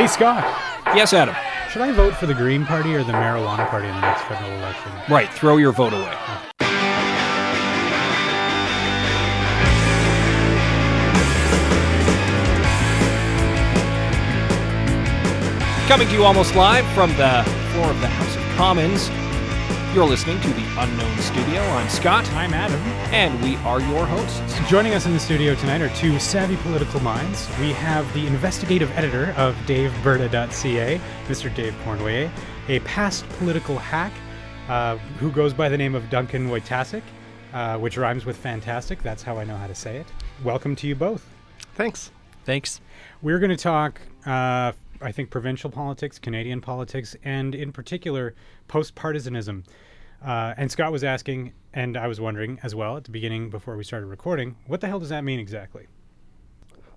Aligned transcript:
Hey, 0.00 0.06
Scott, 0.06 0.44
Yes, 0.96 1.12
Adam. 1.12 1.34
should 1.70 1.82
I 1.82 1.92
vote 1.92 2.14
for 2.14 2.24
the 2.24 2.32
Green 2.32 2.64
Party 2.64 2.94
or 2.94 3.04
the 3.04 3.12
Marijuana 3.12 3.68
Party 3.68 3.86
in 3.86 3.94
the 3.94 4.00
next 4.00 4.22
federal 4.22 4.50
election? 4.52 4.90
Right, 5.10 5.28
throw 5.30 5.58
your 5.58 5.72
vote 5.72 5.92
away. 5.92 6.16
Coming 15.86 16.08
to 16.08 16.14
you 16.14 16.24
almost 16.24 16.56
live 16.56 16.86
from 16.94 17.10
the 17.18 17.44
floor 17.74 17.90
of 17.90 18.00
the 18.00 18.08
House 18.08 18.36
of 18.36 18.42
Commons. 18.56 19.10
You're 19.94 20.06
listening 20.06 20.40
to 20.40 20.48
the 20.48 20.69
Unknown 20.80 21.18
Studio. 21.18 21.60
I'm 21.60 21.90
Scott, 21.90 22.26
I'm 22.32 22.54
Adam. 22.54 22.80
and 23.12 23.38
we 23.42 23.56
are 23.56 23.82
your 23.82 24.06
hosts. 24.06 24.40
Joining 24.66 24.94
us 24.94 25.04
in 25.04 25.12
the 25.12 25.20
studio 25.20 25.54
tonight 25.54 25.82
are 25.82 25.94
two 25.94 26.18
savvy 26.18 26.56
political 26.56 27.00
minds. 27.00 27.46
We 27.60 27.72
have 27.72 28.10
the 28.14 28.26
investigative 28.26 28.90
editor 28.96 29.34
of 29.36 29.54
DaveBerta.ca, 29.66 30.98
Mr. 31.26 31.54
Dave 31.54 31.74
Cournoyer, 31.84 32.30
a 32.68 32.80
past 32.80 33.28
political 33.28 33.76
hack 33.76 34.10
uh, 34.70 34.96
who 35.18 35.30
goes 35.30 35.52
by 35.52 35.68
the 35.68 35.76
name 35.76 35.94
of 35.94 36.08
Duncan 36.08 36.48
Wojtaszek, 36.48 37.02
uh, 37.52 37.76
which 37.76 37.98
rhymes 37.98 38.24
with 38.24 38.38
fantastic. 38.38 39.02
That's 39.02 39.22
how 39.22 39.36
I 39.36 39.44
know 39.44 39.58
how 39.58 39.66
to 39.66 39.74
say 39.74 39.98
it. 39.98 40.06
Welcome 40.42 40.74
to 40.76 40.86
you 40.86 40.94
both. 40.94 41.28
Thanks. 41.74 42.10
Thanks. 42.46 42.80
We're 43.20 43.38
going 43.38 43.50
to 43.50 43.62
talk, 43.62 44.00
uh, 44.24 44.72
I 45.02 45.12
think, 45.12 45.28
provincial 45.28 45.68
politics, 45.68 46.18
Canadian 46.18 46.62
politics, 46.62 47.14
and 47.22 47.54
in 47.54 47.70
particular, 47.70 48.34
post 48.66 48.94
partisanism. 48.94 49.64
Uh, 50.24 50.54
and 50.56 50.70
Scott 50.70 50.92
was 50.92 51.04
asking, 51.04 51.52
and 51.72 51.96
I 51.96 52.06
was 52.06 52.20
wondering 52.20 52.58
as 52.62 52.74
well 52.74 52.96
at 52.96 53.04
the 53.04 53.10
beginning 53.10 53.50
before 53.50 53.76
we 53.76 53.84
started 53.84 54.06
recording, 54.06 54.56
what 54.66 54.80
the 54.80 54.86
hell 54.86 54.98
does 54.98 55.08
that 55.08 55.24
mean 55.24 55.38
exactly? 55.38 55.86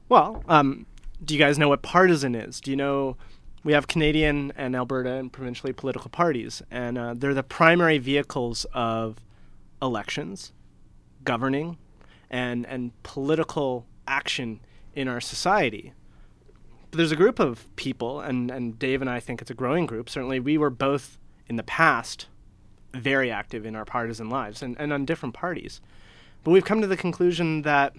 Well, 0.10 0.44
um, 0.48 0.86
do 1.24 1.34
you 1.34 1.40
guys 1.40 1.58
know 1.58 1.70
what 1.70 1.82
partisan 1.82 2.36
is? 2.36 2.60
Do 2.60 2.72
you 2.72 2.78
know 2.78 3.18
we 3.64 3.74
have 3.74 3.88
Canadian 3.88 4.52
and 4.58 4.76
Alberta 4.76 5.14
and 5.14 5.32
provincially 5.32 5.72
political 5.74 6.10
parties, 6.10 6.62
and 6.70 6.98
uh, 6.98 7.14
they're 7.16 7.34
the 7.34 7.44
primary 7.44 7.98
vehicles 7.98 8.66
of 8.74 9.18
elections, 9.82 10.52
governing, 11.24 11.78
and 12.30 12.66
and 12.66 12.92
political 13.04 13.86
action 14.08 14.60
in 14.94 15.08
our 15.08 15.22
society. 15.22 15.94
But 16.92 16.98
there's 16.98 17.12
a 17.12 17.16
group 17.16 17.40
of 17.40 17.74
people, 17.76 18.20
and, 18.20 18.52
and 18.52 18.78
Dave 18.78 19.02
and 19.02 19.10
I 19.10 19.20
think 19.20 19.42
it's 19.42 19.50
a 19.50 19.56
growing 19.56 19.86
group. 19.86 20.10
Certainly, 20.10 20.42
we 20.42 20.58
were 20.58 20.70
both 20.70 21.18
in 21.48 21.56
the 21.56 21.64
past 21.64 22.28
very 22.94 23.32
active 23.32 23.66
in 23.66 23.76
our 23.76 23.86
partisan 23.86 24.30
lives 24.30 24.62
and, 24.62 24.76
and 24.80 24.94
on 24.94 25.06
different 25.06 25.34
parties. 25.34 25.82
But 26.44 26.52
we've 26.52 26.66
come 26.66 26.82
to 26.82 26.88
the 26.88 26.98
conclusion 26.98 27.62
that 27.64 27.96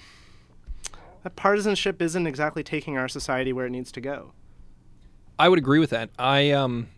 that 1.22 1.36
partisanship 1.36 2.02
isn't 2.02 2.26
exactly 2.26 2.62
taking 2.62 2.98
our 2.98 3.08
society 3.08 3.52
where 3.52 3.66
it 3.66 3.70
needs 3.70 3.90
to 3.92 4.00
go. 4.00 4.32
I 5.38 5.48
would 5.48 5.58
agree 5.58 5.78
with 5.78 5.90
that. 5.90 6.10
I 6.18 6.50
um, 6.50 6.88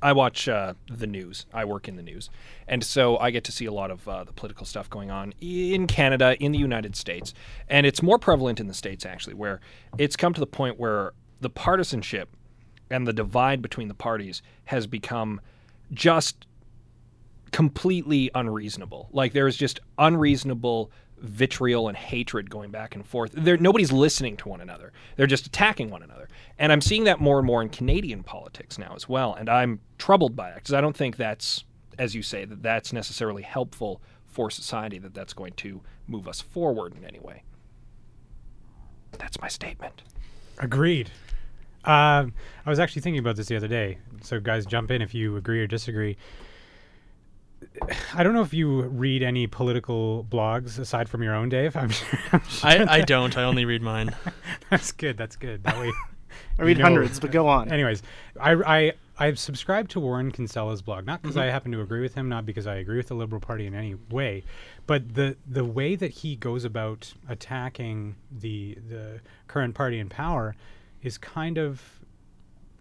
I 0.00 0.12
watch 0.12 0.48
uh, 0.48 0.74
the 0.88 1.06
news. 1.06 1.44
I 1.52 1.64
work 1.64 1.88
in 1.88 1.96
the 1.96 2.02
news, 2.02 2.30
and 2.68 2.82
so 2.82 3.18
I 3.18 3.30
get 3.30 3.44
to 3.44 3.52
see 3.52 3.66
a 3.66 3.72
lot 3.72 3.90
of 3.90 4.08
uh, 4.08 4.24
the 4.24 4.32
political 4.32 4.64
stuff 4.64 4.88
going 4.88 5.10
on 5.10 5.34
in 5.40 5.86
Canada, 5.86 6.36
in 6.40 6.52
the 6.52 6.58
United 6.58 6.96
States, 6.96 7.34
and 7.68 7.84
it's 7.84 8.02
more 8.02 8.18
prevalent 8.18 8.60
in 8.60 8.68
the 8.68 8.74
states 8.74 9.04
actually, 9.04 9.34
where 9.34 9.60
it's 9.98 10.16
come 10.16 10.32
to 10.32 10.40
the 10.40 10.46
point 10.46 10.78
where 10.78 11.12
the 11.40 11.50
partisanship 11.50 12.30
and 12.90 13.06
the 13.06 13.12
divide 13.12 13.60
between 13.60 13.88
the 13.88 13.94
parties 13.94 14.40
has 14.66 14.86
become 14.86 15.40
just 15.92 16.46
completely 17.52 18.30
unreasonable. 18.34 19.08
Like 19.12 19.32
there's 19.32 19.56
just 19.56 19.80
unreasonable 19.98 20.90
vitriol 21.18 21.88
and 21.88 21.96
hatred 21.96 22.48
going 22.48 22.70
back 22.70 22.94
and 22.94 23.04
forth. 23.04 23.32
There 23.32 23.56
nobody's 23.56 23.92
listening 23.92 24.36
to 24.38 24.48
one 24.48 24.60
another. 24.60 24.92
They're 25.16 25.26
just 25.26 25.46
attacking 25.46 25.90
one 25.90 26.02
another. 26.02 26.28
And 26.58 26.72
I'm 26.72 26.80
seeing 26.80 27.04
that 27.04 27.20
more 27.20 27.38
and 27.38 27.46
more 27.46 27.62
in 27.62 27.68
Canadian 27.68 28.22
politics 28.22 28.78
now 28.78 28.94
as 28.94 29.08
well, 29.08 29.34
and 29.34 29.48
I'm 29.48 29.80
troubled 29.98 30.36
by 30.36 30.50
that 30.50 30.56
because 30.56 30.74
I 30.74 30.80
don't 30.80 30.96
think 30.96 31.16
that's 31.16 31.64
as 31.98 32.14
you 32.14 32.22
say 32.22 32.44
that 32.44 32.62
that's 32.62 32.92
necessarily 32.92 33.42
helpful 33.42 34.00
for 34.26 34.50
society 34.50 34.98
that 34.98 35.14
that's 35.14 35.32
going 35.32 35.52
to 35.54 35.80
move 36.06 36.28
us 36.28 36.40
forward 36.40 36.94
in 36.96 37.04
any 37.04 37.18
way. 37.18 37.42
That's 39.18 39.40
my 39.40 39.48
statement. 39.48 40.02
Agreed. 40.58 41.10
Um, 41.84 42.34
I 42.66 42.70
was 42.70 42.78
actually 42.78 43.02
thinking 43.02 43.20
about 43.20 43.36
this 43.36 43.46
the 43.46 43.56
other 43.56 43.68
day. 43.68 43.98
So, 44.22 44.38
guys, 44.40 44.66
jump 44.66 44.90
in 44.90 45.00
if 45.00 45.14
you 45.14 45.36
agree 45.36 45.60
or 45.60 45.66
disagree. 45.66 46.16
I 48.14 48.22
don't 48.22 48.34
know 48.34 48.42
if 48.42 48.52
you 48.52 48.82
read 48.82 49.22
any 49.22 49.46
political 49.46 50.26
blogs 50.30 50.78
aside 50.78 51.08
from 51.08 51.22
your 51.22 51.34
own, 51.34 51.48
Dave. 51.48 51.76
I'm 51.76 51.88
sure, 51.90 52.18
I'm 52.32 52.42
sure 52.48 52.70
I, 52.70 52.96
I 52.96 53.00
don't. 53.00 53.36
I 53.36 53.44
only 53.44 53.64
read 53.64 53.82
mine. 53.82 54.14
That's 54.70 54.92
good. 54.92 55.16
That's 55.16 55.36
good. 55.36 55.62
That 55.64 55.78
way. 55.78 55.92
I 56.58 56.62
read 56.62 56.78
know- 56.78 56.84
hundreds, 56.84 57.20
but 57.20 57.30
go 57.30 57.48
on. 57.48 57.70
Anyways, 57.70 58.02
I 58.40 58.52
I 58.52 58.92
I've 59.18 59.38
subscribed 59.38 59.90
to 59.92 60.00
Warren 60.00 60.30
Kinsella's 60.30 60.82
blog, 60.82 61.06
not 61.06 61.22
because 61.22 61.36
I 61.36 61.42
mm-hmm. 61.42 61.52
happen 61.52 61.72
to 61.72 61.80
agree 61.80 62.00
with 62.00 62.14
him, 62.14 62.28
not 62.28 62.46
because 62.46 62.66
I 62.66 62.76
agree 62.76 62.96
with 62.96 63.08
the 63.08 63.14
Liberal 63.14 63.40
Party 63.40 63.66
in 63.66 63.74
any 63.74 63.96
way, 64.10 64.44
but 64.86 65.14
the 65.14 65.36
the 65.46 65.64
way 65.64 65.96
that 65.96 66.10
he 66.10 66.36
goes 66.36 66.64
about 66.64 67.12
attacking 67.28 68.16
the 68.30 68.78
the 68.88 69.20
current 69.46 69.74
party 69.74 69.98
in 69.98 70.08
power 70.08 70.54
is 71.02 71.18
kind 71.18 71.58
of 71.58 71.97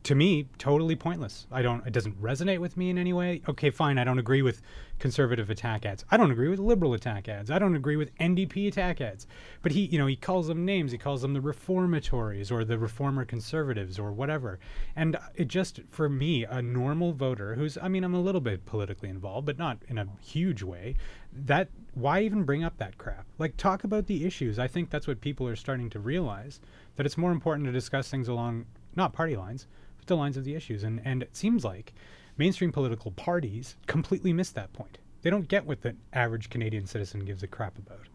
to 0.07 0.15
me 0.15 0.47
totally 0.57 0.95
pointless. 0.95 1.47
I 1.51 1.61
don't 1.61 1.85
it 1.85 1.91
doesn't 1.91 2.21
resonate 2.21 2.59
with 2.59 2.77
me 2.77 2.89
in 2.89 2.97
any 2.97 3.11
way. 3.11 3.41
Okay, 3.49 3.69
fine, 3.69 3.97
I 3.97 4.05
don't 4.05 4.19
agree 4.19 4.41
with 4.41 4.61
conservative 4.99 5.49
attack 5.49 5.85
ads. 5.85 6.05
I 6.09 6.15
don't 6.15 6.31
agree 6.31 6.47
with 6.47 6.59
liberal 6.59 6.93
attack 6.93 7.27
ads. 7.27 7.51
I 7.51 7.59
don't 7.59 7.75
agree 7.75 7.97
with 7.97 8.17
NDP 8.17 8.69
attack 8.69 9.01
ads. 9.01 9.27
But 9.61 9.73
he, 9.73 9.81
you 9.81 9.99
know, 9.99 10.07
he 10.07 10.15
calls 10.15 10.47
them 10.47 10.63
names. 10.63 10.93
He 10.93 10.97
calls 10.97 11.23
them 11.23 11.33
the 11.33 11.41
reformatories 11.41 12.49
or 12.49 12.63
the 12.63 12.79
reformer 12.79 13.25
conservatives 13.25 13.99
or 13.99 14.13
whatever. 14.13 14.59
And 14.95 15.17
it 15.35 15.49
just 15.49 15.81
for 15.89 16.07
me, 16.07 16.45
a 16.45 16.61
normal 16.61 17.11
voter 17.11 17.55
who's 17.55 17.77
I 17.77 17.89
mean, 17.89 18.05
I'm 18.05 18.15
a 18.15 18.21
little 18.21 18.39
bit 18.39 18.65
politically 18.65 19.09
involved, 19.09 19.45
but 19.45 19.57
not 19.57 19.79
in 19.89 19.97
a 19.97 20.07
huge 20.21 20.63
way. 20.63 20.95
That 21.33 21.67
why 21.95 22.21
even 22.21 22.45
bring 22.45 22.63
up 22.63 22.77
that 22.77 22.97
crap? 22.97 23.25
Like 23.37 23.57
talk 23.57 23.83
about 23.83 24.07
the 24.07 24.25
issues. 24.25 24.57
I 24.57 24.69
think 24.69 24.89
that's 24.89 25.05
what 25.05 25.19
people 25.19 25.49
are 25.49 25.57
starting 25.57 25.89
to 25.89 25.99
realize 25.99 26.61
that 26.95 27.05
it's 27.05 27.17
more 27.17 27.33
important 27.33 27.65
to 27.65 27.73
discuss 27.73 28.09
things 28.09 28.29
along 28.29 28.67
not 28.97 29.13
party 29.13 29.35
lines, 29.35 29.67
the 30.07 30.17
lines 30.17 30.37
of 30.37 30.43
the 30.43 30.55
issues. 30.55 30.83
And 30.83 31.01
and 31.05 31.23
it 31.23 31.35
seems 31.35 31.63
like 31.63 31.93
mainstream 32.37 32.71
political 32.71 33.11
parties 33.11 33.75
completely 33.87 34.33
miss 34.33 34.51
that 34.51 34.73
point. 34.73 34.97
They 35.21 35.29
don't 35.29 35.47
get 35.47 35.65
what 35.65 35.81
the 35.81 35.95
average 36.13 36.49
Canadian 36.49 36.85
citizen 36.85 37.25
gives 37.25 37.43
a 37.43 37.47
crap 37.47 37.77
about. 37.77 38.07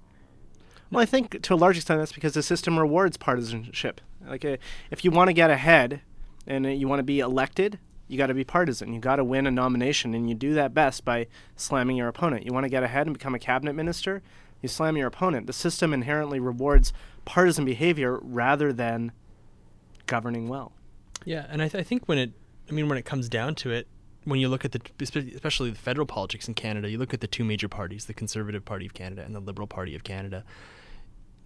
Well, 0.91 1.03
I 1.03 1.07
think 1.07 1.43
to 1.43 1.55
a 1.55 1.57
large 1.57 1.77
extent 1.77 2.01
that's 2.01 2.13
because 2.13 2.35
the 2.35 2.43
system 2.43 2.79
rewards 2.79 3.17
partisanship. 3.17 4.01
Like, 4.27 4.45
uh, 4.45 4.59
if 4.91 5.05
you 5.05 5.11
want 5.11 5.29
to 5.29 5.33
get 5.33 5.51
ahead 5.51 6.03
and 6.47 6.67
uh, 6.67 6.69
you 6.69 6.87
want 6.87 7.01
to 7.01 7.05
be 7.05 7.21
elected, 7.21 7.79
you 8.09 8.19
got 8.19 8.27
to 8.27 8.35
be 8.35 8.45
partisan. 8.45 8.93
You 8.93 9.01
got 9.01 9.17
to 9.17 9.25
win 9.25 9.47
a 9.47 9.51
nomination, 9.51 10.15
and 10.15 10.29
you 10.29 10.35
do 10.35 10.53
that 10.55 10.75
best 10.75 11.05
by 11.05 11.29
slamming 11.57 11.97
your 11.97 12.09
opponent. 12.09 12.45
You 12.45 12.53
want 12.53 12.65
to 12.65 12.71
get 12.71 12.83
ahead 12.83 13.07
and 13.07 13.15
become 13.15 13.35
a 13.35 13.39
cabinet 13.39 13.73
minister, 13.73 14.23
you 14.61 14.69
slam 14.69 14.97
your 14.97 15.09
opponent. 15.09 15.47
The 15.47 15.53
system 15.53 15.93
inherently 15.93 16.39
rewards 16.39 16.93
partisan 17.25 17.65
behavior 17.65 18.19
rather 18.23 18.73
than 18.73 19.13
governing 20.07 20.49
well. 20.49 20.73
Yeah, 21.25 21.47
and 21.49 21.63
I, 21.63 21.69
th- 21.69 21.81
I 21.81 21.85
think 21.85 22.09
when 22.09 22.19
it, 22.19 22.33
I 22.69 22.73
mean, 22.73 22.89
when 22.89 22.99
it 22.99 23.05
comes 23.05 23.29
down 23.29 23.55
to 23.57 23.71
it, 23.71 23.89
when 24.25 24.41
you 24.41 24.49
look 24.49 24.65
at 24.65 24.73
the, 24.73 24.81
especially 25.01 25.71
the 25.71 25.79
federal 25.79 26.07
politics 26.07 26.47
in 26.47 26.55
Canada, 26.55 26.89
you 26.89 26.99
look 26.99 27.13
at 27.13 27.21
the 27.21 27.27
two 27.27 27.45
major 27.45 27.69
parties, 27.69 28.07
the 28.07 28.15
Conservative 28.15 28.65
Party 28.65 28.87
of 28.87 28.95
Canada 28.95 29.23
and 29.23 29.35
the 29.35 29.41
Liberal 29.41 29.67
Party 29.67 29.95
of 29.95 30.05
Canada. 30.05 30.45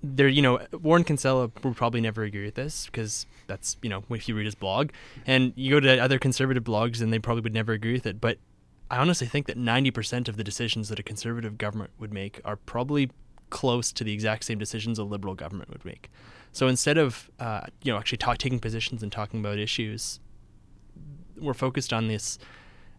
There, 0.03 0.29
you 0.29 0.43
know, 0.43 0.61
Warren 0.73 1.05
Kinsella 1.05 1.51
would 1.63 1.77
probably 1.77 2.01
never 2.01 2.23
agree 2.23 2.45
with 2.45 2.55
this 2.55 2.87
because 2.87 3.27
that's, 3.47 3.77
you 3.83 3.89
know, 3.89 4.05
if 4.11 4.29
you 4.29 4.37
read 4.37 4.45
his 4.45 4.55
blog, 4.55 4.91
and 5.27 5.53
you 5.57 5.71
go 5.71 5.81
to 5.81 5.99
other 5.99 6.19
conservative 6.19 6.65
blogs, 6.65 7.01
and 7.01 7.13
they 7.13 7.19
probably 7.19 7.41
would 7.41 7.55
never 7.55 7.73
agree 7.73 7.95
with 7.95 8.07
it. 8.07 8.21
But 8.21 8.39
I 8.91 8.99
honestly 8.99 9.27
think 9.27 9.47
that 9.47 9.59
90% 9.59 10.29
of 10.29 10.37
the 10.37 10.45
decisions 10.45 10.91
that 10.91 10.99
a 10.99 11.03
conservative 11.03 11.59
government 11.59 11.93
would 11.99 12.13
make 12.13 12.41
are 12.45 12.57
probably 12.57 13.11
close 13.51 13.91
to 13.93 14.05
the 14.05 14.13
exact 14.13 14.45
same 14.45 14.59
decisions 14.59 14.99
a 14.99 15.05
liberal 15.05 15.35
government 15.35 15.71
would 15.71 15.85
make. 15.85 16.11
So 16.57 16.69
instead 16.69 16.97
of 16.97 17.31
uh, 17.39 17.67
you 17.83 17.93
know 17.93 17.99
actually 17.99 18.17
talk, 18.17 18.39
taking 18.39 18.61
positions 18.61 19.03
and 19.03 19.13
talking 19.13 19.41
about 19.41 19.59
issues, 19.59 20.21
we're 21.39 21.53
focused 21.53 21.93
on 21.93 22.09
this 22.09 22.39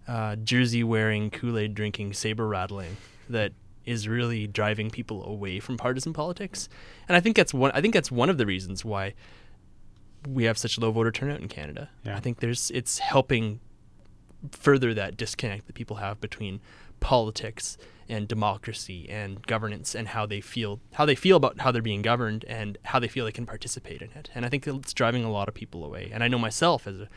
uh, 0.07 0.35
jersey 0.35 0.83
wearing, 0.83 1.31
Kool 1.31 1.57
Aid 1.57 1.73
drinking, 1.73 2.13
saber 2.13 2.47
rattling 2.47 2.97
that 3.27 3.53
is 3.83 4.07
really 4.07 4.45
driving 4.45 4.91
people 4.91 5.25
away 5.25 5.59
from 5.59 5.75
partisan 5.75 6.13
politics. 6.13 6.69
And 7.09 7.17
I 7.17 7.19
think 7.19 7.35
that's 7.35 7.51
one. 7.51 7.71
I 7.73 7.81
think 7.81 7.95
that's 7.95 8.11
one 8.11 8.29
of 8.29 8.37
the 8.37 8.45
reasons 8.45 8.85
why 8.85 9.15
we 10.29 10.43
have 10.43 10.59
such 10.59 10.77
low 10.77 10.91
voter 10.91 11.11
turnout 11.11 11.41
in 11.41 11.47
Canada. 11.47 11.89
Yeah. 12.05 12.15
I 12.15 12.19
think 12.19 12.41
there's 12.41 12.69
it's 12.69 12.99
helping 12.99 13.59
further 14.51 14.93
that 14.93 15.17
disconnect 15.17 15.65
that 15.65 15.73
people 15.73 15.95
have 15.95 16.21
between 16.21 16.61
politics 16.99 17.77
and 18.09 18.27
democracy 18.27 19.07
and 19.09 19.45
governance 19.47 19.93
and 19.93 20.07
how 20.09 20.25
they 20.25 20.39
feel 20.39 20.79
how 20.93 21.05
they 21.05 21.15
feel 21.15 21.35
about 21.35 21.59
how 21.59 21.71
they're 21.71 21.81
being 21.81 22.01
governed 22.01 22.45
and 22.47 22.77
how 22.83 22.99
they 22.99 23.07
feel 23.07 23.25
they 23.25 23.31
can 23.33 23.45
participate 23.45 24.01
in 24.01 24.09
it. 24.11 24.29
And 24.33 24.45
I 24.45 24.49
think 24.49 24.65
it's 24.65 24.93
driving 24.93 25.23
a 25.25 25.31
lot 25.31 25.47
of 25.49 25.53
people 25.53 25.83
away. 25.83 26.09
And 26.13 26.23
I 26.23 26.27
know 26.29 26.39
myself 26.39 26.87
as 26.87 26.99
a 27.01 27.09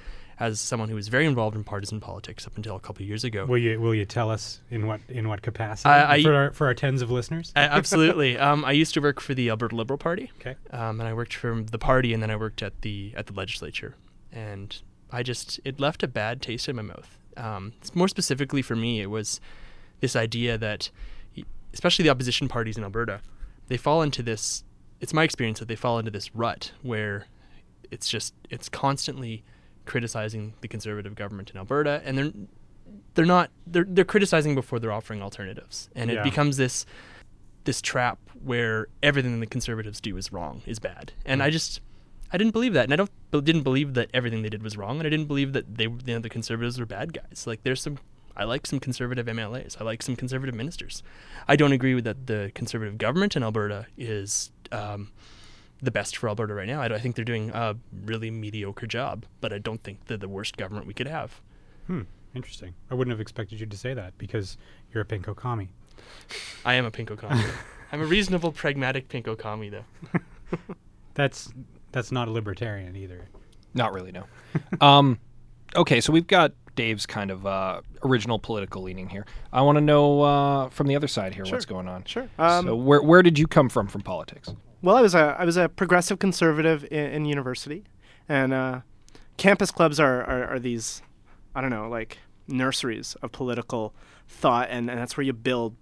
as 0.42 0.58
someone 0.58 0.88
who 0.88 0.94
was 0.94 1.08
very 1.08 1.26
involved 1.26 1.54
in 1.54 1.62
partisan 1.62 2.00
politics 2.00 2.46
up 2.46 2.56
until 2.56 2.74
a 2.74 2.80
couple 2.80 3.02
of 3.02 3.08
years 3.08 3.24
ago. 3.24 3.44
Will 3.44 3.58
you 3.58 3.78
will 3.80 3.94
you 3.94 4.06
tell 4.06 4.30
us 4.30 4.60
in 4.70 4.86
what 4.86 5.00
in 5.08 5.28
what 5.28 5.42
capacity 5.42 5.90
I- 5.90 6.14
I- 6.14 6.22
for 6.22 6.34
our, 6.34 6.50
for 6.52 6.66
our 6.66 6.74
tens 6.74 7.02
of 7.02 7.10
listeners? 7.10 7.52
A- 7.54 7.58
absolutely. 7.78 8.38
Um, 8.38 8.64
I 8.64 8.72
used 8.72 8.94
to 8.94 9.00
work 9.00 9.20
for 9.20 9.34
the 9.34 9.50
Alberta 9.50 9.76
Liberal 9.76 9.98
Party, 9.98 10.30
Okay. 10.40 10.56
um, 10.72 10.98
and 10.98 11.06
I 11.08 11.12
worked 11.12 11.34
for 11.34 11.62
the 11.62 11.78
party, 11.78 12.14
and 12.14 12.22
then 12.22 12.30
I 12.30 12.36
worked 12.36 12.62
at 12.62 12.80
the 12.82 13.12
at 13.16 13.26
the 13.26 13.34
legislature. 13.34 13.94
and 14.32 14.80
I 15.12 15.22
just 15.22 15.60
it 15.64 15.78
left 15.80 16.02
a 16.02 16.08
bad 16.08 16.40
taste 16.40 16.68
in 16.68 16.76
my 16.76 16.82
mouth. 16.82 17.18
Um, 17.36 17.72
more 17.94 18.08
specifically 18.08 18.62
for 18.62 18.76
me, 18.76 19.00
it 19.02 19.10
was 19.10 19.40
this 20.00 20.16
idea 20.16 20.58
that, 20.58 20.90
especially 21.72 22.02
the 22.02 22.10
opposition 22.10 22.48
parties 22.48 22.76
in 22.76 22.84
Alberta, 22.84 23.20
they 23.68 23.76
fall 23.76 24.02
into 24.02 24.22
this. 24.22 24.64
It's 25.00 25.14
my 25.14 25.22
experience 25.24 25.58
that 25.60 25.68
they 25.68 25.76
fall 25.76 25.98
into 25.98 26.10
this 26.10 26.34
rut 26.34 26.72
where 26.82 27.26
it's 27.90 28.08
just 28.08 28.34
it's 28.50 28.68
constantly 28.68 29.42
criticizing 29.86 30.54
the 30.60 30.68
conservative 30.68 31.14
government 31.14 31.50
in 31.50 31.56
Alberta, 31.56 32.02
and 32.04 32.18
they're 32.18 32.32
they're 33.14 33.24
not 33.24 33.50
they're 33.66 33.86
they're 33.88 34.04
criticizing 34.04 34.54
before 34.54 34.78
they're 34.78 34.92
offering 34.92 35.22
alternatives, 35.22 35.88
and 35.94 36.10
Yeah. 36.10 36.20
it 36.20 36.24
becomes 36.24 36.56
this 36.56 36.86
this 37.64 37.80
trap 37.82 38.18
where 38.42 38.88
everything 39.02 39.40
the 39.40 39.46
conservatives 39.46 40.00
do 40.00 40.16
is 40.16 40.32
wrong, 40.32 40.62
is 40.66 40.78
bad, 40.78 41.12
and 41.24 41.40
mm. 41.40 41.44
I 41.44 41.50
just 41.50 41.80
I 42.32 42.38
didn't 42.38 42.52
believe 42.52 42.74
that, 42.74 42.84
and 42.84 42.92
I 42.92 42.96
don't 42.96 43.44
didn't 43.44 43.62
believe 43.62 43.94
that 43.94 44.10
everything 44.14 44.42
they 44.42 44.48
did 44.48 44.62
was 44.62 44.76
wrong, 44.76 44.98
and 44.98 45.06
I 45.06 45.10
didn't 45.10 45.26
believe 45.26 45.52
that 45.52 45.76
they 45.76 45.84
you 45.84 46.00
know, 46.06 46.18
the 46.20 46.28
conservatives 46.28 46.78
were 46.78 46.86
bad 46.86 47.12
guys. 47.12 47.46
Like 47.46 47.62
there's 47.62 47.82
some 47.82 47.98
I 48.40 48.44
like 48.44 48.66
some 48.66 48.80
conservative 48.80 49.26
MLAs, 49.26 49.80
I 49.80 49.84
like 49.84 50.02
some 50.02 50.16
conservative 50.16 50.54
ministers. 50.54 51.02
I 51.46 51.56
don't 51.56 51.72
agree 51.72 51.94
with 51.94 52.04
that 52.04 52.26
the 52.26 52.50
conservative 52.54 52.98
government 52.98 53.36
in 53.36 53.42
Alberta 53.42 53.86
is. 53.96 54.50
Um, 54.72 55.12
the 55.82 55.90
best 55.90 56.18
for 56.18 56.28
Alberta 56.28 56.52
right 56.52 56.66
now. 56.66 56.82
I, 56.82 56.94
I 56.94 56.98
think 56.98 57.16
they're 57.16 57.24
doing 57.24 57.48
a 57.54 57.74
really 58.04 58.30
mediocre 58.30 58.86
job, 58.86 59.24
but 59.40 59.50
I 59.50 59.56
don't 59.56 59.82
think 59.82 60.04
they're 60.06 60.18
the 60.18 60.28
worst 60.28 60.58
government 60.58 60.86
we 60.86 60.92
could 60.92 61.06
have. 61.06 61.40
Hmm. 61.86 62.02
Interesting. 62.34 62.74
I 62.90 62.94
wouldn't 62.94 63.12
have 63.12 63.20
expected 63.20 63.60
you 63.60 63.66
to 63.66 63.76
say 63.76 63.94
that 63.94 64.16
because 64.18 64.56
you're 64.92 65.02
a 65.02 65.06
pinko 65.06 65.34
commie. 65.34 65.70
I 66.64 66.74
am 66.74 66.84
a 66.84 66.90
pinko 66.90 67.16
commie. 67.16 67.42
I'm 67.92 68.02
a 68.02 68.04
reasonable, 68.04 68.52
pragmatic 68.52 69.08
pinko 69.08 69.36
commie, 69.36 69.70
though. 69.70 69.84
That's 71.14 71.52
that's 71.92 72.12
not 72.12 72.28
a 72.28 72.30
libertarian 72.30 72.94
either. 72.96 73.28
Not 73.74 73.92
really, 73.92 74.12
no. 74.12 74.24
um, 74.80 75.18
okay, 75.74 76.00
so 76.00 76.12
we've 76.12 76.26
got 76.26 76.52
Dave's 76.76 77.06
kind 77.06 77.30
of 77.30 77.46
uh, 77.46 77.80
original 78.02 78.38
political 78.38 78.82
leaning 78.82 79.08
here. 79.08 79.26
I 79.52 79.62
want 79.62 79.76
to 79.76 79.80
know 79.80 80.22
uh, 80.22 80.68
from 80.70 80.86
the 80.86 80.96
other 80.96 81.08
side 81.08 81.34
here 81.34 81.44
Sure. 81.44 81.56
what's 81.56 81.66
going 81.66 81.88
on. 81.88 82.04
Sure. 82.04 82.28
Um, 82.38 82.66
so 82.66 82.76
where 82.76 83.02
where 83.02 83.22
did 83.22 83.38
you 83.38 83.46
come 83.46 83.68
from 83.68 83.86
from 83.88 84.02
politics? 84.02 84.52
Well, 84.82 84.96
I 84.96 85.02
was 85.02 85.14
a 85.14 85.36
I 85.38 85.44
was 85.44 85.56
a 85.56 85.68
progressive 85.68 86.18
conservative 86.18 86.84
in, 86.90 87.06
in 87.12 87.24
university, 87.26 87.84
and 88.28 88.52
uh, 88.52 88.80
campus 89.36 89.70
clubs 89.70 90.00
are, 90.00 90.22
are 90.24 90.54
are 90.54 90.58
these 90.58 91.02
I 91.54 91.60
don't 91.60 91.70
know 91.70 91.88
like 91.88 92.18
nurseries 92.48 93.16
of 93.22 93.32
political 93.32 93.94
thought, 94.28 94.68
and, 94.70 94.88
and 94.90 94.98
that's 94.98 95.16
where 95.16 95.24
you 95.24 95.32
build 95.32 95.76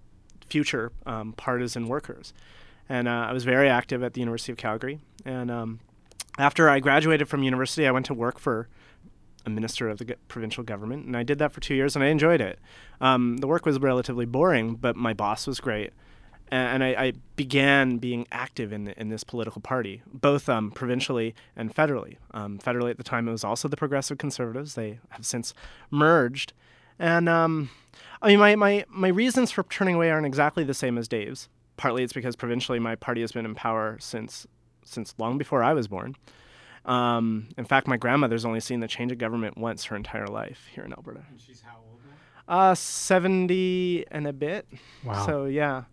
future 0.49 0.91
um, 1.05 1.33
partisan 1.33 1.87
workers. 1.87 2.33
And 2.87 3.07
uh, 3.07 3.27
I 3.29 3.33
was 3.33 3.43
very 3.43 3.69
active 3.69 4.03
at 4.03 4.13
the 4.13 4.19
University 4.19 4.51
of 4.51 4.57
Calgary, 4.57 4.99
and 5.23 5.51
um, 5.51 5.79
after 6.39 6.69
I 6.69 6.79
graduated 6.79 7.27
from 7.27 7.43
university, 7.43 7.87
I 7.87 7.91
went 7.91 8.07
to 8.07 8.13
work 8.15 8.39
for 8.39 8.67
a 9.49 9.53
minister 9.53 9.89
of 9.89 9.97
the 9.97 10.15
provincial 10.27 10.63
government, 10.63 11.05
and 11.05 11.15
I 11.15 11.23
did 11.23 11.39
that 11.39 11.51
for 11.51 11.59
two 11.59 11.75
years, 11.75 11.95
and 11.95 12.03
I 12.03 12.07
enjoyed 12.07 12.41
it. 12.41 12.59
Um, 13.01 13.37
the 13.37 13.47
work 13.47 13.65
was 13.65 13.79
relatively 13.79 14.25
boring, 14.25 14.75
but 14.75 14.95
my 14.95 15.13
boss 15.13 15.47
was 15.47 15.59
great, 15.59 15.91
and, 16.51 16.83
I, 16.83 16.87
I 16.89 17.13
began 17.35 17.97
being 17.97 18.27
active 18.31 18.73
in 18.73 18.87
in 18.89 19.09
this 19.09 19.23
political 19.23 19.61
party, 19.61 20.01
both 20.11 20.49
um, 20.49 20.71
provincially 20.71 21.35
and 21.55 21.73
federally. 21.73 22.17
Um, 22.31 22.57
federally 22.57 22.89
at 22.89 22.97
the 22.97 23.03
time, 23.03 23.27
it 23.27 23.31
was 23.31 23.43
also 23.43 23.67
the 23.67 23.77
Progressive 23.77 24.17
Conservatives. 24.17 24.75
They 24.75 24.99
have 25.09 25.25
since 25.25 25.53
merged, 25.91 26.53
and 26.97 27.29
um, 27.29 27.69
I 28.21 28.29
mean, 28.29 28.39
my, 28.39 28.55
my 28.55 28.85
my 28.89 29.09
reasons 29.09 29.51
for 29.51 29.63
turning 29.63 29.95
away 29.95 30.09
aren't 30.09 30.27
exactly 30.27 30.63
the 30.63 30.73
same 30.73 30.97
as 30.97 31.07
Dave's. 31.07 31.49
Partly, 31.77 32.03
it's 32.03 32.13
because 32.13 32.35
provincially, 32.35 32.79
my 32.79 32.95
party 32.95 33.21
has 33.21 33.31
been 33.31 33.45
in 33.45 33.55
power 33.55 33.97
since 33.99 34.47
since 34.83 35.13
long 35.17 35.37
before 35.37 35.63
I 35.63 35.73
was 35.73 35.87
born. 35.87 36.15
Um, 36.85 37.49
in 37.57 37.65
fact, 37.65 37.87
my 37.87 37.97
grandmother's 37.97 38.45
only 38.45 38.59
seen 38.59 38.79
the 38.79 38.87
change 38.87 39.11
of 39.11 39.17
government 39.17 39.57
once 39.57 39.85
her 39.85 39.95
entire 39.95 40.27
life 40.27 40.67
here 40.73 40.83
in 40.83 40.93
Alberta. 40.93 41.23
And 41.29 41.39
she's 41.39 41.61
how 41.61 41.77
old 41.77 41.99
now? 42.47 42.71
Uh, 42.71 42.75
70 42.75 44.05
and 44.11 44.27
a 44.27 44.33
bit. 44.33 44.67
Wow. 45.03 45.25
So, 45.25 45.45
yeah. 45.45 45.83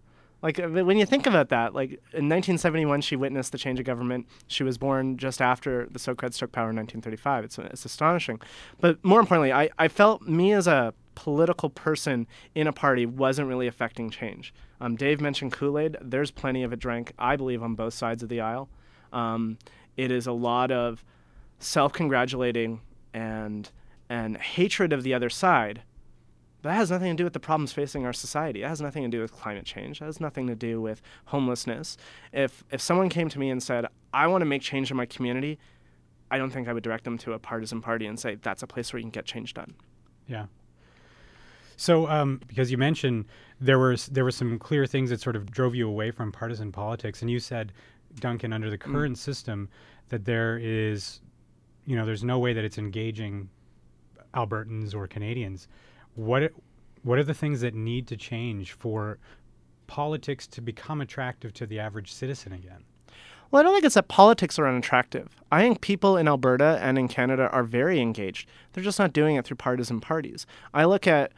Like, 0.42 0.58
uh, 0.58 0.68
when 0.68 0.98
you 0.98 1.06
think 1.06 1.26
about 1.26 1.48
that, 1.48 1.74
like, 1.74 1.90
in 1.90 2.28
1971, 2.28 3.00
she 3.00 3.16
witnessed 3.16 3.52
the 3.52 3.58
change 3.58 3.80
of 3.80 3.86
government. 3.86 4.26
She 4.46 4.62
was 4.62 4.78
born 4.78 5.16
just 5.16 5.42
after 5.42 5.86
the 5.90 5.98
Socreds 5.98 6.38
took 6.38 6.52
power 6.52 6.70
in 6.70 6.76
1935. 6.76 7.44
It's, 7.44 7.58
it's 7.58 7.84
astonishing. 7.84 8.40
But 8.80 9.02
more 9.04 9.20
importantly, 9.20 9.52
I, 9.52 9.70
I 9.78 9.88
felt 9.88 10.22
me 10.22 10.52
as 10.52 10.66
a 10.66 10.94
political 11.14 11.70
person 11.70 12.26
in 12.54 12.66
a 12.68 12.72
party 12.72 13.06
wasn't 13.06 13.48
really 13.48 13.66
affecting 13.66 14.10
change. 14.10 14.54
Um, 14.80 14.94
Dave 14.94 15.20
mentioned 15.20 15.52
Kool 15.52 15.78
Aid. 15.78 15.96
There's 16.00 16.30
plenty 16.30 16.62
of 16.62 16.72
it 16.72 16.78
drank, 16.78 17.12
I 17.18 17.36
believe, 17.36 17.62
on 17.62 17.74
both 17.74 17.94
sides 17.94 18.22
of 18.22 18.28
the 18.28 18.40
aisle. 18.40 18.68
Um, 19.12 19.58
it 19.96 20.10
is 20.10 20.26
a 20.26 20.32
lot 20.32 20.70
of 20.70 21.04
self 21.58 21.92
congratulating 21.92 22.80
and, 23.14 23.70
and 24.08 24.36
hatred 24.36 24.92
of 24.92 25.02
the 25.02 25.14
other 25.14 25.30
side. 25.30 25.82
But 26.62 26.70
That 26.70 26.76
has 26.76 26.90
nothing 26.90 27.10
to 27.10 27.16
do 27.16 27.24
with 27.24 27.32
the 27.32 27.40
problems 27.40 27.72
facing 27.72 28.04
our 28.04 28.12
society. 28.12 28.62
It 28.62 28.68
has 28.68 28.80
nothing 28.80 29.02
to 29.02 29.08
do 29.08 29.20
with 29.20 29.32
climate 29.32 29.64
change. 29.64 30.00
It 30.00 30.04
has 30.04 30.20
nothing 30.20 30.46
to 30.48 30.54
do 30.54 30.80
with 30.80 31.00
homelessness. 31.26 31.96
If, 32.32 32.64
if 32.70 32.80
someone 32.80 33.08
came 33.08 33.28
to 33.28 33.38
me 33.38 33.50
and 33.50 33.62
said, 33.62 33.86
I 34.12 34.26
want 34.26 34.42
to 34.42 34.46
make 34.46 34.62
change 34.62 34.90
in 34.90 34.96
my 34.96 35.06
community, 35.06 35.58
I 36.30 36.38
don't 36.38 36.50
think 36.50 36.66
I 36.66 36.72
would 36.72 36.82
direct 36.82 37.04
them 37.04 37.18
to 37.18 37.34
a 37.34 37.38
partisan 37.38 37.80
party 37.80 38.06
and 38.06 38.18
say, 38.18 38.36
that's 38.36 38.62
a 38.62 38.66
place 38.66 38.92
where 38.92 38.98
you 38.98 39.04
can 39.04 39.10
get 39.10 39.26
change 39.26 39.54
done. 39.54 39.74
Yeah. 40.26 40.46
So, 41.76 42.08
um, 42.08 42.40
because 42.48 42.70
you 42.70 42.78
mentioned 42.78 43.26
there 43.60 43.78
were 43.78 43.96
there 44.10 44.24
were 44.24 44.30
some 44.30 44.58
clear 44.58 44.86
things 44.86 45.10
that 45.10 45.20
sort 45.20 45.36
of 45.36 45.50
drove 45.50 45.74
you 45.74 45.86
away 45.88 46.10
from 46.10 46.32
partisan 46.32 46.72
politics, 46.72 47.20
and 47.20 47.30
you 47.30 47.38
said, 47.38 47.72
Duncan, 48.20 48.52
under 48.52 48.70
the 48.70 48.78
mm. 48.78 48.92
current 48.92 49.18
system, 49.18 49.68
that 50.08 50.24
there 50.24 50.58
is, 50.58 51.20
you 51.84 51.96
know, 51.96 52.06
there's 52.06 52.24
no 52.24 52.38
way 52.38 52.52
that 52.52 52.64
it's 52.64 52.78
engaging 52.78 53.48
Albertans 54.34 54.94
or 54.94 55.06
Canadians. 55.06 55.68
What 56.14 56.52
what 57.02 57.18
are 57.18 57.24
the 57.24 57.34
things 57.34 57.60
that 57.60 57.74
need 57.74 58.08
to 58.08 58.16
change 58.16 58.72
for 58.72 59.18
politics 59.86 60.46
to 60.48 60.60
become 60.60 61.00
attractive 61.00 61.54
to 61.54 61.66
the 61.66 61.78
average 61.78 62.12
citizen 62.12 62.52
again? 62.52 62.82
Well, 63.50 63.60
I 63.60 63.62
don't 63.62 63.74
think 63.74 63.84
it's 63.84 63.94
that 63.94 64.08
politics 64.08 64.58
are 64.58 64.66
unattractive. 64.66 65.28
I 65.52 65.62
think 65.62 65.80
people 65.80 66.16
in 66.16 66.26
Alberta 66.26 66.80
and 66.82 66.98
in 66.98 67.06
Canada 67.06 67.48
are 67.52 67.62
very 67.62 68.00
engaged. 68.00 68.48
They're 68.72 68.82
just 68.82 68.98
not 68.98 69.12
doing 69.12 69.36
it 69.36 69.44
through 69.44 69.58
partisan 69.58 70.00
parties. 70.00 70.46
I 70.74 70.84
look 70.84 71.06
at 71.06 71.32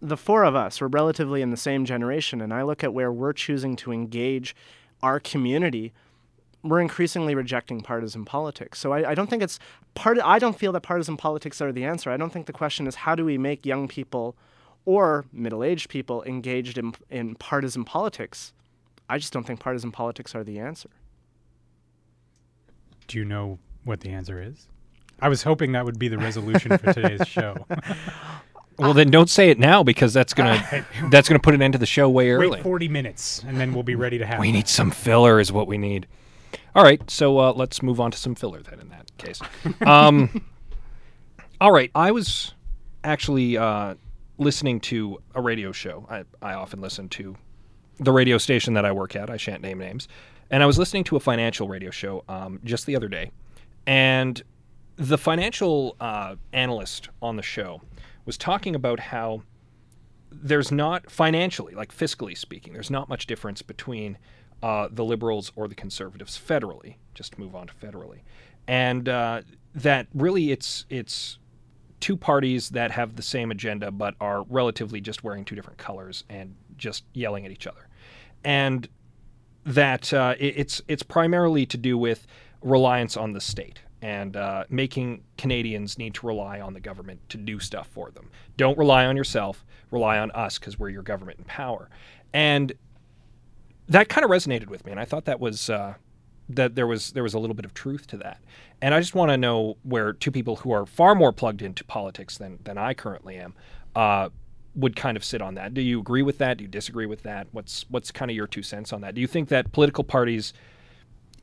the 0.00 0.16
four 0.16 0.44
of 0.44 0.54
us, 0.54 0.80
we're 0.80 0.86
relatively 0.86 1.42
in 1.42 1.50
the 1.50 1.56
same 1.56 1.84
generation, 1.84 2.40
and 2.40 2.54
I 2.54 2.62
look 2.62 2.84
at 2.84 2.94
where 2.94 3.12
we're 3.12 3.32
choosing 3.32 3.76
to 3.76 3.92
engage 3.92 4.54
our 5.02 5.18
community. 5.20 5.92
We're 6.62 6.80
increasingly 6.80 7.34
rejecting 7.34 7.80
partisan 7.80 8.24
politics. 8.24 8.78
So 8.78 8.92
I, 8.92 9.10
I 9.10 9.14
don't 9.14 9.30
think 9.30 9.42
it's 9.42 9.58
part. 9.94 10.18
I 10.22 10.38
don't 10.38 10.58
feel 10.58 10.72
that 10.72 10.82
partisan 10.82 11.16
politics 11.16 11.60
are 11.60 11.72
the 11.72 11.84
answer. 11.84 12.10
I 12.10 12.16
don't 12.16 12.32
think 12.32 12.46
the 12.46 12.52
question 12.52 12.86
is 12.86 12.96
how 12.96 13.14
do 13.14 13.24
we 13.24 13.38
make 13.38 13.64
young 13.64 13.88
people 13.88 14.36
or 14.84 15.24
middle-aged 15.32 15.88
people 15.88 16.22
engaged 16.24 16.78
in, 16.78 16.94
in 17.10 17.34
partisan 17.34 17.84
politics. 17.84 18.52
I 19.08 19.18
just 19.18 19.32
don't 19.32 19.44
think 19.44 19.60
partisan 19.60 19.92
politics 19.92 20.34
are 20.34 20.44
the 20.44 20.58
answer. 20.58 20.90
Do 23.08 23.18
you 23.18 23.24
know 23.24 23.58
what 23.84 24.00
the 24.00 24.10
answer 24.10 24.42
is? 24.42 24.68
I 25.20 25.28
was 25.28 25.42
hoping 25.42 25.72
that 25.72 25.84
would 25.84 25.98
be 25.98 26.08
the 26.08 26.18
resolution 26.18 26.78
for 26.78 26.92
today's 26.92 27.26
show. 27.28 27.66
Well, 28.78 28.94
then 28.94 29.10
don't 29.10 29.28
say 29.28 29.50
it 29.50 29.58
now 29.58 29.82
because 29.82 30.14
that's 30.14 30.32
gonna 30.32 30.86
that's 31.10 31.28
gonna 31.28 31.40
put 31.40 31.54
an 31.54 31.60
end 31.60 31.74
to 31.74 31.78
the 31.78 31.86
show 31.86 32.08
way 32.08 32.30
early. 32.30 32.48
Wait 32.48 32.62
40 32.62 32.88
minutes, 32.88 33.44
and 33.46 33.60
then 33.60 33.74
we'll 33.74 33.82
be 33.82 33.94
ready 33.94 34.16
to 34.16 34.24
have. 34.24 34.38
We 34.38 34.46
that. 34.46 34.52
need 34.52 34.68
some 34.68 34.90
filler, 34.90 35.38
is 35.38 35.52
what 35.52 35.66
we 35.66 35.76
need. 35.76 36.06
All 36.74 36.84
right, 36.84 37.10
so 37.10 37.38
uh, 37.38 37.52
let's 37.52 37.82
move 37.82 38.00
on 38.00 38.10
to 38.10 38.18
some 38.18 38.34
filler 38.34 38.62
then. 38.62 38.80
In 38.80 38.88
that 38.90 39.10
case, 39.18 39.40
um, 39.84 40.44
all 41.60 41.72
right. 41.72 41.90
I 41.94 42.12
was 42.12 42.54
actually 43.02 43.56
uh, 43.56 43.94
listening 44.38 44.80
to 44.80 45.20
a 45.34 45.40
radio 45.40 45.72
show. 45.72 46.06
I, 46.08 46.24
I 46.40 46.54
often 46.54 46.80
listen 46.80 47.08
to 47.10 47.36
the 47.98 48.12
radio 48.12 48.38
station 48.38 48.74
that 48.74 48.84
I 48.84 48.92
work 48.92 49.16
at. 49.16 49.30
I 49.30 49.36
shan't 49.36 49.62
name 49.62 49.78
names, 49.78 50.06
and 50.50 50.62
I 50.62 50.66
was 50.66 50.78
listening 50.78 51.04
to 51.04 51.16
a 51.16 51.20
financial 51.20 51.66
radio 51.66 51.90
show 51.90 52.24
um, 52.28 52.60
just 52.64 52.86
the 52.86 52.94
other 52.94 53.08
day, 53.08 53.32
and 53.86 54.40
the 54.96 55.18
financial 55.18 55.96
uh, 55.98 56.36
analyst 56.52 57.08
on 57.20 57.36
the 57.36 57.42
show 57.42 57.80
was 58.26 58.36
talking 58.38 58.74
about 58.74 59.00
how 59.00 59.42
there's 60.30 60.70
not 60.70 61.10
financially, 61.10 61.74
like 61.74 61.92
fiscally 61.92 62.36
speaking, 62.36 62.72
there's 62.74 62.90
not 62.90 63.08
much 63.08 63.26
difference 63.26 63.62
between 63.62 64.18
uh, 64.62 64.88
the 64.90 65.04
liberals 65.04 65.52
or 65.56 65.68
the 65.68 65.74
conservatives 65.74 66.38
federally. 66.38 66.96
Just 67.14 67.38
move 67.38 67.54
on 67.54 67.66
to 67.66 67.74
federally, 67.74 68.20
and 68.66 69.08
uh, 69.08 69.42
that 69.74 70.06
really 70.14 70.52
it's 70.52 70.86
it's 70.90 71.38
two 72.00 72.16
parties 72.16 72.70
that 72.70 72.90
have 72.90 73.16
the 73.16 73.22
same 73.22 73.50
agenda 73.50 73.90
but 73.90 74.14
are 74.20 74.42
relatively 74.44 75.00
just 75.00 75.22
wearing 75.22 75.44
two 75.44 75.54
different 75.54 75.78
colors 75.78 76.24
and 76.30 76.54
just 76.76 77.04
yelling 77.12 77.44
at 77.44 77.52
each 77.52 77.66
other, 77.66 77.88
and 78.44 78.88
that 79.64 80.12
uh, 80.12 80.34
it, 80.38 80.54
it's 80.56 80.82
it's 80.88 81.02
primarily 81.02 81.66
to 81.66 81.76
do 81.76 81.98
with 81.98 82.26
reliance 82.62 83.16
on 83.16 83.32
the 83.32 83.40
state 83.40 83.80
and 84.02 84.36
uh, 84.36 84.64
making 84.68 85.22
Canadians 85.36 85.98
need 85.98 86.14
to 86.14 86.26
rely 86.26 86.60
on 86.60 86.72
the 86.72 86.80
government 86.80 87.20
to 87.28 87.36
do 87.36 87.58
stuff 87.58 87.86
for 87.88 88.10
them. 88.10 88.30
Don't 88.56 88.78
rely 88.78 89.04
on 89.06 89.16
yourself, 89.16 89.64
rely 89.90 90.18
on 90.18 90.30
us 90.32 90.58
because 90.58 90.78
we're 90.78 90.88
your 90.88 91.02
government 91.02 91.38
in 91.38 91.44
power. 91.44 91.90
And 92.32 92.72
that 93.90 94.08
kind 94.08 94.24
of 94.24 94.30
resonated 94.30 94.68
with 94.68 94.86
me, 94.86 94.92
and 94.92 95.00
I 95.00 95.04
thought 95.04 95.26
that 95.26 95.40
was 95.40 95.68
uh, 95.68 95.94
that 96.48 96.74
there 96.74 96.86
was 96.86 97.12
there 97.12 97.22
was 97.22 97.34
a 97.34 97.38
little 97.38 97.54
bit 97.54 97.64
of 97.64 97.74
truth 97.74 98.06
to 98.08 98.16
that. 98.18 98.40
And 98.80 98.94
I 98.94 99.00
just 99.00 99.14
want 99.14 99.30
to 99.30 99.36
know 99.36 99.76
where 99.82 100.12
two 100.12 100.30
people 100.30 100.56
who 100.56 100.70
are 100.72 100.86
far 100.86 101.14
more 101.14 101.32
plugged 101.32 101.60
into 101.60 101.84
politics 101.84 102.38
than 102.38 102.58
than 102.64 102.78
I 102.78 102.94
currently 102.94 103.36
am 103.36 103.54
uh, 103.94 104.30
would 104.74 104.96
kind 104.96 105.16
of 105.16 105.24
sit 105.24 105.42
on 105.42 105.54
that. 105.54 105.74
Do 105.74 105.80
you 105.80 106.00
agree 106.00 106.22
with 106.22 106.38
that? 106.38 106.58
Do 106.58 106.64
you 106.64 106.68
disagree 106.68 107.06
with 107.06 107.24
that? 107.24 107.48
What's 107.52 107.84
what's 107.90 108.10
kind 108.10 108.30
of 108.30 108.36
your 108.36 108.46
two 108.46 108.62
cents 108.62 108.92
on 108.92 109.00
that? 109.02 109.14
Do 109.14 109.20
you 109.20 109.26
think 109.26 109.48
that 109.48 109.72
political 109.72 110.04
parties 110.04 110.52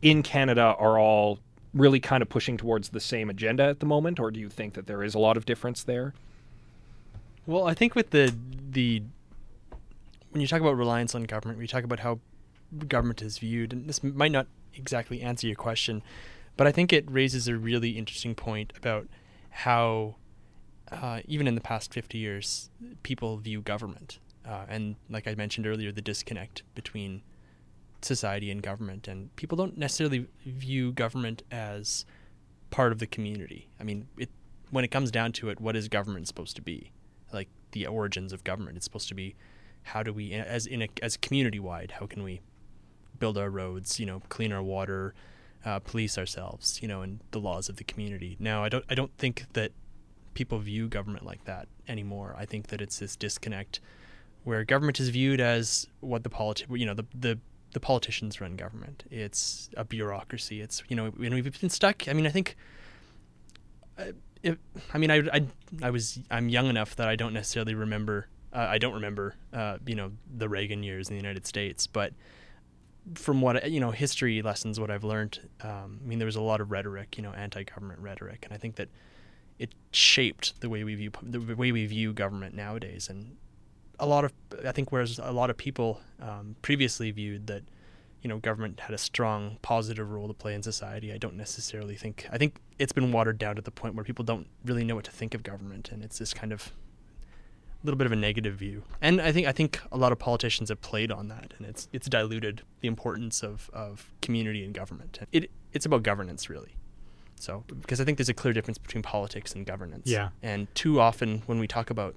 in 0.02 0.24
Canada 0.24 0.76
are 0.80 0.98
all 0.98 1.40
really 1.74 2.00
kind 2.00 2.22
of 2.22 2.30
pushing 2.30 2.58
towards 2.58 2.90
the 2.90 3.00
same 3.00 3.30
agenda 3.30 3.64
at 3.64 3.82
the 3.82 3.86
moment, 3.86 4.20
or 4.20 4.32
do 4.32 4.40
you 4.40 4.50
think 4.50 4.74
that 4.74 4.88
there 4.88 5.04
is 5.04 5.14
a 5.14 5.20
lot 5.20 5.38
of 5.38 5.46
difference 5.46 5.84
there? 5.84 6.14
Well, 7.46 7.68
I 7.68 7.74
think 7.74 7.94
with 7.94 8.12
the 8.12 8.34
the 8.72 9.04
when 10.32 10.42
you 10.42 10.48
talk 10.48 10.62
about 10.62 10.78
reliance 10.78 11.14
on 11.14 11.24
government, 11.24 11.60
we 11.60 11.68
talk 11.68 11.84
about 11.84 12.00
how 12.00 12.20
government 12.88 13.22
is 13.22 13.38
viewed, 13.38 13.74
and 13.74 13.88
this 13.88 14.04
might 14.04 14.32
not 14.32 14.48
exactly 14.74 15.22
answer 15.22 15.48
your 15.48 15.56
question, 15.56 16.04
but 16.56 16.68
I 16.68 16.72
think 16.72 16.92
it 16.92 17.10
raises 17.10 17.48
a 17.48 17.56
really 17.56 17.92
interesting 17.92 18.36
point 18.36 18.74
about 18.76 19.08
how, 19.50 20.16
uh, 20.92 21.22
even 21.26 21.48
in 21.48 21.56
the 21.56 21.62
past 21.62 21.94
50 21.94 22.18
years, 22.18 22.70
people 23.04 23.38
view 23.38 23.62
government. 23.62 24.20
Uh, 24.46 24.66
and 24.68 24.96
like 25.10 25.28
I 25.28 25.36
mentioned 25.36 25.68
earlier, 25.68 25.92
the 25.92 26.02
disconnect 26.02 26.64
between 26.74 27.22
society 28.02 28.50
and 28.52 28.62
government. 28.62 29.08
And 29.08 29.36
people 29.36 29.56
don't 29.56 29.78
necessarily 29.78 30.28
view 30.46 30.92
government 30.92 31.44
as 31.52 32.06
part 32.70 32.92
of 32.92 33.00
the 33.00 33.08
community. 33.08 33.70
I 33.80 33.84
mean, 33.84 34.08
it, 34.18 34.30
when 34.72 34.84
it 34.84 34.90
comes 34.90 35.12
down 35.12 35.32
to 35.34 35.50
it, 35.50 35.60
what 35.60 35.76
is 35.76 35.88
government 35.88 36.28
supposed 36.28 36.56
to 36.58 36.62
be? 36.62 36.92
Like 37.34 37.50
the 37.72 37.88
origins 37.88 38.34
of 38.34 38.44
government, 38.44 38.78
it's 38.78 38.86
supposed 38.86 39.10
to 39.10 39.16
be 39.16 39.36
how 39.84 40.04
do 40.04 40.12
we, 40.14 40.34
as 40.34 40.66
in 40.66 40.82
a, 40.82 40.88
as 41.02 41.18
community 41.18 41.60
wide, 41.60 41.92
how 42.00 42.06
can 42.06 42.24
we 42.24 42.42
build 43.20 43.38
our 43.38 43.50
roads, 43.50 44.00
you 44.00 44.06
know, 44.06 44.22
clean 44.30 44.52
our 44.52 44.64
water, 44.64 45.14
uh, 45.66 45.80
police 45.80 46.18
ourselves, 46.18 46.82
you 46.82 46.88
know, 46.88 47.02
and 47.02 47.20
the 47.32 47.40
laws 47.40 47.70
of 47.70 47.78
the 47.78 47.84
community. 47.84 48.38
Now, 48.40 48.64
I 48.64 48.70
don't 48.70 48.86
I 48.90 48.96
don't 48.96 49.16
think 49.18 49.46
that 49.54 49.72
people 50.34 50.60
view 50.60 50.88
government 50.88 51.26
like 51.26 51.46
that 51.46 51.68
anymore. 51.88 52.36
I 52.38 52.46
think 52.46 52.68
that 52.68 52.82
it's 52.82 53.00
this 53.00 53.16
disconnect 53.16 53.80
where 54.44 54.64
government 54.64 55.00
is 55.00 55.10
viewed 55.10 55.42
as 55.42 55.88
what 56.00 56.24
the 56.24 56.30
politi- 56.30 56.80
you 56.80 56.86
know, 56.86 56.94
the 56.94 57.06
the 57.14 57.40
the 57.74 57.80
politicians 57.80 58.40
run 58.40 58.56
government. 58.56 59.04
It's 59.12 59.70
a 59.76 59.84
bureaucracy. 59.84 60.62
It's 60.62 60.84
you 60.88 60.96
know, 60.96 61.06
and 61.08 61.34
we've 61.34 61.60
been 61.60 61.70
stuck. 61.70 62.08
I 62.08 62.14
mean, 62.14 62.26
I 62.26 62.30
think. 62.30 62.56
Uh, 63.98 64.12
it, 64.44 64.60
I 64.94 64.98
mean, 65.00 65.12
I, 65.12 65.18
I, 65.34 65.46
I 65.82 65.90
was 65.90 66.20
I'm 66.30 66.50
young 66.50 66.68
enough 66.68 66.96
that 66.96 67.08
I 67.08 67.16
don't 67.16 67.34
necessarily 67.34 67.74
remember. 67.74 68.28
Uh, 68.54 68.68
I 68.70 68.78
don't 68.78 68.94
remember, 68.94 69.36
uh, 69.52 69.78
you 69.86 69.96
know, 69.96 70.12
the 70.34 70.48
Reagan 70.48 70.84
years 70.84 71.10
in 71.10 71.16
the 71.16 71.22
United 71.22 71.46
States, 71.46 71.88
but 71.88 72.14
from 73.16 73.42
what 73.42 73.70
you 73.72 73.80
know, 73.80 73.92
history 73.92 74.42
lessons, 74.42 74.80
what 74.80 74.92
I've 74.92 75.04
learned. 75.04 75.40
Um, 75.62 76.00
I 76.04 76.08
mean, 76.08 76.20
there 76.20 76.26
was 76.26 76.36
a 76.36 76.42
lot 76.42 76.62
of 76.62 76.72
rhetoric, 76.72 77.18
you 77.18 77.24
know, 77.24 77.32
anti-government 77.32 78.00
rhetoric, 78.00 78.44
and 78.44 78.54
I 78.54 78.58
think 78.58 78.76
that 78.76 78.90
it 79.60 79.74
shaped 79.92 80.60
the 80.62 80.70
way 80.70 80.84
we 80.84 80.96
view 80.96 81.12
the 81.22 81.40
way 81.56 81.72
we 81.72 81.86
view 81.86 82.14
government 82.14 82.56
nowadays. 82.56 83.10
And 83.10 83.38
a 84.00 84.06
lot 84.06 84.26
of, 84.26 84.34
I 84.66 84.72
think, 84.72 84.92
whereas 84.92 85.20
a 85.20 85.32
lot 85.32 85.50
of 85.50 85.58
people 85.58 86.02
um, 86.22 86.56
previously 86.62 87.10
viewed 87.12 87.48
that, 87.48 87.64
you 88.22 88.28
know, 88.28 88.38
government 88.38 88.80
had 88.80 88.94
a 88.94 88.98
strong 88.98 89.58
positive 89.62 90.12
role 90.12 90.28
to 90.28 90.34
play 90.34 90.54
in 90.54 90.62
society. 90.62 91.12
I 91.12 91.18
don't 91.18 91.36
necessarily 91.36 91.96
think. 91.96 92.28
I 92.32 92.38
think 92.38 92.58
it's 92.78 92.94
been 92.94 93.12
watered 93.12 93.40
down 93.40 93.56
to 93.56 93.62
the 93.62 93.72
point 93.72 93.96
where 93.96 94.04
people 94.04 94.26
don't 94.26 94.48
really 94.66 94.84
know 94.84 94.96
what 94.96 95.06
to 95.06 95.12
think 95.12 95.34
of 95.34 95.44
government, 95.44 95.92
and 95.92 96.04
it's 96.04 96.20
this 96.20 96.34
kind 96.34 96.52
of 96.52 96.72
little 97.84 97.98
bit 97.98 98.06
of 98.06 98.12
a 98.12 98.16
negative 98.16 98.56
view. 98.56 98.84
And 99.02 99.22
I 99.22 99.32
think 99.32 99.48
I 99.48 99.52
think 99.52 99.80
a 99.92 99.98
lot 99.98 100.12
of 100.12 100.20
politicians 100.20 100.70
have 100.70 100.82
played 100.82 101.12
on 101.12 101.28
that, 101.30 101.54
and 101.58 101.68
it's 101.68 101.88
it's 101.94 102.08
diluted 102.08 102.64
the 102.82 102.88
importance 102.88 103.44
of, 103.44 103.70
of 103.74 104.12
community 104.22 104.64
and 104.64 104.74
government. 104.74 105.20
It 105.32 105.52
it's 105.74 105.86
about 105.86 106.04
governance 106.04 106.50
really. 106.50 106.76
So 107.40 107.64
because 107.68 108.02
I 108.02 108.04
think 108.04 108.18
there's 108.18 108.30
a 108.30 108.34
clear 108.34 108.54
difference 108.54 108.78
between 108.78 109.04
politics 109.04 109.54
and 109.54 109.66
governance. 109.66 110.10
Yeah. 110.10 110.30
And 110.42 110.74
too 110.76 111.00
often 111.00 111.44
when 111.46 111.60
we 111.60 111.68
talk 111.68 111.90
about 111.90 112.16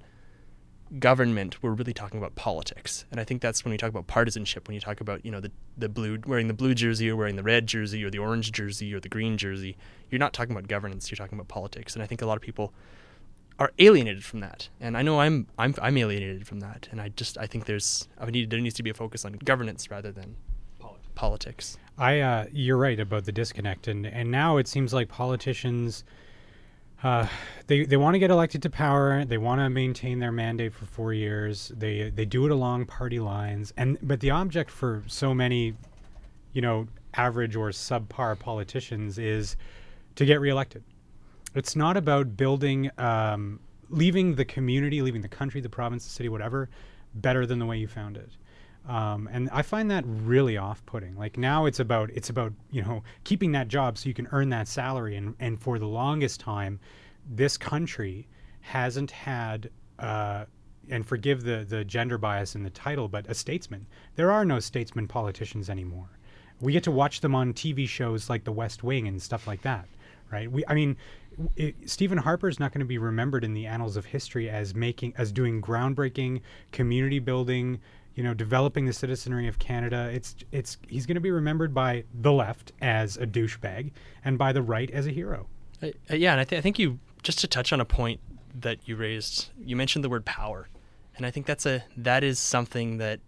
government, 0.99 1.63
we're 1.63 1.73
really 1.73 1.93
talking 1.93 2.19
about 2.19 2.35
politics. 2.35 3.05
And 3.11 3.21
I 3.21 3.25
think 3.25 3.41
that's 3.41 3.65
when 3.65 3.71
we 3.71 3.77
talk 3.77 3.91
about 3.91 4.07
partisanship, 4.09 4.67
when 4.67 4.75
you 4.75 4.81
talk 4.81 5.01
about, 5.01 5.25
you 5.25 5.31
know, 5.31 5.41
the, 5.41 5.53
the 5.79 5.89
blue 5.89 6.19
wearing 6.27 6.49
the 6.49 6.55
blue 6.55 6.75
jersey 6.75 7.09
or 7.11 7.17
wearing 7.17 7.37
the 7.37 7.43
red 7.43 7.67
jersey 7.67 8.03
or 8.03 8.11
the 8.11 8.19
orange 8.19 8.51
jersey 8.51 8.93
or 8.93 8.99
the 8.99 9.09
green 9.09 9.37
jersey, 9.37 9.77
you're 10.11 10.19
not 10.19 10.33
talking 10.33 10.53
about 10.53 10.67
governance, 10.67 11.11
you're 11.11 11.17
talking 11.17 11.39
about 11.39 11.49
politics. 11.49 11.95
And 11.95 12.03
I 12.03 12.07
think 12.07 12.23
a 12.23 12.27
lot 12.27 12.37
of 12.37 12.43
people 12.43 12.73
are 13.61 13.73
alienated 13.79 14.25
from 14.25 14.41
that. 14.41 14.69
And 14.81 14.97
I 14.97 15.03
know 15.03 15.21
I'm 15.21 15.47
I'm 15.59 15.75
I'm 15.81 15.97
alienated 15.97 16.47
from 16.47 16.61
that. 16.61 16.89
And 16.91 17.01
I 17.01 17.11
just 17.11 17.39
I 17.39 17.47
think 17.47 17.67
there's 17.67 18.09
I 18.19 18.29
need 18.31 18.51
there 18.51 18.59
needs 18.59 18.75
to 18.77 18.83
be 18.83 18.91
a 18.91 18.95
focus 18.95 19.25
on 19.25 19.35
governance 19.35 19.91
rather 19.91 20.11
than 20.11 20.35
politics. 21.15 21.77
I 21.99 22.21
uh, 22.21 22.47
you're 22.51 22.79
right 22.79 22.99
about 22.99 23.27
the 23.27 23.33
disconnect, 23.33 23.87
and 23.87 24.07
and 24.07 24.31
now 24.31 24.57
it 24.57 24.67
seems 24.67 24.95
like 24.95 25.09
politicians. 25.09 26.03
Uh, 27.03 27.27
they 27.67 27.85
they 27.85 27.99
want 27.99 28.15
to 28.15 28.19
get 28.19 28.31
elected 28.31 28.63
to 28.63 28.71
power. 28.71 29.25
They 29.27 29.39
want 29.39 29.61
to 29.61 29.69
maintain 29.69 30.19
their 30.19 30.33
mandate 30.33 30.73
for 30.73 30.87
four 30.87 31.13
years. 31.13 31.71
They 31.77 32.09
they 32.09 32.25
do 32.25 32.47
it 32.47 32.53
along 32.53 32.87
party 32.87 33.21
lines, 33.21 33.75
and 33.77 33.99
but 34.01 34.21
the 34.21 34.31
object 34.31 34.71
for 34.71 35.03
so 35.07 35.35
many, 35.35 35.75
you 36.55 36.63
know, 36.63 36.89
average 37.15 37.55
or 37.55 37.69
subpar 37.69 38.39
politicians 38.39 39.19
is 39.19 39.57
to 40.17 40.25
get 40.25 40.41
reelected. 40.41 40.83
It's 41.55 41.75
not 41.75 41.97
about 41.97 42.37
building, 42.37 42.91
um, 42.99 43.61
leaving 43.89 44.35
the 44.35 44.45
community, 44.45 45.03
leaving 45.03 45.23
the 45.23 45.29
country, 45.29 45.61
the 45.61 45.69
province, 45.69 46.05
the 46.05 46.11
city, 46.11 46.29
whatever, 46.29 46.69
better 47.15 47.47
than 47.47 47.59
the 47.59 47.67
way 47.67 47.79
you 47.79 47.89
found 47.89 48.17
it. 48.17 48.31
Um, 48.89 49.29
and 49.31 49.51
I 49.53 49.63
find 49.63 49.91
that 49.91 50.05
really 50.07 50.57
off-putting. 50.57 51.17
Like 51.17 51.37
now, 51.37 51.67
it's 51.67 51.81
about 51.81 52.11
it's 52.11 52.31
about 52.31 52.53
you 52.71 52.83
know 52.83 53.03
keeping 53.25 53.53
that 53.53 53.69
job 53.69 53.99
so 53.99 54.09
you 54.09 54.15
can 54.15 54.29
earn 54.33 54.49
that 54.51 54.69
salary. 54.69 55.17
And 55.17 55.35
and 55.39 55.61
for 55.61 55.79
the 55.79 55.87
longest 55.87 56.41
time, 56.41 56.81
this 57.29 57.57
country 57.57 58.29
hasn't 58.61 59.11
had. 59.11 59.71
Uh, 59.99 60.47
and 60.89 61.07
forgive 61.07 61.45
the 61.45 61.65
the 61.69 61.85
gender 61.85 62.19
bias 62.19 62.55
in 62.55 62.63
the 62.63 62.71
title, 62.71 63.07
but 63.07 63.27
a 63.29 63.35
statesman. 63.35 63.87
There 64.17 64.33
are 64.33 64.45
no 64.45 64.59
statesman 64.61 65.07
politicians 65.07 65.71
anymore. 65.71 66.09
We 66.61 66.73
get 66.73 66.83
to 66.85 66.91
watch 66.91 67.21
them 67.21 67.35
on 67.35 67.53
TV 67.55 67.89
shows 67.89 68.29
like 68.29 68.45
The 68.45 68.53
West 68.53 68.83
Wing 68.83 69.07
and 69.07 69.23
stuff 69.23 69.47
like 69.47 69.63
that, 69.63 69.89
right? 70.31 70.51
We, 70.51 70.65
I 70.67 70.75
mean, 70.75 70.97
it, 71.57 71.89
Stephen 71.89 72.19
Harper 72.19 72.49
is 72.49 72.61
not 72.61 72.73
going 72.73 72.81
to 72.81 72.87
be 72.87 72.99
remembered 72.99 73.45
in 73.45 73.55
the 73.55 73.67
annals 73.67 73.97
of 73.97 74.07
history 74.07 74.51
as 74.51 74.75
making 74.75 75.15
as 75.17 75.33
doing 75.33 75.63
groundbreaking 75.63 76.41
community 76.73 77.19
building 77.19 77.81
you 78.15 78.25
know 78.25 78.35
developing 78.35 78.87
the 78.87 78.93
citizenry 78.93 79.49
of 79.49 79.59
Canada. 79.59 80.11
It's 80.13 80.35
it's 80.53 80.79
he's 80.89 81.07
going 81.07 81.15
to 81.15 81.21
be 81.21 81.31
remembered 81.31 81.73
by 81.73 82.05
the 82.13 82.33
left 82.33 82.73
as 82.81 83.17
a 83.17 83.27
douchebag 83.27 83.93
and 84.25 84.39
by 84.39 84.53
the 84.53 84.63
right 84.63 84.91
as 84.91 85.07
a 85.07 85.11
hero. 85.11 85.47
Uh, 85.83 85.89
uh, 86.11 86.15
yeah 86.15 86.33
and 86.33 86.41
I, 86.41 86.45
th- 86.45 86.59
I 86.59 86.63
think 86.63 86.79
you 86.79 86.99
just 87.23 87.39
to 87.41 87.49
touch 87.49 87.73
on 87.73 87.81
a 87.81 87.85
point 87.85 88.21
that 88.55 88.87
you 88.87 88.97
raised 88.97 89.51
you 89.59 89.77
mentioned 89.77 90.05
the 90.05 90.09
word 90.09 90.25
power 90.25 90.69
and 91.17 91.25
I 91.25 91.31
think 91.31 91.47
that's 91.47 91.67
a 91.67 91.85
that 91.97 92.25
is 92.25 92.39
something 92.39 92.99
that 92.99 93.21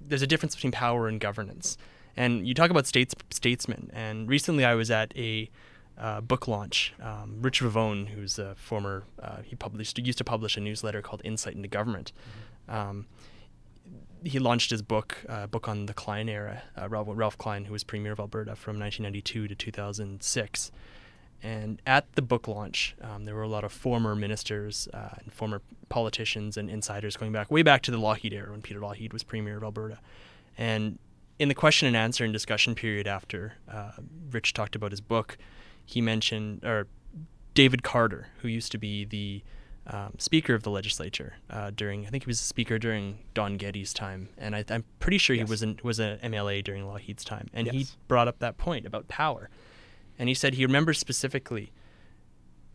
there's 0.00 0.22
a 0.22 0.26
difference 0.26 0.54
between 0.54 0.72
power 0.72 1.08
and 1.08 1.20
governance. 1.20 1.76
And 2.16 2.46
you 2.46 2.54
talk 2.54 2.70
about 2.70 2.86
states 2.86 3.14
statesmen 3.30 3.90
and 3.92 4.28
recently 4.28 4.64
I 4.64 4.74
was 4.74 4.90
at 4.90 5.12
a 5.16 5.50
uh, 5.98 6.20
book 6.20 6.48
launch. 6.48 6.94
Um, 7.02 7.38
Rich 7.40 7.60
Vivone, 7.60 8.08
who's 8.08 8.38
a 8.38 8.54
former, 8.54 9.04
uh, 9.22 9.42
he 9.44 9.56
published 9.56 9.98
used 9.98 10.18
to 10.18 10.24
publish 10.24 10.56
a 10.56 10.60
newsletter 10.60 11.02
called 11.02 11.22
Insight 11.24 11.54
into 11.54 11.68
Government. 11.68 12.12
Mm-hmm. 12.68 12.76
Um, 12.76 13.06
he 14.24 14.38
launched 14.38 14.70
his 14.70 14.82
book, 14.82 15.24
uh, 15.28 15.46
book 15.46 15.68
on 15.68 15.86
the 15.86 15.94
Klein 15.94 16.28
era, 16.28 16.62
uh, 16.80 16.88
Ralph, 16.88 17.08
Ralph, 17.10 17.38
Klein, 17.38 17.66
who 17.66 17.72
was 17.72 17.84
Premier 17.84 18.12
of 18.12 18.20
Alberta 18.20 18.56
from 18.56 18.78
1992 18.78 19.48
to 19.48 19.54
2006. 19.54 20.72
And 21.40 21.80
at 21.86 22.12
the 22.14 22.22
book 22.22 22.48
launch, 22.48 22.96
um, 23.00 23.24
there 23.24 23.34
were 23.34 23.42
a 23.42 23.48
lot 23.48 23.62
of 23.62 23.72
former 23.72 24.16
ministers 24.16 24.88
uh, 24.92 25.10
and 25.18 25.32
former 25.32 25.62
politicians 25.88 26.56
and 26.56 26.68
insiders 26.68 27.16
going 27.16 27.30
back, 27.30 27.50
way 27.50 27.62
back 27.62 27.82
to 27.82 27.90
the 27.92 27.96
Lougheed 27.96 28.32
era 28.32 28.50
when 28.50 28.60
Peter 28.60 28.80
Lougheed 28.80 29.12
was 29.12 29.22
Premier 29.22 29.56
of 29.56 29.62
Alberta. 29.62 29.98
And 30.56 30.98
in 31.38 31.48
the 31.48 31.54
question 31.54 31.86
and 31.86 31.96
answer 31.96 32.24
and 32.24 32.32
discussion 32.32 32.74
period 32.74 33.06
after 33.06 33.54
uh, 33.70 33.92
Rich 34.30 34.52
talked 34.54 34.74
about 34.74 34.90
his 34.90 35.00
book, 35.00 35.38
he 35.88 36.02
mentioned, 36.02 36.64
or 36.64 36.86
David 37.54 37.82
Carter, 37.82 38.28
who 38.42 38.48
used 38.48 38.70
to 38.72 38.78
be 38.78 39.06
the 39.06 39.42
um, 39.86 40.12
Speaker 40.18 40.54
of 40.54 40.62
the 40.62 40.70
legislature 40.70 41.36
uh, 41.48 41.70
during, 41.74 42.06
I 42.06 42.10
think 42.10 42.24
he 42.24 42.28
was 42.28 42.38
a 42.40 42.44
Speaker 42.44 42.78
during 42.78 43.20
Don 43.32 43.56
Getty's 43.56 43.94
time, 43.94 44.28
and 44.36 44.54
I, 44.54 44.62
am 44.68 44.84
pretty 45.00 45.16
sure 45.16 45.34
yes. 45.34 45.48
he 45.48 45.50
was 45.50 45.62
an, 45.62 45.80
was 45.82 45.98
an 45.98 46.18
MLA 46.18 46.62
during 46.62 46.84
Lougheed's 46.84 47.24
time, 47.24 47.48
and 47.54 47.66
yes. 47.66 47.74
he 47.74 47.86
brought 48.06 48.28
up 48.28 48.38
that 48.40 48.58
point 48.58 48.84
about 48.84 49.08
power, 49.08 49.48
and 50.18 50.28
he 50.28 50.34
said 50.34 50.54
he 50.54 50.66
remembers 50.66 50.98
specifically 50.98 51.72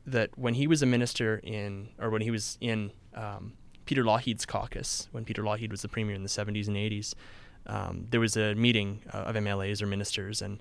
that 0.08 0.36
when 0.36 0.56
he 0.56 0.66
was 0.66 0.82
a 0.82 0.88
minister 0.88 1.40
in, 1.44 1.90
or 2.00 2.10
when 2.10 2.24
he 2.24 2.32
was 2.32 2.58
in 2.60 2.92
um, 3.14 3.54
Peter 3.86 4.04
Lougheed's 4.04 4.48
caucus, 4.48 5.08
when 5.12 5.24
Peter 5.24 5.44
Lougheed 5.44 5.70
was 5.70 5.84
the 5.84 5.88
premier 5.88 6.16
in 6.16 6.24
the 6.24 6.30
70s 6.30 6.68
and 6.68 6.76
80s, 6.76 7.14
um, 7.68 8.08
there 8.10 8.20
was 8.20 8.36
a 8.36 8.56
meeting 8.56 9.02
uh, 9.14 9.18
of 9.18 9.36
MLAs 9.36 9.84
or 9.84 9.86
ministers, 9.86 10.42
and 10.42 10.60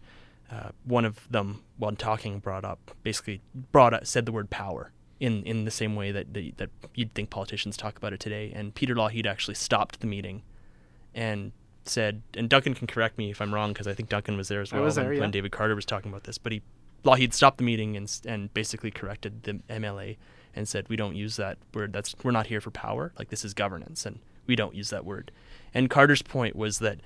uh, 0.52 0.70
one 0.84 1.04
of 1.04 1.26
them, 1.30 1.62
while 1.78 1.92
talking, 1.92 2.38
brought 2.38 2.64
up 2.64 2.90
basically 3.02 3.40
brought 3.72 3.94
up, 3.94 4.06
said 4.06 4.26
the 4.26 4.32
word 4.32 4.50
power 4.50 4.92
in 5.18 5.42
in 5.44 5.64
the 5.64 5.70
same 5.70 5.96
way 5.96 6.12
that 6.12 6.34
the, 6.34 6.52
that 6.58 6.68
you'd 6.94 7.14
think 7.14 7.30
politicians 7.30 7.76
talk 7.76 7.96
about 7.96 8.12
it 8.12 8.20
today. 8.20 8.52
And 8.54 8.74
Peter 8.74 8.94
Lougheed 8.94 9.26
actually 9.26 9.54
stopped 9.54 10.00
the 10.00 10.06
meeting 10.06 10.42
and 11.14 11.52
said, 11.84 12.22
and 12.34 12.48
Duncan 12.48 12.74
can 12.74 12.86
correct 12.86 13.18
me 13.18 13.30
if 13.30 13.40
I'm 13.40 13.52
wrong 13.52 13.72
because 13.72 13.86
I 13.88 13.94
think 13.94 14.08
Duncan 14.08 14.36
was 14.36 14.48
there 14.48 14.60
as 14.60 14.72
well 14.72 14.82
was 14.82 14.96
when, 14.96 15.12
yeah. 15.14 15.20
when 15.20 15.30
David 15.30 15.52
Carter 15.52 15.74
was 15.74 15.84
talking 15.84 16.10
about 16.10 16.24
this. 16.24 16.38
But 16.38 16.52
he, 16.52 16.62
Lougheed 17.04 17.32
stopped 17.32 17.58
the 17.58 17.64
meeting 17.64 17.96
and 17.96 18.20
and 18.26 18.52
basically 18.52 18.90
corrected 18.90 19.44
the 19.44 19.54
MLA 19.70 20.16
and 20.54 20.68
said, 20.68 20.88
"We 20.88 20.96
don't 20.96 21.16
use 21.16 21.36
that 21.36 21.58
word. 21.72 21.92
That's 21.92 22.14
we're 22.22 22.30
not 22.30 22.48
here 22.48 22.60
for 22.60 22.70
power. 22.70 23.12
Like 23.18 23.30
this 23.30 23.44
is 23.44 23.54
governance, 23.54 24.04
and 24.04 24.18
we 24.46 24.54
don't 24.54 24.74
use 24.74 24.90
that 24.90 25.04
word." 25.04 25.32
And 25.72 25.88
Carter's 25.88 26.22
point 26.22 26.54
was 26.54 26.78
that 26.80 27.00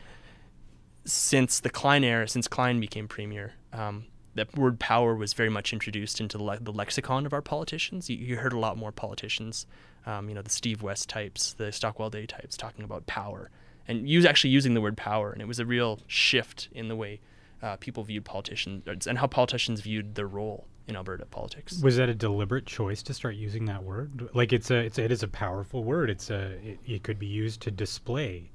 since 1.06 1.60
the 1.60 1.70
Klein 1.70 2.04
era, 2.04 2.28
since 2.28 2.48
Klein 2.48 2.80
became 2.80 3.08
premier, 3.08 3.54
um, 3.72 4.06
that 4.34 4.54
word 4.56 4.78
power 4.78 5.14
was 5.14 5.32
very 5.32 5.48
much 5.48 5.72
introduced 5.72 6.20
into 6.20 6.36
the, 6.36 6.44
le- 6.44 6.60
the 6.60 6.72
lexicon 6.72 7.25
of 7.25 7.32
our 7.32 7.40
politicians. 7.40 8.10
You, 8.10 8.18
you 8.18 8.36
heard 8.36 8.52
a 8.52 8.58
lot 8.58 8.76
more 8.76 8.92
politicians, 8.92 9.66
um, 10.04 10.28
you 10.28 10.34
know, 10.34 10.42
the 10.42 10.50
Steve 10.50 10.82
West 10.82 11.08
types, 11.08 11.54
the 11.54 11.72
Stockwell 11.72 12.10
Day 12.10 12.26
types, 12.26 12.56
talking 12.56 12.84
about 12.84 13.06
power 13.06 13.50
and 13.88 14.08
use 14.08 14.25
actually 14.26 14.50
using 14.50 14.75
the 14.75 14.80
word 14.80 14.96
power. 14.96 15.32
And 15.32 15.40
it 15.40 15.48
was 15.48 15.58
a 15.58 15.64
real 15.66 16.00
shift 16.06 16.68
in 16.72 16.88
the 16.88 16.96
way 16.96 17.20
uh, 17.62 17.76
people 17.76 18.04
viewed 18.04 18.25
politicians 18.25 19.06
and 19.06 19.18
how 19.18 19.26
politicians 19.26 19.80
viewed 19.80 20.16
their 20.16 20.26
role 20.26 20.66
in 20.86 20.96
Alberta 20.96 21.25
politics. 21.26 21.80
Was 21.82 21.96
that 21.96 22.08
a 22.08 22.14
deliberate 22.14 22.66
choice 22.66 23.02
to 23.04 23.14
start 23.14 23.36
using 23.36 23.64
that 23.66 23.82
word? 23.82 24.28
Like 24.34 24.52
it's 24.52 24.70
a, 24.70 24.76
it's 24.76 24.98
a, 24.98 25.04
it 25.04 25.12
is 25.12 25.22
a 25.22 25.28
powerful 25.28 25.82
word. 25.82 26.10
It's 26.10 26.30
a, 26.30 26.52
it, 26.62 26.78
it 26.86 27.02
could 27.02 27.18
be 27.18 27.26
used 27.26 27.60
to 27.62 27.70
display 27.70 28.50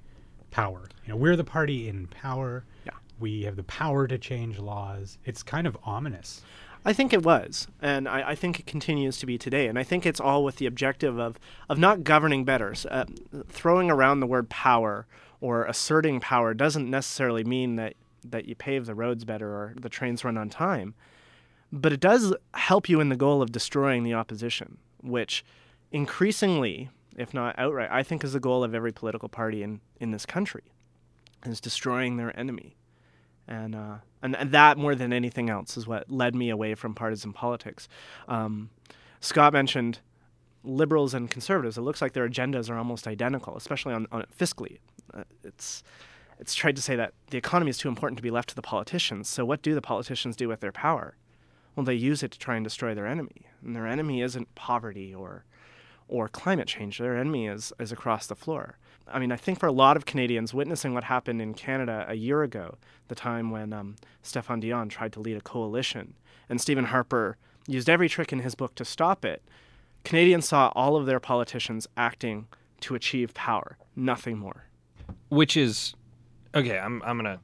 power. 0.51 0.89
You 1.05 1.09
know, 1.13 1.17
we're 1.17 1.35
the 1.35 1.43
party 1.43 1.87
in 1.89 2.07
power. 2.07 2.63
Yeah. 2.85 2.91
We 3.19 3.43
have 3.43 3.55
the 3.55 3.63
power 3.63 4.07
to 4.07 4.17
change 4.17 4.59
laws. 4.59 5.17
It's 5.25 5.43
kind 5.43 5.65
of 5.67 5.77
ominous. 5.83 6.41
I 6.83 6.93
think 6.93 7.13
it 7.13 7.23
was, 7.23 7.67
and 7.79 8.07
I, 8.09 8.29
I 8.31 8.35
think 8.35 8.59
it 8.59 8.65
continues 8.65 9.17
to 9.19 9.27
be 9.27 9.37
today. 9.37 9.67
And 9.67 9.77
I 9.77 9.83
think 9.83 10.03
it's 10.05 10.19
all 10.19 10.43
with 10.43 10.55
the 10.55 10.65
objective 10.65 11.19
of 11.19 11.37
of 11.69 11.77
not 11.77 12.03
governing 12.03 12.43
better. 12.43 12.71
S- 12.71 12.85
Uh, 12.87 13.05
throwing 13.47 13.91
around 13.91 14.19
the 14.19 14.25
word 14.25 14.49
power 14.49 15.05
or 15.39 15.65
asserting 15.65 16.19
power 16.19 16.55
doesn't 16.55 16.89
necessarily 16.89 17.43
mean 17.43 17.75
that 17.75 17.93
that 18.23 18.45
you 18.47 18.55
pave 18.55 18.87
the 18.87 18.95
roads 18.95 19.25
better 19.25 19.49
or 19.49 19.73
the 19.79 19.89
trains 19.89 20.23
run 20.23 20.37
on 20.39 20.49
time, 20.49 20.95
but 21.71 21.93
it 21.93 21.99
does 21.99 22.33
help 22.55 22.89
you 22.89 22.99
in 22.99 23.09
the 23.09 23.15
goal 23.15 23.43
of 23.43 23.51
destroying 23.51 24.03
the 24.03 24.13
opposition, 24.15 24.77
which 25.03 25.45
increasingly, 25.91 26.89
if 27.17 27.33
not 27.33 27.57
outright, 27.57 27.89
I 27.91 28.03
think 28.03 28.23
is 28.23 28.33
the 28.33 28.39
goal 28.39 28.63
of 28.63 28.73
every 28.73 28.91
political 28.91 29.29
party 29.29 29.63
in 29.63 29.81
in 29.99 30.11
this 30.11 30.25
country, 30.25 30.63
is 31.45 31.61
destroying 31.61 32.17
their 32.17 32.37
enemy 32.37 32.75
and 33.51 33.75
uh, 33.75 33.95
and 34.21 34.35
and 34.35 34.51
that 34.51 34.77
more 34.77 34.95
than 34.95 35.11
anything 35.13 35.49
else 35.49 35.77
is 35.77 35.87
what 35.87 36.09
led 36.09 36.35
me 36.35 36.49
away 36.49 36.75
from 36.75 36.95
partisan 36.95 37.33
politics. 37.33 37.87
Um, 38.27 38.69
Scott 39.19 39.53
mentioned 39.53 39.99
liberals 40.63 41.13
and 41.13 41.29
conservatives. 41.29 41.77
It 41.77 41.81
looks 41.81 42.01
like 42.01 42.13
their 42.13 42.27
agendas 42.27 42.69
are 42.69 42.77
almost 42.77 43.07
identical, 43.07 43.57
especially 43.57 43.93
on, 43.93 44.07
on 44.11 44.23
fiscally. 44.37 44.77
Uh, 45.13 45.23
it's 45.43 45.83
it's 46.39 46.55
tried 46.55 46.75
to 46.75 46.81
say 46.81 46.95
that 46.95 47.13
the 47.29 47.37
economy 47.37 47.69
is 47.69 47.77
too 47.77 47.89
important 47.89 48.17
to 48.17 48.23
be 48.23 48.31
left 48.31 48.49
to 48.49 48.55
the 48.55 48.61
politicians. 48.61 49.27
So 49.27 49.45
what 49.45 49.61
do 49.61 49.75
the 49.75 49.81
politicians 49.81 50.35
do 50.35 50.47
with 50.47 50.61
their 50.61 50.71
power? 50.71 51.15
Well, 51.75 51.85
they 51.85 51.93
use 51.93 52.23
it 52.23 52.31
to 52.31 52.39
try 52.39 52.55
and 52.55 52.63
destroy 52.63 52.93
their 52.93 53.07
enemy, 53.07 53.47
and 53.63 53.75
their 53.75 53.87
enemy 53.87 54.21
isn't 54.21 54.55
poverty 54.55 55.13
or 55.13 55.45
or 56.11 56.27
climate 56.27 56.67
change. 56.67 56.97
Their 56.99 57.17
enemy 57.17 57.47
is, 57.47 57.73
is 57.79 57.91
across 57.91 58.27
the 58.27 58.35
floor. 58.35 58.77
I 59.07 59.17
mean, 59.19 59.31
I 59.31 59.37
think 59.37 59.59
for 59.59 59.67
a 59.67 59.71
lot 59.71 59.97
of 59.97 60.05
Canadians, 60.05 60.53
witnessing 60.53 60.93
what 60.93 61.05
happened 61.05 61.41
in 61.41 61.53
Canada 61.53 62.05
a 62.07 62.13
year 62.15 62.43
ago, 62.43 62.77
the 63.07 63.15
time 63.15 63.49
when 63.49 63.73
um, 63.73 63.95
Stéphane 64.23 64.61
Dion 64.61 64.89
tried 64.89 65.13
to 65.13 65.19
lead 65.19 65.37
a 65.37 65.41
coalition, 65.41 66.13
and 66.49 66.61
Stephen 66.61 66.85
Harper 66.85 67.37
used 67.67 67.89
every 67.89 68.07
trick 68.09 68.31
in 68.31 68.39
his 68.39 68.55
book 68.55 68.75
to 68.75 68.85
stop 68.85 69.25
it, 69.25 69.41
Canadians 70.03 70.47
saw 70.47 70.71
all 70.75 70.95
of 70.95 71.05
their 71.05 71.19
politicians 71.19 71.87
acting 71.97 72.47
to 72.81 72.95
achieve 72.95 73.33
power, 73.33 73.77
nothing 73.95 74.37
more. 74.37 74.65
which 75.29 75.55
is 75.57 75.95
okay. 76.55 76.77
I'm 76.77 77.01
I'm 77.03 77.17
gonna 77.17 77.39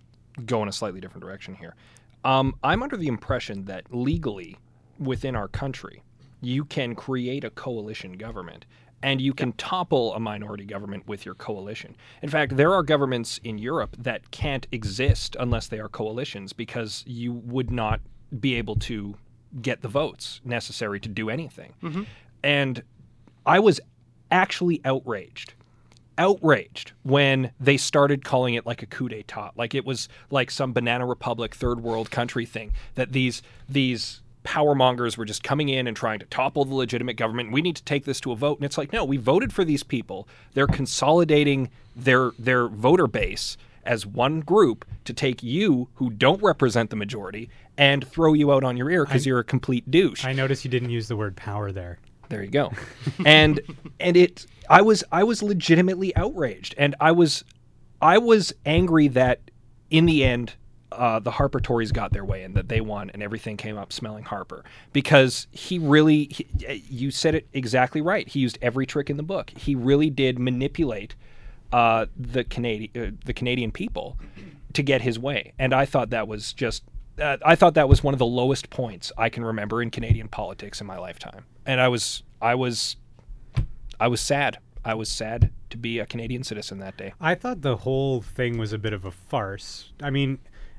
go 0.45 0.62
in 0.62 0.69
a 0.69 0.71
slightly 0.71 1.00
different 1.01 1.24
direction 1.24 1.55
here. 1.55 1.75
Um, 2.24 2.55
I'm 2.63 2.83
under 2.83 2.97
the 2.97 3.07
impression 3.07 3.65
that 3.65 3.83
legally, 3.93 4.57
within 5.00 5.36
our 5.36 5.47
country, 5.47 6.03
you 6.41 6.65
can 6.65 6.96
create 6.96 7.44
a 7.44 7.50
coalition 7.50 8.13
government 8.13 8.65
and 9.03 9.22
you 9.22 9.34
can 9.34 9.53
topple 9.53 10.14
a 10.16 10.20
minority 10.20 10.66
government 10.66 11.07
with 11.07 11.25
your 11.25 11.35
coalition. 11.35 11.96
In 12.22 12.29
fact, 12.29 12.57
there 12.57 12.74
are 12.74 12.81
governments 12.81 13.40
in 13.44 13.57
Europe 13.57 13.96
that 14.00 14.31
can't 14.31 14.66
exist 14.72 15.35
unless 15.40 15.68
they 15.68 15.79
are 15.79 15.90
coalitions 15.90 16.51
because 16.51 17.03
you 17.05 17.33
would 17.33 17.70
not 17.70 18.01
be 18.40 18.55
able 18.55 18.75
to 18.75 19.16
get 19.61 19.81
the 19.81 19.88
votes 19.88 20.42
necessary 20.44 21.00
to 21.00 21.09
do 21.09 21.29
anything. 21.29 21.74
Mm-hmm. 21.83 22.03
And 22.44 22.83
I 23.46 23.59
was 23.59 23.79
actually 24.31 24.81
outraged 24.83 25.53
outraged 26.20 26.94
when 27.03 27.51
they 27.59 27.77
started 27.77 28.25
calling 28.25 28.55
it 28.55 28.66
like 28.66 28.81
a 28.81 28.88
coup 28.88 29.07
d'etat 29.07 29.51
like 29.55 29.75
it 29.75 29.85
was 29.85 30.09
like 30.31 30.50
some 30.50 30.74
banana 30.74 31.05
republic 31.05 31.53
third 31.53 31.81
world 31.81 32.09
country 32.09 32.44
thing 32.44 32.72
that 32.96 33.11
these 33.11 33.44
these 33.70 34.24
power 34.48 34.74
mongers 34.74 35.18
were 35.18 35.25
just 35.25 35.44
coming 35.44 35.68
in 35.68 35.88
and 35.88 35.98
trying 35.98 36.20
to 36.20 36.25
topple 36.27 36.64
the 36.64 36.74
legitimate 36.74 37.18
government. 37.18 37.51
We 37.51 37.62
need 37.62 37.75
to 37.75 37.83
take 37.83 38.05
this 38.05 38.22
to 38.22 38.31
a 38.31 38.36
vote. 38.38 38.57
And 38.57 38.66
it's 38.66 38.77
like 38.77 38.94
no 38.94 39.03
we 39.03 39.18
voted 39.18 39.51
for 39.51 39.66
these 39.66 39.83
people. 39.83 40.25
They're 40.53 40.68
consolidating 40.68 41.70
their 41.98 42.31
their 42.40 42.70
voter 42.70 43.07
base 43.07 43.57
as 43.83 44.05
one 44.05 44.40
group 44.40 44.86
to 45.03 45.14
take 45.14 45.44
you 45.44 45.90
who 45.96 46.10
don't 46.10 46.42
represent 46.42 46.92
the 46.92 46.96
majority 46.96 47.50
and 47.77 48.07
throw 48.07 48.31
you 48.31 48.53
out 48.53 48.64
on 48.64 48.77
your 48.77 48.90
ear 48.90 49.03
because 49.03 49.25
you're 49.25 49.40
a 49.40 49.44
complete 49.44 49.92
douche. 49.92 50.24
I 50.24 50.31
noticed 50.31 50.64
you 50.64 50.72
didn't 50.72 50.92
use 50.92 51.10
the 51.10 51.18
word 51.18 51.36
power 51.36 51.74
there. 51.74 52.00
there 52.29 52.42
you 52.42 52.50
go. 52.50 52.72
and 53.25 53.60
and 54.00 54.16
it 54.16 54.46
I 54.70 54.81
was 54.81 55.03
I 55.12 55.25
was 55.25 55.44
legitimately 55.44 56.16
outraged. 56.16 56.74
And 56.77 56.96
I 57.01 57.12
was 57.12 57.44
I 58.01 58.18
was 58.18 58.53
angry 58.66 59.10
that 59.10 59.42
in 59.90 60.05
the 60.05 60.24
end 60.24 60.53
uh, 60.91 61.19
the 61.19 61.31
Harper 61.31 61.59
Tories 61.59 61.91
got 61.91 62.13
their 62.13 62.23
way 62.23 62.43
and 62.43 62.55
that 62.55 62.69
they 62.69 62.81
won 62.81 63.09
and 63.09 63.21
everything 63.21 63.57
came 63.57 63.77
up 63.77 63.91
smelling 63.91 64.23
Harper 64.23 64.63
because 64.93 65.47
he 65.51 65.79
really 65.79 66.25
he, 66.31 66.47
you 66.89 67.11
said 67.11 67.35
it 67.35 67.47
exactly 67.53 68.01
right. 68.01 68.27
He 68.27 68.39
used 68.39 68.57
every 68.61 68.85
trick 68.85 69.09
in 69.09 69.17
the 69.17 69.23
book. 69.23 69.51
He 69.55 69.75
really 69.75 70.09
did 70.09 70.39
manipulate 70.39 71.15
uh, 71.71 72.05
the 72.15 72.43
Canadian 72.43 72.91
uh, 72.95 73.11
the 73.25 73.33
Canadian 73.33 73.71
people 73.71 74.17
to 74.73 74.83
get 74.83 75.01
his 75.01 75.19
way, 75.19 75.53
and 75.59 75.73
I 75.73 75.85
thought 75.85 76.11
that 76.11 76.27
was 76.27 76.53
just. 76.53 76.83
Uh, 77.19 77.37
I 77.43 77.55
thought 77.55 77.73
that 77.73 77.89
was 77.89 78.03
one 78.03 78.13
of 78.13 78.19
the 78.19 78.27
lowest 78.27 78.69
points 78.69 79.11
I 79.17 79.29
can 79.29 79.43
remember 79.43 79.81
in 79.81 79.89
Canadian 79.89 80.27
politics 80.27 80.79
in 80.79 80.85
my 80.85 81.00
lifetime, 81.00 81.45
and 81.65 81.81
I 81.81 81.87
was, 81.87 82.21
I 82.39 82.53
was, 82.53 82.95
I 84.00 84.07
was 84.07 84.21
sad. 84.21 84.59
I 84.85 84.93
was 84.93 85.09
sad 85.09 85.51
to 85.71 85.77
be 85.77 85.97
a 85.97 86.05
Canadian 86.05 86.43
citizen 86.43 86.77
that 86.77 86.95
day. 86.95 87.13
I 87.19 87.33
thought 87.33 87.63
the 87.63 87.77
whole 87.77 88.21
thing 88.21 88.59
was 88.59 88.71
a 88.71 88.77
bit 88.77 88.93
of 88.93 89.03
a 89.03 89.11
farce. 89.11 89.91
I 90.00 90.11
mean, 90.11 90.37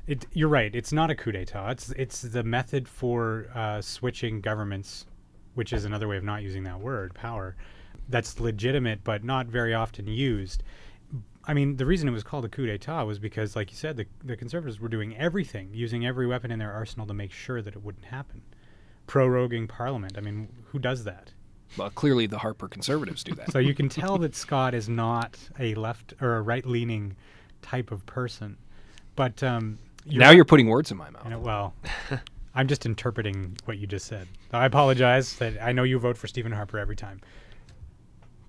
it, 0.08 0.26
you're 0.32 0.48
right. 0.48 0.74
It's 0.74 0.92
not 0.92 1.10
a 1.10 1.14
coup 1.14 1.32
d'état. 1.32 1.70
It's 1.70 1.90
it's 1.90 2.22
the 2.22 2.42
method 2.42 2.88
for 2.88 3.46
uh, 3.54 3.80
switching 3.80 4.40
governments, 4.40 5.06
which 5.54 5.72
is 5.72 5.84
another 5.84 6.08
way 6.08 6.16
of 6.16 6.24
not 6.24 6.42
using 6.42 6.64
that 6.64 6.80
word, 6.80 7.14
power. 7.14 7.54
That's 8.08 8.40
legitimate, 8.40 9.04
but 9.04 9.22
not 9.22 9.46
very 9.46 9.74
often 9.74 10.06
used. 10.06 10.62
I 11.44 11.54
mean, 11.54 11.76
the 11.76 11.86
reason 11.86 12.08
it 12.08 12.12
was 12.12 12.22
called 12.22 12.44
a 12.44 12.48
coup 12.48 12.66
d'état 12.66 13.06
was 13.06 13.18
because, 13.18 13.54
like 13.54 13.70
you 13.70 13.76
said, 13.76 13.96
the, 13.96 14.06
the 14.24 14.36
conservatives 14.36 14.80
were 14.80 14.88
doing 14.88 15.16
everything, 15.16 15.70
using 15.72 16.06
every 16.06 16.26
weapon 16.26 16.50
in 16.50 16.58
their 16.58 16.72
arsenal 16.72 17.06
to 17.06 17.14
make 17.14 17.32
sure 17.32 17.62
that 17.62 17.74
it 17.74 17.82
wouldn't 17.82 18.06
happen. 18.06 18.42
Proroguing 19.06 19.68
parliament. 19.68 20.14
I 20.16 20.20
mean, 20.20 20.48
who 20.66 20.78
does 20.78 21.04
that? 21.04 21.32
Well, 21.76 21.90
clearly 21.90 22.26
the 22.26 22.38
Harper 22.38 22.68
conservatives 22.68 23.22
do 23.24 23.34
that. 23.34 23.52
So 23.52 23.58
you 23.58 23.74
can 23.74 23.88
tell 23.88 24.18
that 24.18 24.34
Scott 24.34 24.74
is 24.74 24.88
not 24.88 25.38
a 25.58 25.74
left 25.74 26.14
or 26.20 26.36
a 26.36 26.42
right 26.42 26.66
leaning 26.66 27.16
type 27.60 27.90
of 27.90 28.04
person. 28.06 28.56
But 29.16 29.42
um, 29.42 29.78
now 30.10 30.30
you're 30.30 30.44
putting 30.44 30.68
words 30.68 30.90
in 30.90 30.96
my 30.96 31.10
mouth. 31.10 31.40
well, 31.40 31.74
I'm 32.54 32.66
just 32.66 32.86
interpreting 32.86 33.56
what 33.64 33.78
you 33.78 33.86
just 33.86 34.06
said. 34.06 34.26
I 34.52 34.66
apologize 34.66 35.36
that 35.36 35.62
I 35.62 35.72
know 35.72 35.84
you 35.84 35.98
vote 35.98 36.16
for 36.16 36.26
Stephen 36.26 36.52
Harper 36.52 36.78
every 36.78 36.96
time. 36.96 37.20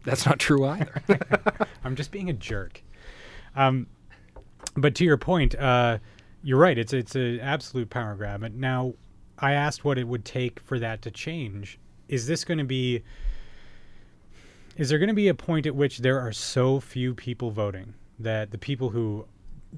That's 0.04 0.26
not 0.26 0.40
true 0.40 0.66
either. 0.66 1.02
I'm 1.84 1.96
just 1.96 2.12
being 2.12 2.30
a 2.30 2.34
jerk. 2.34 2.82
Um, 3.56 3.88
but 4.76 4.96
to 4.96 5.04
your 5.04 5.18
point, 5.18 5.56
uh, 5.56 6.00
you're 6.44 6.58
right. 6.58 6.78
It's 6.78 6.94
it's 6.94 7.16
an 7.16 7.40
absolute 7.40 7.90
power 7.90 8.16
grab. 8.16 8.44
And 8.44 8.60
now, 8.60 8.94
I 9.38 9.54
asked 9.54 9.84
what 9.84 9.98
it 9.98 10.08
would 10.08 10.26
take 10.26 10.60
for 10.62 10.80
that 10.80 11.02
to 11.04 11.12
change. 11.12 11.80
Is 12.08 12.28
this 12.28 12.44
going 12.44 12.58
to 12.58 12.64
be? 12.64 13.04
Is 14.78 14.90
there 14.90 15.00
going 15.00 15.10
to 15.10 15.14
be 15.14 15.28
a 15.28 15.34
point 15.34 15.66
at 15.66 15.76
which 15.76 16.00
there 16.00 16.20
are 16.20 16.32
so 16.32 16.80
few 16.80 17.14
people 17.14 17.52
voting 17.52 17.94
that 18.18 18.52
the 18.52 18.58
people 18.58 18.90
who 18.90 19.26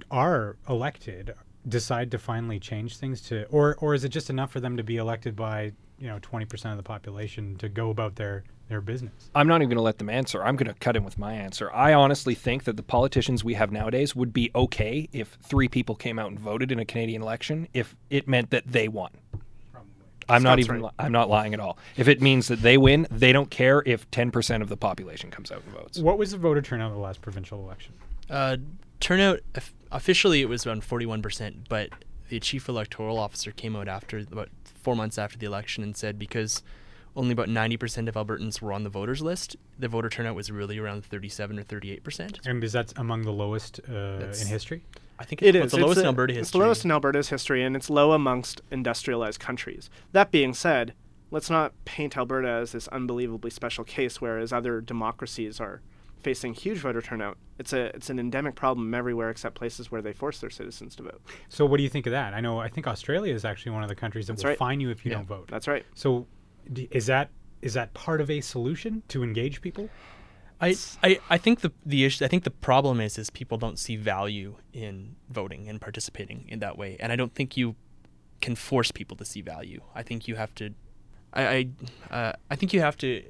are 0.09 0.57
elected 0.69 1.33
decide 1.67 2.11
to 2.11 2.17
finally 2.17 2.59
change 2.59 2.97
things 2.97 3.21
to, 3.21 3.45
or 3.47 3.75
or 3.79 3.93
is 3.93 4.03
it 4.03 4.09
just 4.09 4.29
enough 4.29 4.51
for 4.51 4.59
them 4.59 4.77
to 4.77 4.83
be 4.83 4.97
elected 4.97 5.35
by 5.35 5.71
you 5.99 6.07
know 6.07 6.19
20% 6.19 6.71
of 6.71 6.77
the 6.77 6.83
population 6.83 7.55
to 7.57 7.69
go 7.69 7.89
about 7.89 8.15
their 8.15 8.43
their 8.67 8.81
business? 8.81 9.29
I'm 9.35 9.47
not 9.47 9.57
even 9.57 9.69
going 9.69 9.77
to 9.77 9.83
let 9.83 9.97
them 9.97 10.09
answer. 10.09 10.43
I'm 10.43 10.55
going 10.55 10.67
to 10.73 10.79
cut 10.79 10.95
in 10.95 11.03
with 11.03 11.17
my 11.17 11.33
answer. 11.33 11.71
I 11.71 11.93
honestly 11.93 12.35
think 12.35 12.63
that 12.63 12.77
the 12.77 12.83
politicians 12.83 13.43
we 13.43 13.53
have 13.55 13.71
nowadays 13.71 14.15
would 14.15 14.33
be 14.33 14.49
okay 14.55 15.07
if 15.11 15.37
three 15.43 15.67
people 15.67 15.95
came 15.95 16.17
out 16.17 16.27
and 16.29 16.39
voted 16.39 16.71
in 16.71 16.79
a 16.79 16.85
Canadian 16.85 17.21
election 17.21 17.67
if 17.73 17.95
it 18.09 18.27
meant 18.27 18.49
that 18.51 18.63
they 18.65 18.87
won. 18.87 19.11
I'm 20.29 20.43
not 20.43 20.59
Scott's 20.59 20.69
even. 20.69 20.81
right. 20.83 20.93
I'm 20.97 21.11
not 21.11 21.29
lying 21.29 21.53
at 21.53 21.59
all. 21.59 21.77
If 21.97 22.07
it 22.07 22.21
means 22.21 22.47
that 22.47 22.61
they 22.61 22.77
win, 22.77 23.05
they 23.11 23.33
don't 23.33 23.49
care 23.51 23.83
if 23.85 24.09
10% 24.11 24.61
of 24.61 24.69
the 24.69 24.77
population 24.77 25.29
comes 25.29 25.51
out 25.51 25.61
and 25.65 25.73
votes. 25.73 25.99
What 25.99 26.17
was 26.17 26.31
the 26.31 26.37
voter 26.37 26.61
turnout 26.61 26.91
in 26.91 26.93
the 26.97 27.03
last 27.03 27.21
provincial 27.21 27.59
election? 27.59 27.93
Uh, 28.29 28.55
turnout 29.01 29.41
officially 29.91 30.41
it 30.41 30.47
was 30.49 30.65
around 30.65 30.83
41%, 30.83 31.67
but 31.67 31.89
the 32.29 32.39
chief 32.39 32.69
electoral 32.69 33.19
officer 33.19 33.51
came 33.51 33.75
out 33.75 33.87
after 33.89 34.19
about 34.19 34.49
four 34.63 34.95
months 34.95 35.17
after 35.17 35.37
the 35.37 35.45
election 35.45 35.83
and 35.83 35.97
said 35.97 36.17
because 36.17 36.63
only 37.15 37.33
about 37.33 37.47
90% 37.49 38.07
of 38.07 38.15
Albertans 38.15 38.61
were 38.61 38.71
on 38.71 38.83
the 38.85 38.89
voters 38.89 39.21
list, 39.21 39.57
the 39.77 39.89
voter 39.89 40.07
turnout 40.07 40.33
was 40.33 40.49
really 40.49 40.77
around 40.77 41.03
37 41.03 41.59
or 41.59 41.63
38%. 41.63 42.39
And 42.45 42.63
is 42.63 42.71
that 42.71 42.93
among 42.97 43.23
the 43.23 43.33
lowest 43.33 43.81
uh, 43.89 43.93
in 44.41 44.47
history? 44.47 44.85
I 45.19 45.25
think 45.25 45.41
It 45.41 45.55
it's, 45.55 45.65
is. 45.67 45.71
the 45.73 45.85
lowest 45.85 45.97
a- 45.97 46.01
in 46.01 46.07
Alberta 46.07 46.39
It's 46.39 46.51
the 46.51 46.57
lowest 46.59 46.85
in 46.85 46.91
Alberta's 46.91 47.29
history, 47.29 47.63
and 47.65 47.75
it's 47.75 47.89
low 47.89 48.13
amongst 48.13 48.61
industrialized 48.71 49.41
countries. 49.41 49.89
That 50.13 50.31
being 50.31 50.53
said, 50.53 50.93
let's 51.31 51.49
not 51.49 51.73
paint 51.83 52.15
Alberta 52.17 52.47
as 52.47 52.71
this 52.71 52.87
unbelievably 52.87 53.51
special 53.51 53.83
case, 53.83 54.21
whereas 54.21 54.53
other 54.53 54.79
democracies 54.79 55.59
are 55.59 55.81
facing 56.23 56.53
huge 56.53 56.79
voter 56.79 57.01
turnout. 57.01 57.37
It's 57.59 57.73
a 57.73 57.95
it's 57.95 58.09
an 58.09 58.19
endemic 58.19 58.55
problem 58.55 58.93
everywhere 58.93 59.29
except 59.29 59.55
places 59.55 59.91
where 59.91 60.01
they 60.01 60.13
force 60.13 60.39
their 60.39 60.49
citizens 60.49 60.95
to 60.97 61.03
vote. 61.03 61.21
So 61.49 61.65
what 61.65 61.77
do 61.77 61.83
you 61.83 61.89
think 61.89 62.05
of 62.07 62.11
that? 62.11 62.33
I 62.33 62.41
know 62.41 62.59
I 62.59 62.69
think 62.69 62.87
Australia 62.87 63.33
is 63.33 63.45
actually 63.45 63.71
one 63.73 63.83
of 63.83 63.89
the 63.89 63.95
countries 63.95 64.27
that 64.27 64.33
That's 64.33 64.43
will 64.43 64.49
right. 64.51 64.57
fine 64.57 64.79
you 64.79 64.89
if 64.89 65.05
you 65.05 65.11
Yeah. 65.11 65.17
don't 65.17 65.27
vote. 65.27 65.47
That's 65.49 65.67
right. 65.67 65.85
So 65.95 66.27
d- 66.71 66.87
is 66.91 67.05
that 67.07 67.29
is 67.61 67.73
that 67.75 67.93
part 67.93 68.21
of 68.21 68.29
a 68.29 68.41
solution 68.41 69.03
to 69.09 69.23
engage 69.23 69.61
people? 69.61 69.89
I, 70.59 70.75
I, 71.03 71.19
I 71.29 71.37
think 71.39 71.61
the 71.61 71.71
the 71.85 72.05
issue 72.05 72.23
I 72.23 72.27
think 72.27 72.43
the 72.43 72.51
problem 72.51 72.99
is 73.01 73.17
is 73.17 73.29
people 73.31 73.57
don't 73.57 73.79
see 73.79 73.95
value 73.95 74.57
in 74.73 75.15
voting 75.29 75.67
and 75.67 75.81
participating 75.81 76.45
in 76.47 76.59
that 76.59 76.77
way, 76.77 76.97
and 76.99 77.11
I 77.11 77.15
don't 77.15 77.33
think 77.33 77.57
you 77.57 77.75
can 78.41 78.55
force 78.55 78.91
people 78.91 79.17
to 79.17 79.25
see 79.25 79.41
value. 79.41 79.81
I 79.95 80.03
think 80.03 80.27
you 80.27 80.35
have 80.35 80.53
to, 80.55 80.71
I 81.33 81.43
I, 81.43 81.67
uh, 82.15 82.33
I 82.51 82.55
think 82.55 82.73
you 82.73 82.81
have 82.81 82.97
to 82.97 83.23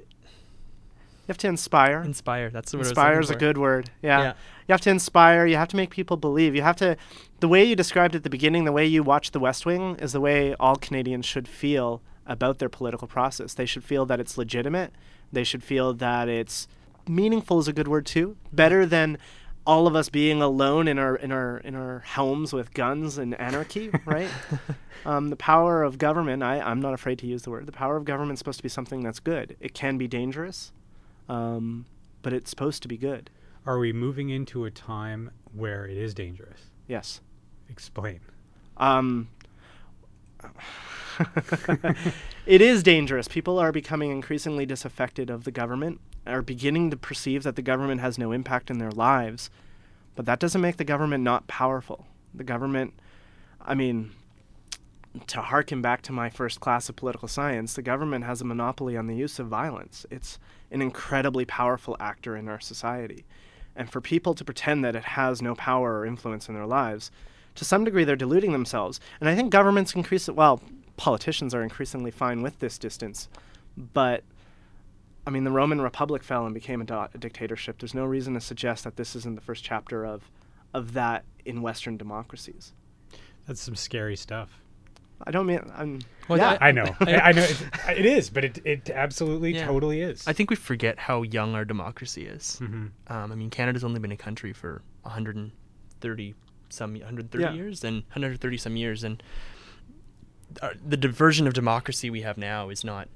You 1.22 1.28
have 1.28 1.38
to 1.38 1.48
inspire. 1.48 2.02
inspire. 2.02 2.50
That's 2.50 2.72
the 2.72 2.78
word. 2.78 2.86
Inspire 2.86 3.20
is 3.20 3.30
a 3.30 3.36
good 3.36 3.56
word. 3.56 3.90
Yeah. 4.02 4.20
Yeah. 4.20 4.32
You 4.68 4.72
have 4.72 4.80
to 4.82 4.90
inspire. 4.90 5.46
You 5.46 5.56
have 5.56 5.68
to 5.68 5.76
make 5.76 5.90
people 5.90 6.16
believe. 6.16 6.54
You 6.56 6.62
have 6.62 6.76
to. 6.76 6.96
The 7.38 7.48
way 7.48 7.64
you 7.64 7.76
described 7.76 8.16
at 8.16 8.24
the 8.24 8.30
beginning, 8.30 8.64
the 8.64 8.72
way 8.72 8.86
you 8.86 9.02
watch 9.04 9.30
The 9.30 9.40
West 9.40 9.64
Wing, 9.64 9.96
is 9.96 10.12
the 10.12 10.20
way 10.20 10.54
all 10.58 10.76
Canadians 10.76 11.24
should 11.24 11.46
feel 11.46 12.02
about 12.26 12.58
their 12.58 12.68
political 12.68 13.06
process. 13.06 13.54
They 13.54 13.66
should 13.66 13.84
feel 13.84 14.04
that 14.06 14.18
it's 14.18 14.36
legitimate. 14.36 14.92
They 15.32 15.44
should 15.44 15.62
feel 15.62 15.94
that 15.94 16.28
it's 16.28 16.66
meaningful 17.08 17.58
is 17.58 17.68
a 17.68 17.72
good 17.72 17.88
word 17.88 18.06
too. 18.06 18.36
Better 18.52 18.84
than 18.86 19.18
all 19.66 19.86
of 19.86 19.94
us 19.94 20.08
being 20.08 20.42
alone 20.42 20.88
in 20.88 20.98
our 20.98 21.16
in 21.16 21.30
our 21.30 21.58
in 21.58 21.74
our 21.74 22.00
homes 22.00 22.52
with 22.52 22.74
guns 22.74 23.18
and 23.18 23.38
anarchy, 23.40 23.90
right? 24.04 24.28
um, 25.06 25.30
the 25.30 25.36
power 25.36 25.82
of 25.82 25.98
government. 25.98 26.42
I, 26.42 26.60
I'm 26.60 26.80
not 26.80 26.94
afraid 26.94 27.18
to 27.20 27.26
use 27.26 27.42
the 27.42 27.50
word. 27.50 27.66
The 27.66 27.72
power 27.72 27.96
of 27.96 28.04
government 28.04 28.34
is 28.34 28.38
supposed 28.40 28.58
to 28.58 28.62
be 28.62 28.68
something 28.68 29.02
that's 29.02 29.20
good. 29.20 29.56
It 29.60 29.74
can 29.74 29.98
be 29.98 30.08
dangerous, 30.08 30.72
um, 31.32 31.86
but 32.20 32.34
it's 32.34 32.50
supposed 32.50 32.82
to 32.82 32.88
be 32.88 32.98
good. 32.98 33.30
Are 33.64 33.78
we 33.78 33.92
moving 33.92 34.28
into 34.28 34.66
a 34.66 34.70
time 34.70 35.30
where 35.54 35.86
it 35.86 35.96
is 35.96 36.12
dangerous? 36.12 36.60
Yes. 36.86 37.20
Explain. 37.70 38.20
Um, 38.76 39.28
it 42.46 42.60
is 42.60 42.82
dangerous. 42.82 43.28
People 43.28 43.58
are 43.58 43.72
becoming 43.72 44.10
increasingly 44.10 44.66
disaffected 44.66 45.30
of 45.30 45.44
the 45.44 45.50
government, 45.50 46.00
are 46.26 46.42
beginning 46.42 46.90
to 46.90 46.96
perceive 46.98 47.44
that 47.44 47.56
the 47.56 47.62
government 47.62 48.02
has 48.02 48.18
no 48.18 48.32
impact 48.32 48.70
in 48.70 48.76
their 48.76 48.90
lives. 48.90 49.48
But 50.14 50.26
that 50.26 50.38
doesn't 50.38 50.60
make 50.60 50.76
the 50.76 50.84
government 50.84 51.24
not 51.24 51.46
powerful. 51.46 52.06
The 52.34 52.44
government, 52.44 52.92
I 53.58 53.74
mean, 53.74 54.10
to 55.26 55.40
harken 55.40 55.82
back 55.82 56.02
to 56.02 56.12
my 56.12 56.30
first 56.30 56.60
class 56.60 56.88
of 56.88 56.96
political 56.96 57.28
science, 57.28 57.74
the 57.74 57.82
government 57.82 58.24
has 58.24 58.40
a 58.40 58.44
monopoly 58.44 58.96
on 58.96 59.06
the 59.06 59.16
use 59.16 59.38
of 59.38 59.48
violence. 59.48 60.06
It's 60.10 60.38
an 60.70 60.80
incredibly 60.80 61.44
powerful 61.44 61.96
actor 62.00 62.36
in 62.36 62.48
our 62.48 62.60
society. 62.60 63.24
And 63.76 63.90
for 63.90 64.00
people 64.00 64.34
to 64.34 64.44
pretend 64.44 64.84
that 64.84 64.96
it 64.96 65.04
has 65.04 65.42
no 65.42 65.54
power 65.54 65.98
or 65.98 66.06
influence 66.06 66.48
in 66.48 66.54
their 66.54 66.66
lives, 66.66 67.10
to 67.54 67.64
some 67.64 67.84
degree 67.84 68.04
they're 68.04 68.16
deluding 68.16 68.52
themselves. 68.52 69.00
And 69.20 69.28
I 69.28 69.34
think 69.34 69.50
governments 69.50 69.94
increase 69.94 70.28
it, 70.28 70.36
well, 70.36 70.62
politicians 70.96 71.54
are 71.54 71.62
increasingly 71.62 72.10
fine 72.10 72.42
with 72.42 72.58
this 72.58 72.78
distance. 72.78 73.28
But 73.76 74.24
I 75.26 75.30
mean, 75.30 75.44
the 75.44 75.50
Roman 75.50 75.80
Republic 75.80 76.22
fell 76.22 76.44
and 76.46 76.54
became 76.54 76.80
a, 76.80 76.84
do- 76.84 77.06
a 77.14 77.18
dictatorship. 77.18 77.78
There's 77.78 77.94
no 77.94 78.04
reason 78.04 78.34
to 78.34 78.40
suggest 78.40 78.84
that 78.84 78.96
this 78.96 79.14
isn't 79.14 79.36
the 79.36 79.40
first 79.40 79.62
chapter 79.62 80.04
of 80.04 80.30
of 80.74 80.94
that 80.94 81.24
in 81.44 81.60
Western 81.60 81.98
democracies. 81.98 82.72
That's 83.46 83.60
some 83.60 83.76
scary 83.76 84.16
stuff. 84.16 84.61
I 85.26 85.30
don't 85.30 85.46
mean 85.46 85.60
I'm 85.74 86.00
Well, 86.28 86.38
yeah. 86.38 86.58
I 86.60 86.72
know. 86.72 86.94
I, 87.00 87.14
I 87.28 87.32
know. 87.32 87.42
It, 87.42 87.62
it 87.98 88.06
is, 88.06 88.30
but 88.30 88.44
it 88.44 88.58
it 88.64 88.90
absolutely 88.90 89.54
Yeah. 89.54 89.66
totally 89.66 90.00
is. 90.00 90.26
I 90.26 90.32
think 90.32 90.50
we 90.50 90.56
forget 90.56 90.98
how 90.98 91.22
young 91.22 91.54
our 91.54 91.64
democracy 91.64 92.26
is. 92.26 92.58
hmm 92.58 92.86
Um, 93.08 93.32
I 93.32 93.34
mean, 93.34 93.50
Canada's 93.50 93.84
only 93.84 94.00
been 94.00 94.12
a 94.12 94.16
country 94.16 94.52
for 94.52 94.82
130 95.02 96.34
some 96.68 96.92
130 96.94 97.42
Yeah. 97.44 97.52
years 97.52 97.84
and 97.84 97.96
130 98.08 98.56
some 98.56 98.76
years, 98.76 99.04
and 99.04 99.22
our, 100.62 100.72
the 100.86 100.96
diversion 100.96 101.46
of 101.46 101.52
democracy 101.54 102.10
we 102.10 102.22
have 102.22 102.38
now 102.38 102.68
is 102.70 102.82
not 102.84 103.08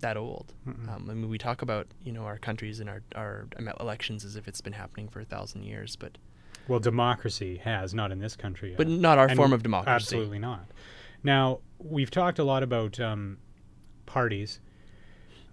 that 0.00 0.16
old. 0.16 0.52
Mm-mm. 0.68 0.88
Um, 0.88 1.08
I 1.10 1.14
mean, 1.14 1.28
we 1.28 1.38
talk 1.38 1.62
about 1.62 1.86
you 2.04 2.12
know 2.12 2.24
our 2.24 2.38
countries 2.38 2.80
and 2.80 2.88
our 2.90 3.02
our 3.14 3.46
elections 3.80 4.24
as 4.24 4.36
if 4.36 4.46
it's 4.48 4.60
been 4.60 4.72
happening 4.74 5.08
for 5.08 5.20
a 5.20 5.24
thousand 5.24 5.62
years, 5.64 5.96
but 5.96 6.18
Well, 6.68 6.80
democracy 6.80 7.58
has 7.58 7.94
not 7.94 8.10
in 8.12 8.18
this 8.18 8.36
country, 8.36 8.74
but 8.76 8.88
not 8.88 9.18
our 9.18 9.28
And 9.28 9.36
form 9.36 9.52
of 9.52 9.62
democracy. 9.62 9.94
Absolutely 9.94 10.38
not. 10.38 10.66
Now 11.22 11.60
we've 11.78 12.10
talked 12.10 12.38
a 12.38 12.44
lot 12.44 12.62
about 12.62 12.98
um, 13.00 13.38
parties. 14.06 14.60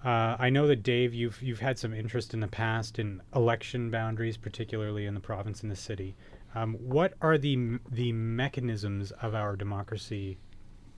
Uh, 0.03 0.35
I 0.37 0.49
know 0.49 0.67
that 0.67 0.83
Dave, 0.83 1.13
you've 1.13 1.41
you've 1.41 1.61
had 1.61 1.79
some 1.79 1.93
interest 1.93 2.33
in 2.33 2.41
the 2.41 2.47
past 2.47 2.99
in 2.99 3.21
election 3.33 3.89
boundaries, 3.89 4.35
particularly 4.35 5.05
in 5.05 5.13
the 5.13 5.19
province 5.21 5.61
and 5.61 5.71
the 5.71 5.75
city. 5.75 6.15
Um, 6.55 6.73
what 6.75 7.13
are 7.21 7.37
the 7.37 7.79
the 7.89 8.11
mechanisms 8.11 9.11
of 9.21 9.33
our 9.33 9.55
democracy 9.55 10.37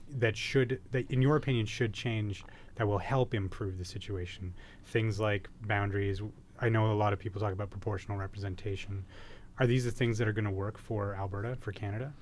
that 0.08 0.36
should, 0.36 0.80
that 0.92 1.10
in 1.10 1.20
your 1.20 1.36
opinion, 1.36 1.66
should 1.66 1.92
change 1.92 2.44
that 2.76 2.86
will 2.86 2.98
help 2.98 3.34
improve 3.34 3.78
the 3.78 3.84
situation? 3.84 4.54
Things 4.86 5.18
like 5.20 5.48
boundaries. 5.62 6.20
I 6.60 6.68
know 6.68 6.92
a 6.92 6.94
lot 6.94 7.12
of 7.12 7.18
people 7.18 7.40
talk 7.40 7.52
about 7.52 7.70
proportional 7.70 8.18
representation. 8.18 9.04
Are 9.58 9.66
these 9.66 9.84
the 9.84 9.90
things 9.90 10.18
that 10.18 10.28
are 10.28 10.32
going 10.32 10.44
to 10.44 10.50
work 10.50 10.78
for 10.78 11.14
Alberta, 11.14 11.56
for 11.60 11.72
Canada? 11.72 12.12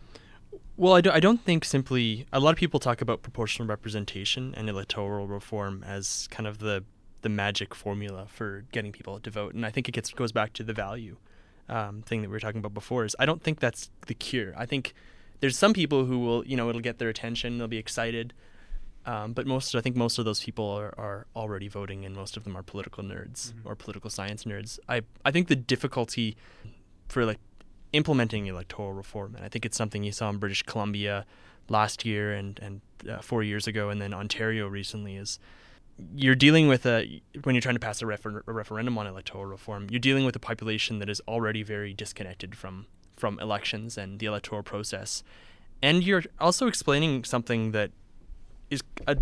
Well, 0.77 0.95
I, 0.95 1.01
do, 1.01 1.11
I 1.11 1.21
don't 1.21 1.41
think 1.41 1.65
simply. 1.65 2.27
A 2.33 2.41
lot 2.41 2.51
of 2.51 2.57
people 2.57 2.81
talk 2.81 3.01
about 3.01 3.23
proportional 3.23 3.69
representation 3.69 4.55
and 4.57 4.69
electoral 4.69 5.27
reform 5.27 5.85
as 5.87 6.29
kind 6.31 6.47
of 6.47 6.59
the 6.59 6.85
the 7.23 7.29
magic 7.31 7.75
formula 7.75 8.27
for 8.29 8.67
getting 8.71 8.93
people 8.93 9.19
to 9.19 9.31
vote, 9.31 9.55
and 9.55 9.65
I 9.65 9.71
think 9.71 9.89
it 9.89 9.93
gets 9.93 10.11
goes 10.11 10.33
back 10.33 10.53
to 10.55 10.63
the 10.63 10.75
value 10.75 11.17
um, 11.69 12.03
thing 12.03 12.21
that 12.21 12.29
we 12.29 12.33
were 12.33 12.41
talking 12.41 12.59
about 12.59 12.75
before. 12.75 13.05
Is 13.05 13.17
I 13.19 13.25
don't 13.27 13.43
think 13.43 13.61
that's 13.61 13.91
the 14.07 14.15
cure. 14.15 14.53
I 14.57 14.67
think 14.67 14.95
there's 15.41 15.57
some 15.57 15.73
people 15.73 16.05
who 16.05 16.19
will, 16.19 16.47
you 16.47 16.57
know, 16.57 16.69
it'll 16.69 16.81
get 16.81 16.99
their 16.99 17.09
attention, 17.09 17.59
they'll 17.59 17.69
be 17.69 17.79
excited, 17.79 18.35
um, 19.07 19.33
but 19.33 19.47
most, 19.47 19.75
I 19.75 19.81
think 19.81 19.97
most 19.97 20.19
of 20.19 20.25
those 20.25 20.43
people 20.43 20.69
are, 20.69 20.95
are 20.99 21.27
already 21.37 21.69
voting, 21.69 22.05
and 22.05 22.15
most 22.15 22.37
of 22.37 22.45
them 22.45 22.57
are 22.57 22.63
political 22.63 23.05
nerds 23.05 23.53
or 23.65 23.75
political 23.75 24.11
science 24.11 24.45
nerds. 24.45 24.79
I 24.89 25.03
I 25.25 25.31
think 25.31 25.49
the 25.49 25.57
difficulty 25.57 26.37
for 27.09 27.25
like 27.25 27.39
implementing 27.95 28.47
electoral 28.47 28.93
reform, 28.93 29.35
and 29.37 29.45
I 29.45 29.49
think 29.49 29.65
it's 29.65 29.77
something 29.77 30.03
you 30.03 30.13
saw 30.13 30.29
in 30.29 30.39
British 30.39 30.63
Columbia 30.65 31.25
last 31.69 32.05
year 32.05 32.35
and 32.35 32.59
and 32.61 32.81
uh, 33.09 33.19
four 33.21 33.43
years 33.43 33.67
ago, 33.67 33.89
and 33.89 34.03
then 34.03 34.13
Ontario 34.13 34.67
recently 34.67 35.17
is 35.17 35.39
you're 36.17 36.35
dealing 36.35 36.67
with 36.67 36.85
a 36.87 37.23
when 37.45 37.55
you're 37.55 37.63
trying 37.63 37.77
to 37.77 37.81
pass 37.81 38.03
a, 38.03 38.07
refer- 38.07 38.43
a 38.47 38.53
referendum 38.53 38.99
on 38.99 39.07
electoral 39.07 39.47
reform, 39.47 39.87
you're 39.91 40.01
dealing 40.01 40.25
with 40.25 40.35
a 40.35 40.41
population 40.41 40.99
that 40.99 41.09
is 41.09 41.23
already 41.29 41.63
very 41.63 41.95
disconnected 41.95 42.57
from 42.57 42.87
from 43.17 43.39
elections 43.39 43.97
and 43.97 44.19
the 44.19 44.27
electoral 44.27 44.63
process, 44.63 45.23
and 45.81 46.03
you're 46.03 46.25
also 46.41 46.67
explaining 46.67 47.23
something 47.23 47.71
that 47.71 47.93
is 48.71 48.83
a 49.07 49.17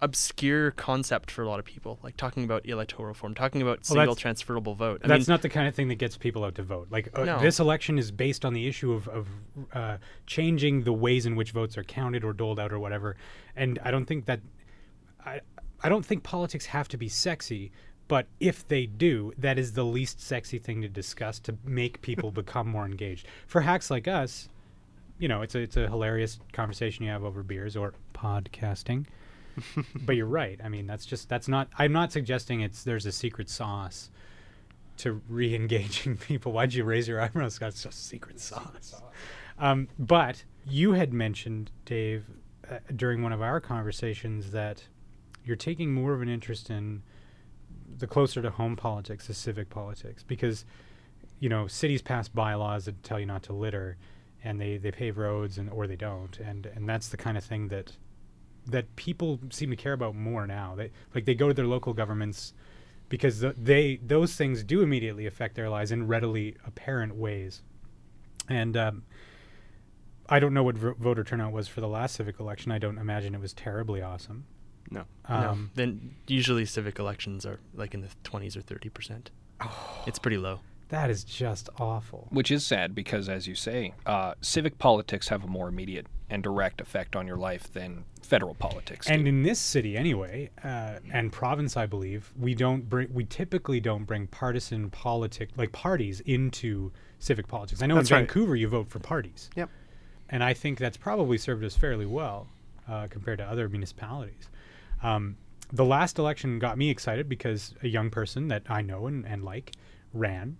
obscure 0.00 0.70
concept 0.72 1.30
for 1.30 1.42
a 1.42 1.48
lot 1.48 1.58
of 1.58 1.64
people, 1.64 1.98
like 2.02 2.16
talking 2.16 2.44
about 2.44 2.64
electoral 2.66 3.06
reform, 3.06 3.34
talking 3.34 3.60
about 3.62 3.84
single 3.84 4.14
transferable 4.14 4.74
vote. 4.74 5.00
I 5.04 5.08
That's 5.08 5.26
mean, 5.28 5.34
not 5.34 5.42
the 5.42 5.48
kind 5.48 5.66
of 5.66 5.74
thing 5.74 5.88
that 5.88 5.96
gets 5.96 6.16
people 6.16 6.44
out 6.44 6.54
to 6.56 6.62
vote. 6.62 6.88
Like 6.90 7.08
uh, 7.18 7.24
No. 7.24 7.40
this 7.40 7.58
election 7.58 7.98
is 7.98 8.10
based 8.10 8.44
on 8.44 8.52
the 8.52 8.68
issue 8.68 8.92
of, 8.92 9.08
of 9.08 9.28
uh, 9.72 9.96
changing 10.26 10.84
the 10.84 10.92
ways 10.92 11.26
in 11.26 11.34
which 11.34 11.50
votes 11.50 11.76
are 11.76 11.84
counted 11.84 12.24
or 12.24 12.32
doled 12.32 12.60
out 12.60 12.72
or 12.72 12.78
whatever. 12.78 13.16
And 13.56 13.78
I 13.82 13.90
don't 13.90 14.06
think 14.06 14.26
that 14.26 14.40
I 15.24 15.40
I 15.82 15.88
don't 15.88 16.04
think 16.04 16.22
politics 16.22 16.66
have 16.66 16.88
to 16.88 16.96
be 16.96 17.08
sexy. 17.08 17.72
But 18.06 18.26
if 18.40 18.66
they 18.66 18.86
do, 18.86 19.32
that 19.36 19.58
is 19.58 19.74
the 19.74 19.84
least 19.84 20.20
sexy 20.20 20.58
thing 20.58 20.80
to 20.80 20.88
discuss 20.88 21.38
to 21.40 21.56
make 21.64 22.00
people 22.00 22.30
become 22.42 22.66
more 22.68 22.86
engaged. 22.86 23.26
For 23.46 23.60
hacks 23.60 23.90
like 23.90 24.08
us, 24.08 24.48
you 25.18 25.28
know, 25.28 25.42
it's 25.42 25.54
a 25.54 25.58
it's 25.60 25.76
a 25.76 25.88
hilarious 25.88 26.38
conversation 26.52 27.04
you 27.04 27.10
have 27.10 27.24
over 27.24 27.42
beers 27.42 27.76
or 27.76 27.94
podcasting. 28.14 29.06
But 29.94 30.16
you're 30.16 30.26
right. 30.26 30.60
I 30.62 30.68
mean, 30.68 30.86
that's 30.86 31.06
just 31.06 31.28
that's 31.28 31.48
not. 31.48 31.68
I'm 31.78 31.92
not 31.92 32.12
suggesting 32.12 32.60
it's 32.60 32.82
there's 32.84 33.06
a 33.06 33.12
secret 33.12 33.48
sauce 33.48 34.10
to 34.98 35.20
re-engaging 35.28 36.16
people. 36.28 36.52
Why'd 36.52 36.74
you 36.74 36.84
raise 36.84 37.08
your 37.08 37.20
eyebrows? 37.20 37.54
Scott? 37.54 37.68
It's 37.70 37.82
just 37.82 38.06
secret 38.08 38.40
sauce. 38.40 39.00
Um, 39.58 39.88
but 39.98 40.44
you 40.66 40.92
had 40.92 41.12
mentioned, 41.12 41.70
Dave, 41.84 42.24
uh, 42.70 42.78
during 42.94 43.22
one 43.22 43.32
of 43.32 43.42
our 43.42 43.60
conversations 43.60 44.50
that 44.52 44.84
you're 45.44 45.56
taking 45.56 45.92
more 45.92 46.14
of 46.14 46.22
an 46.22 46.28
interest 46.28 46.70
in 46.70 47.02
the 47.96 48.06
closer 48.06 48.42
to 48.42 48.50
home 48.50 48.76
politics, 48.76 49.26
the 49.26 49.34
civic 49.34 49.70
politics, 49.70 50.22
because 50.22 50.64
you 51.40 51.48
know, 51.48 51.66
cities 51.66 52.02
pass 52.02 52.28
bylaws 52.28 52.86
that 52.86 53.02
tell 53.02 53.20
you 53.20 53.26
not 53.26 53.42
to 53.44 53.52
litter, 53.52 53.96
and 54.42 54.60
they 54.60 54.76
they 54.76 54.90
pave 54.90 55.18
roads 55.18 55.58
and 55.58 55.70
or 55.70 55.86
they 55.86 55.96
don't, 55.96 56.38
and 56.38 56.66
and 56.66 56.88
that's 56.88 57.08
the 57.08 57.16
kind 57.16 57.36
of 57.36 57.44
thing 57.44 57.68
that 57.68 57.92
that 58.70 58.94
people 58.96 59.40
seem 59.50 59.70
to 59.70 59.76
care 59.76 59.92
about 59.92 60.14
more 60.14 60.46
now. 60.46 60.74
They 60.76 60.90
like 61.14 61.24
they 61.24 61.34
go 61.34 61.48
to 61.48 61.54
their 61.54 61.66
local 61.66 61.92
governments 61.94 62.52
because 63.08 63.40
th- 63.40 63.54
they 63.56 63.96
those 64.02 64.34
things 64.36 64.62
do 64.62 64.82
immediately 64.82 65.26
affect 65.26 65.54
their 65.56 65.68
lives 65.68 65.90
in 65.92 66.06
readily 66.06 66.56
apparent 66.66 67.14
ways. 67.16 67.62
And 68.48 68.76
um, 68.76 69.02
I 70.28 70.38
don't 70.40 70.54
know 70.54 70.62
what 70.62 70.76
vo- 70.76 70.94
voter 70.98 71.24
turnout 71.24 71.52
was 71.52 71.68
for 71.68 71.80
the 71.80 71.88
last 71.88 72.14
civic 72.16 72.38
election. 72.40 72.72
I 72.72 72.78
don't 72.78 72.98
imagine 72.98 73.34
it 73.34 73.40
was 73.40 73.52
terribly 73.52 74.02
awesome. 74.02 74.44
No. 74.90 75.04
Um, 75.26 75.70
then 75.74 76.14
usually 76.26 76.64
civic 76.64 76.98
elections 76.98 77.44
are 77.44 77.60
like 77.74 77.92
in 77.92 78.00
the 78.00 78.08
20s 78.24 78.56
or 78.56 78.62
30 78.62 78.88
percent. 78.88 79.30
Oh, 79.60 80.02
It's 80.06 80.18
pretty 80.18 80.38
low. 80.38 80.60
That 80.88 81.10
is 81.10 81.24
just 81.24 81.68
awful. 81.78 82.28
Which 82.30 82.50
is 82.50 82.64
sad 82.64 82.94
because, 82.94 83.28
as 83.28 83.46
you 83.46 83.54
say, 83.54 83.92
uh, 84.06 84.32
civic 84.40 84.78
politics 84.78 85.28
have 85.28 85.44
a 85.44 85.46
more 85.46 85.68
immediate 85.68 86.06
and 86.30 86.42
direct 86.42 86.80
effect 86.80 87.16
on 87.16 87.26
your 87.26 87.36
life 87.36 87.72
than 87.72 88.04
federal 88.22 88.54
politics. 88.54 89.08
And 89.08 89.24
do. 89.24 89.28
in 89.28 89.42
this 89.42 89.58
city, 89.58 89.96
anyway, 89.96 90.50
uh, 90.62 90.98
and 91.12 91.32
province, 91.32 91.76
I 91.76 91.86
believe, 91.86 92.32
we 92.38 92.54
don't 92.54 92.88
bring. 92.88 93.12
We 93.12 93.24
typically 93.24 93.80
don't 93.80 94.04
bring 94.04 94.26
partisan 94.26 94.90
politics 94.90 95.52
like 95.56 95.72
parties 95.72 96.20
into 96.20 96.92
civic 97.18 97.48
politics. 97.48 97.82
I 97.82 97.86
know 97.86 97.94
That's 97.96 98.10
in 98.10 98.16
right. 98.16 98.20
Vancouver 98.20 98.56
you 98.56 98.68
vote 98.68 98.88
for 98.90 98.98
parties. 98.98 99.48
Yep. 99.56 99.70
and 100.30 100.44
I 100.44 100.52
think 100.54 100.78
that's 100.78 100.96
probably 100.98 101.38
served 101.38 101.64
us 101.64 101.74
fairly 101.76 102.06
well 102.06 102.46
uh, 102.88 103.06
compared 103.08 103.38
to 103.38 103.44
other 103.44 103.68
municipalities. 103.68 104.48
Um, 105.02 105.36
the 105.72 105.84
last 105.84 106.18
election 106.18 106.58
got 106.58 106.78
me 106.78 106.90
excited 106.90 107.28
because 107.28 107.74
a 107.82 107.88
young 107.88 108.10
person 108.10 108.48
that 108.48 108.62
I 108.68 108.82
know 108.82 109.06
and, 109.06 109.26
and 109.26 109.44
like 109.44 109.72
ran, 110.12 110.56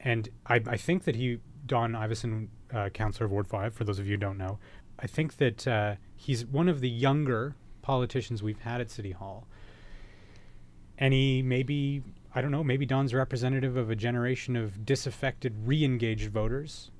and 0.00 0.28
I, 0.46 0.56
I 0.66 0.76
think 0.76 1.04
that 1.04 1.16
he, 1.16 1.38
Don 1.66 1.92
Iveson, 1.92 2.48
uh, 2.72 2.88
councillor 2.90 3.26
of 3.26 3.32
Ward 3.32 3.46
Five, 3.46 3.74
for 3.74 3.84
those 3.84 3.98
of 3.98 4.06
you 4.06 4.12
who 4.12 4.16
don't 4.18 4.36
know, 4.38 4.58
I 4.98 5.06
think 5.06 5.38
that 5.38 5.66
uh, 5.66 5.94
he's 6.16 6.44
one 6.44 6.68
of 6.68 6.80
the 6.80 6.90
younger 6.90 7.54
politicians 7.82 8.42
we've 8.42 8.60
had 8.60 8.80
at 8.80 8.90
City 8.90 9.12
Hall, 9.12 9.46
and 10.98 11.12
he 11.12 11.42
maybe 11.42 12.02
I 12.34 12.40
don't 12.40 12.50
know 12.50 12.64
maybe 12.64 12.86
Don's 12.86 13.14
representative 13.14 13.76
of 13.76 13.90
a 13.90 13.96
generation 13.96 14.56
of 14.56 14.84
disaffected, 14.84 15.66
re-engaged 15.66 16.30
voters 16.30 16.90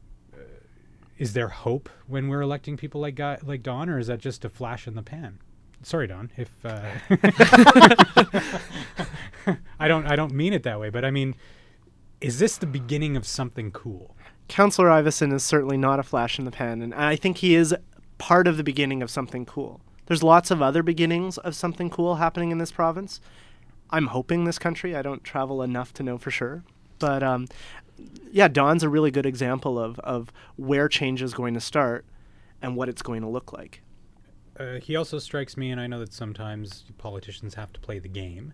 is 1.18 1.32
there 1.32 1.48
hope 1.48 1.88
when 2.06 2.28
we're 2.28 2.40
electing 2.40 2.76
people 2.76 3.00
like 3.00 3.14
guy, 3.14 3.38
like 3.42 3.62
Don, 3.62 3.88
or 3.88 3.98
is 3.98 4.08
that 4.08 4.18
just 4.18 4.44
a 4.44 4.48
flash 4.48 4.86
in 4.86 4.94
the 4.94 5.02
pan? 5.02 5.38
Sorry, 5.82 6.06
Don, 6.06 6.30
if 6.36 6.50
uh, 6.64 6.82
I 9.78 9.88
don't 9.88 10.06
I 10.06 10.16
don't 10.16 10.32
mean 10.32 10.52
it 10.52 10.62
that 10.64 10.80
way, 10.80 10.90
but 10.90 11.04
I 11.04 11.10
mean, 11.10 11.34
is 12.20 12.38
this 12.38 12.56
the 12.56 12.66
beginning 12.66 13.16
of 13.16 13.26
something 13.26 13.70
cool? 13.70 14.13
Councillor 14.48 14.88
Iveson 14.88 15.32
is 15.32 15.42
certainly 15.42 15.76
not 15.76 15.98
a 15.98 16.02
flash 16.02 16.38
in 16.38 16.44
the 16.44 16.50
pan, 16.50 16.82
and 16.82 16.94
I 16.94 17.16
think 17.16 17.38
he 17.38 17.54
is 17.54 17.74
part 18.18 18.46
of 18.46 18.56
the 18.56 18.64
beginning 18.64 19.02
of 19.02 19.10
something 19.10 19.46
cool. 19.46 19.80
There's 20.06 20.22
lots 20.22 20.50
of 20.50 20.60
other 20.60 20.82
beginnings 20.82 21.38
of 21.38 21.54
something 21.54 21.88
cool 21.90 22.16
happening 22.16 22.50
in 22.50 22.58
this 22.58 22.70
province. 22.70 23.20
I'm 23.90 24.08
hoping 24.08 24.44
this 24.44 24.58
country. 24.58 24.94
I 24.94 25.02
don't 25.02 25.24
travel 25.24 25.62
enough 25.62 25.92
to 25.94 26.02
know 26.02 26.18
for 26.18 26.30
sure, 26.30 26.62
but 26.98 27.22
um, 27.22 27.46
yeah, 28.30 28.48
Don's 28.48 28.82
a 28.82 28.88
really 28.88 29.10
good 29.10 29.26
example 29.26 29.78
of 29.78 29.98
of 30.00 30.32
where 30.56 30.88
change 30.88 31.22
is 31.22 31.32
going 31.32 31.54
to 31.54 31.60
start 31.60 32.04
and 32.60 32.76
what 32.76 32.88
it's 32.88 33.02
going 33.02 33.22
to 33.22 33.28
look 33.28 33.52
like. 33.52 33.82
Uh, 34.58 34.78
he 34.80 34.94
also 34.94 35.18
strikes 35.18 35.56
me, 35.56 35.70
and 35.70 35.80
I 35.80 35.86
know 35.86 35.98
that 35.98 36.12
sometimes 36.12 36.84
politicians 36.98 37.54
have 37.54 37.72
to 37.72 37.80
play 37.80 37.98
the 37.98 38.08
game. 38.08 38.52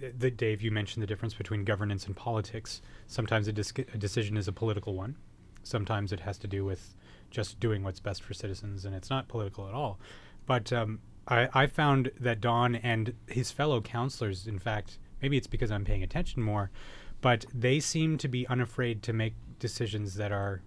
The, 0.00 0.30
Dave, 0.30 0.60
you 0.60 0.70
mentioned 0.70 1.02
the 1.02 1.06
difference 1.06 1.34
between 1.34 1.64
governance 1.64 2.06
and 2.06 2.16
politics. 2.16 2.82
Sometimes 3.06 3.48
a, 3.48 3.52
dis- 3.52 3.72
a 3.92 3.98
decision 3.98 4.36
is 4.36 4.48
a 4.48 4.52
political 4.52 4.94
one. 4.94 5.16
Sometimes 5.62 6.12
it 6.12 6.20
has 6.20 6.36
to 6.38 6.46
do 6.46 6.64
with 6.64 6.94
just 7.30 7.58
doing 7.60 7.82
what's 7.82 8.00
best 8.00 8.22
for 8.22 8.34
citizens, 8.34 8.84
and 8.84 8.94
it's 8.94 9.10
not 9.10 9.28
political 9.28 9.68
at 9.68 9.74
all. 9.74 9.98
But 10.46 10.72
um, 10.72 11.00
I, 11.28 11.48
I 11.54 11.66
found 11.66 12.10
that 12.20 12.40
Don 12.40 12.74
and 12.76 13.14
his 13.28 13.50
fellow 13.50 13.80
councilors, 13.80 14.46
in 14.46 14.58
fact, 14.58 14.98
maybe 15.22 15.36
it's 15.36 15.46
because 15.46 15.70
I'm 15.70 15.84
paying 15.84 16.02
attention 16.02 16.42
more, 16.42 16.70
but 17.20 17.46
they 17.54 17.80
seem 17.80 18.18
to 18.18 18.28
be 18.28 18.46
unafraid 18.48 19.02
to 19.04 19.12
make 19.12 19.34
decisions 19.58 20.14
that 20.16 20.32
are 20.32 20.62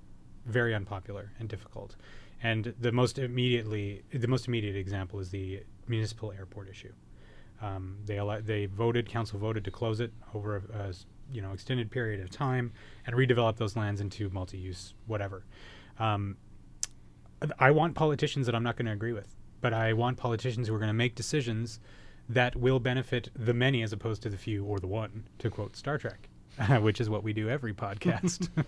very 0.46 0.74
unpopular 0.74 1.32
and 1.40 1.48
difficult. 1.48 1.96
And 2.42 2.74
the 2.80 2.92
most 2.92 3.20
immediately, 3.20 4.04
the 4.12 4.28
most 4.28 4.48
immediate 4.48 4.76
example 4.76 5.20
is 5.20 5.30
the 5.30 5.64
municipal 5.88 6.32
airport 6.32 6.70
issue. 6.70 6.94
Um, 7.62 7.98
they 8.06 8.18
ele- 8.18 8.42
they 8.42 8.66
voted, 8.68 9.10
council 9.10 9.40
voted 9.40 9.64
to 9.66 9.72
close 9.72 10.00
it 10.00 10.12
over 10.34 10.58
a, 10.58 10.90
a 10.90 10.94
you 11.32 11.42
know 11.42 11.52
extended 11.52 11.92
period 11.92 12.22
of 12.22 12.30
time 12.30 12.72
and 13.06 13.16
redevelop 13.16 13.58
those 13.58 13.76
lands 13.76 14.02
into 14.02 14.30
multi-use 14.30 14.94
whatever. 15.08 15.46
Um, 16.00 16.38
I 17.60 17.72
want 17.72 17.96
politicians 17.96 18.46
that 18.46 18.56
I'm 18.56 18.64
not 18.64 18.78
going 18.78 18.88
to 18.88 18.92
agree 18.92 19.14
with, 19.14 19.36
but 19.62 19.74
I 19.74 19.94
want 19.94 20.18
politicians 20.18 20.68
who 20.68 20.76
are 20.76 20.80
going 20.80 20.88
to 20.90 20.94
make 20.94 21.16
decisions 21.16 21.80
that 22.30 22.56
will 22.56 22.80
benefit 22.80 23.30
the 23.36 23.54
many 23.54 23.84
as 23.84 23.94
opposed 23.94 24.22
to 24.24 24.30
the 24.30 24.38
few 24.38 24.66
or 24.66 24.80
the 24.80 24.88
one, 24.88 25.28
to 25.40 25.50
quote 25.50 25.76
Star 25.76 25.98
Trek, 25.98 26.30
which 26.82 27.00
is 27.00 27.10
what 27.10 27.24
we 27.24 27.34
do 27.34 27.50
every 27.50 27.74
podcast. 27.86 28.50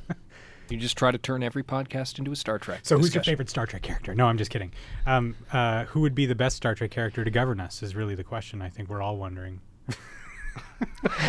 you 0.72 0.78
just 0.78 0.98
try 0.98 1.12
to 1.12 1.18
turn 1.18 1.44
every 1.44 1.64
podcast 1.64 2.20
into 2.20 2.32
a 2.32 2.36
Star 2.36 2.60
Trek. 2.60 2.82
so, 2.84 2.98
who's 2.98 3.14
your 3.14 3.24
favorite 3.24 3.50
Star 3.50 3.66
Trek 3.66 3.82
character? 3.82 4.14
No, 4.16 4.28
I'm 4.28 4.38
just 4.38 4.52
kidding. 4.52 4.72
Um, 5.06 5.36
uh, 5.52 5.86
who 5.86 6.02
would 6.02 6.16
be 6.16 6.26
the 6.26 6.36
best 6.36 6.58
Star 6.58 6.76
Trek 6.76 6.92
character 6.92 7.24
to 7.24 7.32
govern 7.32 7.60
us? 7.60 7.82
Is 7.84 7.96
really 7.96 8.16
the 8.16 8.24
question. 8.24 8.62
I 8.62 8.70
think 8.70 8.90
we're 8.90 9.02
all 9.02 9.18
wondering. 9.18 9.62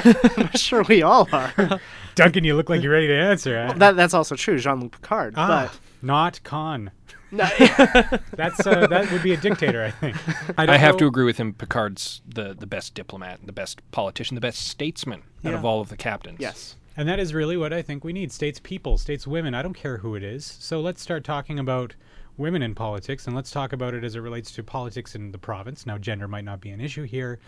I'm 0.04 0.50
sure 0.54 0.82
we 0.82 1.02
all 1.02 1.28
are. 1.32 1.80
Duncan, 2.14 2.44
you 2.44 2.54
look 2.56 2.68
like 2.68 2.82
you're 2.82 2.92
ready 2.92 3.08
to 3.08 3.16
answer. 3.18 3.52
Well, 3.68 3.74
that 3.78 3.96
that's 3.96 4.14
also 4.14 4.34
true, 4.34 4.58
Jean-Luc 4.58 4.92
Picard. 4.92 5.34
ah, 5.36 5.72
not 6.02 6.42
Khan. 6.42 6.90
But 7.32 7.52
That's 8.32 8.66
uh, 8.66 8.88
that 8.88 9.12
would 9.12 9.22
be 9.22 9.32
a 9.32 9.36
dictator, 9.36 9.84
I 9.84 9.92
think. 9.92 10.16
I, 10.58 10.66
don't 10.66 10.80
have 10.80 10.94
know- 10.94 10.98
to 11.00 11.06
agree 11.06 11.24
with 11.24 11.36
him. 11.36 11.54
Picard's 11.54 12.22
the, 12.26 12.54
the 12.58 12.66
best 12.66 12.94
diplomat, 12.94 13.38
the 13.44 13.52
best 13.52 13.80
politician, 13.92 14.34
the 14.34 14.40
best 14.40 14.66
statesman 14.66 15.22
out 15.44 15.54
of 15.54 15.64
all 15.64 15.80
of 15.80 15.90
the 15.90 15.96
captains. 15.96 16.38
yes, 16.40 16.74
And 16.96 17.08
that 17.08 17.18
is 17.18 17.32
really 17.32 17.56
what 17.56 17.72
I 17.72 17.82
think 17.82 18.04
we 18.04 18.12
need 18.12 18.32
states 18.32 18.60
people, 18.62 18.98
states 18.98 19.26
women. 19.26 19.54
I 19.54 19.62
don't 19.62 19.74
care 19.74 19.98
who 19.98 20.14
it 20.14 20.22
is. 20.22 20.44
So 20.44 20.80
let's 20.80 21.00
start 21.00 21.24
talking 21.24 21.58
about 21.58 21.94
women 22.36 22.62
in 22.62 22.74
politics 22.74 23.26
and 23.26 23.36
let's 23.36 23.50
talk 23.50 23.72
about 23.72 23.94
it 23.94 24.02
as 24.02 24.16
it 24.16 24.20
relates 24.20 24.50
to 24.52 24.62
politics 24.62 25.14
in 25.14 25.30
the 25.30 25.38
province. 25.38 25.86
Now, 25.86 25.98
gender 25.98 26.26
might 26.26 26.44
not 26.44 26.60
be 26.60 26.70
an 26.70 26.80
issue 26.80 27.04
here. 27.04 27.38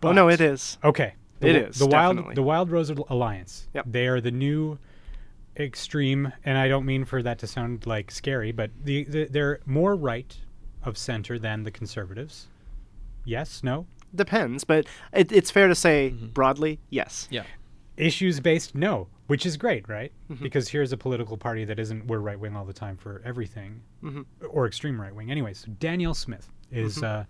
But 0.00 0.08
oh 0.08 0.12
no, 0.12 0.28
it 0.28 0.40
is. 0.40 0.78
Okay. 0.82 1.14
The, 1.40 1.48
It 1.48 1.52
w- 1.52 1.68
is, 1.68 1.78
The 1.78 1.86
Wild 1.86 2.34
the 2.34 2.42
Wild 2.42 2.70
Rose 2.70 2.90
Alliance. 2.90 3.68
Yep. 3.74 3.86
They 3.88 4.06
are 4.06 4.20
the 4.20 4.30
new 4.30 4.78
extreme 5.56 6.32
and 6.44 6.56
I 6.56 6.66
don't 6.68 6.86
mean 6.86 7.04
for 7.04 7.22
that 7.22 7.38
to 7.40 7.46
sound 7.46 7.86
like 7.86 8.10
scary, 8.10 8.52
but 8.52 8.70
the, 8.82 9.04
the 9.04 9.24
they're 9.26 9.60
more 9.66 9.94
right 9.94 10.36
of 10.82 10.96
center 10.98 11.38
than 11.38 11.62
the 11.62 11.70
conservatives. 11.70 12.48
Yes, 13.24 13.62
no? 13.62 13.86
Depends, 14.14 14.64
but 14.64 14.86
it, 15.12 15.30
it's 15.30 15.50
fair 15.50 15.68
to 15.68 15.74
say 15.74 16.12
mm-hmm. 16.14 16.26
broadly, 16.28 16.80
yes. 16.90 17.28
Yeah. 17.30 17.44
Issues 17.96 18.40
based 18.40 18.74
no 18.74 19.06
which 19.26 19.44
is 19.46 19.56
great 19.56 19.88
right 19.88 20.12
Mm-hmm. 20.30 20.42
because 20.42 20.68
here's 20.68 20.92
a 20.92 20.96
political 20.96 21.36
party 21.36 21.64
that 21.66 21.78
isn't 21.78 22.06
we're 22.06 22.18
right 22.18 22.38
wing 22.40 22.56
all 22.56 22.64
the 22.64 22.72
time 22.72 22.96
for 22.96 23.20
everything 23.24 23.82
Mhm. 24.02 24.24
or 24.48 24.66
extreme 24.66 25.00
right 25.00 25.14
wing 25.14 25.30
anyway 25.30 25.52
so 25.52 25.68
danielle 25.78 26.14
smith 26.14 26.50
is 26.70 26.96
Mm-hmm. 26.96 27.04
uh 27.04 27.24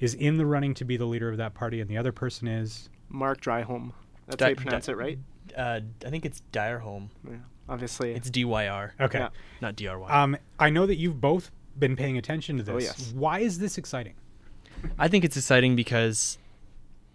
is 0.00 0.14
in 0.14 0.36
the 0.36 0.44
running 0.46 0.74
to 0.74 0.84
be 0.84 0.96
the 0.96 1.06
leader 1.06 1.30
of 1.30 1.36
that 1.38 1.54
party 1.54 1.80
and 1.80 1.88
the 1.90 1.96
other 1.96 2.12
person 2.12 2.46
is 2.48 2.90
Mark 3.08 3.40
Dryholm. 3.40 3.92
That's 4.26 4.36
Di- 4.36 4.44
how 4.44 4.48
you 4.50 4.56
pronounce 4.56 4.86
di- 4.86 4.92
it, 4.92 4.96
right? 4.96 5.18
Uh, 5.56 5.80
I 6.04 6.10
think 6.10 6.26
it's 6.26 6.42
Direhome. 6.52 7.08
Yeah, 7.26 7.36
obviously. 7.68 8.12
It's 8.12 8.28
D 8.28 8.44
Y 8.44 8.66
R, 8.68 8.92
okay 9.00 9.20
Yeah. 9.20 9.28
not 9.62 9.74
D 9.76 9.86
R 9.86 9.98
Y. 9.98 10.10
um 10.22 10.36
i 10.58 10.68
know 10.70 10.84
that 10.86 10.96
you've 10.96 11.20
both 11.20 11.50
been 11.78 11.94
paying 11.96 12.18
attention 12.18 12.56
to 12.58 12.62
this 12.62 12.74
Oh, 12.74 12.78
yes. 12.78 13.12
why 13.14 13.38
is 13.40 13.58
this 13.58 13.78
exciting 13.78 14.14
I 14.98 15.08
think 15.08 15.24
it's 15.24 15.36
exciting 15.36 15.76
because 15.76 16.36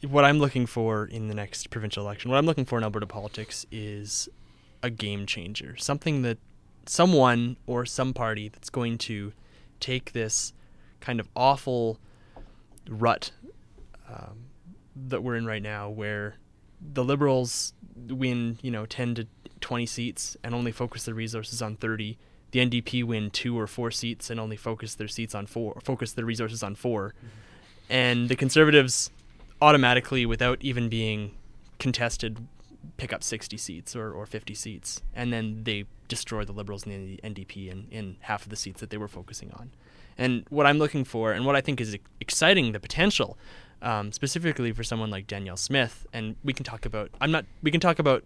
what 0.08 0.26
I'm 0.26 0.40
looking 0.40 0.66
for 0.66 1.06
in 1.06 1.28
the 1.28 1.34
next 1.36 1.70
provincial 1.70 2.04
election, 2.04 2.32
what 2.32 2.38
I'm 2.38 2.46
looking 2.46 2.66
for 2.66 2.78
in 2.78 2.84
Alberta 2.84 3.08
politics 3.08 3.66
is 3.72 4.28
a 4.82 4.90
game 4.90 5.26
changer. 5.26 5.76
Something 5.78 6.24
that 6.24 6.38
someone 6.86 7.58
or 7.68 7.86
some 7.86 8.14
party 8.14 8.50
that's 8.50 8.70
going 8.70 8.98
to 8.98 9.34
take 9.80 10.14
this 10.14 10.54
kind 11.00 11.20
of 11.20 11.28
awful 11.36 12.00
rut 12.90 13.32
um, 14.10 14.46
that 14.96 15.22
we're 15.24 15.36
in 15.36 15.46
right 15.46 15.62
now 15.62 15.90
where 15.90 16.36
the 16.82 17.04
liberals 17.04 17.74
win, 17.96 18.58
you 18.62 18.72
know, 18.72 18.86
10 18.86 19.16
to 19.16 19.28
20 19.60 19.86
seats 19.86 20.36
and 20.44 20.56
only 20.56 20.72
focus 20.72 21.06
their 21.06 21.14
resources 21.14 21.62
on 21.62 21.76
30. 21.76 22.18
The 22.52 22.60
NDP 22.60 23.04
win 23.04 23.30
two 23.30 23.58
or 23.58 23.68
four 23.68 23.92
seats 23.92 24.30
and 24.30 24.40
only 24.40 24.58
focus 24.58 24.96
their 24.96 25.08
seats 25.08 25.36
on 25.36 25.46
four, 25.46 25.80
focus 25.84 26.14
their 26.14 26.26
resources 26.26 26.64
on 26.64 26.76
4 26.76 27.14
and 27.90 28.30
the 28.30 28.36
conservatives 28.36 29.12
automatically 29.62 30.26
without 30.26 30.58
even 30.62 30.90
being 30.90 31.38
contested 31.80 32.48
pick 32.98 33.14
up 33.14 33.24
60 33.24 33.58
seats 33.58 33.96
or, 33.96 34.12
or 34.12 34.26
50 34.26 34.54
seats 34.54 35.02
and 35.14 35.32
then 35.32 35.64
they 35.64 35.86
destroy 36.08 36.44
the 36.44 36.52
liberals 36.52 36.86
and 36.86 36.94
the 37.08 37.20
ndp 37.24 37.70
in, 37.70 37.88
in 37.92 38.18
half 38.22 38.44
of 38.44 38.50
the 38.50 38.56
seats 38.56 38.82
that 38.82 38.90
they 38.90 38.98
were 38.98 39.08
focusing 39.08 39.52
on 39.54 39.72
and 40.18 40.46
what 40.50 40.66
i'm 40.66 40.78
looking 40.78 41.04
for 41.04 41.32
and 41.32 41.46
what 41.46 41.56
i 41.56 41.62
think 41.62 41.80
is 41.80 41.98
exciting 42.20 42.72
the 42.72 42.80
potential 42.80 43.38
um, 43.82 44.12
specifically 44.12 44.72
for 44.72 44.84
someone 44.84 45.10
like 45.10 45.28
Danielle 45.28 45.58
Smith. 45.58 46.06
And 46.14 46.36
we 46.44 46.54
can 46.54 46.64
talk 46.64 46.86
about. 46.86 47.10
I'm 47.20 47.32
not. 47.32 47.46
We 47.62 47.72
can 47.72 47.80
talk 47.80 48.00
about 48.00 48.24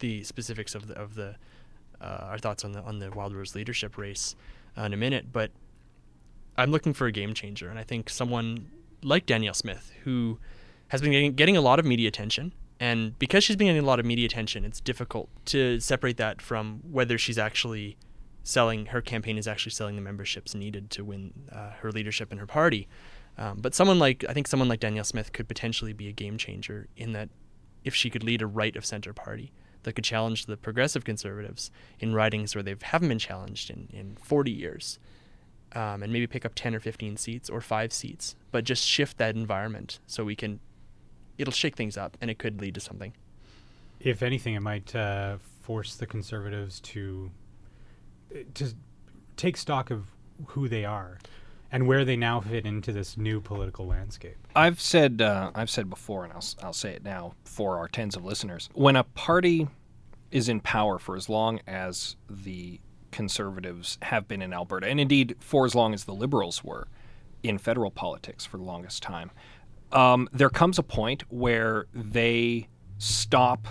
the 0.00 0.24
specifics 0.24 0.74
of 0.74 0.88
the 0.88 0.94
of 0.94 1.14
the 1.14 1.36
uh, 2.00 2.26
our 2.30 2.38
thoughts 2.38 2.64
on 2.64 2.72
the 2.72 2.82
on 2.82 2.98
the 2.98 3.10
Wild 3.10 3.34
Rose 3.34 3.54
leadership 3.54 3.96
race 3.96 4.36
uh, 4.76 4.82
in 4.82 4.92
a 4.92 4.96
minute, 4.96 5.32
but 5.32 5.50
I'm 6.58 6.70
looking 6.70 6.92
for 6.92 7.06
a 7.06 7.12
game 7.12 7.34
changer, 7.34 7.68
and 7.68 7.78
I 7.78 7.82
think 7.82 8.10
someone 8.10 8.70
like 9.02 9.26
Danielle 9.26 9.54
Smith, 9.54 9.92
who 10.04 10.38
has 10.88 11.00
been 11.00 11.34
getting, 11.34 11.56
a 11.56 11.60
lot 11.60 11.78
of 11.78 11.84
media 11.84 12.08
attention, 12.08 12.52
and 12.78 13.18
because 13.18 13.44
she's 13.44 13.56
been 13.56 13.66
getting 13.66 13.82
a 13.82 13.86
lot 13.86 13.98
of 13.98 14.06
media 14.06 14.26
attention, 14.26 14.64
it's 14.64 14.80
difficult 14.80 15.28
to 15.46 15.80
separate 15.80 16.16
that 16.18 16.40
from 16.40 16.80
whether 16.90 17.18
she's 17.18 17.38
actually 17.38 17.96
selling 18.42 18.86
her 18.86 19.00
campaign 19.00 19.38
is 19.38 19.48
actually 19.48 19.72
selling 19.72 19.96
the 19.96 20.02
memberships 20.02 20.54
needed 20.54 20.88
to 20.90 21.04
win 21.04 21.32
uh, 21.50 21.70
her 21.80 21.90
leadership 21.90 22.30
in 22.30 22.38
her 22.38 22.46
party. 22.46 22.86
Um, 23.38 23.58
but 23.60 23.74
someone 23.74 23.98
like 23.98 24.24
I 24.28 24.32
think 24.32 24.46
someone 24.46 24.68
like 24.68 24.80
Danielle 24.80 25.04
Smith 25.04 25.32
could 25.32 25.48
potentially 25.48 25.92
be 25.92 26.08
a 26.08 26.12
game 26.12 26.38
changer 26.38 26.88
in 26.96 27.12
that 27.12 27.28
if 27.84 27.94
she 27.94 28.08
could 28.08 28.22
lead 28.22 28.42
a 28.42 28.46
right 28.46 28.76
of 28.76 28.86
center 28.86 29.12
party 29.12 29.52
that 29.82 29.94
could 29.94 30.04
challenge 30.04 30.46
the 30.46 30.56
progressive 30.56 31.04
conservatives 31.04 31.70
in 32.00 32.12
ridings 32.12 32.54
where 32.54 32.62
they 32.62 32.74
haven't 32.82 33.08
been 33.08 33.18
challenged 33.18 33.70
in, 33.70 33.88
in 33.92 34.16
40 34.16 34.50
years 34.50 34.98
um, 35.74 36.02
and 36.02 36.12
maybe 36.12 36.26
pick 36.26 36.44
up 36.44 36.52
10 36.56 36.74
or 36.74 36.80
15 36.80 37.16
seats 37.16 37.48
or 37.48 37.60
five 37.60 37.92
seats, 37.92 38.34
but 38.50 38.64
just 38.64 38.84
shift 38.84 39.18
that 39.18 39.36
environment 39.36 40.00
so 40.06 40.24
we 40.24 40.34
can, 40.34 40.58
it'll 41.38 41.52
shake 41.52 41.76
things 41.76 41.96
up 41.96 42.16
and 42.20 42.30
it 42.30 42.38
could 42.38 42.60
lead 42.60 42.74
to 42.74 42.80
something. 42.80 43.12
If 44.00 44.22
anything, 44.22 44.54
it 44.54 44.60
might 44.60 44.94
uh, 44.94 45.38
force 45.62 45.96
the 45.96 46.06
conservatives 46.06 46.80
to 46.80 47.30
to 48.54 48.74
take 49.36 49.56
stock 49.56 49.90
of 49.90 50.06
who 50.48 50.68
they 50.68 50.84
are 50.84 51.18
and 51.72 51.86
where 51.86 52.04
they 52.04 52.16
now 52.16 52.40
fit 52.40 52.66
into 52.66 52.92
this 52.92 53.16
new 53.16 53.40
political 53.40 53.86
landscape. 53.86 54.36
I've 54.54 54.80
said 54.80 55.20
uh, 55.20 55.50
I've 55.54 55.70
said 55.70 55.90
before, 55.90 56.24
and 56.24 56.32
I'll 56.32 56.44
I'll 56.62 56.72
say 56.72 56.92
it 56.92 57.04
now 57.04 57.34
for 57.44 57.78
our 57.78 57.88
tens 57.88 58.16
of 58.16 58.24
listeners. 58.24 58.68
When 58.74 58.96
a 58.96 59.04
party 59.04 59.68
is 60.30 60.48
in 60.48 60.60
power 60.60 60.98
for 60.98 61.16
as 61.16 61.28
long 61.28 61.60
as 61.66 62.16
the 62.28 62.80
conservatives 63.10 63.98
have 64.02 64.28
been 64.28 64.42
in 64.42 64.52
Alberta, 64.52 64.86
and 64.86 65.00
indeed 65.00 65.36
for 65.40 65.64
as 65.64 65.74
long 65.74 65.94
as 65.94 66.04
the 66.04 66.14
liberals 66.14 66.62
were 66.62 66.88
in 67.42 67.58
federal 67.58 67.90
politics 67.90 68.44
for 68.44 68.56
the 68.56 68.64
longest 68.64 69.02
time, 69.02 69.30
um, 69.92 70.28
there 70.32 70.50
comes 70.50 70.78
a 70.78 70.82
point 70.82 71.24
where 71.30 71.86
they 71.94 72.68
stop 72.98 73.66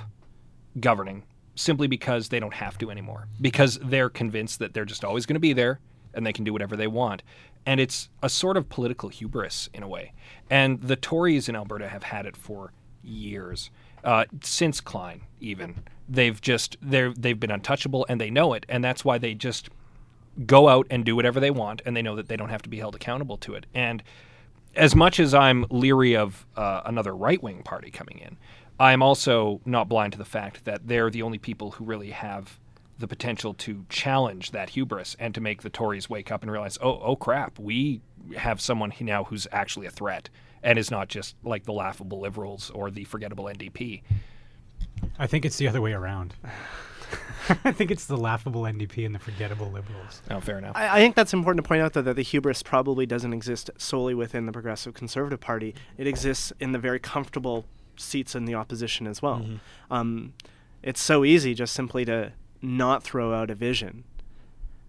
governing 0.80 1.24
simply 1.56 1.88
because 1.88 2.30
they 2.30 2.40
don't 2.40 2.54
have 2.54 2.78
to 2.78 2.92
anymore, 2.92 3.28
because 3.40 3.80
they're 3.82 4.10
convinced 4.10 4.60
that 4.60 4.74
they're 4.74 4.86
just 4.86 5.04
always 5.06 5.26
going 5.26 5.36
to 5.36 5.40
be 5.40 5.54
there 5.54 5.80
and 6.14 6.26
they 6.26 6.34
can 6.34 6.44
do 6.44 6.54
whatever 6.54 6.76
they 6.76 6.88
want. 6.88 7.24
And 7.66 7.80
it's 7.80 8.10
a 8.22 8.30
sort 8.30 8.58
of 8.58 8.70
political 8.70 9.10
hubris 9.10 9.70
in 9.74 9.84
a 9.84 9.88
way. 9.88 10.14
And 10.50 10.82
the 10.82 10.96
Tories 10.96 11.50
in 11.50 11.56
Alberta 11.56 11.88
have 11.88 12.04
had 12.04 12.26
it 12.26 12.38
for 12.38 12.72
years, 13.04 13.72
uh, 14.04 14.26
since 14.42 14.82
Klein 14.82 15.22
even. 15.40 15.84
They've 16.08 16.40
just 16.40 16.78
they're 16.82 17.14
they've 17.14 17.40
been 17.40 17.52
untouchable 17.52 18.06
and 18.08 18.22
they 18.22 18.30
know 18.30 18.54
it, 18.54 18.66
and 18.70 18.84
that's 18.84 19.04
why 19.04 19.18
they 19.18 19.34
just 19.34 19.70
go 20.46 20.68
out 20.68 20.86
and 20.90 21.04
do 21.04 21.16
whatever 21.16 21.40
they 21.40 21.52
want, 21.52 21.82
and 21.86 21.96
they 21.96 22.02
know 22.02 22.16
that 22.16 22.28
they 22.28 22.38
don't 22.38 22.50
have 22.50 22.62
to 22.62 22.70
be 22.70 22.78
held 22.78 22.96
accountable 22.96 23.38
to 23.38 23.56
it. 23.56 23.66
And 23.74 24.04
as 24.76 24.96
much 24.96 25.20
as 25.20 25.34
I'm 25.34 25.66
leery 25.70 26.16
of 26.16 26.46
uh, 26.56 26.82
another 26.86 27.16
right 27.16 27.42
wing 27.42 27.64
party 27.64 27.92
coming 27.92 28.20
in, 28.20 28.38
I'm 28.80 29.02
also 29.02 29.62
not 29.66 29.88
blind 29.88 30.14
to 30.14 30.18
the 30.18 30.26
fact 30.26 30.66
that 30.66 30.88
they're 30.88 31.10
the 31.10 31.22
only 31.22 31.38
people 31.38 31.72
who 31.72 31.86
really 31.86 32.12
have 32.12 32.60
the 32.98 33.08
potential 33.08 33.54
to 33.54 33.86
challenge 33.90 34.52
that 34.52 34.70
hubris 34.70 35.16
and 35.20 35.34
to 35.36 35.42
make 35.42 35.62
the 35.62 35.70
Tories 35.70 36.10
wake 36.10 36.32
up 36.32 36.44
and 36.44 36.52
realize, 36.52 36.78
oh, 36.82 37.00
oh 37.02 37.16
crap, 37.16 37.60
we 37.60 38.02
have 38.38 38.62
someone 38.62 38.94
now 39.02 39.26
who's 39.26 39.48
actually 39.52 39.86
a 39.86 39.92
threat 39.92 40.30
and 40.64 40.80
is 40.80 40.90
not 40.90 41.08
just 41.08 41.36
like 41.44 41.64
the 41.66 41.74
laughable 41.74 42.20
liberals 42.20 42.70
or 42.72 42.90
the 42.90 43.04
forgettable 43.04 43.46
NDP. 43.46 44.02
I 45.20 45.28
think 45.28 45.46
it's 45.46 45.58
the 45.58 45.68
other 45.68 45.82
way 45.82 45.94
around. 45.94 46.34
I 47.64 47.72
think 47.72 47.92
it's 47.92 48.06
the 48.06 48.18
laughable 48.18 48.64
NDP 48.64 49.06
and 49.06 49.14
the 49.14 49.20
forgettable 49.20 49.72
liberals. 49.72 50.22
Oh, 50.32 50.40
fair 50.40 50.58
enough. 50.58 50.76
I, 50.76 50.98
I 50.98 51.00
think 51.00 51.16
that's 51.16 51.34
important 51.34 51.64
to 51.64 51.68
point 51.68 51.82
out, 51.82 51.94
though, 51.94 52.02
that 52.02 52.16
the 52.16 52.24
hubris 52.24 52.64
probably 52.64 53.06
doesn't 53.06 53.34
exist 53.34 53.70
solely 53.78 54.14
within 54.14 54.46
the 54.46 54.52
Progressive 54.52 54.94
Conservative 54.94 55.40
Party. 55.40 55.76
It 55.98 56.08
exists 56.08 56.52
in 56.60 56.72
the 56.72 56.80
very 56.80 57.00
comfortable 57.00 57.66
seats 57.98 58.36
in 58.36 58.46
the 58.46 58.56
opposition 58.56 59.08
as 59.08 59.22
well. 59.22 59.40
Mm-hmm. 59.40 59.94
Um, 59.94 60.34
it's 60.82 61.02
so 61.02 61.24
easy 61.24 61.54
just 61.54 61.74
simply 61.74 62.06
to 62.06 62.34
not 62.62 63.04
throw 63.04 63.34
out 63.34 63.50
a 63.50 63.56
vision 63.56 64.04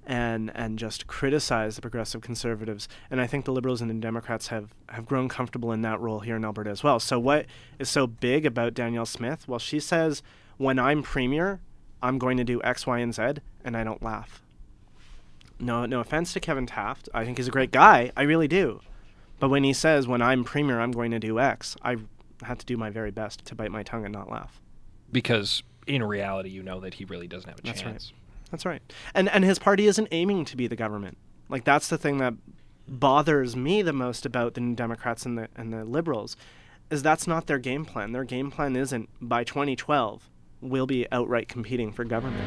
and 0.07 0.53
and 0.55 0.79
just 0.79 1.09
criticize 1.09 1.75
the 1.75 1.83
progressive 1.83 2.21
conservatives. 2.21 2.89
And 3.11 3.21
I 3.21 3.27
think 3.27 3.45
the 3.45 3.53
liberals 3.53 3.81
and 3.81 3.91
the 3.91 3.95
Democrats 3.95 4.49
have, 4.49 4.73
have 4.89 5.05
grown 5.05 5.29
comfortable 5.29 5.73
in 5.73 5.83
that 5.83 6.01
role 6.01 6.21
here 6.21 6.37
in 6.37 6.45
Alberta 6.45 6.71
as 6.71 6.85
well. 6.85 7.01
So 7.01 7.19
what 7.19 7.47
is 7.79 7.89
so 7.89 8.07
big 8.07 8.47
about 8.47 8.75
Danielle 8.75 9.07
Smith? 9.07 9.49
Well, 9.49 9.59
she 9.59 9.81
says, 9.81 10.23
when 10.59 10.79
I'm 10.79 11.03
premier, 11.03 11.61
I'm 12.03 12.19
going 12.19 12.37
to 12.37 12.45
do 12.45 12.63
X, 12.63 12.87
Y, 12.87 12.99
and 12.99 13.15
Z, 13.15 13.23
and 13.65 13.77
I 13.77 13.85
don't 13.85 14.03
laugh. 14.03 14.43
No, 15.59 15.87
no 15.87 16.01
offense 16.01 16.33
to 16.35 16.41
Kevin 16.41 16.67
Taft. 16.67 17.09
I 17.15 17.25
think 17.25 17.39
he's 17.39 17.49
a 17.49 17.53
great 17.53 17.71
guy. 17.71 18.13
I 18.17 18.23
really 18.23 18.49
do. 18.49 18.81
But 19.41 19.49
when 19.49 19.65
he 19.65 19.73
says, 19.73 20.07
when 20.07 20.23
I'm 20.23 20.45
premier, 20.45 20.81
I'm 20.81 20.93
going 20.93 21.11
to 21.11 21.19
do 21.19 21.39
X, 21.39 21.77
I 21.83 21.97
have 22.43 22.59
to 22.59 22.67
do 22.67 22.77
my 22.77 22.91
very 22.91 23.11
best 23.11 23.45
to 23.47 23.55
bite 23.55 23.71
my 23.71 23.83
tongue 23.83 24.05
and 24.05 24.13
not 24.13 24.31
laugh. 24.31 24.61
Because 25.13 25.63
in 25.87 26.03
reality, 26.03 26.51
you 26.51 26.63
know 26.63 26.81
that 26.81 26.95
he 26.95 27.05
really 27.05 27.27
doesn't 27.29 27.49
have 27.49 27.59
a 27.59 27.63
That's 27.63 27.81
chance. 27.81 28.13
right. 28.13 28.21
That's 28.51 28.65
right. 28.67 28.83
And 29.15 29.29
and 29.29 29.45
his 29.45 29.59
party 29.59 29.87
isn't 29.87 30.09
aiming 30.13 30.45
to 30.47 30.57
be 30.57 30.67
the 30.67 30.77
government. 30.77 31.19
Like 31.49 31.65
that's 31.65 31.89
the 31.89 31.99
thing 31.99 32.19
that 32.19 32.35
bothers 32.89 33.57
me 33.57 33.83
the 33.83 33.93
most 33.93 34.25
about 34.25 34.55
the 34.55 34.61
New 34.61 34.77
Democrats 34.77 35.27
and 35.27 35.37
the 35.37 35.49
and 35.57 35.73
the 35.73 35.85
liberals 35.85 36.37
is 36.91 37.03
that's 37.03 37.27
not 37.27 37.47
their 37.47 37.59
game 37.59 37.85
plan. 37.85 38.13
Their 38.13 38.25
game 38.25 38.51
plan 38.51 38.77
isn't 38.77 39.09
by 39.21 39.43
2012 39.43 40.29
we'll 40.61 40.87
be 40.87 41.07
outright 41.13 41.49
competing 41.49 41.93
for 41.93 42.05
government. 42.05 42.45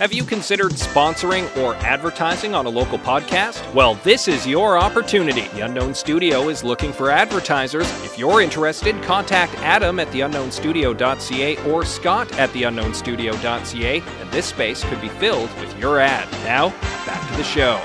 Have 0.00 0.14
you 0.14 0.24
considered 0.24 0.72
sponsoring 0.72 1.54
or 1.58 1.74
advertising 1.74 2.54
on 2.54 2.64
a 2.64 2.70
local 2.70 2.98
podcast? 2.98 3.74
Well, 3.74 3.96
this 3.96 4.28
is 4.28 4.46
your 4.46 4.78
opportunity. 4.78 5.46
The 5.48 5.60
Unknown 5.60 5.94
Studio 5.94 6.48
is 6.48 6.64
looking 6.64 6.90
for 6.90 7.10
advertisers. 7.10 7.86
If 8.02 8.18
you're 8.18 8.40
interested, 8.40 8.94
contact 9.02 9.54
Adam 9.56 10.00
at 10.00 10.08
theunknownstudio.ca 10.08 11.70
or 11.70 11.84
Scott 11.84 12.32
at 12.38 12.48
theunknownstudio.ca, 12.48 14.00
and 14.00 14.30
this 14.30 14.46
space 14.46 14.82
could 14.84 15.02
be 15.02 15.10
filled 15.10 15.54
with 15.60 15.78
your 15.78 16.00
ad. 16.00 16.32
Now, 16.44 16.70
back 17.04 17.30
to 17.30 17.36
the 17.36 17.44
show. 17.44 17.78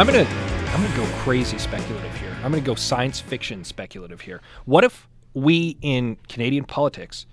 I'm 0.00 0.06
gonna 0.06 0.24
I'm 0.24 0.82
gonna 0.82 0.96
go 0.96 1.04
crazy 1.18 1.58
speculative 1.58 2.16
here. 2.16 2.34
I'm 2.36 2.52
gonna 2.52 2.62
go 2.62 2.74
science 2.74 3.20
fiction 3.20 3.64
speculative 3.64 4.22
here. 4.22 4.40
What 4.64 4.82
if 4.82 5.06
we 5.34 5.76
in 5.82 6.16
Canadian 6.26 6.64
politics 6.64 7.26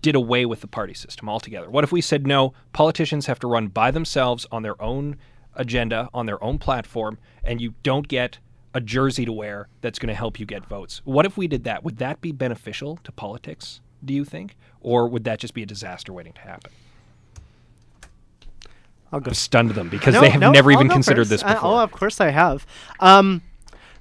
did 0.00 0.14
away 0.14 0.46
with 0.46 0.60
the 0.60 0.68
party 0.68 0.94
system 0.94 1.28
altogether? 1.28 1.68
What 1.68 1.82
if 1.82 1.90
we 1.90 2.00
said 2.00 2.24
no, 2.24 2.54
politicians 2.72 3.26
have 3.26 3.40
to 3.40 3.48
run 3.48 3.66
by 3.66 3.90
themselves 3.90 4.46
on 4.52 4.62
their 4.62 4.80
own 4.80 5.16
agenda, 5.56 6.08
on 6.14 6.26
their 6.26 6.40
own 6.40 6.60
platform, 6.60 7.18
and 7.42 7.60
you 7.60 7.74
don't 7.82 8.06
get 8.06 8.38
a 8.74 8.80
jersey 8.80 9.24
to 9.24 9.32
wear 9.32 9.66
that's 9.80 9.98
going 9.98 10.06
to 10.06 10.14
help 10.14 10.38
you 10.38 10.46
get 10.46 10.64
votes? 10.66 11.02
What 11.04 11.26
if 11.26 11.36
we 11.36 11.48
did 11.48 11.64
that? 11.64 11.82
Would 11.82 11.98
that 11.98 12.20
be 12.20 12.30
beneficial 12.30 12.96
to 13.02 13.10
politics, 13.10 13.80
do 14.04 14.14
you 14.14 14.24
think? 14.24 14.56
Or 14.80 15.08
would 15.08 15.24
that 15.24 15.40
just 15.40 15.52
be 15.52 15.64
a 15.64 15.66
disaster 15.66 16.12
waiting 16.12 16.34
to 16.34 16.42
happen? 16.42 16.70
I'll 19.14 19.20
go 19.20 19.32
stunned 19.32 19.70
them 19.70 19.88
because 19.88 20.14
No, 20.14 20.20
they 20.20 20.30
have 20.30 20.40
no, 20.40 20.50
never 20.50 20.72
I'll 20.72 20.78
even 20.78 20.88
considered 20.88 21.22
first. 21.28 21.30
this 21.30 21.42
Uh, 21.44 21.54
before. 21.54 21.70
oh, 21.70 21.78
of 21.78 21.92
course 21.92 22.20
I 22.20 22.30
have. 22.30 22.66
Um, 23.00 23.42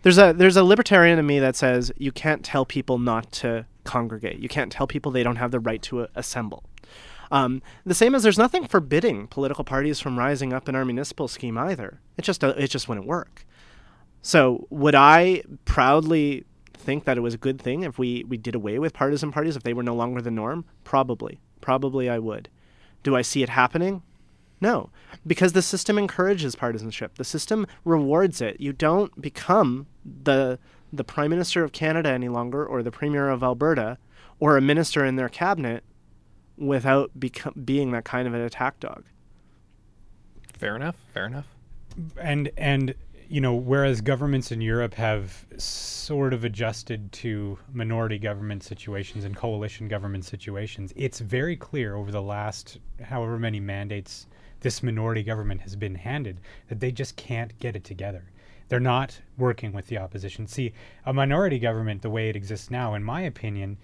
there's 0.01 0.17
a 0.17 0.33
there's 0.33 0.57
a 0.57 0.63
libertarian 0.63 1.19
in 1.19 1.25
me 1.25 1.39
that 1.39 1.55
says 1.55 1.91
you 1.97 2.11
can't 2.11 2.43
tell 2.43 2.65
people 2.65 2.97
not 2.97 3.31
to 3.33 3.65
congregate. 3.83 4.39
You 4.39 4.49
can't 4.49 4.71
tell 4.71 4.87
people 4.87 5.11
they 5.11 5.23
don't 5.23 5.35
have 5.37 5.51
the 5.51 5.59
right 5.59 5.81
to 5.83 6.01
uh, 6.01 6.07
assemble. 6.15 6.63
Um, 7.31 7.61
the 7.85 7.93
same 7.93 8.13
as 8.15 8.23
there's 8.23 8.37
nothing 8.37 8.67
forbidding 8.67 9.27
political 9.27 9.63
parties 9.63 9.99
from 9.99 10.17
rising 10.19 10.51
up 10.51 10.67
in 10.67 10.75
our 10.75 10.83
municipal 10.85 11.27
scheme 11.27 11.57
either. 11.57 11.99
It 12.17 12.23
just 12.23 12.43
uh, 12.43 12.53
it 12.57 12.67
just 12.69 12.89
wouldn't 12.89 13.07
work. 13.07 13.45
So 14.21 14.67
would 14.69 14.95
I 14.95 15.43
proudly 15.65 16.45
think 16.73 17.03
that 17.05 17.17
it 17.17 17.21
was 17.21 17.33
a 17.33 17.37
good 17.37 17.61
thing 17.61 17.83
if 17.83 17.97
we, 17.99 18.23
we 18.25 18.37
did 18.37 18.55
away 18.55 18.79
with 18.79 18.93
partisan 18.93 19.31
parties 19.31 19.55
if 19.55 19.63
they 19.63 19.73
were 19.73 19.83
no 19.83 19.95
longer 19.95 20.21
the 20.21 20.31
norm? 20.31 20.65
Probably. 20.83 21.39
Probably 21.61 22.09
I 22.09 22.19
would. 22.19 22.49
Do 23.03 23.15
I 23.15 23.21
see 23.21 23.43
it 23.43 23.49
happening? 23.49 24.01
No, 24.63 24.91
because 25.27 25.51
the 25.51 25.61
system 25.61 25.97
encourages 25.97 26.55
partisanship. 26.55 27.15
The 27.15 27.25
system 27.25 27.67
rewards 27.83 28.39
it. 28.39 28.61
You 28.61 28.71
don't 28.71 29.21
become 29.21 29.87
the 30.05 30.57
the 30.93 31.03
prime 31.03 31.31
minister 31.31 31.65
of 31.65 31.73
Canada 31.73 32.09
any 32.09 32.29
longer, 32.29 32.65
or 32.65 32.81
the 32.81 32.89
premier 32.89 33.27
of 33.27 33.43
Alberta, 33.43 33.97
or 34.39 34.55
a 34.55 34.61
minister 34.61 35.03
in 35.03 35.17
their 35.17 35.27
cabinet, 35.27 35.83
without 36.55 37.11
beco- 37.19 37.65
being 37.65 37.91
that 37.91 38.05
kind 38.05 38.25
of 38.25 38.33
an 38.33 38.39
attack 38.39 38.79
dog. 38.79 39.03
Fair 40.53 40.77
enough. 40.77 40.95
Fair 41.13 41.25
enough. 41.25 41.47
and 42.21 42.49
and 42.55 42.95
you 43.27 43.41
know, 43.41 43.55
whereas 43.55 43.99
governments 43.99 44.49
in 44.49 44.61
Europe 44.61 44.93
have 44.93 45.45
sort 45.57 46.33
of 46.33 46.45
adjusted 46.45 47.11
to 47.11 47.59
minority 47.73 48.17
government 48.17 48.63
situations 48.63 49.25
and 49.25 49.35
coalition 49.35 49.89
government 49.89 50.23
situations, 50.23 50.93
it's 50.95 51.19
very 51.19 51.57
clear 51.57 51.97
over 51.97 52.11
the 52.11 52.21
last 52.21 52.77
however 53.01 53.37
many 53.37 53.59
mandates 53.59 54.27
this 54.63 54.81
minority 54.81 55.21
government 55.21 55.61
has 55.61 55.75
been 55.75 55.95
handed 55.95 56.41
that 56.69 56.79
they 56.79 56.91
just 56.91 57.15
can't 57.15 57.57
get 57.59 57.75
it 57.75 57.83
together. 57.83 58.23
They're 58.69 58.79
not 58.79 59.21
working 59.37 59.73
with 59.73 59.87
the 59.87 59.99
opposition. 59.99 60.47
See, 60.47 60.73
a 61.05 61.13
minority 61.13 61.59
government, 61.59 62.01
the 62.01 62.09
way 62.09 62.29
it 62.29 62.35
exists 62.35 62.71
now, 62.71 62.95
in 62.95 63.03
my 63.03 63.21
opinion, 63.21 63.77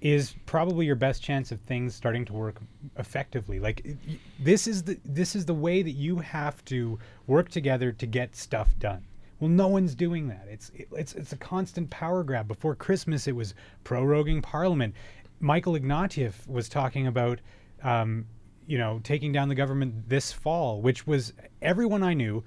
is 0.00 0.34
probably 0.46 0.86
your 0.86 0.94
best 0.94 1.22
chance 1.22 1.50
of 1.50 1.60
things 1.60 1.94
starting 1.94 2.24
to 2.26 2.32
work 2.32 2.60
effectively. 2.98 3.58
Like 3.58 3.84
this 4.38 4.68
is 4.68 4.84
the 4.84 4.98
this 5.04 5.34
is 5.34 5.44
the 5.44 5.54
way 5.54 5.82
that 5.82 5.92
you 5.92 6.18
have 6.18 6.64
to 6.66 6.98
work 7.26 7.48
together 7.48 7.90
to 7.90 8.06
get 8.06 8.36
stuff 8.36 8.78
done. 8.78 9.04
Well, 9.40 9.50
no 9.50 9.68
one's 9.68 9.94
doing 9.94 10.28
that. 10.28 10.46
It's 10.48 10.70
it, 10.74 10.88
it's 10.92 11.14
it's 11.14 11.32
a 11.32 11.36
constant 11.36 11.90
power 11.90 12.22
grab. 12.22 12.46
Before 12.46 12.76
Christmas, 12.76 13.26
it 13.26 13.34
was 13.34 13.54
proroguing 13.84 14.42
Parliament. 14.42 14.94
Michael 15.40 15.74
Ignatieff 15.74 16.46
was 16.48 16.68
talking 16.68 17.06
about, 17.06 17.40
um, 17.82 18.26
you 18.68 18.78
know, 18.78 19.00
taking 19.02 19.32
down 19.32 19.48
the 19.48 19.54
government 19.54 20.08
this 20.08 20.30
fall, 20.30 20.82
which 20.82 21.06
was 21.06 21.32
everyone 21.62 22.02
I 22.02 22.14
knew, 22.14 22.44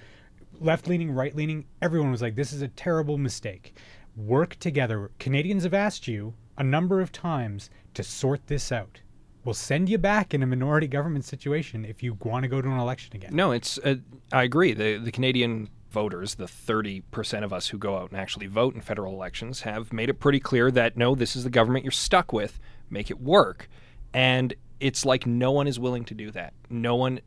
left 0.59 0.87
leaning, 0.87 1.11
right 1.11 1.35
leaning. 1.35 1.65
Everyone 1.81 2.11
was 2.11 2.21
like, 2.21 2.35
"This 2.35 2.53
is 2.53 2.61
a 2.61 2.67
terrible 2.69 3.17
mistake." 3.17 3.75
Work 4.15 4.55
together. 4.57 5.09
Canadians 5.19 5.63
have 5.63 5.73
asked 5.73 6.07
you 6.07 6.35
a 6.57 6.63
number 6.63 7.01
of 7.01 7.11
times 7.11 7.69
to 7.95 8.03
sort 8.03 8.47
this 8.47 8.71
out. 8.71 9.01
We'll 9.43 9.55
send 9.55 9.89
you 9.89 9.97
back 9.97 10.33
in 10.33 10.43
a 10.43 10.45
minority 10.45 10.87
government 10.87 11.25
situation 11.25 11.83
if 11.83 12.03
you 12.03 12.17
want 12.21 12.43
to 12.43 12.49
go 12.49 12.61
to 12.61 12.69
an 12.69 12.77
election 12.77 13.15
again. 13.15 13.31
No, 13.33 13.51
it's. 13.51 13.79
Uh, 13.79 13.95
I 14.31 14.43
agree. 14.43 14.73
The 14.73 14.97
the 14.97 15.11
Canadian 15.11 15.69
voters, 15.89 16.35
the 16.35 16.45
30% 16.45 17.43
of 17.43 17.51
us 17.51 17.67
who 17.67 17.77
go 17.77 17.97
out 17.97 18.11
and 18.11 18.19
actually 18.19 18.47
vote 18.47 18.75
in 18.75 18.81
federal 18.81 19.13
elections, 19.13 19.61
have 19.61 19.91
made 19.91 20.09
it 20.09 20.19
pretty 20.19 20.39
clear 20.39 20.71
that 20.71 20.95
no, 20.95 21.15
this 21.15 21.35
is 21.35 21.43
the 21.43 21.49
government 21.49 21.83
you're 21.83 21.91
stuck 21.91 22.31
with. 22.31 22.59
Make 22.89 23.09
it 23.09 23.19
work. 23.19 23.69
And 24.13 24.53
it's 24.81 25.05
like 25.05 25.25
no 25.25 25.51
one 25.51 25.67
is 25.67 25.79
willing 25.79 26.03
to 26.05 26.13
do 26.13 26.31
that. 26.31 26.53
No 26.69 26.95
one, 26.95 27.19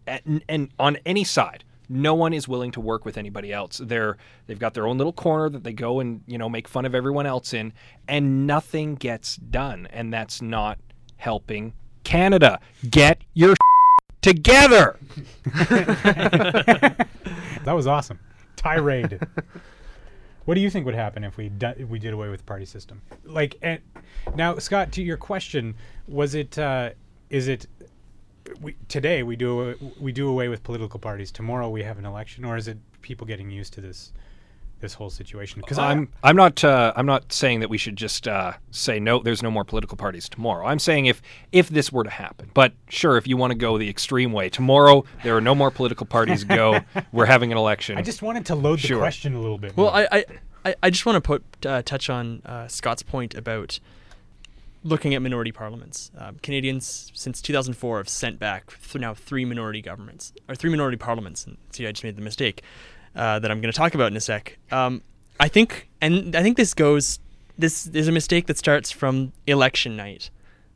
and, 0.49 0.71
on 0.79 0.99
any 1.07 1.25
side, 1.25 1.65
no 1.89 2.15
one 2.15 2.33
is 2.33 2.49
willing 2.49 2.71
to 2.73 2.81
work 2.81 3.05
with 3.05 3.17
anybody 3.17 3.53
else. 3.53 3.81
They're 3.83 4.17
they've 4.47 4.59
got 4.59 4.75
their 4.75 4.87
own 4.87 4.99
little 4.99 5.13
corner 5.13 5.49
that 5.51 5.65
they 5.65 5.73
go 5.73 6.01
and 6.01 6.23
you 6.27 6.39
know 6.39 6.49
make 6.49 6.67
fun 6.67 6.85
of 6.85 6.95
everyone 6.95 7.27
else 7.27 7.55
in, 7.55 7.73
and 8.09 8.47
nothing 8.47 8.95
gets 8.95 9.37
done. 9.37 9.87
And 9.91 10.13
that's 10.13 10.43
not 10.43 10.79
helping 11.17 11.75
Canada. 12.03 12.61
Get 12.91 13.23
your 13.35 13.55
together. 14.23 14.99
That 17.65 17.73
was 17.73 17.87
awesome. 17.87 18.19
Tirade. 18.57 19.19
what 20.45 20.55
do 20.55 20.61
you 20.61 20.71
think 20.71 20.85
would 20.87 20.95
happen 20.95 21.25
if 21.25 21.37
we 21.37 21.49
do, 21.49 21.73
if 21.77 21.89
we 21.89 21.99
did 21.99 22.13
away 22.13 22.29
with 22.29 22.41
the 22.41 22.45
party 22.45 22.67
system? 22.67 23.01
Like, 23.25 23.57
and 23.63 23.81
now, 24.37 24.59
Scott, 24.59 24.93
to 24.93 25.03
your 25.03 25.17
question, 25.17 25.75
was 26.07 26.35
it 26.35 26.59
uh, 26.59 26.91
is 27.35 27.49
it 27.49 27.67
we, 28.61 28.77
today 28.89 29.23
we 29.25 29.35
do 29.35 29.75
we 29.99 30.13
do 30.13 30.29
away 30.29 30.49
with 30.49 30.63
political 30.63 31.01
parties? 31.01 31.33
Tomorrow 31.33 31.69
we 31.69 31.83
have 31.83 31.99
an 31.99 32.07
election, 32.07 32.45
or 32.45 32.57
is 32.57 32.69
it 32.69 32.79
people 33.03 33.27
getting 33.27 33.51
used 33.51 33.73
to 33.75 33.81
this 33.81 34.13
this 34.81 34.95
whole 34.95 35.11
situation? 35.11 35.61
Because 35.61 35.79
I'm 35.79 36.09
I'm 36.23 36.37
not 36.37 36.63
uh, 36.63 36.93
I'm 36.95 37.07
not 37.07 37.33
saying 37.33 37.59
that 37.61 37.69
we 37.71 37.77
should 37.79 37.97
just 37.97 38.29
uh, 38.29 38.53
say 38.71 39.01
no. 39.01 39.21
There's 39.21 39.43
no 39.43 39.51
more 39.51 39.65
political 39.65 39.97
parties 39.97 40.29
tomorrow. 40.29 40.65
I'm 40.67 40.79
saying 40.79 41.07
if 41.07 41.23
if 41.51 41.69
this 41.71 41.91
were 41.91 42.05
to 42.05 42.11
happen, 42.11 42.51
but 42.55 42.73
sure, 42.89 43.17
if 43.17 43.27
you 43.27 43.37
want 43.37 43.51
to 43.51 43.59
go 43.59 43.79
the 43.79 43.89
extreme 43.91 44.33
way, 44.33 44.49
tomorrow 44.49 45.05
there 45.25 45.37
are 45.37 45.41
no 45.41 45.57
more 45.57 45.73
political 45.73 46.07
parties. 46.07 46.45
Go. 46.45 46.81
We're 47.13 47.27
having 47.27 47.51
an 47.51 47.59
election. 47.59 47.99
I 47.99 48.03
just 48.03 48.23
wanted 48.23 48.47
to 48.47 48.55
load 48.55 48.79
the 48.79 48.97
question 48.97 49.35
a 49.35 49.41
little 49.41 49.59
bit. 49.59 49.77
Well, 49.77 49.87
more. 49.91 49.97
I, 49.97 50.09
I, 50.13 50.25
I- 50.67 50.75
I 50.83 50.89
just 50.89 51.05
want 51.05 51.17
to 51.17 51.21
put 51.21 51.45
uh, 51.67 51.83
touch 51.83 52.09
on 52.09 52.41
uh, 52.47 52.69
Scott's 52.69 53.03
point 53.03 53.35
about 53.35 53.81
looking 54.85 55.15
at 55.15 55.23
minority 55.23 55.51
parliaments. 55.51 56.11
Um, 56.17 56.37
Canadians 56.43 57.11
since 57.15 57.43
2004 57.43 57.97
have 57.97 58.09
sent 58.09 58.39
back 58.39 58.79
th- 58.81 59.01
now 59.01 59.15
three 59.15 59.45
minority 59.45 59.81
governments 59.81 60.33
or 60.49 60.55
three 60.55 60.71
minority 60.71 60.99
parliaments. 60.99 61.47
And 61.47 61.57
see, 61.73 61.87
I 61.87 61.91
just 61.91 62.05
made 62.05 62.17
the 62.17 62.23
mistake 62.23 62.63
uh, 63.17 63.39
that 63.39 63.51
I'm 63.51 63.61
going 63.61 63.73
to 63.73 63.77
talk 63.77 63.95
about 63.95 64.11
in 64.11 64.17
a 64.17 64.21
sec. 64.21 64.59
Um, 64.71 65.03
I 65.41 65.49
think, 65.49 65.89
and 66.01 66.37
I 66.37 66.43
think 66.43 66.57
this 66.57 66.75
goes. 66.75 67.19
This 67.57 67.87
is 67.87 68.09
a 68.09 68.13
mistake 68.13 68.47
that 68.49 68.59
starts 68.59 68.91
from 68.91 69.33
election 69.47 69.97
night, 69.97 70.31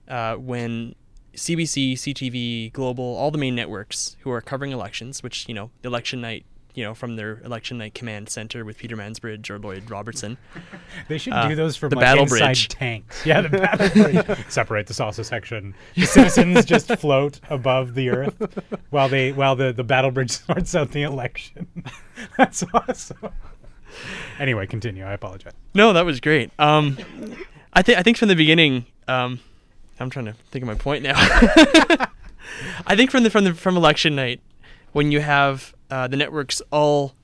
uh, 0.06 0.34
when 0.36 0.94
CBC, 1.34 1.94
CTV, 1.94 2.72
Global, 2.72 3.04
all 3.04 3.30
the 3.30 3.38
main 3.38 3.54
networks 3.54 4.16
who 4.20 4.30
are 4.30 4.40
covering 4.40 4.72
elections, 4.72 5.22
which 5.22 5.48
you 5.48 5.54
know, 5.54 5.70
election 5.82 6.20
night, 6.20 6.44
you 6.74 6.84
know, 6.84 6.94
from 6.94 7.16
their 7.16 7.40
election 7.40 7.78
night 7.78 7.94
command 7.94 8.28
center 8.28 8.64
with 8.64 8.78
Peter 8.78 8.96
Mansbridge 8.96 9.50
or 9.50 9.58
Lloyd 9.58 9.90
Robertson. 9.90 10.36
They 11.08 11.18
should 11.18 11.32
Uh, 11.32 11.48
do 11.48 11.54
those 11.54 11.76
for 11.76 11.88
the 11.88 11.96
like 11.96 12.04
battle 12.04 12.22
inside 12.24 12.38
bridge. 12.46 12.68
tanks. 12.68 13.22
Yeah, 13.26 13.40
the 13.40 13.48
battle 13.48 13.88
bridge. 13.90 14.38
Separate 14.48 14.86
the 14.86 14.94
saucer 14.94 15.24
section. 15.24 15.74
The 15.94 16.06
citizens 16.06 16.64
just 16.64 16.88
float 16.96 17.40
above 17.50 17.94
the 17.94 18.10
earth 18.10 18.58
while 18.90 19.08
they 19.08 19.32
while 19.32 19.56
the 19.56 19.72
the 19.72 19.84
battle 19.84 20.10
bridge 20.10 20.30
sorts 20.32 20.74
out 20.74 20.90
the 20.92 21.02
election. 21.02 21.66
That's 22.36 22.62
awesome. 22.74 23.30
Anyway, 24.38 24.66
continue. 24.66 25.04
I 25.04 25.12
apologize. 25.12 25.52
No, 25.74 25.92
that 25.94 26.04
was 26.04 26.20
great. 26.20 26.50
Um, 26.58 26.98
I 27.72 27.82
think 27.82 27.98
I 27.98 28.02
think 28.02 28.16
from 28.18 28.28
the 28.28 28.36
beginning. 28.36 28.86
Um, 29.08 29.40
I'm 30.00 30.10
trying 30.10 30.26
to 30.26 30.34
think 30.50 30.62
of 30.62 30.66
my 30.68 30.74
point 30.76 31.02
now. 31.02 31.14
I 32.86 32.94
think 32.94 33.10
from 33.10 33.22
the 33.24 33.30
from 33.30 33.44
the 33.44 33.54
from 33.54 33.76
election 33.76 34.14
night, 34.14 34.40
when 34.92 35.10
you 35.12 35.20
have 35.20 35.74
uh, 35.90 36.08
the 36.08 36.16
networks 36.16 36.60
all 36.70 37.14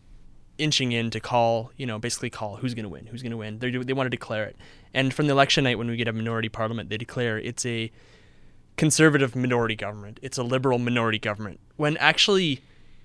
inching 0.59 0.93
in 0.93 1.11
to 1.11 1.21
call, 1.21 1.73
you 1.77 1.87
know, 1.87 1.99
basically 1.99 2.31
call 2.31 2.57
who's 2.57 2.75
going 2.75 2.85
to 2.85 2.89
win, 2.89 3.07
who's 3.07 3.23
going 3.23 3.33
to 3.33 3.37
win. 3.37 3.59
They 3.59 3.71
they 3.71 3.93
want 3.93 4.07
to 4.07 4.11
declare 4.11 4.45
it, 4.45 4.57
and 4.93 5.13
from 5.13 5.27
the 5.27 5.33
election 5.33 5.65
night 5.65 5.79
when 5.79 5.89
we 5.89 5.97
get 5.97 6.09
a 6.09 6.13
minority 6.13 6.49
parliament, 6.49 6.89
they 6.91 6.97
declare 6.97 7.39
it's 7.39 7.67
a 7.67 7.91
conservative 8.77 9.37
minority 9.37 9.77
government, 9.77 10.19
it's 10.23 10.39
a 10.39 10.43
liberal 10.43 10.79
minority 10.79 11.19
government. 11.19 11.61
When 11.77 11.97
actually, 11.99 12.61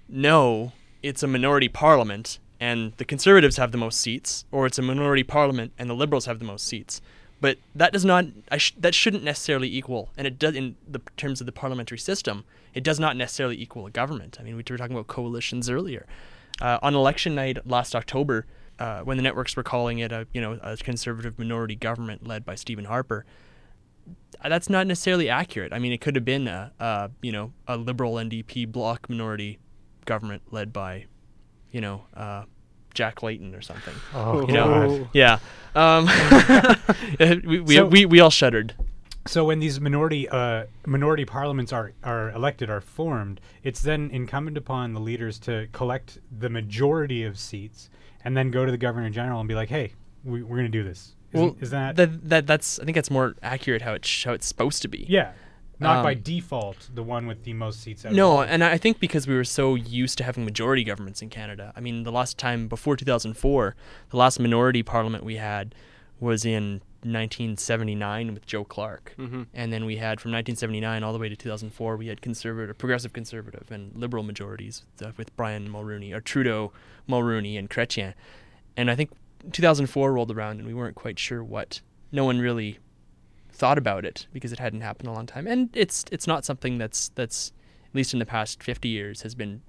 no, 0.07 0.71
it's 1.03 1.23
a 1.23 1.27
minority 1.27 1.69
parliament, 1.69 2.39
and 2.59 2.93
the 2.97 3.05
conservatives 3.05 3.57
have 3.57 3.71
the 3.71 3.77
most 3.77 3.99
seats, 4.01 4.45
or 4.51 4.65
it's 4.65 4.77
a 4.77 4.81
minority 4.81 5.23
parliament 5.23 5.71
and 5.77 5.89
the 5.89 5.95
liberals 5.95 6.25
have 6.25 6.39
the 6.39 6.45
most 6.45 6.67
seats. 6.67 7.01
But 7.41 7.57
that 7.73 7.93
does 7.93 8.03
not. 8.03 8.25
Sh- 8.57 8.73
that 8.77 8.93
shouldn't 8.93 9.23
necessarily 9.23 9.73
equal, 9.73 10.09
and 10.17 10.27
it 10.27 10.37
does 10.37 10.55
in 10.55 10.75
the 10.87 10.99
terms 11.15 11.39
of 11.39 11.45
the 11.45 11.51
parliamentary 11.51 11.97
system. 11.97 12.43
It 12.73 12.83
does 12.83 12.99
not 12.99 13.15
necessarily 13.15 13.59
equal 13.59 13.85
a 13.85 13.91
government. 13.91 14.37
I 14.39 14.43
mean, 14.43 14.55
we 14.55 14.63
were 14.69 14.77
talking 14.77 14.95
about 14.95 15.07
coalitions 15.07 15.69
earlier. 15.69 16.05
Uh, 16.61 16.77
on 16.81 16.93
election 16.93 17.35
night 17.35 17.65
last 17.65 17.95
October, 17.95 18.45
uh, 18.79 19.01
when 19.01 19.17
the 19.17 19.23
networks 19.23 19.55
were 19.55 19.63
calling 19.63 19.99
it 19.99 20.11
a 20.11 20.27
you 20.33 20.41
know 20.41 20.59
a 20.61 20.75
conservative 20.77 21.39
minority 21.39 21.75
government 21.75 22.27
led 22.27 22.43
by 22.43 22.55
Stephen 22.55 22.85
Harper, 22.85 23.25
that's 24.43 24.69
not 24.69 24.87
necessarily 24.87 25.29
accurate. 25.29 25.73
I 25.73 25.79
mean, 25.79 25.91
it 25.91 26.01
could 26.01 26.15
have 26.15 26.25
been 26.25 26.47
a, 26.47 26.71
a 26.79 27.11
you 27.21 27.31
know 27.31 27.53
a 27.67 27.77
liberal 27.77 28.15
NDP 28.15 28.71
bloc 28.71 29.09
minority 29.09 29.59
government 30.05 30.41
led 30.51 30.73
by, 30.73 31.05
you 31.71 31.81
know, 31.81 32.03
uh, 32.15 32.43
Jack 32.99 33.23
Layton 33.23 33.55
or 33.55 33.61
something. 33.61 33.93
Oh, 34.13 34.45
You 34.47 34.53
know, 34.53 35.07
yeah. 35.13 35.39
Um, 35.75 36.03
we, 37.45 37.59
we, 37.61 37.75
So- 37.75 37.85
we 37.85 38.05
we 38.05 38.19
all 38.19 38.29
shuddered. 38.29 38.73
So 39.27 39.45
when 39.45 39.59
these 39.59 39.79
minority 39.79 40.27
uh, 40.27 40.65
minority 40.85 41.23
parliaments 41.25 41.71
are 41.71 41.91
are 42.03 42.31
elected, 42.31 42.69
are 42.69 42.81
formed, 42.81 43.39
it's 43.63 43.81
then 43.81 44.09
incumbent 44.11 44.57
upon 44.57 44.93
the 44.93 44.99
leaders 44.99 45.37
to 45.39 45.67
collect 45.71 46.17
the 46.43 46.49
majority 46.49 47.23
of 47.23 47.37
seats 47.37 47.89
and 48.25 48.35
then 48.35 48.49
go 48.51 48.65
to 48.65 48.71
the 48.71 48.77
governor 48.77 49.09
general 49.09 49.39
and 49.39 49.47
be 49.47 49.55
like, 49.55 49.69
"Hey, 49.69 49.93
we, 50.23 50.41
we're 50.41 50.57
going 50.57 50.71
to 50.71 50.77
do 50.81 50.83
this." 50.83 51.01
Isn't- 51.33 51.45
well, 51.45 51.55
is 51.61 51.69
that 51.69 51.95
that, 51.97 52.29
that 52.29 52.47
that's 52.47 52.79
I 52.79 52.85
think 52.85 52.95
that's 52.95 53.11
more 53.11 53.35
accurate 53.43 53.81
how 53.83 53.93
it 53.93 54.03
sh- 54.05 54.25
how 54.25 54.33
it's 54.33 54.47
supposed 54.47 54.81
to 54.81 54.87
be. 54.87 55.05
yeah? 55.07 55.31
Not 55.79 56.03
by 56.03 56.11
Um, 56.13 56.19
default, 56.21 56.89
the 56.93 57.03
one 57.03 57.25
with 57.25 57.43
the 57.43 57.53
most 57.53 57.79
seats. 57.81 58.05
Out 58.05 58.11
No, 58.13 58.31
all. 58.31 58.41
and 58.41 58.63
I 58.63 58.77
think 58.77 58.99
because 58.99 59.27
we 59.27 59.35
were 59.35 59.43
so 59.45 59.75
used 59.75 60.17
to 60.17 60.23
having 60.25 60.43
majority 60.45 60.83
governments 60.83 61.21
in 61.21 61.29
Canada. 61.29 61.71
I 61.75 61.79
mean, 61.79 62.03
the 62.03 62.11
last 62.11 62.37
time 62.37 62.67
before 62.67 62.97
2004, 62.97 63.75
the 64.09 64.17
last 64.17 64.39
minority 64.39 64.83
parliament 64.83 65.23
we 65.23 65.37
had 65.37 65.73
was 66.19 66.43
in 66.43 66.81
1979 67.03 68.33
with 68.33 68.45
Joe 68.45 68.65
Clark. 68.65 69.13
Mhm. 69.17 69.47
And 69.53 69.71
then 69.71 69.85
we 69.85 69.95
had 69.97 70.19
from 70.19 70.31
1979 70.31 71.01
all 71.03 71.13
the 71.13 71.19
way 71.19 71.29
to 71.29 71.35
2004, 71.35 71.95
we 71.95 72.07
had 72.07 72.21
conservative, 72.21 72.77
progressive 72.77 73.13
conservative, 73.13 73.71
and 73.71 73.95
liberal 73.95 74.23
majorities 74.23 74.83
uh, 75.01 75.11
with 75.17 75.33
Brian 75.37 75.69
Mulroney, 75.69 76.13
or 76.13 76.19
Trudeau, 76.19 76.71
Mulroney, 77.07 77.57
and 77.57 77.69
Chrétien. 77.69 78.13
And 78.75 78.91
I 78.91 78.95
think 78.95 79.11
2004 79.53 80.11
rolled 80.13 80.31
around 80.31 80.59
and 80.59 80.67
we 80.67 80.73
weren't 80.73 80.95
quite 80.95 81.17
sure 81.19 81.41
what. 81.43 81.79
No 82.11 82.25
one 82.25 82.39
really 82.39 82.79
thought 83.59 83.77
about 83.77 84.05
it 84.05 84.25
because 84.31 84.53
it 84.53 84.59
hadn't 84.59 84.81
happened 84.81 85.09
a 85.09 85.11
long 85.11 85.25
time, 85.25 85.45
and 85.45 85.69
it's 85.73 86.05
it's 86.11 86.25
not 86.25 86.45
something 86.45 86.77
that's 86.77 87.09
that's 87.09 87.51
at 87.89 87.95
least 87.95 88.13
in 88.13 88.19
the 88.19 88.25
past 88.25 88.63
50 88.63 88.87
years 88.87 89.23
has 89.23 89.35
been 89.35 89.61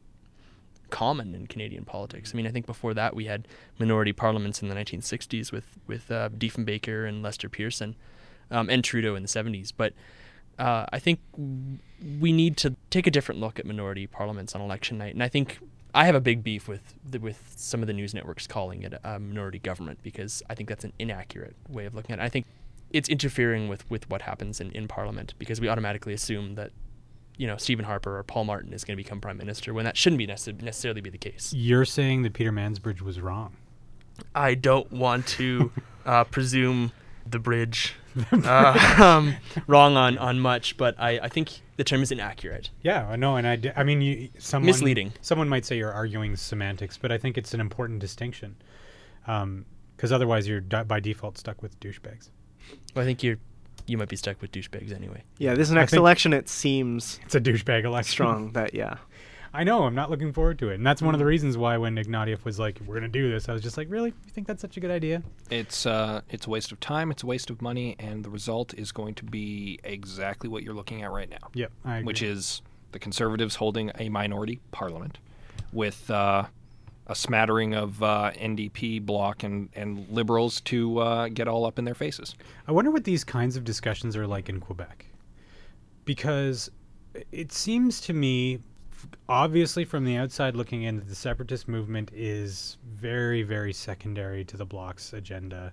common 0.91 1.35
in 1.35 1.47
Canadian 1.47 1.85
politics. 1.85 2.33
I 2.33 2.37
mean, 2.37 2.47
I 2.47 2.51
think 2.51 2.67
before 2.67 2.95
that 2.95 3.15
we 3.15 3.25
had 3.25 3.49
minority 3.79 4.13
parliaments 4.13 4.63
in 4.63 4.69
the 4.69 4.75
1960s 4.75 5.53
with 5.53 5.79
with 5.87 6.11
uh, 6.11 6.29
Diefenbaker 6.31 7.09
and 7.09 7.23
Lester 7.23 7.49
Pearson, 7.49 7.97
um, 8.51 8.71
and 8.71 8.85
Trudeau 8.85 9.17
in 9.17 9.23
the 9.23 9.29
70s. 9.29 9.73
But 9.77 9.93
uh, 10.59 10.87
I 10.93 10.99
think 10.99 11.21
we 12.21 12.33
need 12.33 12.57
to 12.59 12.77
take 12.91 13.07
a 13.07 13.11
different 13.11 13.41
look 13.41 13.59
at 13.59 13.67
minority 13.67 14.07
parliaments 14.07 14.55
on 14.55 14.61
election 14.61 14.99
night, 14.99 15.15
and 15.15 15.23
I 15.23 15.29
think 15.29 15.59
I 15.93 16.05
have 16.05 16.15
a 16.15 16.21
big 16.21 16.45
beef 16.45 16.69
with 16.69 16.95
the, 17.05 17.19
with 17.19 17.55
some 17.57 17.81
of 17.81 17.89
the 17.89 17.93
news 17.93 18.15
networks 18.15 18.47
calling 18.47 18.83
it 18.83 18.95
a 19.03 19.19
minority 19.19 19.59
government 19.59 19.99
because 20.03 20.43
I 20.49 20.55
think 20.55 20.69
that's 20.69 20.85
an 20.85 20.93
inaccurate 21.01 21.57
way 21.69 21.87
of 21.87 21.95
looking 21.95 22.13
at 22.13 22.21
it. 22.21 22.23
I 22.23 22.29
think 22.29 22.47
it's 22.91 23.09
interfering 23.09 23.69
with, 23.69 23.89
with 23.91 24.09
what 24.11 24.23
happens 24.23 24.61
in, 24.61 24.71
in 24.73 24.89
Parliament 24.89 25.35
because 25.39 25.61
we 25.61 25.69
automatically 25.69 26.13
assume 26.13 26.55
that 26.55 26.73
you 27.37 27.47
know 27.47 27.57
Stephen 27.57 27.85
Harper 27.85 28.19
or 28.19 28.23
Paul 28.23 28.45
Martin 28.45 28.73
is 28.73 28.85
going 28.85 28.97
to 28.97 29.03
become 29.03 29.21
prime 29.21 29.39
minister 29.39 29.73
when 29.73 29.85
that 29.85 29.97
shouldn't 29.97 30.19
be 30.19 30.27
necess- 30.27 30.61
necessarily 30.63 31.01
be 31.01 31.11
the 31.11 31.19
case. 31.19 31.53
You're 31.55 31.85
saying 31.85 32.23
that 32.23 32.33
Peter 32.35 32.53
Mansbridge 32.53 33.01
was 33.01 33.21
wrong. 33.21 33.57
I 34.35 34.55
don't 34.55 34.91
want 34.93 35.27
to 35.29 35.73
uh, 36.07 36.25
presume 36.25 36.93
the 37.27 37.39
bridge 37.39 37.95
uh, 38.33 38.97
um, 39.03 39.37
wrong 39.67 39.97
on, 39.97 40.19
on 40.19 40.41
much, 40.41 40.77
but 40.77 40.95
I, 40.99 41.19
I 41.21 41.29
think 41.29 41.61
the 41.77 41.85
term 41.85 42.03
is 42.03 42.11
inaccurate. 42.13 42.71
Yeah, 42.83 43.07
I 43.09 43.17
know, 43.17 43.37
and 43.37 43.47
I, 43.47 43.57
d- 43.57 43.71
I 43.77 43.85
mean, 43.85 44.03
you, 44.03 44.29
someone 44.39 44.67
Misleading. 44.67 45.13
Someone 45.21 45.49
might 45.49 45.65
say 45.65 45.77
you're 45.79 45.93
arguing 45.93 46.37
semantics, 46.37 46.99
but 46.99 47.13
I 47.13 47.19
think 47.19 47.39
it's 47.39 47.55
an 47.55 47.61
important 47.61 48.01
distinction, 48.01 48.57
because 49.25 50.13
otherwise 50.13 50.49
you're 50.49 50.61
di- 50.61 50.83
by 50.83 51.01
default 51.01 51.39
stuck 51.39 51.63
with 51.63 51.79
douchebags. 51.81 52.31
Well, 52.95 53.03
I 53.03 53.07
think 53.07 53.23
you're 53.23 53.37
you 53.87 53.99
might 53.99 54.09
be 54.09 54.17
stuck 54.17 54.41
with 54.41 54.53
douchebags 54.53 54.93
anyway. 54.95 55.23
Yeah, 55.39 55.55
this 55.55 55.71
next 55.71 55.95
election, 55.95 56.33
it 56.33 56.49
seems 56.49 57.19
It's 57.25 57.35
a 57.35 57.41
douchebag 57.41 57.85
election. 57.85 58.13
strong 58.13 58.53
that 58.53 58.75
yeah. 58.75 58.99
I 59.53 59.65
know. 59.65 59.83
I'm 59.83 59.97
not 59.97 60.11
looking 60.11 60.33
forward 60.33 60.61
to 60.61 60.69
it, 60.71 60.75
and 60.77 60.87
that's 60.87 61.03
one 61.03 61.13
of 61.13 61.19
the 61.19 61.27
reasons 61.27 61.59
why 61.59 61.77
when 61.77 61.97
Ignatieff 61.97 62.45
was 62.45 62.61
like, 62.61 62.79
"We're 62.87 63.01
going 63.01 63.11
to 63.11 63.19
do 63.19 63.29
this," 63.33 63.49
I 63.49 63.53
was 63.53 63.63
just 63.63 63.77
like, 63.77 63.89
"Really? 63.91 64.11
You 64.11 64.31
think 64.33 64.47
that's 64.47 64.61
such 64.63 64.77
a 64.77 64.81
good 64.81 64.93
idea?" 64.93 65.25
It's 65.51 65.87
uh, 65.87 66.21
it's 66.31 66.47
a 66.47 66.51
waste 66.51 66.71
of 66.71 66.79
time. 66.79 67.11
It's 67.11 67.25
a 67.25 67.27
waste 67.27 67.51
of 67.51 67.61
money, 67.61 67.97
and 67.99 68.25
the 68.25 68.31
result 68.31 68.75
is 68.75 68.93
going 68.93 69.15
to 69.17 69.25
be 69.25 69.81
exactly 69.83 70.49
what 70.49 70.63
you're 70.63 70.75
looking 70.75 71.03
at 71.03 71.11
right 71.11 71.29
now, 71.29 71.49
Yep, 71.55 71.73
I 71.85 71.95
agree. 71.97 72.07
which 72.07 72.23
is 72.23 72.63
the 72.93 73.01
conservatives 73.01 73.57
holding 73.57 73.91
a 73.99 74.09
minority 74.09 74.61
parliament 74.71 75.19
with 75.73 76.09
uh, 76.13 76.45
a 77.11 77.15
smattering 77.15 77.75
of 77.75 78.01
uh, 78.03 78.31
NDP 78.37 79.05
bloc 79.05 79.43
and 79.43 79.69
and 79.75 80.09
liberals 80.09 80.61
to 80.63 80.99
uh, 81.01 81.29
get 81.29 81.49
all 81.49 81.67
up 81.67 81.79
in 81.79 81.85
their 81.85 81.95
faces. 81.95 82.37
I 82.69 82.73
wonder 82.73 82.93
what 82.93 83.05
these 83.05 83.25
kinds 83.25 83.57
of 83.57 83.65
discussions 83.65 84.17
are 84.17 84.29
like 84.29 84.49
in 84.49 84.61
Quebec. 84.61 85.07
Because 86.05 86.71
it 87.33 87.51
seems 87.53 88.01
to 88.03 88.13
me, 88.13 88.61
obviously 89.29 89.85
from 89.85 90.05
the 90.05 90.17
outside 90.17 90.55
looking 90.55 90.85
in, 90.85 90.97
that 90.97 91.09
the 91.09 91.15
separatist 91.15 91.67
movement 91.67 92.11
is 92.15 92.79
very, 92.87 93.43
very 93.43 93.73
secondary 93.73 94.45
to 94.45 94.57
the 94.57 94.65
Bloc's 94.65 95.13
agenda 95.13 95.73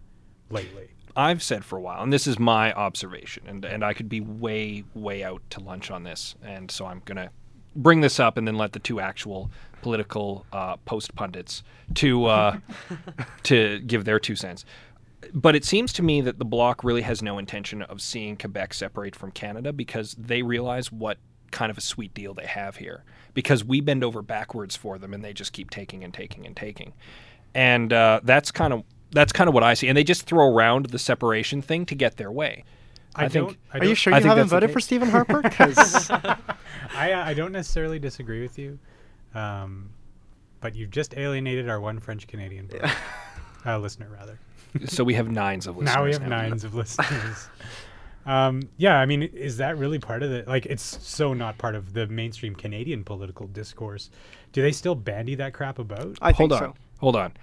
lately. 0.49 0.89
I've 1.15 1.41
said 1.41 1.63
for 1.63 1.77
a 1.77 1.81
while, 1.81 2.01
and 2.01 2.11
this 2.11 2.27
is 2.27 2.37
my 2.37 2.73
observation, 2.73 3.43
and, 3.47 3.65
and 3.65 3.83
I 3.83 3.93
could 3.93 4.09
be 4.09 4.21
way, 4.21 4.83
way 4.93 5.23
out 5.23 5.41
to 5.51 5.59
lunch 5.59 5.89
on 5.89 6.03
this, 6.03 6.35
and 6.43 6.69
so 6.69 6.85
I'm 6.85 7.01
going 7.05 7.17
to 7.17 7.31
bring 7.77 8.01
this 8.01 8.19
up 8.19 8.37
and 8.37 8.47
then 8.47 8.57
let 8.57 8.73
the 8.73 8.79
two 8.79 8.99
actual 8.99 9.49
political 9.81 10.45
uh, 10.51 10.75
post 10.77 11.15
pundits 11.15 11.63
to 11.93 12.25
uh, 12.25 12.57
to 13.43 13.79
give 13.79 14.03
their 14.05 14.19
two 14.19 14.35
cents. 14.35 14.65
But 15.33 15.55
it 15.55 15.65
seems 15.65 15.93
to 15.93 16.03
me 16.03 16.21
that 16.21 16.39
the 16.39 16.45
bloc 16.45 16.83
really 16.83 17.01
has 17.01 17.21
no 17.21 17.37
intention 17.37 17.81
of 17.81 18.01
seeing 18.01 18.37
Quebec 18.37 18.73
separate 18.73 19.15
from 19.15 19.31
Canada 19.31 19.73
because 19.73 20.13
they 20.17 20.41
realize 20.41 20.91
what 20.91 21.17
kind 21.51 21.69
of 21.69 21.77
a 21.77 21.81
sweet 21.81 22.13
deal 22.13 22.33
they 22.33 22.45
have 22.45 22.77
here. 22.77 23.03
Because 23.33 23.63
we 23.63 23.81
bend 23.81 24.03
over 24.03 24.21
backwards 24.21 24.75
for 24.75 24.97
them, 24.97 25.13
and 25.13 25.23
they 25.23 25.33
just 25.33 25.53
keep 25.53 25.69
taking 25.69 26.03
and 26.03 26.13
taking 26.13 26.45
and 26.45 26.55
taking, 26.55 26.93
and 27.53 27.93
uh, 27.93 28.19
that's 28.23 28.51
kind 28.51 28.73
of 28.73 28.83
that's 29.11 29.31
kind 29.31 29.47
of 29.47 29.53
what 29.53 29.63
I 29.63 29.73
see. 29.73 29.87
And 29.87 29.97
they 29.97 30.03
just 30.03 30.23
throw 30.23 30.53
around 30.53 30.87
the 30.87 30.99
separation 30.99 31.61
thing 31.61 31.85
to 31.85 31.95
get 31.95 32.17
their 32.17 32.31
way. 32.31 32.63
I, 33.25 33.27
think. 33.29 33.47
don't- 33.49 33.57
I 33.73 33.77
Are 33.77 33.81
you 33.83 33.89
don't- 33.89 33.95
sure 33.95 34.13
I 34.13 34.17
you 34.17 34.21
think 34.23 34.29
haven't 34.29 34.47
voted 34.49 34.71
for 34.71 34.79
Stephen 34.79 35.09
Harper? 35.09 35.41
Because 35.47 36.09
I, 36.11 37.13
I 37.13 37.33
don't 37.33 37.51
necessarily 37.51 37.99
disagree 37.99 38.41
with 38.41 38.57
you, 38.57 38.79
um, 39.35 39.89
but 40.61 40.75
you've 40.75 40.91
just 40.91 41.15
alienated 41.17 41.69
our 41.69 41.79
one 41.79 41.99
French 41.99 42.27
Canadian 42.27 42.69
uh, 43.65 43.77
listener, 43.79 44.07
rather. 44.09 44.39
so 44.85 45.03
we 45.03 45.13
have 45.15 45.29
nines 45.29 45.67
of 45.67 45.77
listeners. 45.77 45.95
now 45.95 46.03
we 46.03 46.11
have 46.13 46.27
nines 46.27 46.63
of 46.63 46.73
listeners. 46.75 47.49
um, 48.25 48.61
yeah, 48.77 48.97
I 48.97 49.05
mean, 49.05 49.23
is 49.23 49.57
that 49.57 49.77
really 49.77 49.99
part 49.99 50.23
of 50.23 50.29
the 50.29 50.43
like? 50.47 50.65
It's 50.65 50.83
so 51.07 51.33
not 51.33 51.57
part 51.57 51.75
of 51.75 51.93
the 51.93 52.07
mainstream 52.07 52.55
Canadian 52.55 53.03
political 53.03 53.47
discourse. 53.47 54.09
Do 54.53 54.61
they 54.61 54.71
still 54.71 54.95
bandy 54.95 55.35
that 55.35 55.53
crap 55.53 55.79
about? 55.79 56.17
I 56.21 56.31
Hold 56.31 56.51
think 56.51 56.61
on. 56.61 56.69
so. 56.69 56.73
Hold 56.99 57.15
on. 57.15 57.33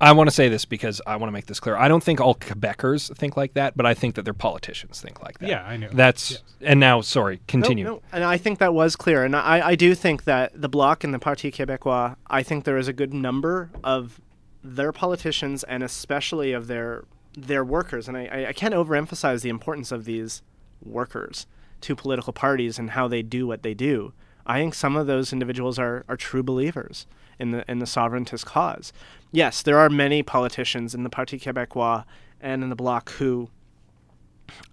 I 0.00 0.12
want 0.12 0.28
to 0.28 0.34
say 0.34 0.48
this 0.48 0.64
because 0.64 1.00
I 1.06 1.16
want 1.16 1.28
to 1.28 1.32
make 1.32 1.46
this 1.46 1.60
clear. 1.60 1.76
I 1.76 1.88
don't 1.88 2.02
think 2.02 2.20
all 2.20 2.34
Quebecers 2.34 3.14
think 3.16 3.36
like 3.36 3.54
that, 3.54 3.76
but 3.76 3.84
I 3.84 3.92
think 3.94 4.14
that 4.14 4.22
their 4.22 4.32
politicians 4.34 5.00
think 5.00 5.22
like 5.22 5.38
that. 5.40 5.48
Yeah, 5.48 5.62
I 5.62 5.76
know. 5.76 5.88
That's 5.92 6.30
Yes. 6.30 6.42
and 6.62 6.80
now 6.80 7.00
sorry, 7.02 7.40
continue. 7.48 7.84
no, 7.84 7.90
no, 7.96 8.02
and 8.12 8.24
I 8.24 8.36
think 8.38 8.58
that 8.60 8.72
was 8.72 8.96
clear. 8.96 9.24
And 9.24 9.36
I, 9.36 9.68
I 9.68 9.74
do 9.74 9.94
think 9.94 10.24
that 10.24 10.58
the 10.58 10.68
Bloc 10.68 11.04
and 11.04 11.12
the 11.12 11.18
Parti 11.18 11.50
Québécois, 11.52 12.16
I 12.28 12.42
think 12.42 12.64
there 12.64 12.78
is 12.78 12.88
a 12.88 12.92
good 12.94 13.12
number 13.12 13.70
of 13.84 14.20
their 14.64 14.92
politicians 14.92 15.64
and 15.64 15.82
especially 15.82 16.52
of 16.52 16.66
their 16.66 17.04
their 17.36 17.64
workers. 17.64 18.08
And 18.08 18.16
I, 18.16 18.24
I- 18.26 18.46
I 18.48 18.52
can't 18.52 18.74
overemphasize 18.74 19.42
the 19.42 19.50
importance 19.50 19.92
of 19.92 20.04
these 20.04 20.42
workers 20.82 21.46
to 21.82 21.94
political 21.94 22.32
parties 22.32 22.78
and 22.78 22.90
how 22.90 23.06
they 23.08 23.22
do 23.22 23.46
what 23.46 23.62
they 23.62 23.74
do. 23.74 24.12
I 24.46 24.58
think 24.58 24.74
some 24.74 24.96
of 24.96 25.06
those 25.06 25.32
individuals 25.32 25.78
are, 25.78 26.04
are 26.08 26.16
true 26.16 26.42
believers 26.42 27.06
in 27.40 27.50
the 27.50 27.68
in 27.68 27.78
the 27.80 27.86
sovereigntist 27.86 28.44
cause. 28.44 28.92
Yes, 29.32 29.62
there 29.62 29.78
are 29.78 29.88
many 29.88 30.22
politicians 30.22 30.94
in 30.94 31.02
the 31.02 31.10
Parti 31.10 31.38
Québécois 31.38 32.04
and 32.40 32.62
in 32.62 32.68
the 32.68 32.76
Bloc 32.76 33.10
who 33.12 33.48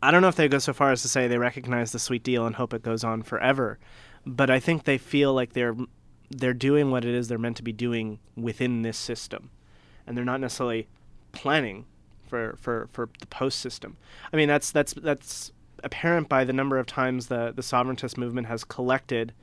I 0.02 0.12
don't 0.12 0.22
know 0.22 0.28
if 0.28 0.36
they 0.36 0.48
go 0.48 0.60
so 0.60 0.74
far 0.74 0.92
as 0.92 1.02
to 1.04 1.08
say 1.08 1.28
they 1.28 1.38
recognize 1.38 1.92
the 1.92 2.00
sweet 2.00 2.24
deal 2.24 2.46
and 2.46 2.56
hope 2.56 2.74
it 2.74 2.84
goes 2.84 3.04
on 3.04 3.22
forever, 3.24 3.80
but 4.26 4.50
I 4.50 4.60
think 4.60 4.84
they 4.84 4.98
feel 4.98 5.34
like 5.34 5.54
they're 5.54 5.76
they're 6.30 6.54
doing 6.54 6.92
what 6.92 7.06
it 7.06 7.14
is 7.14 7.28
they're 7.28 7.38
meant 7.38 7.58
to 7.58 7.64
be 7.64 7.72
doing 7.72 8.20
within 8.36 8.82
this 8.82 8.98
system, 8.98 9.50
and 10.06 10.18
they're 10.18 10.26
not 10.26 10.42
necessarily 10.42 10.88
planning 11.32 11.86
for 12.28 12.58
for, 12.60 12.90
for 12.92 13.10
the 13.20 13.28
post 13.28 13.60
system. 13.60 13.98
I 14.34 14.36
mean 14.36 14.48
that's 14.48 14.72
that's 14.72 14.94
that's 14.94 15.52
apparent 15.84 16.28
by 16.28 16.44
the 16.44 16.54
number 16.54 16.78
of 16.78 16.86
times 16.86 17.28
the 17.28 17.54
the 17.56 17.64
sovereigntist 17.64 18.18
movement 18.18 18.48
has 18.48 18.64
collected 18.64 19.34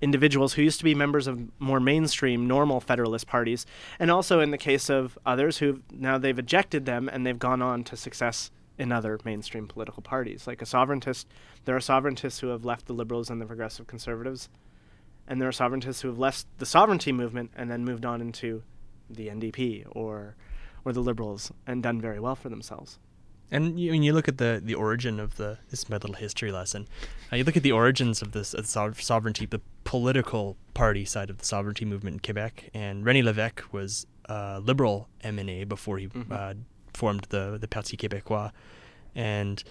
individuals 0.00 0.54
who 0.54 0.62
used 0.62 0.78
to 0.78 0.84
be 0.84 0.94
members 0.94 1.26
of 1.26 1.40
more 1.58 1.80
mainstream 1.80 2.46
normal 2.46 2.80
federalist 2.80 3.26
parties 3.26 3.66
and 3.98 4.10
also 4.10 4.40
in 4.40 4.50
the 4.50 4.58
case 4.58 4.88
of 4.88 5.18
others 5.26 5.58
who 5.58 5.82
now 5.90 6.18
they've 6.18 6.38
ejected 6.38 6.86
them 6.86 7.08
and 7.08 7.26
they've 7.26 7.38
gone 7.38 7.60
on 7.62 7.84
to 7.84 7.96
success 7.96 8.50
in 8.78 8.92
other 8.92 9.18
mainstream 9.24 9.66
political 9.66 10.02
parties. 10.02 10.46
Like 10.46 10.62
a 10.62 10.66
sovereigntist 10.66 11.26
there 11.64 11.76
are 11.76 11.80
sovereigntists 11.80 12.40
who 12.40 12.48
have 12.48 12.64
left 12.64 12.86
the 12.86 12.94
liberals 12.94 13.28
and 13.28 13.40
the 13.40 13.46
progressive 13.46 13.86
conservatives 13.86 14.48
and 15.28 15.40
there 15.40 15.48
are 15.48 15.52
sovereigntists 15.52 16.00
who 16.00 16.08
have 16.08 16.18
left 16.18 16.46
the 16.58 16.66
sovereignty 16.66 17.12
movement 17.12 17.50
and 17.54 17.70
then 17.70 17.84
moved 17.84 18.04
on 18.04 18.20
into 18.20 18.62
the 19.08 19.28
NDP 19.28 19.84
or 19.90 20.36
or 20.84 20.92
the 20.92 21.00
liberals 21.00 21.52
and 21.66 21.82
done 21.82 22.00
very 22.00 22.18
well 22.18 22.34
for 22.34 22.48
themselves 22.48 22.98
And 23.52 23.80
you, 23.80 23.90
when 23.92 24.02
you 24.02 24.12
look 24.12 24.28
at 24.28 24.38
the, 24.38 24.60
the 24.64 24.74
origin 24.74 25.18
of 25.20 25.36
the 25.36 25.58
this 25.70 25.80
is 25.80 25.88
my 25.88 25.96
little 25.96 26.14
history 26.14 26.52
lesson. 26.52 26.86
Uh, 27.32 27.36
you 27.36 27.44
look 27.44 27.56
at 27.56 27.62
the 27.62 27.72
origins 27.72 28.22
of 28.22 28.32
this 28.32 28.54
sov- 28.64 29.00
sovereignty, 29.02 29.46
the 29.46 29.60
political 29.84 30.56
party 30.74 31.04
side 31.04 31.30
of 31.30 31.38
the 31.38 31.44
sovereignty 31.44 31.84
movement 31.84 32.14
in 32.14 32.20
Quebec, 32.20 32.70
and 32.74 33.04
René 33.04 33.22
Lévesque 33.24 33.72
was 33.72 34.06
a 34.26 34.60
liberal 34.60 35.08
MNA 35.24 35.68
before 35.68 35.98
he 35.98 36.06
Mhm. 36.08 36.30
uh, 36.30 36.54
formed 36.94 37.26
the 37.30 37.58
the 37.60 37.66
Parti 37.68 37.96
Québécois, 37.96 38.52
and 39.14 39.64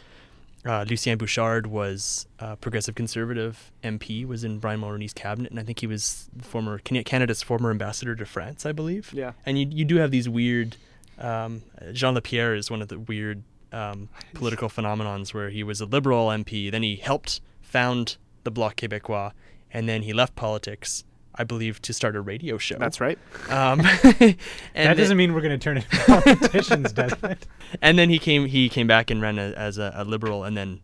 uh, 0.66 0.84
Lucien 0.90 1.18
Bouchard 1.18 1.68
was 1.68 2.28
a 2.40 2.58
progressive 2.58 2.94
conservative 2.96 3.72
MP, 3.82 4.26
was 4.26 4.44
in 4.44 4.60
Brian 4.60 4.82
Mulroney's 4.82 5.14
cabinet, 5.14 5.52
and 5.52 5.60
I 5.60 5.64
think 5.64 5.80
he 5.80 5.88
was 5.88 6.30
former 6.42 6.80
Canada's 6.80 7.42
former 7.42 7.72
ambassador 7.72 8.14
to 8.16 8.26
France, 8.26 8.66
I 8.66 8.74
believe. 8.74 9.12
yeah 9.14 9.32
And 9.46 9.58
you 9.58 9.68
you 9.72 9.86
do 9.86 9.96
have 9.98 10.12
these 10.12 10.28
weird. 10.28 10.76
Um, 11.18 11.64
Jean 11.94 12.14
Lapierre 12.14 12.56
is 12.56 12.70
one 12.72 12.82
of 12.82 12.88
the 12.90 12.98
weird 13.00 13.44
um, 13.72 14.10
political 14.34 14.70
phenomenons 14.70 15.34
where 15.34 15.50
he 15.50 15.64
was 15.64 15.82
a 15.82 15.86
liberal 15.86 16.28
MP, 16.28 16.72
then 16.72 16.84
he 16.84 16.96
helped 16.96 17.42
found 17.62 18.18
the 18.44 18.52
Bloc 18.52 18.76
Québécois, 18.76 19.32
and 19.72 19.88
then 19.88 20.02
he 20.04 20.14
left 20.14 20.36
politics, 20.36 21.04
I 21.36 21.44
believe, 21.44 21.82
to 21.84 21.94
start 21.94 22.16
a 22.16 22.22
radio 22.22 22.58
show. 22.58 22.78
that's 22.78 23.00
right 23.00 23.20
Um, 23.50 23.80
that 24.20 24.38
doesn't 24.74 25.18
mean 25.18 25.34
we're 25.34 25.42
going 25.42 25.58
to 25.58 25.64
turn 25.64 25.78
into 25.78 25.90
politicians, 26.06 26.94
does 26.94 27.14
it? 27.24 27.48
and 27.82 27.98
then 28.00 28.10
he 28.10 28.20
came 28.20 28.46
he 28.48 28.70
came 28.70 28.88
back 28.88 29.12
and 29.12 29.22
ran 29.22 29.38
a, 29.38 29.52
as 29.52 29.78
a, 29.78 29.92
a 29.96 30.04
liberal, 30.04 30.44
and 30.44 30.58
then 30.58 30.82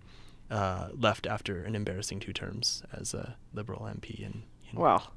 uh, 0.51 0.89
left 0.93 1.25
after 1.25 1.63
an 1.63 1.75
embarrassing 1.75 2.19
two 2.19 2.33
terms 2.33 2.83
as 2.93 3.13
a 3.13 3.35
liberal 3.53 3.81
MP. 3.81 4.23
And 4.25 4.43
you 4.63 4.73
know, 4.73 4.81
well 4.81 5.13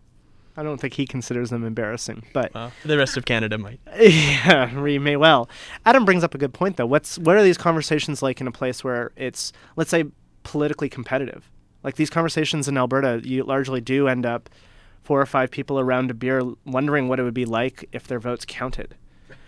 I 0.59 0.63
don't 0.65 0.81
think 0.81 0.95
he 0.95 1.07
considers 1.07 1.51
them 1.51 1.65
embarrassing 1.65 2.25
but 2.33 2.53
well, 2.53 2.73
the 2.85 2.99
rest 2.99 3.17
of 3.17 3.25
Canada 3.25 3.57
might. 3.59 3.79
yeah, 4.01 4.79
we 4.81 4.99
may 4.99 5.17
well. 5.17 5.49
Adam 5.87 6.05
brings 6.05 6.25
up 6.25 6.35
a 6.35 6.39
good 6.39 6.53
point, 6.53 6.77
though. 6.77 6.87
What's 6.87 7.17
what 7.19 7.37
are 7.37 7.43
these 7.43 7.57
conversations 7.57 8.23
like 8.23 8.41
in 8.41 8.47
a 8.49 8.53
place 8.53 8.83
where 8.83 9.13
it's, 9.17 9.53
let's 9.77 9.91
say, 9.91 10.05
politically 10.43 10.89
competitive? 10.89 11.49
Like 11.85 11.95
these 11.95 12.11
conversations 12.11 12.67
in 12.67 12.77
Alberta, 12.77 13.21
you 13.23 13.45
largely 13.45 13.81
do 13.81 14.09
end 14.09 14.27
up 14.27 14.51
four 15.03 15.21
or 15.21 15.27
five 15.27 15.51
people 15.51 15.79
around 15.79 16.11
a 16.11 16.15
beer, 16.15 16.43
wondering 16.67 17.09
what 17.09 17.21
it 17.21 17.23
would 17.23 17.35
be 17.35 17.45
like 17.47 17.89
if 17.93 18.07
their 18.09 18.19
votes 18.19 18.45
counted. 18.47 18.97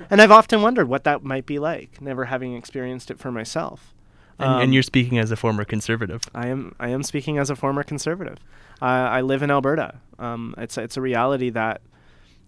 And 0.09 0.23
I've 0.23 0.31
often 0.31 0.63
wondered 0.63 0.89
what 0.89 1.05
that 1.05 1.23
might 1.25 1.45
be 1.45 1.59
like, 1.59 2.01
never 2.01 2.27
having 2.27 2.55
experienced 2.55 3.11
it 3.11 3.19
for 3.19 3.31
myself. 3.33 3.93
And, 4.39 4.49
Um, 4.49 4.63
and 4.63 4.75
you're 4.75 4.83
speaking 4.83 5.19
as 5.19 5.31
a 5.31 5.37
former 5.37 5.65
conservative. 5.65 6.23
I 6.35 6.47
am 6.47 6.75
I 6.81 6.89
am 6.89 7.03
speaking 7.03 7.37
as 7.37 7.51
a 7.51 7.57
former 7.57 7.83
conservative. 7.83 8.39
Uh, 8.81 8.87
I 8.87 9.21
live 9.21 9.43
in 9.43 9.51
Alberta. 9.51 10.01
Um, 10.21 10.55
it's 10.59 10.79
it's 10.79 10.97
a 10.97 11.01
reality 11.01 11.51
that 11.51 11.81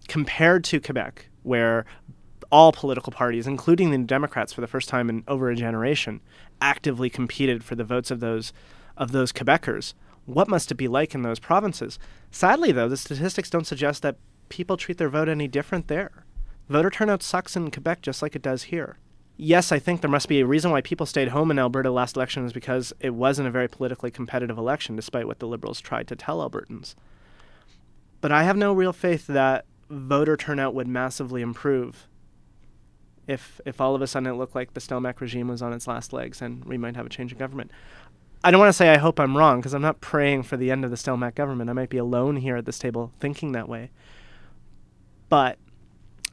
compared 0.07 0.63
to 0.65 0.79
Quebec, 0.79 1.29
where 1.43 1.85
all 2.51 2.71
political 2.71 3.11
parties, 3.11 3.47
including 3.47 3.91
the 3.91 3.97
Democrats, 3.97 4.53
for 4.53 4.61
the 4.61 4.67
first 4.67 4.87
time 4.87 5.09
in 5.09 5.23
over 5.27 5.49
a 5.49 5.55
generation, 5.55 6.21
actively 6.61 7.09
competed 7.09 7.63
for 7.63 7.75
the 7.75 7.83
votes 7.83 8.11
of 8.11 8.19
those 8.19 8.53
of 8.95 9.11
those 9.11 9.31
Quebecers. 9.31 9.93
What 10.25 10.47
must 10.47 10.71
it 10.71 10.75
be 10.75 10.87
like 10.87 11.13
in 11.13 11.23
those 11.23 11.39
provinces? 11.39 11.99
Sadly, 12.31 12.71
though, 12.71 12.87
the 12.87 12.95
statistics 12.95 13.49
don't 13.49 13.67
suggest 13.67 14.01
that 14.03 14.17
people 14.49 14.77
treat 14.77 14.97
their 14.97 15.09
vote 15.09 15.27
any 15.27 15.47
different 15.47 15.87
there. 15.87 16.25
Voter 16.69 16.89
turnout 16.89 17.23
sucks 17.23 17.55
in 17.55 17.71
Quebec 17.71 18.01
just 18.01 18.21
like 18.21 18.35
it 18.35 18.41
does 18.41 18.63
here. 18.63 18.97
Yes, 19.35 19.71
I 19.71 19.79
think 19.79 20.01
there 20.01 20.11
must 20.11 20.29
be 20.29 20.39
a 20.39 20.45
reason 20.45 20.69
why 20.71 20.81
people 20.81 21.07
stayed 21.07 21.29
home 21.29 21.49
in 21.49 21.57
Alberta 21.57 21.89
last 21.89 22.15
election 22.15 22.45
is 22.45 22.53
because 22.53 22.93
it 22.99 23.15
wasn't 23.15 23.47
a 23.47 23.51
very 23.51 23.67
politically 23.67 24.11
competitive 24.11 24.57
election, 24.57 24.95
despite 24.95 25.25
what 25.25 25.39
the 25.39 25.47
Liberals 25.47 25.81
tried 25.81 26.07
to 26.07 26.15
tell 26.15 26.47
Albertans. 26.47 26.93
But 28.23 28.31
I 28.31 28.43
have 28.43 28.55
no 28.55 28.71
real 28.71 28.93
faith 28.93 29.27
that 29.27 29.65
voter 29.89 30.37
turnout 30.37 30.73
would 30.73 30.87
massively 30.87 31.41
improve 31.41 32.07
if 33.27 33.59
if 33.65 33.81
all 33.81 33.95
of 33.95 34.01
a 34.01 34.07
sudden 34.07 34.29
it 34.29 34.35
looked 34.35 34.55
like 34.55 34.73
the 34.73 34.79
Stelmach 34.79 35.19
regime 35.19 35.49
was 35.49 35.61
on 35.61 35.73
its 35.73 35.87
last 35.87 36.13
legs 36.13 36.41
and 36.41 36.63
we 36.63 36.77
might 36.77 36.95
have 36.95 37.05
a 37.05 37.09
change 37.09 37.33
in 37.33 37.37
government. 37.37 37.69
I 38.41 38.49
don't 38.49 38.61
want 38.61 38.69
to 38.69 38.73
say 38.73 38.91
I 38.91 38.97
hope 38.97 39.19
I'm 39.19 39.35
wrong 39.35 39.59
because 39.59 39.73
I'm 39.73 39.81
not 39.81 39.99
praying 39.99 40.43
for 40.43 40.55
the 40.55 40.71
end 40.71 40.85
of 40.85 40.89
the 40.89 40.95
Stelmach 40.95 41.35
government. 41.35 41.69
I 41.69 41.73
might 41.73 41.89
be 41.89 41.97
alone 41.97 42.37
here 42.37 42.55
at 42.55 42.65
this 42.65 42.79
table 42.79 43.11
thinking 43.19 43.51
that 43.51 43.67
way. 43.67 43.91
But 45.27 45.57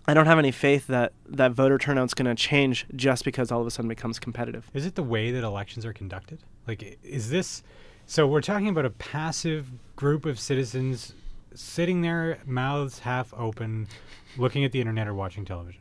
I 0.06 0.14
don't 0.14 0.26
have 0.26 0.38
any 0.38 0.52
faith 0.52 0.86
that 0.86 1.12
that 1.26 1.50
voter 1.50 1.76
turnout's 1.76 2.14
going 2.14 2.26
to 2.26 2.40
change 2.40 2.86
just 2.94 3.24
because 3.24 3.50
all 3.50 3.62
of 3.62 3.66
a 3.66 3.70
sudden 3.72 3.90
it 3.90 3.96
becomes 3.96 4.20
competitive. 4.20 4.70
Is 4.74 4.86
it 4.86 4.94
the 4.94 5.02
way 5.02 5.32
that 5.32 5.42
elections 5.42 5.84
are 5.84 5.92
conducted? 5.92 6.38
Like, 6.68 7.00
is 7.02 7.30
this? 7.30 7.64
So 8.06 8.28
we're 8.28 8.42
talking 8.42 8.68
about 8.68 8.84
a 8.84 8.90
passive 8.90 9.72
group 9.96 10.24
of 10.24 10.38
citizens 10.38 11.14
sitting 11.54 12.02
there, 12.02 12.38
mouths 12.46 13.00
half 13.00 13.32
open, 13.36 13.88
looking 14.36 14.64
at 14.64 14.72
the 14.72 14.80
internet 14.80 15.08
or 15.08 15.14
watching 15.14 15.44
television. 15.44 15.80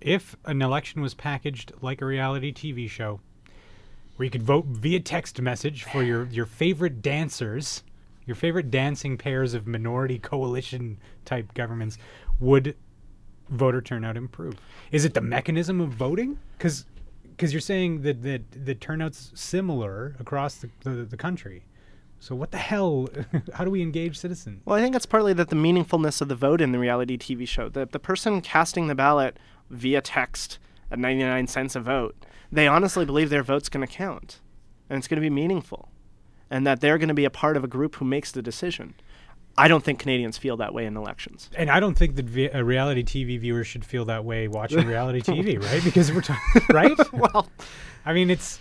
If 0.00 0.36
an 0.44 0.62
election 0.62 1.02
was 1.02 1.14
packaged 1.14 1.72
like 1.82 2.00
a 2.00 2.06
reality 2.06 2.52
TV 2.52 2.88
show, 2.88 3.20
where 4.16 4.24
you 4.24 4.30
could 4.30 4.42
vote 4.42 4.66
via 4.66 5.00
text 5.00 5.40
message 5.40 5.84
for 5.84 6.02
your 6.02 6.26
your 6.26 6.46
favorite 6.46 7.00
dancers, 7.00 7.82
your 8.26 8.34
favorite 8.34 8.70
dancing 8.70 9.16
pairs 9.16 9.54
of 9.54 9.66
minority 9.66 10.18
coalition 10.18 10.98
type 11.24 11.54
governments, 11.54 11.96
would 12.38 12.76
voter 13.48 13.80
turnout 13.80 14.16
improve? 14.16 14.54
Is 14.92 15.04
it 15.04 15.14
the 15.14 15.20
mechanism 15.20 15.80
of 15.80 15.90
voting? 15.90 16.38
Because 16.56 16.84
you're 17.40 17.60
saying 17.60 18.02
that 18.02 18.22
that 18.22 18.42
the 18.66 18.74
turnout's 18.74 19.32
similar 19.34 20.16
across 20.18 20.56
the, 20.56 20.70
the, 20.80 20.90
the 21.04 21.16
country. 21.16 21.64
So 22.20 22.34
what 22.34 22.50
the 22.50 22.58
hell? 22.58 23.08
How 23.54 23.64
do 23.64 23.70
we 23.70 23.82
engage 23.82 24.18
citizens? 24.18 24.62
Well, 24.64 24.76
I 24.76 24.82
think 24.82 24.94
it's 24.94 25.06
partly 25.06 25.32
that 25.32 25.48
the 25.48 25.56
meaningfulness 25.56 26.20
of 26.20 26.28
the 26.28 26.34
vote 26.34 26.60
in 26.60 26.70
the 26.72 26.78
reality 26.78 27.16
TV 27.16 27.48
show, 27.48 27.68
the 27.68 27.86
the 27.86 27.98
person 27.98 28.40
casting 28.40 28.86
the 28.86 28.94
ballot 28.94 29.38
via 29.70 30.00
text 30.00 30.58
at 30.90 30.98
99 30.98 31.46
cents 31.46 31.74
a 31.74 31.80
vote, 31.80 32.14
they 32.52 32.66
honestly 32.66 33.04
believe 33.04 33.30
their 33.30 33.42
vote's 33.42 33.68
going 33.68 33.86
to 33.86 33.92
count 33.92 34.40
and 34.88 34.98
it's 34.98 35.08
going 35.08 35.16
to 35.16 35.20
be 35.20 35.30
meaningful 35.30 35.88
and 36.50 36.66
that 36.66 36.80
they're 36.80 36.98
going 36.98 37.08
to 37.08 37.14
be 37.14 37.24
a 37.24 37.30
part 37.30 37.56
of 37.56 37.64
a 37.64 37.68
group 37.68 37.96
who 37.96 38.04
makes 38.04 38.32
the 38.32 38.42
decision. 38.42 38.94
I 39.56 39.68
don't 39.68 39.84
think 39.84 39.98
Canadians 39.98 40.38
feel 40.38 40.56
that 40.58 40.74
way 40.74 40.86
in 40.86 40.96
elections. 40.96 41.50
And 41.56 41.70
I 41.70 41.80
don't 41.80 41.96
think 41.96 42.16
that 42.16 42.26
vi- 42.26 42.50
a 42.52 42.64
reality 42.64 43.02
TV 43.02 43.38
viewer 43.38 43.64
should 43.64 43.84
feel 43.84 44.04
that 44.06 44.24
way 44.24 44.48
watching 44.48 44.86
reality 44.86 45.20
TV, 45.20 45.62
right? 45.72 45.82
Because 45.82 46.12
we're 46.12 46.22
talking, 46.22 46.62
right? 46.70 46.96
Well, 47.12 47.48
I 48.04 48.12
mean, 48.12 48.30
it's 48.30 48.58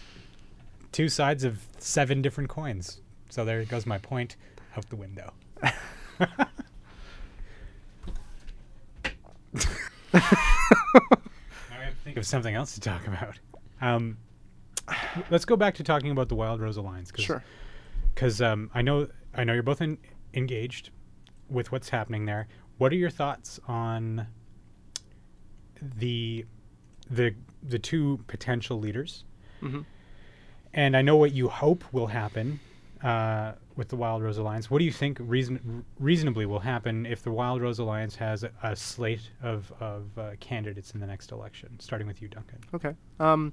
two 0.92 1.10
sides 1.10 1.44
of 1.44 1.60
seven 1.78 2.22
different 2.22 2.50
coins. 2.50 3.02
So 3.30 3.46
there 3.46 3.64
goes 3.64 3.86
my 3.86 3.98
point 4.00 4.36
out 4.76 4.90
the 4.90 4.96
window. 4.96 5.34
now 5.62 5.70
we 10.14 10.20
have 10.20 11.94
to 11.94 12.04
think 12.04 12.18
of 12.18 12.26
something 12.26 12.56
else 12.56 12.74
to 12.74 12.80
talk 12.80 13.08
about. 13.08 13.40
Um, 13.82 14.18
let's 15.30 15.46
go 15.46 15.56
back 15.56 15.76
to 15.76 15.84
talking 15.84 16.12
about 16.12 16.30
the 16.30 16.36
Wild 16.36 16.60
Rose 16.60 16.78
Alliance. 16.78 17.12
Cause, 17.12 17.26
Sure. 17.26 17.44
Because 18.14 18.42
um, 18.42 18.70
I 18.74 18.82
know 18.82 19.08
I 19.34 19.44
know 19.44 19.54
you're 19.54 19.64
both 19.64 19.82
in, 19.82 19.98
engaged 20.34 20.90
with 21.50 21.72
what's 21.72 21.90
happening 21.90 22.26
there. 22.26 22.48
What 22.78 22.92
are 22.92 22.96
your 22.96 23.10
thoughts 23.10 23.60
on 23.68 24.28
the 25.82 26.46
the 27.10 27.36
the 27.64 27.80
two 27.80 28.20
potential 28.28 28.80
leaders? 28.80 29.24
Mhm. 29.62 29.86
And 30.74 30.96
I 30.98 31.02
know 31.02 31.16
what 31.16 31.32
you 31.32 31.48
hope 31.48 31.84
will 31.92 32.08
happen 32.08 32.60
uh, 33.04 33.54
with 33.76 33.90
the 33.90 33.96
Wild 33.96 34.22
Rose 34.24 34.38
Alliance. 34.38 34.70
What 34.70 34.80
do 34.80 34.86
you 34.86 34.92
think 34.92 35.18
reason, 35.22 35.86
reasonably 36.00 36.46
will 36.46 36.60
happen 36.60 37.06
if 37.06 37.24
the 37.24 37.32
Wild 37.32 37.62
Rose 37.62 37.80
Alliance 37.80 38.16
has 38.16 38.44
a, 38.44 38.52
a 38.62 38.76
slate 38.76 39.32
of, 39.42 39.72
of 39.80 40.06
uh, 40.18 40.32
candidates 40.40 40.92
in 40.92 41.00
the 41.00 41.08
next 41.08 41.32
election? 41.32 41.80
Starting 41.80 42.08
with 42.08 42.22
you, 42.22 42.28
Duncan. 42.28 42.60
Okay. 42.74 42.94
Um, 43.20 43.52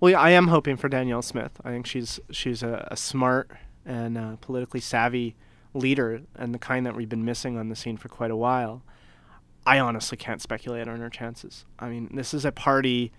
well, 0.00 0.12
yeah, 0.12 0.20
I 0.20 0.30
am 0.30 0.48
hoping 0.48 0.76
for 0.76 0.88
Danielle 0.88 1.22
Smith. 1.22 1.60
I 1.62 1.70
think 1.70 1.86
she's 1.86 2.18
she's 2.30 2.62
a, 2.62 2.88
a 2.90 2.96
smart 2.96 3.50
and 3.84 4.16
uh, 4.16 4.36
politically 4.40 4.80
savvy 4.80 5.36
leader, 5.74 6.22
and 6.34 6.54
the 6.54 6.58
kind 6.58 6.86
that 6.86 6.96
we've 6.96 7.08
been 7.08 7.24
missing 7.24 7.58
on 7.58 7.68
the 7.68 7.76
scene 7.76 7.96
for 7.96 8.08
quite 8.08 8.30
a 8.30 8.36
while. 8.36 8.82
I 9.66 9.78
honestly 9.78 10.16
can't 10.16 10.40
speculate 10.40 10.88
on 10.88 11.00
her 11.00 11.10
chances. 11.10 11.66
I 11.78 11.90
mean, 11.90 12.08
this 12.14 12.32
is 12.32 12.46
a 12.46 12.52
party 12.52 13.12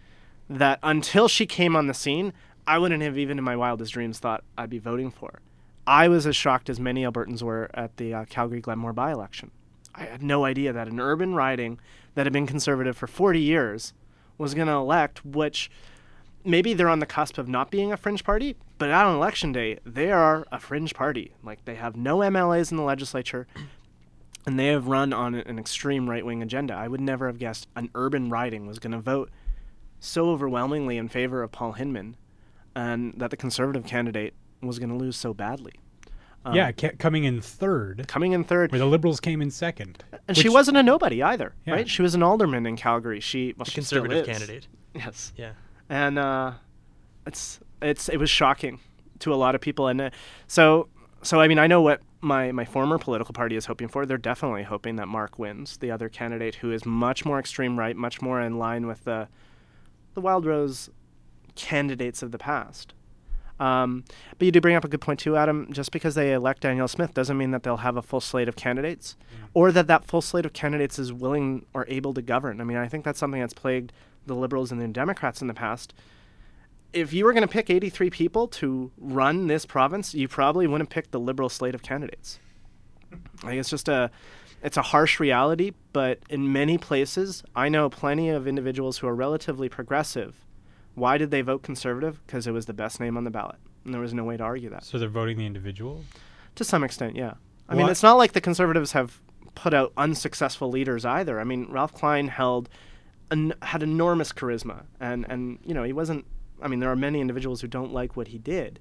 that 0.50 0.80
until 0.82 1.28
she 1.28 1.46
came 1.46 1.76
on 1.76 1.86
the 1.86 1.94
scene, 1.94 2.34
I 2.66 2.80
wouldn't 2.80 3.04
have 3.04 3.18
even 3.18 3.38
in 3.38 3.44
my 3.44 3.56
wildest 3.56 3.94
dreams 3.94 4.20
thought 4.20 4.44
I'd 4.58 4.70
be 4.70 4.80
voting 4.80 5.12
for. 5.12 5.40
I 5.88 6.08
was 6.08 6.28
as 6.28 6.36
shocked 6.36 6.70
as 6.70 6.80
many 6.80 7.04
Albertans 7.04 7.42
were 7.42 7.70
at 7.74 7.98
the 7.98 8.14
uh, 8.14 8.26
Calgary 8.26 8.62
Glenmore 8.62 8.94
by 8.94 9.12
election. 9.12 9.52
I 9.96 10.06
had 10.06 10.22
no 10.22 10.46
idea 10.46 10.72
that 10.74 10.88
an 10.88 11.00
urban 11.00 11.36
riding 11.36 11.80
that 12.16 12.26
had 12.26 12.34
been 12.34 12.48
conservative 12.48 12.96
for 12.96 13.08
40 13.08 13.40
years 13.40 13.94
was 14.38 14.54
going 14.54 14.68
to 14.68 14.74
elect, 14.74 15.26
which 15.26 15.70
maybe 16.44 16.74
they're 16.74 16.90
on 16.90 17.00
the 17.00 17.06
cusp 17.06 17.38
of 17.38 17.48
not 17.48 17.72
being 17.72 17.92
a 17.92 17.98
fringe 17.98 18.24
party, 18.24 18.56
but 18.78 18.90
on 18.90 19.16
election 19.16 19.52
day, 19.52 19.80
they 19.86 20.12
are 20.12 20.46
a 20.52 20.60
fringe 20.60 20.94
party. 20.94 21.34
Like 21.44 21.66
they 21.66 21.76
have 21.76 21.96
no 21.96 22.20
MLAs 22.20 22.72
in 22.72 22.78
the 22.78 22.84
legislature, 22.84 23.48
and 24.46 24.60
they 24.60 24.68
have 24.68 24.88
run 24.88 25.14
on 25.14 25.36
an 25.36 25.60
extreme 25.60 26.10
right 26.10 26.26
wing 26.26 26.42
agenda. 26.42 26.74
I 26.74 26.88
would 26.88 27.02
never 27.02 27.28
have 27.28 27.40
guessed 27.40 27.68
an 27.76 27.90
urban 27.96 28.30
riding 28.30 28.66
was 28.66 28.80
going 28.80 28.94
to 28.94 29.00
vote 29.00 29.30
so 30.00 30.30
overwhelmingly 30.30 30.98
in 30.98 31.10
favor 31.10 31.44
of 31.44 31.52
Paul 31.52 31.74
Hinman, 31.74 32.16
and 32.76 33.14
that 33.18 33.30
the 33.30 33.38
conservative 33.38 33.86
candidate 33.86 34.34
was 34.62 34.80
going 34.80 34.90
to 34.90 34.96
lose 34.96 35.16
so 35.16 35.34
badly. 35.34 35.74
Um, 36.44 36.56
yeah, 36.56 36.72
ca- 36.72 36.94
coming 36.98 37.24
in 37.24 37.40
third, 37.40 38.06
coming 38.08 38.32
in 38.32 38.44
third, 38.44 38.72
where 38.72 38.80
the 38.80 38.86
Liberals 38.88 39.20
came 39.20 39.42
in 39.42 39.52
second. 39.52 40.04
and 40.28 40.36
she 40.36 40.50
wasn't 40.50 40.78
a 40.78 40.82
nobody 40.84 41.22
either, 41.22 41.54
Yeah. 41.66 41.74
right? 41.76 41.90
She 41.90 42.02
was 42.02 42.16
an 42.16 42.24
alderman 42.24 42.66
in 42.66 42.76
Calgary. 42.78 43.20
She 43.20 43.54
well, 43.58 43.64
A 43.64 43.66
she 43.70 43.82
still 43.82 44.02
conservative 44.04 44.28
is. 44.30 44.38
candidate. 44.38 44.68
Yes, 44.96 45.34
Yeah. 45.38 45.52
and 45.90 46.18
uh, 46.18 46.54
it's 47.28 47.60
it's 47.82 48.10
it 48.10 48.18
was 48.18 48.30
shocking 48.30 48.80
to 49.20 49.34
a 49.34 49.36
lot 49.36 49.54
of 49.54 49.62
people, 49.62 49.88
and 49.88 50.02
uh, 50.02 50.10
so 50.48 50.88
so 51.22 51.40
I 51.40 51.48
mean 51.48 51.60
I 51.60 51.68
know 51.68 51.82
what 51.82 52.02
my 52.22 52.52
my 52.52 52.66
former 52.66 52.98
political 52.98 53.34
party 53.34 53.56
is 53.56 53.68
hoping 53.68 53.88
for. 53.88 54.08
They're 54.08 54.18
definitely 54.18 54.64
hoping 54.64 54.96
that 54.96 55.08
Mark 55.08 55.38
wins, 55.38 55.78
the 55.78 55.92
other 55.92 56.10
candidate 56.10 56.56
who 56.56 56.72
is 56.72 56.86
much 56.88 57.24
more 57.24 57.38
extreme 57.38 57.78
right, 57.78 57.96
much 57.96 58.20
more 58.22 58.42
in 58.42 58.58
line 58.58 58.88
with 58.88 59.04
the 59.04 59.28
the 60.16 60.22
Wild 60.22 60.46
Rose 60.48 60.90
candidates 61.56 62.24
of 62.24 62.32
the 62.32 62.38
past. 62.40 62.94
Um, 63.62 64.04
but 64.40 64.46
you 64.46 64.52
do 64.52 64.60
bring 64.60 64.76
up 64.76 64.84
a 64.84 64.88
good 64.88 65.02
point 65.02 65.20
too, 65.20 65.38
Adam. 65.38 65.72
Just 65.72 65.92
because 65.92 66.16
they 66.16 66.34
elect 66.34 66.62
Danielle 66.62 66.88
Smith 66.88 67.14
doesn't 67.14 67.38
mean 67.38 67.52
that 67.52 67.62
they'll 67.62 67.78
have 67.78 67.96
a 67.96 68.02
full 68.02 68.20
slate 68.20 68.50
of 68.50 68.56
candidates, 68.56 69.16
or 69.54 69.72
that 69.72 69.86
that 69.86 70.04
full 70.04 70.22
slate 70.22 70.48
of 70.48 70.54
candidates 70.54 70.98
is 70.98 71.14
willing 71.14 71.68
or 71.76 71.86
able 71.88 72.12
to 72.16 72.24
govern. 72.24 72.60
I 72.60 72.64
mean, 72.64 72.78
I 72.78 72.88
think 72.88 73.06
that's 73.06 73.20
something 73.20 73.40
that's 73.40 73.54
plagued 73.54 73.94
the 74.26 74.36
Liberals 74.36 74.72
and 74.72 74.82
the 74.82 74.88
Democrats 74.88 75.42
in 75.42 75.48
the 75.48 75.54
past. 75.54 75.94
If 76.92 77.14
you 77.14 77.24
were 77.24 77.34
going 77.34 77.44
to 77.44 77.48
pick 77.48 77.70
83 77.70 78.10
people 78.10 78.48
to 78.48 78.92
run 78.98 79.48
this 79.48 79.66
province, 79.66 80.14
you 80.16 80.28
probably 80.28 80.66
wouldn't 80.66 80.90
pick 80.90 81.12
the 81.12 81.20
Liberal 81.20 81.48
slate 81.48 81.76
of 81.76 81.84
candidates. 81.84 82.40
I 83.44 83.48
think 83.48 83.60
it's 83.60 83.70
just 83.70 83.88
a, 83.88 84.12
it's 84.64 84.78
a 84.78 84.82
harsh 84.82 85.20
reality. 85.20 85.72
But 85.94 86.20
in 86.30 86.52
many 86.52 86.78
places, 86.78 87.44
I 87.56 87.70
know 87.70 87.90
plenty 87.90 88.30
of 88.30 88.48
individuals 88.48 88.98
who 88.98 89.08
are 89.08 89.16
relatively 89.16 89.70
progressive. 89.70 90.36
Why 90.96 91.18
did 91.18 91.32
they 91.32 91.42
vote 91.42 91.64
conservative? 91.64 92.22
Because 92.26 92.48
it 92.48 92.52
was 92.52 92.66
the 92.66 92.74
best 92.74 93.00
name 93.00 93.18
on 93.18 93.24
the 93.24 93.32
ballot, 93.32 93.58
and 93.86 93.94
there 93.94 94.02
was 94.02 94.14
no 94.14 94.24
way 94.24 94.38
to 94.38 94.44
argue 94.44 94.70
that. 94.70 94.84
So 94.84 95.00
they're 95.00 95.10
voting 95.10 95.38
the 95.38 95.46
individual. 95.46 96.04
To 96.56 96.64
some 96.64 96.84
extent, 96.84 97.16
yeah. 97.16 97.36
I 97.70 97.76
Well, 97.76 97.86
mean, 97.86 97.92
it's 97.92 98.04
not 98.04 98.18
like 98.18 98.34
the 98.34 98.42
conservatives 98.42 98.92
have 98.92 99.22
put 99.56 99.74
out 99.74 99.94
unsuccessful 99.98 100.70
leaders 100.70 101.06
either. 101.06 101.40
I 101.40 101.44
mean, 101.44 101.68
Ralph 101.70 101.94
Klein 101.94 102.28
held 102.28 102.70
an, 103.30 103.54
had 103.62 103.84
enormous 103.84 104.34
charisma, 104.34 104.84
and 105.00 105.26
and 105.30 105.60
you 105.66 105.74
know 105.74 105.84
he 105.84 105.94
wasn't. 105.94 106.26
I 106.62 106.68
mean, 106.68 106.80
there 106.80 106.92
are 106.92 106.96
many 106.96 107.22
individuals 107.22 107.62
who 107.62 107.68
don't 107.68 107.94
like 107.94 108.16
what 108.16 108.28
he 108.28 108.38
did, 108.38 108.80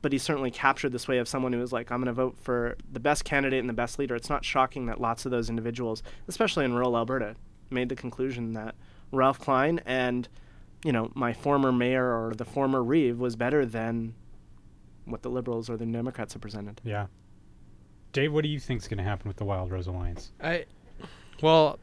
but 0.00 0.12
he 0.12 0.18
certainly 0.18 0.50
captured 0.50 0.92
this 0.92 1.08
way 1.08 1.18
of 1.18 1.28
someone 1.28 1.52
who 1.52 1.58
was 1.58 1.72
like, 1.72 1.90
I'm 1.90 1.98
going 1.98 2.06
to 2.06 2.12
vote 2.12 2.36
for 2.40 2.76
the 2.90 3.00
best 3.00 3.24
candidate 3.24 3.60
and 3.60 3.68
the 3.68 3.74
best 3.74 3.98
leader. 3.98 4.14
It's 4.14 4.30
not 4.30 4.44
shocking 4.44 4.86
that 4.86 5.00
lots 5.00 5.24
of 5.24 5.30
those 5.30 5.50
individuals, 5.50 6.02
especially 6.28 6.64
in 6.64 6.72
rural 6.72 6.96
Alberta, 6.96 7.36
made 7.68 7.88
the 7.90 7.96
conclusion 7.96 8.54
that 8.54 8.76
Ralph 9.12 9.38
Klein 9.38 9.80
and 9.84 10.28
you 10.84 10.92
know 10.92 11.10
my 11.14 11.32
former 11.32 11.72
mayor 11.72 12.06
or 12.06 12.34
the 12.34 12.44
former 12.44 12.82
Reeve 12.82 13.18
was 13.18 13.36
better 13.36 13.66
than 13.66 14.14
what 15.04 15.22
the 15.22 15.30
Liberals 15.30 15.68
or 15.68 15.76
the 15.76 15.86
Democrats 15.86 16.32
have 16.34 16.42
presented. 16.42 16.80
Yeah. 16.84 17.06
Dave, 18.12 18.32
what 18.32 18.42
do 18.42 18.48
you 18.48 18.58
think's 18.58 18.88
going 18.88 18.98
to 18.98 19.04
happen 19.04 19.28
with 19.28 19.36
the 19.36 19.44
Wild 19.44 19.70
Rose 19.70 19.86
Alliance? 19.86 20.32
I 20.42 20.66
Well, 21.42 21.78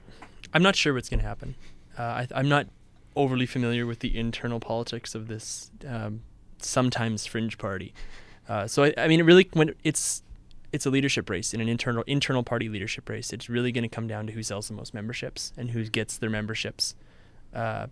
I'm 0.53 0.63
not 0.63 0.75
sure 0.75 0.93
what's 0.93 1.09
going 1.09 1.19
to 1.19 1.25
happen. 1.25 1.55
Uh, 1.97 2.03
I, 2.03 2.27
I'm 2.35 2.49
not 2.49 2.67
overly 3.15 3.45
familiar 3.45 3.85
with 3.85 3.99
the 3.99 4.17
internal 4.17 4.59
politics 4.59 5.15
of 5.15 5.27
this 5.27 5.71
um, 5.87 6.21
sometimes 6.59 7.25
fringe 7.25 7.57
party. 7.57 7.93
Uh, 8.47 8.67
so 8.67 8.83
I, 8.83 8.93
I 8.97 9.07
mean, 9.07 9.19
it 9.19 9.23
really 9.23 9.49
when 9.53 9.73
it's 9.83 10.23
it's 10.73 10.85
a 10.85 10.89
leadership 10.89 11.29
race 11.29 11.53
in 11.53 11.61
an 11.61 11.69
internal 11.69 12.03
internal 12.07 12.43
party 12.43 12.69
leadership 12.69 13.09
race. 13.09 13.31
It's 13.31 13.49
really 13.49 13.71
going 13.71 13.83
to 13.83 13.93
come 13.93 14.07
down 14.07 14.27
to 14.27 14.33
who 14.33 14.43
sells 14.43 14.67
the 14.67 14.73
most 14.73 14.93
memberships 14.93 15.53
and 15.57 15.71
who 15.71 15.85
gets 15.85 16.17
their 16.17 16.29
memberships 16.29 16.95
uh, 17.53 17.87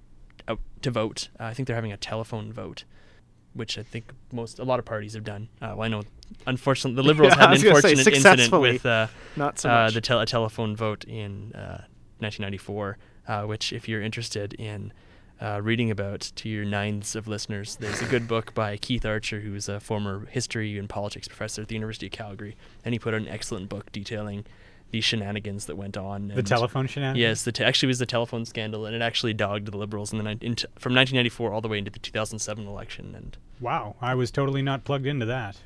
out 0.48 0.60
to 0.82 0.92
vote. 0.92 1.30
Uh, 1.40 1.46
I 1.46 1.54
think 1.54 1.68
they're 1.68 1.76
having 1.76 1.92
a 1.94 1.98
telephone 1.98 2.52
vote, 2.54 2.84
which 3.54 3.78
I 3.78 3.84
think 3.84 4.14
most 4.32 4.60
a 4.60 4.64
lot 4.64 4.80
of 4.80 4.86
parties 4.86 5.14
have 5.14 5.24
done. 5.24 5.50
Uh, 5.62 5.74
well, 5.76 5.82
I 5.84 5.88
know, 5.88 6.04
unfortunately, 6.48 6.96
the 7.02 7.08
Liberals 7.08 7.34
Yeah, 7.36 7.48
had 7.48 7.56
an 7.58 7.62
gonna 7.62 7.82
say, 7.82 7.92
unfortunate 7.92 8.16
incident 8.16 8.62
with 8.62 8.86
uh, 8.86 9.08
Not 9.36 9.60
so 9.60 9.70
uh, 9.70 9.90
the 9.90 10.02
tel- 10.02 10.22
a 10.22 10.26
telephone 10.26 10.76
vote 10.76 11.04
in 11.06 11.54
uh, 11.54 11.86
1994, 12.20 12.98
uh, 13.28 13.44
which, 13.44 13.74
if 13.74 13.88
you're 13.90 14.02
interested 14.02 14.54
in 14.54 14.94
uh, 15.42 15.60
reading 15.62 15.92
about 15.92 16.22
to 16.36 16.48
your 16.50 16.64
nines 16.64 17.16
of 17.16 17.28
listeners, 17.28 17.76
there's 17.78 18.02
a 18.02 18.06
good 18.06 18.28
book 18.36 18.54
by 18.54 18.78
Keith 18.78 19.06
Archer, 19.06 19.42
who's 19.42 19.68
a 19.68 19.80
former 19.80 20.26
history 20.28 20.78
and 20.78 20.88
politics 20.88 21.28
professor 21.28 21.62
at 21.62 21.68
the 21.68 21.76
University 21.76 22.06
of 22.06 22.12
Calgary, 22.14 22.56
and 22.86 22.94
he 22.94 23.00
put 23.00 23.14
out 23.14 23.22
an 23.22 23.28
excellent 23.28 23.68
book 23.68 23.92
detailing 23.92 24.46
the 24.96 25.02
shenanigans 25.02 25.66
that 25.66 25.76
went 25.76 25.98
on. 25.98 26.30
The 26.30 26.42
telephone 26.42 26.88
shenanigans. 26.88 27.20
Yes, 27.20 27.44
the 27.44 27.52
te- 27.52 27.66
actually 27.66 27.88
was 27.88 28.00
the 28.00 28.06
telephone 28.06 28.46
scandal, 28.46 28.86
and 28.86 28.96
it 28.96 29.02
actually 29.02 29.34
dogged 29.34 29.70
the 29.70 29.78
Liberals 29.78 30.14
in 30.14 30.18
the 30.20 30.24
nin- 30.24 30.38
into, 30.42 30.68
from 30.80 30.94
1994 30.94 31.52
all 31.52 31.60
the 31.60 31.68
way 31.68 31.80
into 31.80 31.92
the 31.92 32.00
2007 32.00 32.66
election. 32.66 33.14
And 33.14 33.38
Wow, 33.60 33.96
I 34.02 34.16
was 34.16 34.32
totally 34.32 34.62
not 34.62 34.86
plugged 34.86 35.06
into 35.06 35.26
that. 35.26 35.58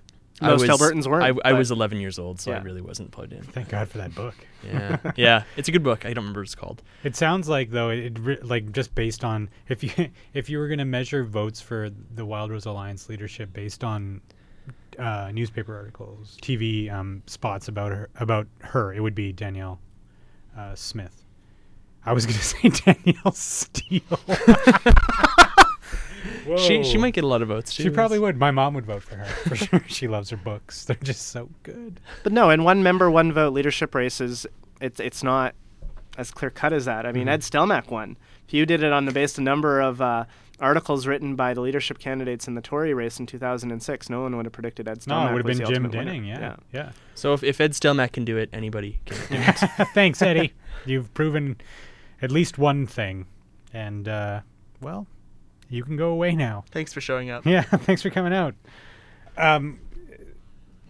I 0.41 0.47
Most 0.47 0.61
was, 0.67 0.69
Albertans 0.69 1.05
weren't, 1.05 1.23
I, 1.23 1.27
I 1.47 1.51
but- 1.51 1.57
was 1.59 1.69
11 1.69 1.99
years 1.99 2.17
old, 2.17 2.39
so 2.41 2.51
I 2.51 2.55
Yeah. 2.55 2.63
really 2.63 2.82
wasn't 2.82 3.11
plugged 3.11 3.34
in. 3.34 3.43
Thank 3.43 3.69
God 3.69 3.88
for 3.89 3.97
that 3.99 4.15
book. 4.15 4.34
Yeah, 4.65 4.97
yeah, 5.15 5.43
it's 5.57 5.67
a 5.67 5.71
good 5.71 5.84
book. 5.84 6.05
I 6.05 6.09
don't 6.13 6.23
remember 6.23 6.39
what 6.39 6.45
it's 6.47 6.55
called. 6.55 6.82
It 7.03 7.15
sounds 7.15 7.47
like 7.47 7.69
though 7.71 7.89
it 7.91 8.17
re- 8.19 8.39
like 8.41 8.71
just 8.71 8.95
based 8.95 9.23
on 9.23 9.49
if 9.67 9.84
you 9.84 9.91
if 10.34 10.49
you 10.49 10.57
were 10.57 10.67
going 10.67 10.80
to 10.80 10.86
measure 10.86 11.23
votes 11.23 11.61
for 11.61 11.89
the 12.15 12.25
Wild 12.25 12.49
Rose 12.51 12.65
Alliance 12.65 13.07
leadership 13.09 13.53
based 13.53 13.84
on 13.84 14.21
uh, 14.97 15.32
newspaper 15.34 15.76
articles, 15.76 16.38
TV 16.41 16.91
um, 16.91 17.24
spots 17.26 17.67
about 17.67 17.91
her 17.91 18.09
about 18.20 18.47
her, 18.61 18.93
it 18.93 18.99
would 19.01 19.15
be 19.15 19.32
Danielle 19.32 19.80
uh, 20.57 20.76
Smith. 20.76 21.24
I 22.05 22.13
was 22.13 22.26
going 22.28 22.38
to 22.38 22.43
say 22.43 22.70
Danielle 22.93 23.32
Steele. 23.34 24.01
She 26.57 26.84
she 26.84 26.97
might 26.97 27.13
get 27.13 27.24
a 27.24 27.28
lot 27.28 27.41
of 27.43 27.47
votes. 27.47 27.72
She 27.72 27.84
too. 27.84 27.91
probably 27.91 28.17
would. 28.20 28.38
My 28.38 28.49
mom 28.51 28.74
would 28.74 28.86
vote 28.86 29.03
for 29.03 29.15
her 29.17 29.26
for 29.26 29.55
sure. 29.67 29.84
She 29.88 30.07
loves 30.07 30.32
her 30.32 30.38
books. 30.38 30.84
They're 30.84 30.97
just 31.01 31.28
so 31.28 31.47
good. 31.63 31.99
But 32.24 32.34
no, 32.34 32.49
in 32.49 32.63
one 32.63 32.82
member, 32.82 33.09
one 33.11 33.32
vote 33.32 33.53
leadership 33.53 33.93
races, 33.93 34.47
it's 34.82 34.99
it's 34.99 35.24
not 35.24 35.53
as 36.17 36.32
clear 36.32 36.49
cut 36.49 36.74
as 36.74 36.86
that. 36.86 37.05
I 37.05 37.11
mean, 37.11 37.28
Mhm. 37.28 37.32
Ed 37.32 37.41
Stelmach 37.41 37.89
won. 37.91 38.17
If 38.47 38.53
you 38.53 38.65
did 38.65 38.82
it 38.84 38.91
on 38.91 39.05
the 39.05 39.11
based 39.11 39.38
a 39.38 39.41
number 39.41 39.80
of 39.80 40.01
uh, 40.01 40.26
articles 40.62 41.07
written 41.07 41.36
by 41.36 41.53
the 41.53 41.62
leadership 41.62 41.99
candidates 41.99 42.47
in 42.47 42.55
the 42.55 42.62
Tory 42.62 42.93
race 42.93 43.20
in 43.20 43.26
2006, 43.26 44.10
no 44.10 44.22
one 44.22 44.36
would 44.38 44.45
have 44.45 44.53
predicted 44.53 44.88
Ed 44.88 44.99
Stelmach. 44.99 45.07
No, 45.07 45.28
it 45.30 45.34
would 45.34 45.45
have 45.47 45.57
been 45.57 45.66
Jim 45.74 45.86
ultimate. 45.86 45.91
Dinning. 45.91 46.26
Yeah, 46.26 46.55
yeah. 46.74 46.91
So 47.16 47.34
if, 47.34 47.43
if 47.43 47.60
Ed 47.62 47.72
Stelmach 47.72 48.12
can 48.12 48.26
do 48.26 48.38
it, 48.38 48.49
anybody 48.53 48.99
can 49.05 49.18
do 49.18 49.43
it. 49.49 49.88
Thanks, 49.93 50.22
Eddie. 50.22 50.53
You've 50.86 51.14
proven 51.14 51.57
at 52.22 52.32
least 52.32 52.57
one 52.57 52.86
thing, 52.88 53.26
and 53.74 54.07
uh, 54.07 54.41
well, 54.82 55.07
you 55.70 55.84
can 55.84 55.97
go 55.97 56.10
away 56.10 56.36
now. 56.36 56.64
Thanks 56.72 56.93
for 56.93 57.01
showing 57.01 57.30
up. 57.30 57.45
Yeah, 57.45 57.62
thanks 57.64 58.01
for 58.01 58.10
coming 58.10 58.34
out. 58.34 58.55
Um, 59.38 59.80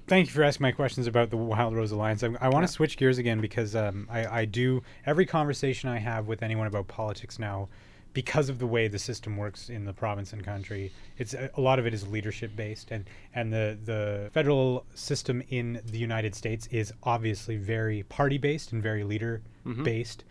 thank 0.07 0.27
you 0.27 0.33
for 0.33 0.43
asking 0.43 0.63
my 0.63 0.71
questions 0.71 1.05
about 1.07 1.29
the 1.29 1.37
Wild 1.37 1.75
Rose 1.75 1.91
Alliance. 1.91 2.23
I, 2.23 2.27
I 2.41 2.49
want 2.49 2.63
Yeah. 2.63 2.67
to 2.67 2.67
switch 2.67 2.97
gears 2.97 3.17
again 3.17 3.41
because 3.41 3.75
um, 3.75 4.07
I, 4.09 4.41
I 4.41 4.45
do 4.45 4.81
every 5.05 5.25
conversation 5.25 5.89
I 5.89 5.99
have 5.99 6.27
with 6.27 6.41
anyone 6.41 6.67
about 6.67 6.87
politics 6.87 7.37
now, 7.39 7.69
because 8.13 8.49
of 8.49 8.59
the 8.59 8.67
way 8.67 8.87
the 8.87 8.99
system 8.99 9.37
works 9.37 9.69
in 9.69 9.85
the 9.85 9.93
province 9.93 10.33
and 10.33 10.43
country, 10.43 10.91
it's 11.17 11.33
a, 11.33 11.49
a 11.55 11.61
lot 11.61 11.79
of 11.79 11.85
it 11.85 11.93
is 11.93 12.07
leadership 12.07 12.55
based, 12.55 12.91
and 12.91 13.09
and 13.35 13.53
the 13.53 13.77
the 13.85 14.29
federal 14.31 14.85
system 14.95 15.43
in 15.49 15.81
the 15.85 15.97
United 15.97 16.35
States 16.35 16.67
is 16.67 16.93
obviously 17.03 17.57
very 17.57 18.03
party 18.03 18.37
based 18.37 18.71
and 18.71 18.81
very 18.81 19.03
leader 19.03 19.41
based, 19.83 20.23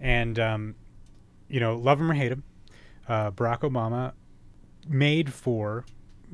and 0.00 0.38
um, 0.38 0.74
you 1.50 1.60
know, 1.60 1.76
love 1.76 2.00
him 2.00 2.10
or 2.10 2.14
hate 2.14 2.32
him, 2.32 2.44
uh, 3.08 3.30
Barack 3.32 3.60
Obama 3.60 4.12
made 4.88 5.32
for, 5.32 5.84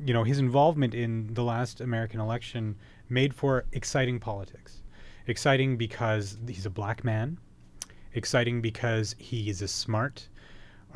you 0.05 0.13
know, 0.13 0.23
his 0.23 0.39
involvement 0.39 0.93
in 0.93 1.33
the 1.33 1.43
last 1.43 1.81
American 1.81 2.19
election 2.19 2.75
made 3.09 3.33
for 3.33 3.65
exciting 3.73 4.19
politics. 4.19 4.83
Exciting 5.25 5.75
because 5.75 6.37
he's 6.47 6.65
a 6.65 6.69
black 6.69 7.03
man. 7.03 7.37
Exciting 8.13 8.61
because 8.61 9.15
he 9.17 9.49
is 9.49 9.61
a 9.61 9.67
smart, 9.67 10.29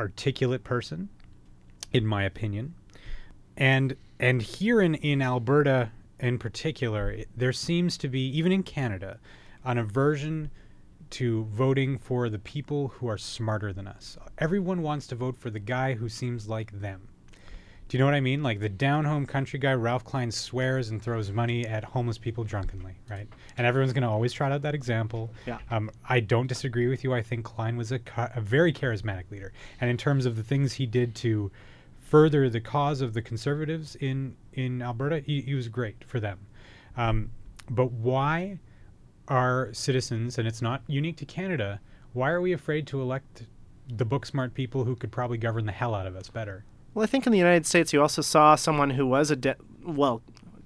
articulate 0.01 0.63
person, 0.63 1.09
in 1.93 2.05
my 2.05 2.23
opinion. 2.23 2.73
And 3.55 3.95
and 4.19 4.41
here 4.41 4.81
in, 4.81 4.95
in 4.95 5.21
Alberta 5.21 5.91
in 6.19 6.37
particular, 6.37 7.11
it, 7.11 7.29
there 7.35 7.53
seems 7.53 7.97
to 7.97 8.07
be, 8.07 8.21
even 8.37 8.51
in 8.51 8.63
Canada, 8.63 9.19
an 9.63 9.77
aversion 9.77 10.51
to 11.11 11.45
voting 11.45 11.97
for 11.97 12.29
the 12.29 12.39
people 12.39 12.89
who 12.89 13.07
are 13.07 13.17
smarter 13.17 13.73
than 13.73 13.87
us. 13.87 14.17
Everyone 14.37 14.81
wants 14.81 15.07
to 15.07 15.15
vote 15.15 15.37
for 15.37 15.49
the 15.49 15.59
guy 15.59 15.93
who 15.93 16.09
seems 16.09 16.47
like 16.47 16.79
them. 16.79 17.07
Do 17.91 17.97
you 17.97 17.99
know 17.99 18.05
what 18.05 18.15
I 18.15 18.21
mean? 18.21 18.41
Like 18.41 18.61
the 18.61 18.69
down 18.69 19.03
home 19.03 19.25
country 19.25 19.59
guy, 19.59 19.73
Ralph 19.73 20.05
Klein 20.05 20.31
swears 20.31 20.91
and 20.91 21.01
throws 21.01 21.29
money 21.29 21.67
at 21.67 21.83
homeless 21.83 22.17
people 22.17 22.45
drunkenly, 22.45 22.95
right? 23.09 23.27
And 23.57 23.67
everyone's 23.67 23.91
going 23.91 24.03
to 24.03 24.07
always 24.07 24.31
trot 24.31 24.53
out 24.53 24.61
that 24.61 24.73
example. 24.73 25.29
Yeah. 25.45 25.57
Um, 25.69 25.91
I 26.07 26.21
don't 26.21 26.47
disagree 26.47 26.87
with 26.87 27.03
you. 27.03 27.13
I 27.13 27.21
think 27.21 27.43
Klein 27.43 27.75
was 27.75 27.91
a, 27.91 27.99
ca- 27.99 28.29
a 28.33 28.39
very 28.39 28.71
charismatic 28.71 29.29
leader. 29.29 29.51
And 29.81 29.89
in 29.89 29.97
terms 29.97 30.25
of 30.25 30.37
the 30.37 30.41
things 30.41 30.71
he 30.71 30.85
did 30.85 31.15
to 31.15 31.51
further 31.99 32.49
the 32.49 32.61
cause 32.61 33.01
of 33.01 33.13
the 33.13 33.21
conservatives 33.21 33.97
in, 33.97 34.37
in 34.53 34.81
Alberta, 34.81 35.19
he, 35.19 35.41
he 35.41 35.53
was 35.53 35.67
great 35.67 36.01
for 36.07 36.21
them. 36.21 36.39
Um, 36.95 37.29
but 37.69 37.91
why 37.91 38.59
are 39.27 39.67
citizens, 39.73 40.37
and 40.37 40.47
it's 40.47 40.61
not 40.61 40.81
unique 40.87 41.17
to 41.17 41.25
Canada, 41.25 41.81
why 42.13 42.29
are 42.29 42.39
we 42.39 42.53
afraid 42.53 42.87
to 42.87 43.01
elect 43.01 43.47
the 43.89 44.05
book 44.05 44.25
smart 44.25 44.53
people 44.53 44.85
who 44.85 44.95
could 44.95 45.11
probably 45.11 45.37
govern 45.37 45.65
the 45.65 45.73
hell 45.73 45.93
out 45.93 46.07
of 46.07 46.15
us 46.15 46.29
better? 46.29 46.63
Well, 46.93 47.03
I 47.03 47.07
think 47.07 47.25
in 47.25 47.31
the 47.31 47.37
United 47.37 47.65
States, 47.65 47.93
you 47.93 48.01
also 48.01 48.21
saw 48.21 48.55
someone 48.55 48.91
who 48.91 49.07
was 49.07 49.31
a 49.31 49.35
de- 49.35 49.55
well 49.85 50.21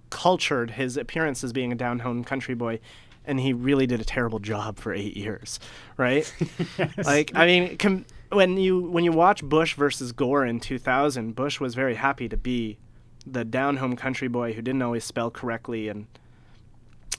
cultured 0.09 0.71
his 0.71 0.97
appearance 0.97 1.43
as 1.43 1.53
being 1.53 1.71
a 1.71 1.75
down 1.75 1.99
home 1.99 2.23
country 2.23 2.55
boy, 2.55 2.79
and 3.25 3.39
he 3.39 3.53
really 3.53 3.85
did 3.85 3.99
a 3.99 4.05
terrible 4.05 4.39
job 4.39 4.77
for 4.77 4.93
eight 4.93 5.15
years, 5.17 5.59
right? 5.97 6.31
Like, 7.03 7.31
I 7.35 7.45
mean, 7.45 7.77
com- 7.77 8.05
when 8.31 8.57
you 8.57 8.81
when 8.81 9.03
you 9.03 9.11
watch 9.11 9.43
Bush 9.43 9.75
versus 9.75 10.11
Gore 10.11 10.45
in 10.45 10.59
2000, 10.59 11.35
Bush 11.35 11.59
was 11.59 11.75
very 11.75 11.95
happy 11.95 12.27
to 12.29 12.37
be 12.37 12.77
the 13.25 13.43
down 13.45 13.77
home 13.77 13.95
country 13.95 14.27
boy 14.27 14.53
who 14.53 14.61
didn't 14.61 14.81
always 14.81 15.03
spell 15.03 15.31
correctly 15.31 15.89
and 15.89 16.05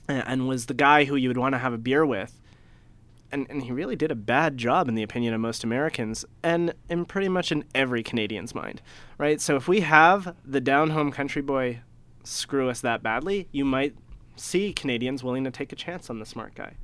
and 0.07 0.47
was 0.47 0.67
the 0.67 0.73
guy 0.73 1.03
who 1.03 1.15
you 1.15 1.27
would 1.29 1.37
want 1.37 1.53
to 1.53 1.59
have 1.59 1.73
a 1.73 1.77
beer 1.77 2.05
with. 2.05 2.39
And, 3.31 3.45
and 3.49 3.63
he 3.63 3.71
really 3.71 3.95
did 3.95 4.11
a 4.11 4.15
bad 4.15 4.57
job 4.57 4.87
in 4.87 4.95
the 4.95 5.03
opinion 5.03 5.33
of 5.33 5.41
most 5.41 5.63
Americans 5.63 6.23
and 6.43 6.73
in 6.89 7.05
pretty 7.05 7.27
much 7.27 7.51
in 7.51 7.65
every 7.75 8.01
Canadian's 8.01 8.55
mind, 8.55 8.81
right? 9.17 9.41
So 9.41 9.55
if 9.57 9.67
we 9.67 9.81
have 9.81 10.35
the 10.45 10.61
down 10.61 10.91
home 10.91 11.11
country 11.11 11.41
boy 11.41 11.81
screw 12.23 12.69
us 12.69 12.79
that 12.81 13.03
badly, 13.03 13.47
you 13.51 13.65
might 13.65 13.95
see 14.37 14.71
Canadians 14.71 15.23
willing 15.23 15.43
to 15.43 15.51
take 15.51 15.71
a 15.71 15.75
chance 15.75 16.09
on 16.09 16.19
the 16.19 16.25
smart 16.25 16.55
guy. 16.55 16.75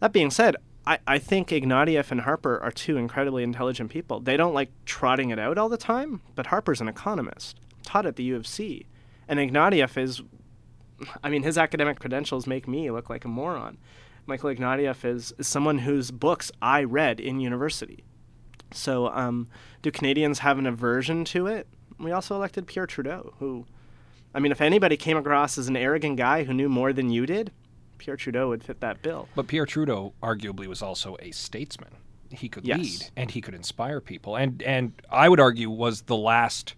That 0.00 0.12
being 0.12 0.30
said, 0.30 0.56
I, 0.86 0.98
I 1.06 1.18
think 1.18 1.48
Ignatieff 1.48 2.10
and 2.10 2.22
Harper 2.22 2.58
are 2.60 2.72
two 2.72 2.96
incredibly 2.96 3.42
intelligent 3.42 3.90
people. 3.90 4.20
They 4.20 4.36
don't 4.36 4.54
like 4.54 4.70
trotting 4.84 5.30
it 5.30 5.38
out 5.38 5.58
all 5.58 5.68
the 5.68 5.76
time, 5.76 6.20
but 6.34 6.48
Harper's 6.48 6.80
an 6.80 6.88
economist, 6.88 7.60
taught 7.84 8.06
at 8.06 8.16
the 8.16 8.24
U 8.24 8.36
of 8.36 8.46
C. 8.46 8.86
And 9.28 9.38
Ignatieff 9.38 9.96
is, 9.96 10.22
I 11.22 11.30
mean, 11.30 11.44
his 11.44 11.56
academic 11.56 12.00
credentials 12.00 12.46
make 12.46 12.66
me 12.66 12.90
look 12.90 13.08
like 13.08 13.24
a 13.24 13.28
moron. 13.28 13.78
Michael 14.26 14.50
Ignatieff 14.54 15.04
is, 15.04 15.32
is 15.38 15.46
someone 15.48 15.78
whose 15.78 16.10
books 16.10 16.50
I 16.60 16.84
read 16.84 17.18
in 17.20 17.40
university. 17.40 18.04
So, 18.72 19.08
um, 19.08 19.48
do 19.82 19.90
Canadians 19.90 20.38
have 20.40 20.58
an 20.58 20.66
aversion 20.66 21.24
to 21.26 21.46
it? 21.46 21.66
We 21.98 22.12
also 22.12 22.34
elected 22.34 22.66
Pierre 22.66 22.86
Trudeau, 22.86 23.34
who, 23.38 23.66
I 24.34 24.38
mean, 24.40 24.52
if 24.52 24.60
anybody 24.60 24.96
came 24.96 25.16
across 25.16 25.58
as 25.58 25.68
an 25.68 25.76
arrogant 25.76 26.16
guy 26.16 26.44
who 26.44 26.54
knew 26.54 26.68
more 26.68 26.92
than 26.92 27.10
you 27.10 27.26
did, 27.26 27.52
Pierre 27.98 28.16
Trudeau 28.16 28.48
would 28.48 28.64
fit 28.64 28.80
that 28.80 29.02
bill. 29.02 29.28
But 29.34 29.46
Pierre 29.46 29.66
Trudeau 29.66 30.14
arguably 30.22 30.66
was 30.66 30.82
also 30.82 31.16
a 31.20 31.30
statesman. 31.32 31.90
He 32.30 32.48
could 32.48 32.66
Yes. 32.66 32.78
lead 32.80 33.10
and 33.16 33.30
he 33.30 33.40
could 33.42 33.54
inspire 33.54 34.00
people. 34.00 34.36
And 34.36 34.62
and 34.62 34.92
I 35.10 35.28
would 35.28 35.38
argue 35.38 35.68
was 35.68 36.02
the 36.02 36.16
last 36.16 36.74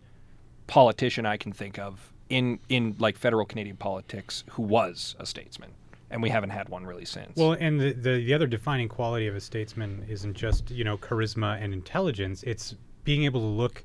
politician 0.67 1.25
I 1.27 1.37
can 1.37 1.53
think 1.53 1.79
of 1.79 2.13
in 2.29 2.59
in 2.69 2.97
like 2.99 3.17
federal 3.17 3.47
Canadian 3.47 3.77
politics 3.77 4.43
who 4.51 4.63
was 4.63 5.15
a 5.19 5.25
statesman. 5.27 5.71
And 6.11 6.23
we 6.23 6.29
haven't 6.29 6.51
had 6.51 6.69
one 6.69 6.87
really 6.87 7.05
since. 7.05 7.37
Well, 7.37 7.53
and 7.53 7.81
the, 7.81 7.93
the 7.93 8.25
the 8.25 8.35
other 8.35 8.47
defining 8.47 8.89
quality 8.89 9.27
of 9.27 9.35
a 9.35 9.41
statesman 9.41 10.05
isn't 10.09 10.35
just 10.35 10.71
you 10.71 10.85
know 10.85 10.97
charisma 10.97 11.61
and 11.63 11.73
intelligence. 11.73 12.43
It's 12.45 12.75
being 13.05 13.25
able 13.25 13.41
to 13.41 13.47
look 13.47 13.85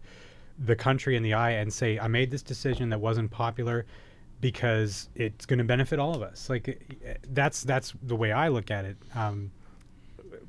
the 0.59 0.75
country 0.75 1.15
in 1.15 1.23
the 1.23 1.33
eye 1.33 1.51
and 1.51 1.71
say, 1.71 1.97
"I 1.97 2.07
made 2.07 2.29
this 2.31 2.43
decision 2.43 2.89
that 2.89 2.99
wasn't 2.99 3.31
popular." 3.31 3.85
Because 4.41 5.09
it's 5.15 5.45
going 5.45 5.57
to 5.57 5.65
benefit 5.65 5.99
all 5.99 6.15
of 6.15 6.21
us. 6.21 6.49
Like 6.49 6.69
eh, 7.05 7.15
that's 7.33 7.61
that's 7.63 7.93
the 8.03 8.15
way 8.15 8.31
I 8.31 8.47
look 8.47 8.71
at 8.71 8.85
it. 8.85 8.95
Um, 9.13 9.51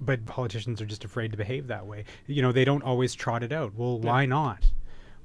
but 0.00 0.24
politicians 0.26 0.80
are 0.80 0.86
just 0.86 1.04
afraid 1.04 1.30
to 1.32 1.36
behave 1.36 1.66
that 1.66 1.86
way. 1.86 2.04
You 2.26 2.42
know, 2.42 2.52
they 2.52 2.64
don't 2.64 2.82
always 2.82 3.14
trot 3.14 3.42
it 3.42 3.52
out. 3.52 3.74
Well, 3.74 3.98
why 3.98 4.26
not? 4.26 4.64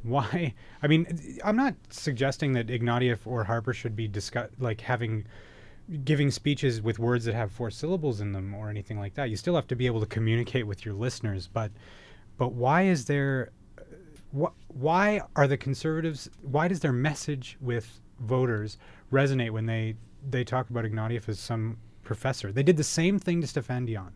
Why? 0.03 0.53
I 0.83 0.87
mean, 0.87 1.39
I'm 1.43 1.55
not 1.55 1.75
suggesting 1.89 2.53
that 2.53 2.67
Ignatieff 2.67 3.19
or 3.25 3.43
Harper 3.43 3.73
should 3.73 3.95
be 3.95 4.07
discuss 4.07 4.49
like 4.59 4.81
having 4.81 5.25
giving 6.03 6.31
speeches 6.31 6.81
with 6.81 6.97
words 6.99 7.25
that 7.25 7.35
have 7.35 7.51
four 7.51 7.69
syllables 7.69 8.21
in 8.21 8.31
them 8.31 8.53
or 8.53 8.69
anything 8.69 8.99
like 8.99 9.13
that. 9.15 9.29
You 9.29 9.37
still 9.37 9.55
have 9.55 9.67
to 9.67 9.75
be 9.75 9.85
able 9.85 9.99
to 9.99 10.05
communicate 10.05 10.65
with 10.67 10.85
your 10.85 10.93
listeners, 10.95 11.47
but 11.51 11.71
but 12.37 12.53
why 12.53 12.83
is 12.83 13.05
there 13.05 13.51
uh, 13.77 13.83
wh- 14.37 14.75
why 14.75 15.21
are 15.35 15.47
the 15.47 15.57
conservatives 15.57 16.29
why 16.41 16.67
does 16.67 16.79
their 16.79 16.91
message 16.93 17.57
with 17.61 18.01
voters 18.19 18.77
resonate 19.11 19.51
when 19.51 19.65
they 19.65 19.95
they 20.29 20.43
talk 20.43 20.69
about 20.69 20.85
Ignatieff 20.85 21.29
as 21.29 21.39
some 21.39 21.77
professor? 22.03 22.51
They 22.51 22.63
did 22.63 22.77
the 22.77 22.83
same 22.83 23.19
thing 23.19 23.41
to 23.41 23.47
Stéphane 23.47 23.85
Dion. 23.85 24.11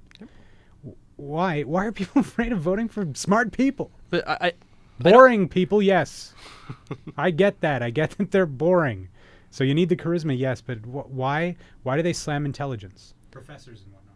W- 0.84 0.97
Why? 1.17 1.61
Why 1.61 1.86
are 1.86 1.91
people 1.91 2.22
afraid 2.28 2.51
of 2.51 2.59
voting 2.59 2.88
for 2.88 3.07
smart 3.13 3.51
people? 3.51 3.91
But 4.09 4.28
I, 4.28 4.38
I 4.41 4.53
Boring 5.01 5.47
people, 5.47 5.82
yes. 5.82 6.34
I 7.17 7.32
get 7.32 7.61
that. 7.61 7.82
I 7.82 7.89
get 7.89 8.11
that 8.17 8.32
they're 8.32 8.45
boring. 8.45 9.07
So 9.51 9.63
you 9.63 9.73
need 9.73 9.89
the 9.89 9.95
charisma, 9.95 10.37
yes. 10.37 10.61
But 10.61 10.79
wh- 10.79 11.09
why? 11.11 11.55
Why 11.83 11.97
do 11.97 12.03
they 12.03 12.13
slam 12.13 12.45
intelligence? 12.45 13.13
Professors 13.31 13.83
and 13.83 13.93
whatnot. 13.93 14.15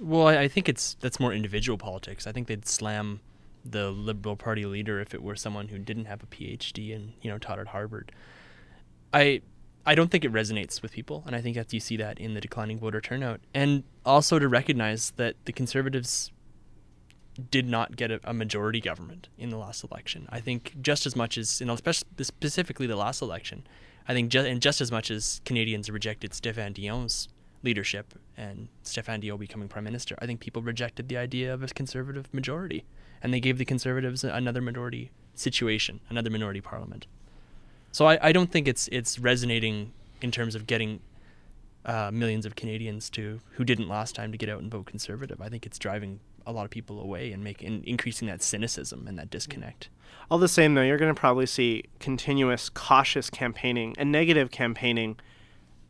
Well, 0.00 0.28
I, 0.28 0.42
I 0.42 0.48
think 0.48 0.68
it's 0.68 0.94
that's 1.00 1.20
more 1.20 1.32
individual 1.32 1.78
politics. 1.78 2.26
I 2.26 2.32
think 2.32 2.48
they'd 2.48 2.66
slam 2.66 3.20
the 3.64 3.90
Liberal 3.90 4.36
Party 4.36 4.66
leader 4.66 5.00
if 5.00 5.14
it 5.14 5.22
were 5.22 5.36
someone 5.36 5.68
who 5.68 5.78
didn't 5.78 6.04
have 6.04 6.22
a 6.22 6.26
PhD 6.26 6.94
and 6.94 7.12
you 7.22 7.30
know 7.30 7.38
taught 7.38 7.58
at 7.58 7.68
Harvard. 7.68 8.12
I 9.12 9.42
I 9.86 9.94
don't 9.94 10.10
think 10.10 10.24
it 10.24 10.32
resonates 10.32 10.80
with 10.80 10.92
people, 10.92 11.24
and 11.26 11.36
I 11.36 11.40
think 11.40 11.56
that 11.56 11.72
you 11.72 11.80
see 11.80 11.96
that 11.98 12.18
in 12.18 12.34
the 12.34 12.40
declining 12.40 12.78
voter 12.78 13.00
turnout, 13.00 13.40
and 13.52 13.84
also 14.04 14.38
to 14.38 14.48
recognize 14.48 15.12
that 15.16 15.36
the 15.44 15.52
Conservatives 15.52 16.32
did 17.50 17.68
not 17.68 17.96
get 17.96 18.10
a, 18.10 18.20
a 18.24 18.32
majority 18.32 18.80
government 18.80 19.28
in 19.36 19.50
the 19.50 19.56
last 19.58 19.84
election. 19.84 20.28
I 20.30 20.40
think 20.40 20.74
just 20.80 21.04
as 21.04 21.16
much 21.16 21.36
as, 21.36 21.60
you 21.60 21.66
know, 21.66 21.74
especially 21.74 22.06
specifically 22.22 22.86
the 22.86 22.96
last 22.96 23.20
election, 23.22 23.66
I 24.06 24.12
think 24.12 24.30
just 24.30 24.46
and 24.46 24.60
just 24.60 24.80
as 24.80 24.92
much 24.92 25.10
as 25.10 25.40
Canadians 25.44 25.90
rejected 25.90 26.32
Stéphane 26.32 26.74
Dion's 26.74 27.28
leadership 27.62 28.14
and 28.36 28.68
Stéphane 28.84 29.20
Dion 29.20 29.38
becoming 29.38 29.68
prime 29.68 29.84
minister, 29.84 30.16
I 30.20 30.26
think 30.26 30.40
people 30.40 30.62
rejected 30.62 31.08
the 31.08 31.16
idea 31.16 31.52
of 31.52 31.62
a 31.62 31.68
conservative 31.68 32.32
majority, 32.32 32.84
and 33.22 33.32
they 33.32 33.40
gave 33.40 33.58
the 33.58 33.64
conservatives 33.64 34.22
another 34.22 34.60
minority 34.60 35.10
situation, 35.34 36.00
another 36.10 36.30
minority 36.30 36.60
parliament. 36.60 37.06
So 37.92 38.06
I, 38.06 38.18
I 38.28 38.32
don't 38.32 38.50
think 38.50 38.68
it's 38.68 38.88
it's 38.88 39.18
resonating 39.18 39.92
in 40.20 40.30
terms 40.30 40.54
of 40.54 40.66
getting 40.66 41.00
uh, 41.84 42.10
millions 42.12 42.46
of 42.46 42.56
Canadians 42.56 43.10
to 43.10 43.40
who 43.52 43.64
didn't 43.64 43.88
last 43.88 44.14
time 44.14 44.32
to 44.32 44.38
get 44.38 44.48
out 44.48 44.60
and 44.60 44.70
vote 44.70 44.86
conservative. 44.86 45.40
I 45.40 45.48
think 45.48 45.66
it's 45.66 45.78
driving 45.78 46.20
a 46.46 46.52
lot 46.52 46.64
of 46.64 46.70
people 46.70 47.00
away 47.00 47.32
and 47.32 47.42
making 47.42 47.84
increasing 47.86 48.28
that 48.28 48.42
cynicism 48.42 49.06
and 49.06 49.18
that 49.18 49.30
disconnect. 49.30 49.88
All 50.30 50.38
the 50.38 50.48
same, 50.48 50.74
though, 50.74 50.82
you're 50.82 50.98
going 50.98 51.14
to 51.14 51.18
probably 51.18 51.46
see 51.46 51.84
continuous 52.00 52.68
cautious 52.68 53.30
campaigning 53.30 53.94
and 53.98 54.10
negative 54.10 54.50
campaigning 54.50 55.16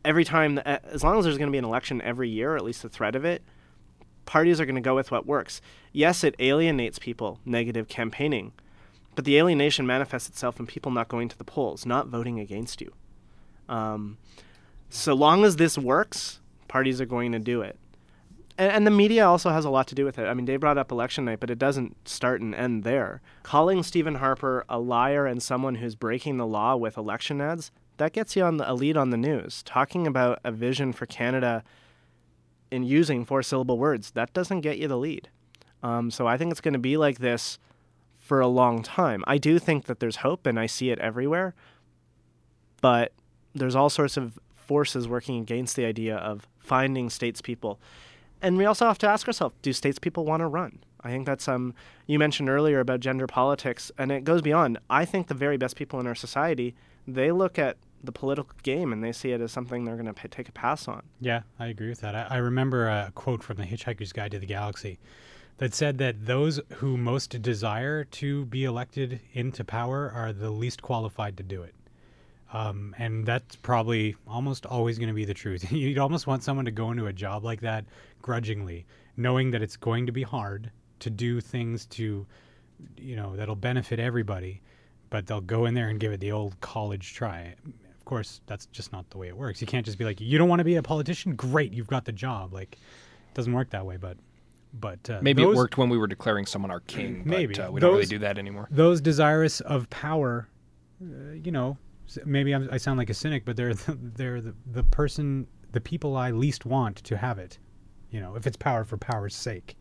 every 0.03 0.25
time. 0.25 0.57
As 0.59 1.03
long 1.03 1.17
as 1.17 1.25
there's 1.25 1.37
going 1.37 1.49
to 1.49 1.51
be 1.51 1.57
an 1.57 1.65
election 1.65 2.01
every 2.01 2.29
year, 2.29 2.53
or 2.53 2.57
at 2.57 2.63
least 2.63 2.81
the 2.81 2.89
threat 2.89 3.15
of 3.15 3.23
it, 3.23 3.43
parties 4.25 4.59
are 4.59 4.65
going 4.65 4.75
to 4.75 4.81
go 4.81 4.95
with 4.95 5.11
what 5.11 5.25
works. 5.25 5.61
Yes, 5.91 6.23
it 6.23 6.35
alienates 6.39 6.99
people, 6.99 7.39
negative 7.45 7.87
campaigning, 7.87 8.51
but 9.15 9.23
the 9.23 9.37
alienation 9.37 9.87
manifests 9.87 10.27
itself 10.27 10.59
in 10.59 10.67
people 10.67 10.91
not 10.91 11.07
going 11.07 11.29
to 11.29 11.37
the 11.37 11.43
polls, 11.43 11.85
not 11.85 12.07
voting 12.07 12.39
against 12.39 12.81
you. 12.81 12.91
Um, 13.69 14.17
so 14.89 15.13
long 15.13 15.45
as 15.45 15.55
this 15.55 15.77
works, 15.77 16.39
parties 16.67 16.99
are 16.99 17.05
going 17.05 17.31
to 17.31 17.39
do 17.39 17.61
it. 17.61 17.77
And, 18.57 18.71
and 18.71 18.87
the 18.87 18.91
media 18.91 19.25
also 19.27 19.49
has 19.49 19.65
a 19.65 19.69
lot 19.69 19.87
to 19.87 19.95
do 19.95 20.05
with 20.05 20.17
it. 20.17 20.25
I 20.25 20.33
mean, 20.33 20.45
they 20.45 20.57
brought 20.57 20.77
up 20.77 20.91
election 20.91 21.25
night, 21.25 21.39
but 21.39 21.49
it 21.49 21.59
doesn't 21.59 22.07
start 22.07 22.41
and 22.41 22.55
end 22.55 22.83
there. 22.83 23.21
Calling 23.43 23.83
Stephen 23.83 24.15
Harper 24.15 24.65
a 24.69 24.79
liar 24.79 25.25
and 25.25 25.41
someone 25.41 25.75
who's 25.75 25.95
breaking 25.95 26.37
the 26.37 26.47
law 26.47 26.75
with 26.75 26.97
election 26.97 27.41
ads, 27.41 27.71
that 27.97 28.13
gets 28.13 28.35
you 28.35 28.43
on 28.43 28.57
the, 28.57 28.69
a 28.69 28.73
lead 28.73 28.97
on 28.97 29.09
the 29.09 29.17
news. 29.17 29.63
Talking 29.63 30.05
about 30.07 30.39
a 30.43 30.51
vision 30.51 30.93
for 30.93 31.05
Canada 31.05 31.63
in 32.71 32.83
using 32.83 33.25
four 33.25 33.43
syllable 33.43 33.77
words, 33.77 34.11
that 34.11 34.33
doesn't 34.33 34.61
get 34.61 34.77
you 34.77 34.87
the 34.87 34.97
lead. 34.97 35.29
Um, 35.83 36.09
so 36.11 36.27
I 36.27 36.37
think 36.37 36.51
it's 36.51 36.61
going 36.61 36.73
to 36.73 36.79
be 36.79 36.97
like 36.97 37.19
this 37.19 37.59
for 38.17 38.39
a 38.41 38.47
long 38.47 38.81
time. 38.81 39.23
I 39.27 39.37
do 39.37 39.59
think 39.59 39.85
that 39.85 39.99
there's 39.99 40.17
hope, 40.17 40.47
and 40.47 40.59
I 40.59 40.65
see 40.65 40.89
it 40.89 40.99
everywhere. 40.99 41.53
But 42.81 43.13
there's 43.53 43.75
all 43.75 43.89
sorts 43.89 44.17
of 44.17 44.39
forces 44.55 45.07
working 45.07 45.39
against 45.39 45.75
the 45.75 45.85
idea 45.85 46.17
of 46.17 46.47
finding 46.57 47.09
statespeople. 47.09 47.77
And 48.41 48.57
we 48.57 48.65
also 48.65 48.85
have 48.85 48.97
to 48.99 49.07
ask 49.07 49.27
ourselves, 49.27 49.55
do 49.61 49.71
statespeople 49.71 50.23
want 50.25 50.41
to 50.41 50.47
run? 50.47 50.79
I 51.01 51.09
think 51.09 51.25
that's 51.25 51.47
um 51.47 51.73
you 52.07 52.17
mentioned 52.17 52.49
earlier 52.49 52.79
about 52.79 52.99
gender 52.99 53.27
politics 53.27 53.91
and 53.97 54.11
it 54.11 54.23
goes 54.23 54.41
beyond. 54.41 54.79
I 54.89 55.05
think 55.05 55.27
the 55.27 55.33
very 55.35 55.57
best 55.57 55.75
people 55.75 55.99
in 55.99 56.07
our 56.07 56.15
society, 56.15 56.75
they 57.07 57.31
look 57.31 57.59
at 57.59 57.77
the 58.03 58.11
political 58.11 58.55
game 58.63 58.91
and 58.91 59.03
they 59.03 59.11
see 59.11 59.31
it 59.31 59.41
as 59.41 59.51
something 59.51 59.85
they're 59.85 59.95
going 59.95 60.05
to 60.05 60.13
p- 60.13 60.27
take 60.27 60.49
a 60.49 60.51
pass 60.51 60.87
on. 60.87 61.03
Yeah, 61.19 61.41
I 61.59 61.67
agree 61.67 61.89
with 61.89 62.01
that. 62.01 62.15
I, 62.15 62.27
I 62.29 62.37
remember 62.37 62.87
a 62.87 63.11
quote 63.15 63.43
from 63.43 63.57
the 63.57 63.63
Hitchhiker's 63.63 64.13
Guide 64.13 64.31
to 64.31 64.39
the 64.39 64.45
Galaxy 64.45 64.99
that 65.57 65.73
said 65.73 65.97
that 65.99 66.25
those 66.25 66.59
who 66.75 66.97
most 66.97 67.41
desire 67.41 68.03
to 68.03 68.45
be 68.45 68.63
elected 68.65 69.21
into 69.33 69.63
power 69.63 70.11
are 70.13 70.33
the 70.33 70.49
least 70.49 70.81
qualified 70.81 71.37
to 71.37 71.43
do 71.43 71.63
it. 71.63 71.73
Um, 72.55 72.95
and 72.97 73.25
that's 73.25 73.55
probably 73.57 74.15
almost 74.27 74.65
always 74.65 74.97
going 74.97 75.09
to 75.09 75.13
be 75.13 75.25
the 75.25 75.33
truth. 75.33 75.71
You'd 75.71 75.97
almost 75.97 76.25
want 76.27 76.41
someone 76.43 76.65
to 76.65 76.71
go 76.71 76.91
into 76.91 77.07
a 77.07 77.13
job 77.13 77.43
like 77.43 77.61
that 77.61 77.85
grudgingly, 78.21 78.85
knowing 79.17 79.51
that 79.51 79.61
it's 79.61 79.75
going 79.75 80.05
to 80.05 80.11
be 80.13 80.23
hard 80.23 80.71
to 80.99 81.09
do 81.09 81.41
things 81.41 81.85
to, 81.87 82.25
you 82.97 83.15
know, 83.17 83.35
that'll 83.35 83.55
benefit 83.57 83.99
everybody, 83.99 84.61
but 85.09 85.27
they'll 85.27 85.41
go 85.41 85.65
in 85.65 85.73
there 85.73 85.89
and 85.89 85.99
give 85.99 86.13
it 86.13 86.19
the 86.21 86.31
old 86.31 86.59
college 86.61 87.13
try. 87.13 87.53
Of 87.65 88.05
course, 88.05 88.39
that's 88.45 88.67
just 88.67 88.91
not 88.93 89.09
the 89.09 89.17
way 89.17 89.27
it 89.27 89.35
works. 89.35 89.59
You 89.59 89.67
can't 89.67 89.85
just 89.85 89.97
be 89.97 90.05
like, 90.05 90.21
you 90.21 90.37
don't 90.37 90.47
want 90.47 90.59
to 90.61 90.63
be 90.65 90.75
a 90.77 90.83
politician? 90.83 91.35
Great, 91.35 91.73
you've 91.73 91.87
got 91.87 92.05
the 92.05 92.11
job. 92.13 92.53
Like, 92.53 92.73
it 92.73 93.33
doesn't 93.33 93.51
work 93.53 93.69
that 93.71 93.85
way, 93.85 93.97
but. 93.97 94.17
But 94.77 95.09
uh, 95.09 95.19
Maybe 95.21 95.41
those- 95.41 95.53
it 95.55 95.57
worked 95.57 95.77
when 95.77 95.87
we 95.89 95.97
were 95.97 96.07
declaring 96.07 96.45
someone 96.45 96.69
our 96.69 96.81
king, 96.81 97.19
but 97.19 97.27
Maybe. 97.27 97.57
uh, 97.57 97.71
we 97.71 97.79
don't 97.79 97.91
really 97.91 98.01
Those- 98.03 98.09
do 98.09 98.19
that 98.19 98.37
anymore. 98.37 98.67
those 98.71 98.99
desirous 98.99 99.61
of 99.61 99.89
power, 99.89 100.49
uh, 101.01 101.31
you 101.31 101.49
know, 101.51 101.77
maybe 102.25 102.53
I'm, 102.53 102.69
I 102.71 102.77
sound 102.77 102.97
like 102.97 103.09
a 103.09 103.13
cynic, 103.13 103.45
but 103.45 103.55
they're 103.55 103.73
the, 103.73 103.97
they're 103.99 104.41
the, 104.41 104.55
the 104.71 104.83
person, 104.83 105.47
the 105.71 105.81
people 105.81 106.17
I 106.17 106.31
least 106.31 106.65
want 106.65 106.97
to 106.97 107.17
have 107.17 107.39
it. 107.39 107.59
You 108.11 108.21
know, 108.21 108.35
if 108.35 108.47
it's 108.47 108.57
power 108.57 108.83
for 108.83 108.97
power's 108.97 109.35
sake. 109.35 109.75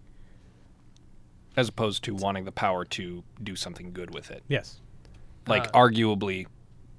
As 1.57 1.69
opposed 1.69 2.03
to 2.05 2.15
wanting 2.15 2.45
the 2.45 2.53
power 2.53 2.85
to 2.87 3.23
do 3.43 3.55
something 3.55 3.93
good 3.93 4.13
with 4.13 4.31
it. 4.31 4.43
Yes. 4.49 4.81
Like 5.47 5.69
Uh, 5.69 5.73
arguably, 5.73 6.47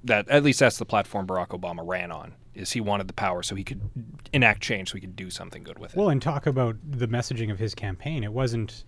that 0.05 0.29
at 0.29 0.43
least 0.43 0.59
that's 0.59 0.77
the 0.77 0.85
platform 0.85 1.27
Barack 1.27 1.49
Obama 1.49 1.81
ran 1.85 2.11
on. 2.11 2.33
Is 2.53 2.71
he 2.71 2.79
wanted 2.79 3.09
the 3.09 3.13
power 3.13 3.43
so 3.43 3.53
he 3.55 3.65
could 3.65 3.81
enact 4.31 4.61
change, 4.61 4.89
so 4.89 4.95
he 4.95 5.01
could 5.01 5.17
do 5.17 5.29
something 5.29 5.61
good 5.61 5.77
with 5.77 5.91
it. 5.91 5.97
Well, 5.97 6.07
and 6.09 6.21
talk 6.21 6.45
about 6.45 6.77
the 6.89 7.07
messaging 7.07 7.51
of 7.51 7.59
his 7.59 7.75
campaign. 7.75 8.23
It 8.23 8.31
wasn't, 8.31 8.85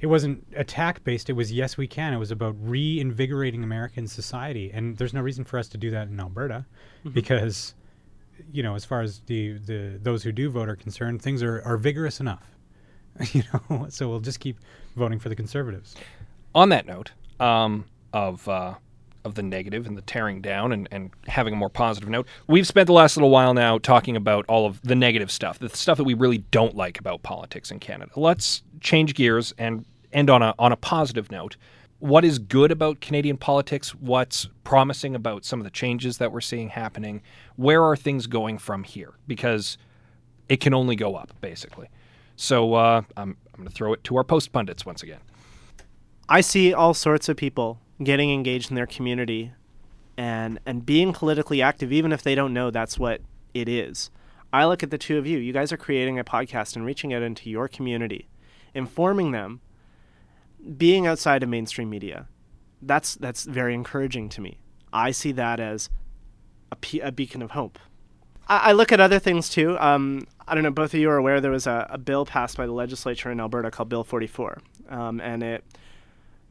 it 0.00 0.06
wasn't 0.06 0.46
attack 0.56 1.04
based. 1.04 1.28
It 1.28 1.34
was 1.34 1.52
yes, 1.52 1.76
we 1.76 1.86
can. 1.86 2.12
It 2.14 2.18
was 2.18 2.30
about 2.30 2.56
reinvigorating 2.60 3.62
American 3.62 4.06
society, 4.06 4.70
and 4.72 4.96
there's 4.96 5.12
no 5.12 5.20
reason 5.20 5.44
for 5.44 5.58
us 5.58 5.68
to 5.68 5.78
do 5.78 5.90
that 5.90 6.08
in 6.08 6.18
Alberta, 6.18 6.64
because, 7.12 7.74
you 8.52 8.62
know, 8.62 8.74
as 8.74 8.84
far 8.84 9.02
as 9.02 9.20
the 9.26 9.58
the 9.58 9.98
those 10.02 10.22
who 10.22 10.32
do 10.32 10.50
vote 10.50 10.68
are 10.68 10.76
concerned, 10.76 11.20
things 11.22 11.42
are 11.42 11.62
are 11.62 11.76
vigorous 11.76 12.20
enough. 12.20 12.56
You 13.32 13.42
know, 13.52 13.86
so 13.90 14.08
we'll 14.08 14.20
just 14.20 14.40
keep 14.40 14.58
voting 14.96 15.18
for 15.18 15.28
the 15.28 15.36
conservatives. 15.36 15.96
on 16.54 16.70
that 16.70 16.86
note 16.86 17.12
um, 17.38 17.84
of 18.12 18.48
uh, 18.48 18.74
of 19.24 19.34
the 19.34 19.42
negative 19.42 19.86
and 19.86 19.98
the 19.98 20.02
tearing 20.02 20.40
down 20.40 20.72
and, 20.72 20.88
and 20.90 21.10
having 21.26 21.52
a 21.52 21.56
more 21.56 21.68
positive 21.68 22.08
note, 22.08 22.26
we've 22.46 22.66
spent 22.66 22.86
the 22.86 22.92
last 22.92 23.16
little 23.16 23.28
while 23.30 23.52
now 23.52 23.78
talking 23.78 24.16
about 24.16 24.44
all 24.48 24.64
of 24.64 24.80
the 24.82 24.94
negative 24.94 25.30
stuff, 25.30 25.58
the 25.58 25.68
stuff 25.68 25.98
that 25.98 26.04
we 26.04 26.14
really 26.14 26.38
don't 26.38 26.74
like 26.74 26.98
about 26.98 27.22
politics 27.22 27.70
in 27.70 27.78
Canada. 27.78 28.10
Let's 28.16 28.62
change 28.80 29.14
gears 29.14 29.52
and 29.58 29.84
end 30.12 30.30
on 30.30 30.42
a 30.42 30.54
on 30.58 30.72
a 30.72 30.76
positive 30.76 31.30
note. 31.30 31.56
What 31.98 32.24
is 32.24 32.38
good 32.38 32.72
about 32.72 33.00
Canadian 33.00 33.36
politics? 33.36 33.94
What's 33.94 34.48
promising 34.64 35.14
about 35.14 35.44
some 35.44 35.60
of 35.60 35.64
the 35.64 35.70
changes 35.70 36.16
that 36.18 36.32
we're 36.32 36.40
seeing 36.40 36.70
happening? 36.70 37.20
Where 37.56 37.84
are 37.84 37.94
things 37.94 38.26
going 38.26 38.56
from 38.56 38.84
here? 38.84 39.12
Because 39.26 39.76
it 40.48 40.60
can 40.60 40.72
only 40.72 40.96
go 40.96 41.14
up, 41.14 41.32
basically. 41.42 41.88
So 42.36 42.72
uh, 42.72 43.02
I'm, 43.18 43.36
I'm 43.52 43.58
going 43.58 43.68
to 43.68 43.74
throw 43.74 43.92
it 43.92 44.02
to 44.04 44.16
our 44.16 44.24
post 44.24 44.50
pundits 44.50 44.86
once 44.86 45.02
again. 45.02 45.20
I 46.26 46.40
see 46.40 46.72
all 46.72 46.94
sorts 46.94 47.28
of 47.28 47.36
people 47.36 47.80
getting 48.02 48.30
engaged 48.30 48.70
in 48.70 48.76
their 48.76 48.86
community 48.86 49.52
and 50.16 50.58
and 50.64 50.84
being 50.86 51.12
politically 51.12 51.60
active 51.60 51.92
even 51.92 52.12
if 52.12 52.22
they 52.22 52.34
don't 52.34 52.54
know 52.54 52.70
that's 52.70 52.98
what 52.98 53.20
it 53.52 53.68
is. 53.68 54.10
I 54.52 54.64
look 54.64 54.82
at 54.82 54.90
the 54.90 54.98
two 54.98 55.18
of 55.18 55.26
you. 55.26 55.38
You 55.38 55.52
guys 55.52 55.72
are 55.72 55.76
creating 55.76 56.18
a 56.18 56.24
podcast 56.24 56.76
and 56.76 56.84
reaching 56.84 57.14
out 57.14 57.22
into 57.22 57.48
your 57.48 57.68
community, 57.68 58.28
informing 58.74 59.30
them, 59.30 59.60
being 60.76 61.06
outside 61.06 61.42
of 61.42 61.48
mainstream 61.48 61.90
media. 61.90 62.26
That's 62.82 63.14
that's 63.14 63.44
very 63.44 63.74
encouraging 63.74 64.28
to 64.30 64.40
me. 64.40 64.58
I 64.92 65.10
see 65.10 65.32
that 65.32 65.60
as 65.60 65.90
a, 66.72 66.76
pe- 66.76 66.98
a 66.98 67.12
beacon 67.12 67.42
of 67.42 67.52
hope. 67.52 67.78
I, 68.48 68.70
I 68.70 68.72
look 68.72 68.92
at 68.92 69.00
other 69.00 69.18
things 69.18 69.48
too. 69.48 69.78
Um, 69.78 70.26
I 70.48 70.54
don't 70.54 70.64
know. 70.64 70.70
Both 70.70 70.94
of 70.94 71.00
you 71.00 71.10
are 71.10 71.16
aware 71.16 71.40
there 71.40 71.50
was 71.50 71.66
a, 71.66 71.86
a 71.90 71.98
bill 71.98 72.24
passed 72.26 72.56
by 72.56 72.66
the 72.66 72.72
legislature 72.72 73.30
in 73.30 73.40
Alberta 73.40 73.70
called 73.70 73.88
Bill 73.88 74.04
44, 74.04 74.58
um, 74.88 75.20
and 75.20 75.42
it 75.42 75.64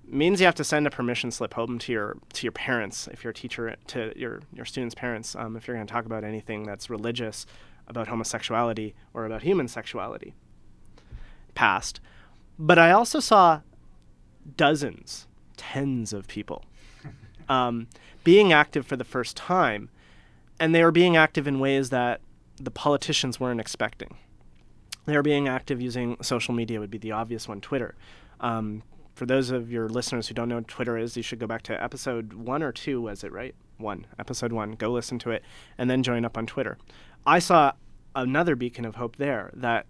means 0.07 0.39
you 0.39 0.45
have 0.45 0.55
to 0.55 0.63
send 0.63 0.87
a 0.87 0.89
permission 0.89 1.31
slip 1.31 1.53
home 1.53 1.77
to 1.79 1.91
your 1.91 2.17
to 2.33 2.45
your 2.45 2.51
parents 2.51 3.07
if 3.11 3.23
you're 3.23 3.31
a 3.31 3.33
teacher 3.33 3.75
to 3.87 4.13
your 4.15 4.41
your 4.53 4.65
students' 4.65 4.95
parents 4.95 5.35
um, 5.35 5.55
if 5.55 5.67
you're 5.67 5.75
going 5.75 5.85
to 5.85 5.91
talk 5.91 6.05
about 6.05 6.23
anything 6.23 6.63
that's 6.63 6.89
religious 6.89 7.45
about 7.87 8.07
homosexuality 8.07 8.95
or 9.13 9.25
about 9.25 9.43
human 9.43 9.67
sexuality. 9.67 10.33
Passed, 11.55 11.99
but 12.57 12.79
I 12.79 12.91
also 12.91 13.19
saw 13.19 13.61
dozens, 14.57 15.27
tens 15.57 16.13
of 16.13 16.27
people 16.27 16.63
um, 17.49 17.87
being 18.23 18.53
active 18.53 18.85
for 18.85 18.95
the 18.95 19.03
first 19.03 19.35
time, 19.35 19.89
and 20.59 20.73
they 20.73 20.83
were 20.83 20.91
being 20.91 21.17
active 21.17 21.47
in 21.47 21.59
ways 21.59 21.89
that 21.89 22.21
the 22.57 22.71
politicians 22.71 23.39
weren't 23.39 23.59
expecting. 23.59 24.15
They 25.05 25.15
were 25.15 25.23
being 25.23 25.47
active 25.47 25.81
using 25.81 26.17
social 26.21 26.53
media 26.53 26.79
would 26.79 26.91
be 26.91 26.97
the 26.99 27.11
obvious 27.11 27.47
one, 27.47 27.59
Twitter. 27.59 27.95
Um, 28.39 28.83
for 29.15 29.25
those 29.25 29.49
of 29.49 29.71
your 29.71 29.89
listeners 29.89 30.27
who 30.27 30.35
don't 30.35 30.47
know 30.47 30.55
what 30.55 30.67
Twitter 30.67 30.97
is, 30.97 31.17
you 31.17 31.23
should 31.23 31.39
go 31.39 31.47
back 31.47 31.63
to 31.63 31.83
episode 31.83 32.33
one 32.33 32.61
or 32.61 32.71
two, 32.71 33.01
was 33.01 33.23
it 33.23 33.31
right? 33.31 33.55
One, 33.77 34.05
episode 34.19 34.53
one. 34.53 34.73
Go 34.73 34.91
listen 34.91 35.19
to 35.19 35.31
it 35.31 35.43
and 35.77 35.89
then 35.89 36.03
join 36.03 36.23
up 36.25 36.37
on 36.37 36.45
Twitter. 36.45 36.77
I 37.25 37.39
saw 37.39 37.73
another 38.15 38.55
beacon 38.55 38.85
of 38.85 38.95
hope 38.95 39.15
there 39.15 39.51
that 39.55 39.87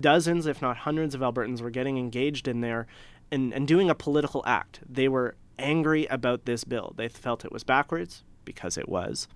dozens, 0.00 0.46
if 0.46 0.62
not 0.62 0.78
hundreds, 0.78 1.14
of 1.14 1.20
Albertans 1.22 1.60
were 1.60 1.70
getting 1.70 1.98
engaged 1.98 2.46
in 2.46 2.60
there 2.60 2.86
and, 3.32 3.52
and 3.52 3.66
doing 3.66 3.90
a 3.90 3.94
political 3.94 4.44
act. 4.46 4.80
They 4.88 5.08
were 5.08 5.34
angry 5.58 6.06
about 6.06 6.44
this 6.44 6.62
bill. 6.62 6.92
They 6.96 7.08
felt 7.08 7.44
it 7.44 7.50
was 7.50 7.64
backwards 7.64 8.22
because 8.44 8.76
it 8.76 8.88
was. 8.88 9.26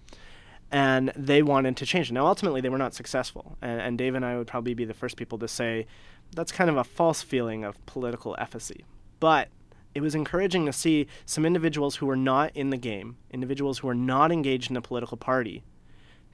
And 0.71 1.13
they 1.17 1.43
wanted 1.43 1.77
to 1.79 1.87
change 1.87 2.11
it. 2.11 2.13
Now, 2.13 2.27
ultimately, 2.27 2.61
they 2.61 2.69
were 2.69 2.79
not 2.79 2.95
successful. 2.95 3.57
And, 3.63 3.81
and 3.81 3.99
Dave 3.99 4.15
and 4.15 4.25
I 4.25 4.37
would 4.37 4.47
probably 4.47 4.75
be 4.75 4.85
the 4.85 4.95
first 4.95 5.17
people 5.17 5.39
to 5.39 5.49
say 5.49 5.87
that's 6.35 6.53
kind 6.53 6.69
of 6.69 6.77
a 6.77 6.85
false 6.85 7.23
feeling 7.23 7.65
of 7.65 7.85
political 7.87 8.37
efficacy. 8.39 8.85
But 9.19 9.49
it 9.95 10.03
was 10.03 10.15
encouraging 10.15 10.67
to 10.67 10.73
see 10.73 11.07
some 11.25 11.47
individuals 11.47 11.97
who 11.97 12.07
were 12.07 12.17
not 12.17 12.55
in 12.55 12.71
the 12.71 12.77
game, 12.77 13.17
individuals 13.31 13.79
who 13.79 13.87
were 13.87 13.95
not 13.95 14.31
engaged 14.31 14.71
in 14.71 14.77
a 14.77 14.83
political 14.83 15.17
party, 15.17 15.63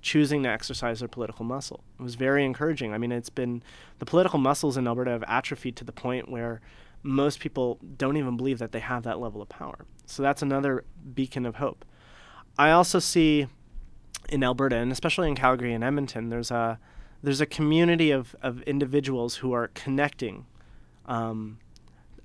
choosing 0.00 0.42
to 0.42 0.48
exercise 0.48 0.98
their 0.98 1.08
political 1.08 1.44
muscle. 1.44 1.84
It 2.00 2.02
was 2.02 2.16
very 2.16 2.44
encouraging. 2.44 2.92
I 2.92 2.98
mean, 2.98 3.12
it's 3.12 3.30
been 3.30 3.62
the 4.00 4.06
political 4.06 4.40
muscles 4.40 4.76
in 4.76 4.88
Alberta 4.88 5.12
have 5.12 5.24
atrophied 5.28 5.76
to 5.76 5.84
the 5.84 5.92
point 5.92 6.28
where 6.28 6.60
most 7.02 7.40
people 7.40 7.78
don't 7.96 8.16
even 8.16 8.36
believe 8.36 8.58
that 8.58 8.72
they 8.72 8.80
have 8.80 9.02
that 9.02 9.18
level 9.18 9.42
of 9.42 9.48
power. 9.48 9.84
So 10.06 10.22
that's 10.22 10.42
another 10.42 10.84
beacon 11.14 11.46
of 11.46 11.56
hope. 11.56 11.84
I 12.58 12.70
also 12.70 12.98
see 12.98 13.46
in 14.28 14.44
Alberta, 14.44 14.76
and 14.76 14.92
especially 14.92 15.28
in 15.28 15.34
Calgary 15.34 15.72
and 15.72 15.82
Edmonton, 15.82 16.28
there's 16.28 16.50
a 16.50 16.78
there's 17.22 17.40
a 17.40 17.46
community 17.46 18.10
of, 18.10 18.34
of 18.42 18.62
individuals 18.62 19.36
who 19.36 19.52
are 19.52 19.68
connecting, 19.68 20.44
um, 21.06 21.58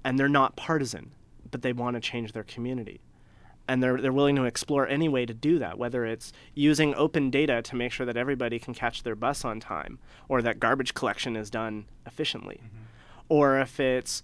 and 0.04 0.18
they're 0.18 0.28
not 0.28 0.56
partisan, 0.56 1.12
but 1.52 1.62
they 1.62 1.72
want 1.72 1.94
to 1.94 2.00
change 2.00 2.32
their 2.32 2.44
community. 2.44 3.00
And 3.68 3.84
they're, 3.84 4.02
they're 4.02 4.14
willing 4.14 4.38
to 4.38 4.46
explore 4.46 4.88
any 4.88 5.08
way 5.08 5.26
to 5.28 5.36
do 5.36 5.60
that, 5.60 5.78
whether 5.78 6.04
it's 6.04 6.34
using 6.56 6.96
open 6.96 7.30
data 7.30 7.62
to 7.62 7.76
make 7.76 7.92
sure 7.92 8.08
that 8.08 8.18
everybody 8.18 8.58
can 8.58 8.74
catch 8.74 9.04
their 9.04 9.16
bus 9.16 9.46
on 9.46 9.60
time, 9.60 10.00
or 10.28 10.42
that 10.42 10.60
garbage 10.60 10.96
collection 10.96 11.36
is 11.36 11.52
done 11.52 11.86
efficiently, 12.08 12.62
mm-hmm. 12.64 12.84
or 13.30 13.60
if 13.60 13.80
it's 13.80 14.24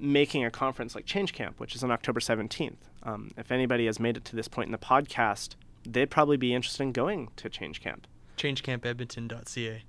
making 0.00 0.44
a 0.44 0.50
conference 0.50 0.94
like 0.94 1.06
Change 1.06 1.32
Camp, 1.32 1.60
which 1.60 1.74
is 1.74 1.84
on 1.84 1.90
October 1.90 2.20
17th. 2.20 2.76
Um, 3.02 3.30
if 3.36 3.52
anybody 3.52 3.86
has 3.86 4.00
made 4.00 4.16
it 4.16 4.24
to 4.26 4.36
this 4.36 4.48
point 4.48 4.68
in 4.68 4.72
the 4.72 4.78
podcast, 4.78 5.54
they'd 5.86 6.10
probably 6.10 6.36
be 6.36 6.54
interested 6.54 6.82
in 6.82 6.92
going 6.92 7.28
to 7.36 7.48
Change 7.48 7.80
Camp. 7.80 8.06
ChangeCampEdmonton.ca. 8.36 9.82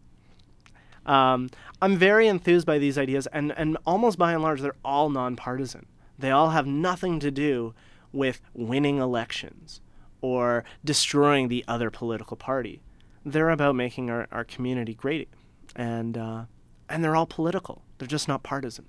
Um, 1.05 1.49
I'm 1.82 1.97
very 1.97 2.28
enthused 2.28 2.68
by 2.68 2.78
these 2.78 2.97
ideas, 2.97 3.28
and, 3.28 3.53
and 3.57 3.78
almost 3.86 4.18
by 4.18 4.34
and 4.34 4.43
large, 4.43 4.62
they're 4.62 4.76
all 4.86 5.09
nonpartisan. 5.09 5.88
They 6.20 6.32
all 6.32 6.51
have 6.51 6.68
nothing 6.68 7.20
to 7.22 7.32
do 7.32 7.74
with 8.12 8.41
winning 8.53 8.97
elections 8.97 9.82
or 10.22 10.64
destroying 10.86 11.47
the 11.47 11.66
other 11.68 11.89
political 11.89 12.38
party. 12.38 12.82
They're 13.26 13.49
about 13.49 13.76
making 13.76 14.09
our, 14.09 14.28
our 14.32 14.43
community 14.43 14.93
great, 14.93 15.30
and 15.76 16.18
uh, 16.18 16.45
and 16.89 17.03
they're 17.03 17.16
all 17.16 17.26
political. 17.26 17.84
They're 17.97 18.07
just 18.07 18.28
not 18.28 18.43
partisan. 18.43 18.86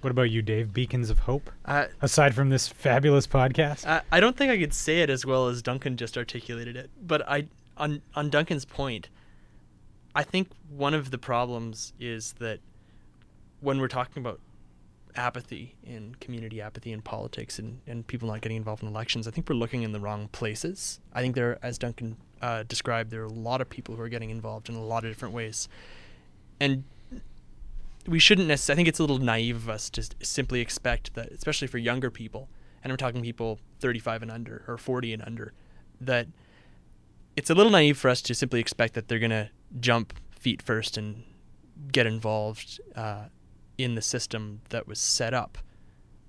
What 0.00 0.10
about 0.10 0.30
you, 0.30 0.42
Dave? 0.42 0.72
Beacons 0.72 1.10
of 1.10 1.20
hope? 1.20 1.50
Uh, 1.64 1.86
Aside 2.00 2.34
from 2.34 2.50
this 2.50 2.68
fabulous 2.68 3.26
podcast? 3.26 3.84
I, 3.86 4.02
I 4.12 4.20
don't 4.20 4.36
think 4.36 4.50
I 4.50 4.58
could 4.58 4.72
say 4.72 5.02
it 5.02 5.10
as 5.10 5.26
well 5.26 5.48
as 5.48 5.60
Duncan 5.60 5.96
just 5.96 6.16
articulated 6.16 6.76
it. 6.76 6.90
But 7.04 7.28
I 7.28 7.48
on 7.76 8.02
on 8.14 8.30
Duncan's 8.30 8.64
point, 8.64 9.08
I 10.14 10.22
think 10.22 10.50
one 10.70 10.94
of 10.94 11.10
the 11.10 11.18
problems 11.18 11.92
is 11.98 12.34
that 12.38 12.60
when 13.60 13.80
we're 13.80 13.88
talking 13.88 14.20
about 14.20 14.40
apathy 15.16 15.74
in 15.82 16.14
community 16.20 16.60
apathy 16.60 16.92
in 16.92 17.02
politics 17.02 17.58
and, 17.58 17.80
and 17.88 18.06
people 18.06 18.28
not 18.28 18.40
getting 18.40 18.56
involved 18.56 18.82
in 18.84 18.88
elections, 18.88 19.26
I 19.26 19.32
think 19.32 19.48
we're 19.48 19.56
looking 19.56 19.82
in 19.82 19.90
the 19.90 19.98
wrong 19.98 20.28
places. 20.28 21.00
I 21.12 21.22
think 21.22 21.34
there, 21.34 21.58
as 21.60 21.76
Duncan 21.76 22.16
uh, 22.40 22.62
described, 22.68 23.10
there 23.10 23.22
are 23.22 23.26
a 23.26 23.32
lot 23.32 23.60
of 23.60 23.68
people 23.68 23.96
who 23.96 24.02
are 24.02 24.08
getting 24.08 24.30
involved 24.30 24.68
in 24.68 24.76
a 24.76 24.82
lot 24.82 25.04
of 25.04 25.10
different 25.10 25.34
ways. 25.34 25.68
And 26.60 26.84
we 28.08 28.18
shouldn't 28.18 28.48
necessarily. 28.48 28.76
I 28.76 28.78
think 28.78 28.88
it's 28.88 28.98
a 28.98 29.02
little 29.02 29.18
naive 29.18 29.56
of 29.56 29.68
us 29.68 29.90
to 29.90 30.02
simply 30.22 30.60
expect 30.60 31.14
that, 31.14 31.30
especially 31.30 31.68
for 31.68 31.78
younger 31.78 32.10
people, 32.10 32.48
and 32.82 32.92
I'm 32.92 32.96
talking 32.96 33.22
people 33.22 33.60
35 33.80 34.22
and 34.22 34.30
under 34.30 34.64
or 34.66 34.78
40 34.78 35.12
and 35.12 35.22
under, 35.22 35.52
that 36.00 36.26
it's 37.36 37.50
a 37.50 37.54
little 37.54 37.70
naive 37.70 37.98
for 37.98 38.08
us 38.08 38.22
to 38.22 38.34
simply 38.34 38.60
expect 38.60 38.94
that 38.94 39.08
they're 39.08 39.18
gonna 39.18 39.50
jump 39.78 40.14
feet 40.30 40.62
first 40.62 40.96
and 40.96 41.22
get 41.92 42.06
involved 42.06 42.80
uh, 42.96 43.24
in 43.76 43.94
the 43.94 44.02
system 44.02 44.60
that 44.70 44.88
was 44.88 44.98
set 44.98 45.34
up 45.34 45.58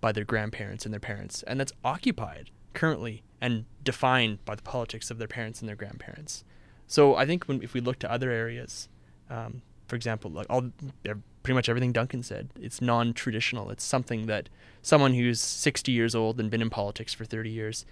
by 0.02 0.12
their 0.12 0.26
grandparents 0.26 0.86
and 0.86 0.94
their 0.94 1.00
parents, 1.00 1.44
and 1.44 1.60
that's 1.60 1.74
occupied 1.84 2.52
currently 2.74 3.24
and 3.42 3.66
defined 3.84 4.44
by 4.46 4.56
the 4.56 4.62
politics 4.62 5.10
of 5.10 5.18
their 5.18 5.28
parents 5.28 5.62
and 5.62 5.70
their 5.70 5.76
grandparents. 5.76 6.44
So 6.88 7.16
I 7.16 7.26
think 7.26 7.46
when 7.46 7.62
if 7.64 7.74
we 7.74 7.82
look 7.82 8.00
to 8.00 8.12
other 8.12 8.32
areas, 8.32 8.90
um, 9.30 9.62
for 9.88 9.96
example, 9.96 10.32
like 10.32 10.48
all 10.50 10.72
pretty 11.44 11.56
much 11.56 11.70
everything 11.70 11.92
Duncan 11.92 12.24
said. 12.24 12.50
It's 12.60 12.82
non-traditional. 12.82 13.70
It's 13.70 13.84
something 13.84 14.26
that 14.28 14.50
someone 14.82 15.14
who's 15.14 15.42
60 15.42 15.92
years 15.92 16.16
old 16.16 16.40
and 16.40 16.50
been 16.50 16.62
in 16.62 16.70
politics 16.70 17.14
for 17.14 17.26
30 17.26 17.50
years 17.50 17.86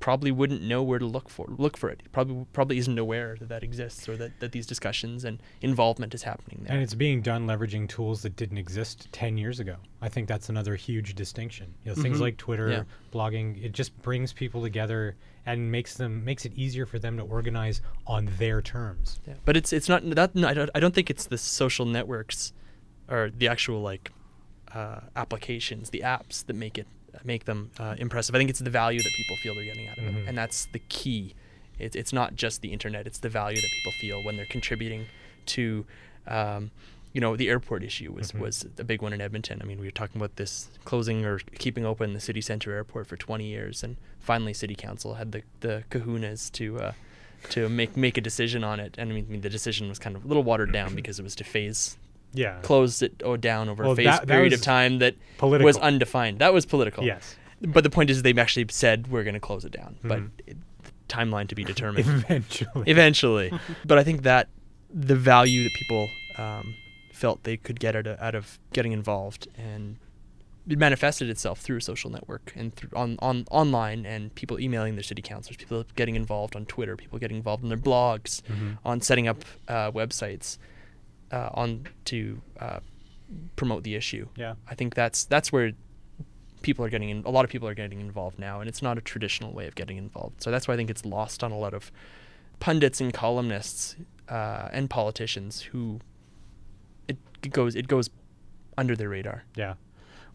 probably 0.00 0.32
wouldn't 0.32 0.62
know 0.62 0.82
where 0.82 0.98
to 0.98 1.06
look 1.06 1.28
for 1.28 1.46
look 1.58 1.76
for 1.76 1.90
it. 1.90 2.02
Probably 2.10 2.46
probably 2.52 2.78
isn't 2.78 2.98
aware 2.98 3.36
that 3.38 3.48
that 3.50 3.62
exists 3.62 4.08
or 4.08 4.16
that, 4.16 4.40
that 4.40 4.52
these 4.52 4.66
discussions 4.66 5.24
and 5.24 5.40
involvement 5.60 6.14
is 6.14 6.22
happening 6.22 6.62
there. 6.62 6.74
And 6.74 6.82
it's 6.82 6.94
being 6.94 7.20
done 7.22 7.46
leveraging 7.46 7.88
tools 7.88 8.22
that 8.22 8.34
didn't 8.34 8.58
exist 8.58 9.08
10 9.12 9.38
years 9.38 9.60
ago. 9.60 9.76
I 10.02 10.08
think 10.08 10.26
that's 10.26 10.48
another 10.48 10.74
huge 10.74 11.14
distinction. 11.14 11.74
You 11.84 11.90
know, 11.90 11.92
mm-hmm. 11.92 12.02
things 12.02 12.20
like 12.20 12.38
Twitter, 12.38 12.70
yeah. 12.70 12.82
blogging, 13.12 13.62
it 13.62 13.72
just 13.72 13.96
brings 14.02 14.32
people 14.32 14.62
together 14.62 15.16
and 15.46 15.70
makes 15.70 15.94
them 15.94 16.24
makes 16.24 16.44
it 16.44 16.52
easier 16.54 16.86
for 16.86 16.98
them 16.98 17.16
to 17.18 17.22
organize 17.22 17.82
on 18.06 18.28
their 18.38 18.62
terms. 18.62 19.20
Yeah. 19.26 19.34
But 19.44 19.56
it's 19.56 19.72
it's 19.72 19.88
not 19.88 20.08
that 20.10 20.34
no, 20.34 20.48
I 20.48 20.54
don't 20.54 20.70
I 20.74 20.80
don't 20.80 20.94
think 20.94 21.10
it's 21.10 21.26
the 21.26 21.38
social 21.38 21.86
networks 21.86 22.52
or 23.08 23.30
the 23.30 23.48
actual 23.48 23.82
like 23.82 24.10
uh, 24.74 25.00
applications, 25.16 25.90
the 25.90 26.00
apps 26.00 26.46
that 26.46 26.54
make 26.54 26.78
it 26.78 26.86
make 27.24 27.44
them 27.44 27.70
uh, 27.78 27.94
impressive. 27.98 28.34
I 28.34 28.38
think 28.38 28.50
it's 28.50 28.60
the 28.60 28.70
value 28.70 29.02
that 29.02 29.12
people 29.12 29.36
feel 29.36 29.54
they're 29.54 29.64
getting 29.64 29.88
out 29.88 29.98
of 29.98 30.04
mm-hmm. 30.04 30.18
it, 30.18 30.28
and 30.28 30.38
that's 30.38 30.66
the 30.66 30.80
key. 30.88 31.34
It's 31.78 31.96
it's 31.96 32.12
not 32.12 32.34
just 32.34 32.62
the 32.62 32.72
internet; 32.72 33.06
it's 33.06 33.18
the 33.18 33.28
value 33.28 33.60
that 33.60 33.70
people 33.70 33.92
feel 33.92 34.22
when 34.22 34.36
they're 34.36 34.46
contributing 34.46 35.06
to. 35.46 35.86
Um, 36.26 36.70
you 37.12 37.20
know, 37.20 37.34
the 37.34 37.48
airport 37.48 37.82
issue 37.82 38.12
was, 38.12 38.28
mm-hmm. 38.28 38.42
was 38.42 38.64
a 38.78 38.84
big 38.84 39.02
one 39.02 39.12
in 39.12 39.20
Edmonton. 39.20 39.60
I 39.60 39.64
mean, 39.64 39.80
we 39.80 39.86
were 39.86 39.90
talking 39.90 40.20
about 40.20 40.36
this 40.36 40.70
closing 40.84 41.24
or 41.24 41.40
keeping 41.58 41.84
open 41.84 42.12
the 42.12 42.20
city 42.20 42.40
center 42.40 42.72
airport 42.72 43.08
for 43.08 43.16
20 43.16 43.44
years, 43.44 43.82
and 43.82 43.96
finally, 44.20 44.54
city 44.54 44.76
council 44.76 45.14
had 45.14 45.32
the 45.32 45.42
the 45.58 45.82
kahunas 45.90 46.52
to 46.52 46.78
uh, 46.78 46.92
to 47.48 47.68
make 47.68 47.96
make 47.96 48.16
a 48.16 48.20
decision 48.20 48.62
on 48.62 48.78
it. 48.78 48.94
And 48.96 49.10
I 49.10 49.14
mean, 49.14 49.26
I 49.28 49.32
mean, 49.32 49.40
the 49.40 49.50
decision 49.50 49.88
was 49.88 49.98
kind 49.98 50.14
of 50.14 50.24
a 50.24 50.28
little 50.28 50.44
watered 50.44 50.72
down 50.72 50.94
because 51.00 51.18
it 51.18 51.22
was 51.22 51.34
to 51.36 51.44
phase 51.44 51.96
yeah 52.32 52.60
closed 52.62 53.02
it 53.02 53.22
oh, 53.24 53.36
down 53.36 53.68
over 53.68 53.82
well, 53.82 53.92
a 53.92 53.96
phase 53.96 54.06
that, 54.06 54.26
that 54.26 54.34
period 54.34 54.52
of 54.52 54.62
time 54.62 54.98
that 54.98 55.14
political. 55.38 55.66
was 55.66 55.76
undefined. 55.78 56.38
That 56.38 56.52
was 56.52 56.66
political. 56.66 57.04
Yes. 57.04 57.36
But 57.60 57.84
the 57.84 57.90
point 57.90 58.08
is, 58.08 58.22
they 58.22 58.32
actually 58.34 58.66
said 58.70 59.08
we're 59.08 59.24
going 59.24 59.34
to 59.34 59.40
close 59.40 59.64
it 59.64 59.72
down, 59.72 59.96
mm-hmm. 59.98 60.08
but 60.08 60.20
it, 60.46 60.56
timeline 61.10 61.48
to 61.48 61.54
be 61.54 61.64
determined. 61.64 62.06
Eventually. 62.24 62.84
Eventually. 62.86 63.52
but 63.84 63.98
I 63.98 64.04
think 64.04 64.22
that 64.22 64.48
the 64.92 65.16
value 65.16 65.64
that 65.64 65.74
people 65.74 66.08
um, 66.38 66.74
felt 67.12 67.42
they 67.42 67.56
could 67.56 67.78
get 67.78 67.94
out 67.94 68.06
of, 68.06 68.18
out 68.20 68.34
of 68.34 68.58
getting 68.72 68.92
involved 68.92 69.48
and 69.58 69.96
it 70.68 70.78
manifested 70.78 71.28
itself 71.28 71.60
through 71.60 71.78
a 71.78 71.80
social 71.80 72.10
network 72.10 72.52
and 72.54 72.74
through 72.74 72.90
on, 72.94 73.16
on 73.20 73.44
online 73.50 74.06
and 74.06 74.34
people 74.34 74.60
emailing 74.60 74.94
their 74.94 75.02
city 75.02 75.22
councilors, 75.22 75.56
people 75.56 75.84
getting 75.96 76.14
involved 76.14 76.54
on 76.54 76.64
Twitter, 76.66 76.96
people 76.96 77.18
getting 77.18 77.36
involved 77.36 77.62
in 77.62 77.68
their 77.68 77.78
blogs, 77.78 78.42
mm-hmm. 78.42 78.72
on 78.84 79.00
setting 79.00 79.26
up 79.26 79.44
uh, 79.68 79.90
websites 79.90 80.58
uh, 81.30 81.50
on 81.54 81.86
to 82.06 82.40
uh, 82.58 82.80
promote 83.56 83.84
the 83.84 83.94
issue. 83.94 84.26
Yeah, 84.36 84.54
I 84.68 84.74
think 84.74 84.94
that's 84.94 85.24
that's 85.24 85.52
where 85.52 85.72
people 86.62 86.84
are 86.84 86.90
getting 86.90 87.08
in, 87.08 87.22
a 87.24 87.30
lot 87.30 87.44
of 87.44 87.50
people 87.50 87.66
are 87.68 87.74
getting 87.74 88.00
involved 88.00 88.38
now, 88.38 88.60
and 88.60 88.68
it's 88.68 88.82
not 88.82 88.98
a 88.98 89.00
traditional 89.00 89.52
way 89.52 89.66
of 89.66 89.74
getting 89.74 89.96
involved. 89.96 90.42
So 90.42 90.50
that's 90.50 90.68
why 90.68 90.74
I 90.74 90.76
think 90.76 90.90
it's 90.90 91.04
lost 91.04 91.42
on 91.42 91.52
a 91.52 91.58
lot 91.58 91.74
of 91.74 91.90
pundits 92.58 93.00
and 93.00 93.12
columnists 93.12 93.96
uh, 94.28 94.68
and 94.72 94.88
politicians 94.90 95.62
who 95.62 96.00
it, 97.08 97.18
it 97.42 97.52
goes 97.52 97.74
it 97.74 97.88
goes 97.88 98.10
under 98.76 98.96
their 98.96 99.08
radar. 99.08 99.44
Yeah. 99.56 99.74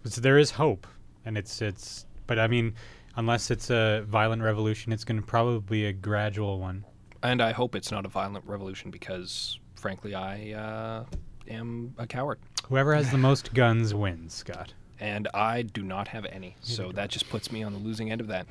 So 0.06 0.22
there 0.22 0.38
is 0.38 0.52
hope, 0.52 0.86
and 1.26 1.38
it's 1.38 1.62
it's. 1.62 2.06
But 2.28 2.40
I 2.40 2.48
mean, 2.48 2.76
unless 3.16 3.52
it's 3.52 3.70
a 3.70 4.04
violent 4.08 4.42
revolution, 4.42 4.92
it's 4.92 5.04
going 5.04 5.20
to 5.20 5.26
probably 5.26 5.60
be 5.60 5.86
a 5.86 5.94
gradual 5.94 6.60
one. 6.60 6.86
And 7.24 7.42
I 7.42 7.54
hope 7.54 7.76
it's 7.76 7.92
not 7.92 8.06
a 8.06 8.08
violent 8.08 8.46
revolution 8.46 8.92
because, 8.92 9.60
frankly, 9.86 10.16
I 10.16 10.52
uh, 10.54 11.06
am 11.48 11.94
a 12.00 12.08
coward. 12.08 12.40
Whoever 12.70 12.96
has 12.96 13.12
the 13.12 13.20
most 13.20 13.54
guns 13.54 13.94
wins, 13.94 14.34
Scott. 14.34 14.74
And 15.00 15.28
I 15.32 15.62
do 15.62 15.84
not 15.84 16.08
have 16.08 16.26
any. 16.26 16.56
So 16.60 16.92
that 16.94 17.12
just 17.12 17.30
puts 17.30 17.52
me 17.52 17.62
on 17.62 17.72
the 17.72 17.78
losing 17.78 18.12
end 18.12 18.20
of 18.20 18.26
that. 18.26 18.48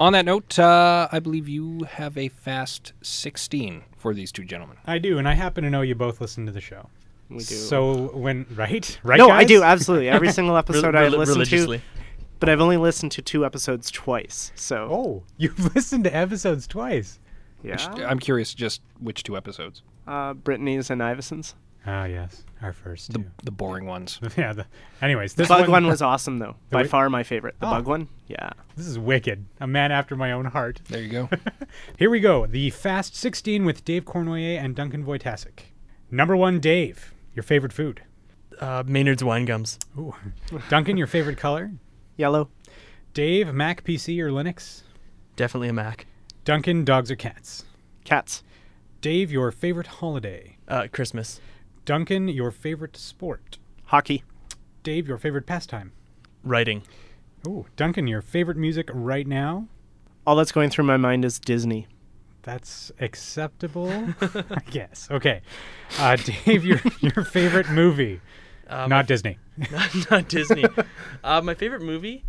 On 0.00 0.12
that 0.14 0.24
note, 0.24 0.58
uh, 0.58 1.06
I 1.12 1.20
believe 1.20 1.48
you 1.48 1.84
have 1.84 2.18
a 2.18 2.26
fast 2.26 2.92
16 3.02 3.84
for 4.04 4.12
these 4.12 4.30
two 4.30 4.44
gentlemen. 4.44 4.76
I 4.84 4.98
do, 4.98 5.16
and 5.16 5.26
I 5.26 5.32
happen 5.32 5.64
to 5.64 5.70
know 5.70 5.80
you 5.80 5.94
both 5.94 6.20
listen 6.20 6.44
to 6.44 6.52
the 6.52 6.60
show. 6.60 6.90
We 7.30 7.38
do. 7.38 7.54
So 7.54 8.14
when 8.14 8.44
right, 8.54 8.98
right? 9.02 9.16
no, 9.16 9.30
I 9.30 9.44
do 9.44 9.62
absolutely 9.62 10.10
every 10.10 10.30
single 10.30 10.56
episode 10.62 10.94
I 10.94 11.04
Rel- 11.04 11.12
listen 11.12 11.42
to, 11.42 11.80
but 12.38 12.50
I've 12.50 12.60
only 12.60 12.76
listened 12.76 13.12
to 13.12 13.22
two 13.22 13.46
episodes 13.46 13.90
twice. 13.90 14.52
So 14.54 14.88
Oh, 14.92 15.22
you've 15.38 15.74
listened 15.74 16.04
to 16.04 16.14
episodes 16.14 16.66
twice. 16.66 17.18
yeah, 17.62 17.78
I'm 18.06 18.18
curious 18.18 18.52
just 18.52 18.82
which 19.00 19.22
two 19.22 19.38
episodes. 19.38 19.80
uh, 20.06 20.34
Brittany's 20.34 20.90
and 20.90 21.02
Iverson's. 21.02 21.54
Ah, 21.86 22.04
yes, 22.06 22.44
our 22.62 22.72
first 22.72 23.12
The, 23.12 23.18
two. 23.18 23.30
the 23.42 23.50
boring 23.50 23.84
ones. 23.86 24.18
yeah. 24.38 24.54
The, 24.54 24.66
anyways, 25.02 25.34
The 25.34 25.42
this 25.42 25.48
bug 25.48 25.68
one, 25.68 25.86
was 25.86 26.00
awesome 26.00 26.38
though, 26.38 26.56
by 26.70 26.78
wi- 26.78 26.88
far 26.88 27.10
my 27.10 27.22
favorite. 27.22 27.56
The 27.60 27.66
Oh. 27.66 27.70
bug 27.72 27.86
one, 27.86 28.08
yeah. 28.26 28.50
This 28.76 28.86
is 28.86 28.98
wicked. 28.98 29.44
A 29.60 29.66
man 29.66 29.92
after 29.92 30.16
my 30.16 30.32
own 30.32 30.46
heart. 30.46 30.80
There 30.88 31.02
you 31.02 31.10
go. 31.10 31.28
Here 31.98 32.08
we 32.08 32.20
go. 32.20 32.46
The 32.46 32.70
Fast 32.70 33.14
16 33.16 33.64
with 33.66 33.84
Dave 33.84 34.04
Cournoyer 34.06 34.58
and 34.58 34.74
Duncan 34.74 35.04
Wojtaszek. 35.04 35.60
Number 36.10 36.36
one, 36.36 36.58
Dave. 36.58 37.12
Your 37.34 37.42
favorite 37.42 37.72
food. 37.72 38.02
Uh, 38.60 38.82
Maynard's 38.86 39.22
wine 39.24 39.44
gums. 39.44 39.78
Ooh. 39.98 40.14
Duncan, 40.70 40.96
your 40.96 41.06
favorite 41.08 41.36
color. 41.36 41.72
Yellow, 42.16 42.48
Dave, 43.12 43.52
Mac, 43.52 43.84
PC, 43.84 44.20
or 44.20 44.30
Linux. 44.30 44.82
Definitely 45.36 45.68
a 45.68 45.72
Mac. 45.72 46.06
Duncan, 46.44 46.84
dogs 46.84 47.10
or 47.10 47.16
cats. 47.16 47.64
cats, 48.04 48.42
Dave, 49.00 49.30
your 49.32 49.50
favorite 49.50 49.86
holiday. 49.88 50.56
Uh, 50.68 50.86
Christmas. 50.92 51.40
Duncan, 51.84 52.28
your 52.28 52.50
favorite 52.50 52.96
sport. 52.96 53.58
hockey, 53.86 54.22
Dave, 54.82 55.06
your 55.08 55.18
favorite 55.18 55.46
pastime. 55.46 55.92
Writing. 56.42 56.82
Ooh, 57.46 57.66
Duncan, 57.76 58.06
your 58.06 58.22
favorite 58.22 58.56
music 58.56 58.88
right 58.92 59.26
now. 59.26 59.68
all 60.26 60.36
that's 60.36 60.52
going 60.52 60.70
through 60.70 60.84
my 60.84 60.96
mind 60.96 61.24
is 61.24 61.38
Disney. 61.38 61.86
That's 62.42 62.92
acceptable, 63.00 63.90
I 64.20 64.60
guess. 64.70 65.08
Okay, 65.10 65.40
uh, 65.98 66.16
Dave, 66.44 66.64
your 66.64 66.80
your 67.00 67.24
favorite 67.24 67.70
movie, 67.70 68.20
Um, 68.68 68.90
not 68.90 69.06
Disney. 69.06 69.38
not, 69.70 70.10
not 70.10 70.28
Disney. 70.28 70.64
uh, 71.22 71.40
my 71.42 71.54
favorite 71.54 71.80
movie, 71.82 72.24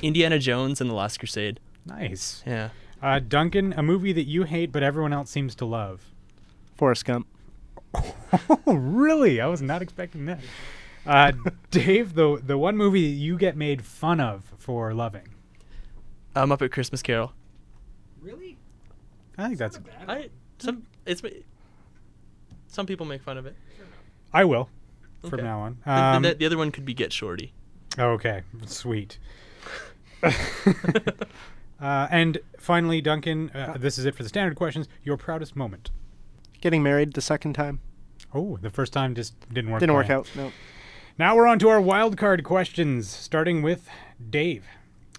Indiana 0.00 0.38
Jones 0.38 0.80
and 0.80 0.88
the 0.88 0.94
Last 0.94 1.18
Crusade. 1.18 1.60
Nice. 1.86 2.42
Yeah. 2.46 2.70
Uh, 3.02 3.18
Duncan, 3.18 3.74
a 3.76 3.82
movie 3.82 4.12
that 4.12 4.24
you 4.24 4.44
hate 4.44 4.70
but 4.72 4.82
everyone 4.82 5.12
else 5.12 5.28
seems 5.30 5.54
to 5.56 5.64
love. 5.66 6.06
Forrest 6.76 7.04
Gump, 7.04 7.26
Oh, 7.31 7.31
really? 8.66 9.40
I 9.40 9.46
was 9.46 9.62
not 9.62 9.82
expecting 9.82 10.26
that. 10.26 10.40
Uh, 11.06 11.32
Dave, 11.70 12.14
the 12.14 12.40
the 12.44 12.56
one 12.56 12.76
movie 12.76 13.10
that 13.10 13.16
you 13.18 13.36
get 13.36 13.56
made 13.56 13.84
fun 13.84 14.20
of 14.20 14.44
for 14.58 14.94
loving. 14.94 15.28
a 16.34 16.46
Muppet 16.46 16.70
Christmas 16.72 17.02
Carol. 17.02 17.32
really? 18.20 18.56
I 19.38 19.46
think 19.46 19.58
that's. 19.58 19.78
I 20.06 20.30
some 20.58 20.86
it's 21.06 21.22
some 22.68 22.86
people 22.86 23.04
make 23.06 23.22
fun 23.22 23.36
of 23.38 23.46
it. 23.46 23.56
I 24.32 24.44
will, 24.44 24.68
from 25.28 25.42
now 25.42 25.60
on. 25.60 25.78
The- 25.84 25.90
Um, 25.92 26.22
the, 26.22 26.34
the 26.34 26.46
other 26.46 26.56
one 26.56 26.70
could 26.70 26.84
be 26.84 26.94
Get 26.94 27.12
Shorty. 27.12 27.52
okay, 27.98 28.42
sweet. 28.66 29.18
uh, 30.22 30.30
and 32.10 32.38
finally, 32.58 33.00
Duncan, 33.00 33.50
uh, 33.50 33.76
this 33.78 33.98
is 33.98 34.04
it 34.06 34.14
for 34.14 34.22
the 34.22 34.28
standard 34.28 34.56
questions. 34.56 34.88
Your 35.02 35.16
proudest 35.16 35.56
moment. 35.56 35.90
Getting 36.62 36.82
married 36.82 37.12
the 37.12 37.20
second 37.20 37.52
time 37.52 37.80
Oh, 38.34 38.56
the 38.62 38.70
first 38.70 38.94
time 38.94 39.14
just 39.14 39.34
didn't 39.52 39.70
work. 39.70 39.80
didn't 39.80 39.94
work 39.94 40.08
you. 40.08 40.14
out. 40.14 40.30
No, 40.34 40.50
Now 41.18 41.36
we're 41.36 41.46
on 41.46 41.58
to 41.58 41.68
our 41.68 41.80
wild 41.82 42.16
card 42.16 42.42
questions, 42.44 43.10
starting 43.10 43.60
with 43.60 43.86
Dave. 44.30 44.64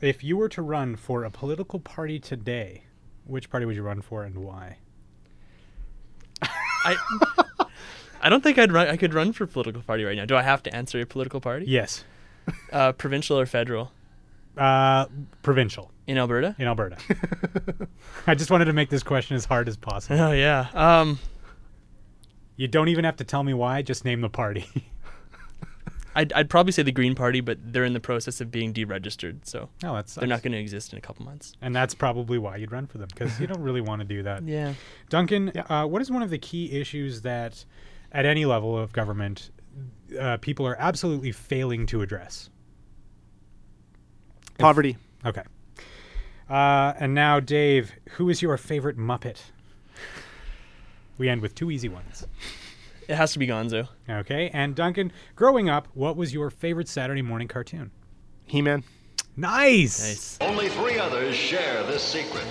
If 0.01 0.23
you 0.23 0.35
were 0.35 0.49
to 0.49 0.61
run 0.63 0.95
for 0.95 1.23
a 1.23 1.29
political 1.29 1.79
party 1.79 2.17
today, 2.19 2.85
which 3.25 3.51
party 3.51 3.67
would 3.67 3.75
you 3.75 3.83
run 3.83 4.01
for 4.01 4.23
and 4.23 4.39
why? 4.39 4.77
I 6.41 6.95
I 8.21 8.29
don't 8.29 8.41
think 8.41 8.57
I'd 8.57 8.71
run. 8.71 8.87
I 8.87 8.97
could 8.97 9.13
run 9.13 9.31
for 9.33 9.43
a 9.43 9.47
political 9.47 9.81
party 9.81 10.03
right 10.03 10.15
now. 10.17 10.25
Do 10.25 10.35
I 10.35 10.41
have 10.41 10.63
to 10.63 10.75
answer 10.75 10.99
a 10.99 11.05
political 11.05 11.39
party? 11.41 11.65
Yes. 11.67 12.03
Uh, 12.71 12.91
provincial 12.93 13.37
or 13.39 13.45
federal 13.45 13.91
Uh, 14.57 15.05
provincial 15.43 15.91
in 16.07 16.17
Alberta? 16.17 16.55
in 16.57 16.67
Alberta. 16.67 16.97
I 18.27 18.35
just 18.35 18.49
wanted 18.51 18.65
to 18.65 18.73
make 18.73 18.89
this 18.89 19.03
question 19.03 19.35
as 19.35 19.45
hard 19.45 19.67
as 19.67 19.77
possible. 19.77 20.19
Oh 20.19 20.31
yeah. 20.31 20.67
Um, 20.73 21.19
You 22.55 22.67
don't 22.67 22.87
even 22.89 23.03
have 23.05 23.15
to 23.17 23.23
tell 23.23 23.43
me 23.43 23.53
why, 23.53 23.81
just 23.81 24.05
name 24.05 24.21
the 24.21 24.29
party. 24.29 24.65
I'd 26.15 26.31
I'd 26.33 26.47
probably 26.49 26.71
say 26.71 26.83
the 26.83 26.91
Green 26.91 27.15
Party, 27.15 27.41
but 27.41 27.57
they're 27.63 27.85
in 27.85 27.93
the 27.93 27.99
process 27.99 28.39
of 28.39 28.51
being 28.51 28.71
deregistered, 28.71 29.45
so 29.47 29.69
no, 29.81 29.95
that's 29.95 30.13
they're 30.13 30.27
not 30.27 30.43
going 30.43 30.51
to 30.51 30.59
exist 30.59 30.93
in 30.93 30.99
a 30.99 31.01
couple 31.01 31.25
months. 31.25 31.53
And 31.59 31.75
that's 31.75 31.95
probably 31.95 32.37
why 32.37 32.57
you'd 32.57 32.71
run 32.71 32.85
for 32.85 32.99
them 32.99 33.07
because 33.11 33.39
you 33.39 33.47
don't 33.47 33.61
really 33.61 33.81
want 33.81 34.01
to 34.01 34.05
do 34.07 34.21
that. 34.21 34.43
Yeah. 34.47 34.73
Duncan, 35.09 35.51
Yeah. 35.55 35.63
uh, 35.63 35.87
what 35.87 36.03
is 36.03 36.11
one 36.11 36.21
of 36.21 36.29
the 36.29 36.37
key 36.37 36.71
issues 36.79 37.21
that, 37.21 37.65
at 38.11 38.27
any 38.27 38.45
level 38.45 38.77
of 38.77 38.93
government, 38.93 39.49
uh, 40.19 40.37
people 40.37 40.67
are 40.67 40.75
absolutely 40.79 41.31
failing 41.31 41.87
to 41.87 42.03
address? 42.03 42.51
poverty. 44.59 44.97
Okay. 45.25 45.41
Uh, 46.49 46.93
and 46.99 47.13
now, 47.15 47.39
Dave, 47.39 47.91
who 48.11 48.29
is 48.29 48.41
your 48.41 48.55
favorite 48.57 48.97
Muppet? 48.97 49.37
We 51.17 51.29
end 51.29 51.41
with 51.41 51.55
two 51.55 51.71
easy 51.71 51.89
ones. 51.89 52.27
It 53.07 53.15
has 53.15 53.33
to 53.33 53.39
be 53.39 53.47
Gonzo. 53.47 53.89
Okay. 54.09 54.49
And 54.53 54.75
Duncan, 54.75 55.11
growing 55.35 55.69
up, 55.69 55.89
what 55.93 56.15
was 56.15 56.33
your 56.33 56.49
favorite 56.49 56.87
Saturday 56.87 57.21
morning 57.21 57.49
cartoon? 57.49 57.91
He-Man. 58.45 58.83
Nice. 59.35 59.99
Nice. 59.99 60.37
Only 60.39 60.69
three 60.69 60.99
others 60.99 61.35
share 61.35 61.83
this 61.83 62.01
secret. 62.01 62.45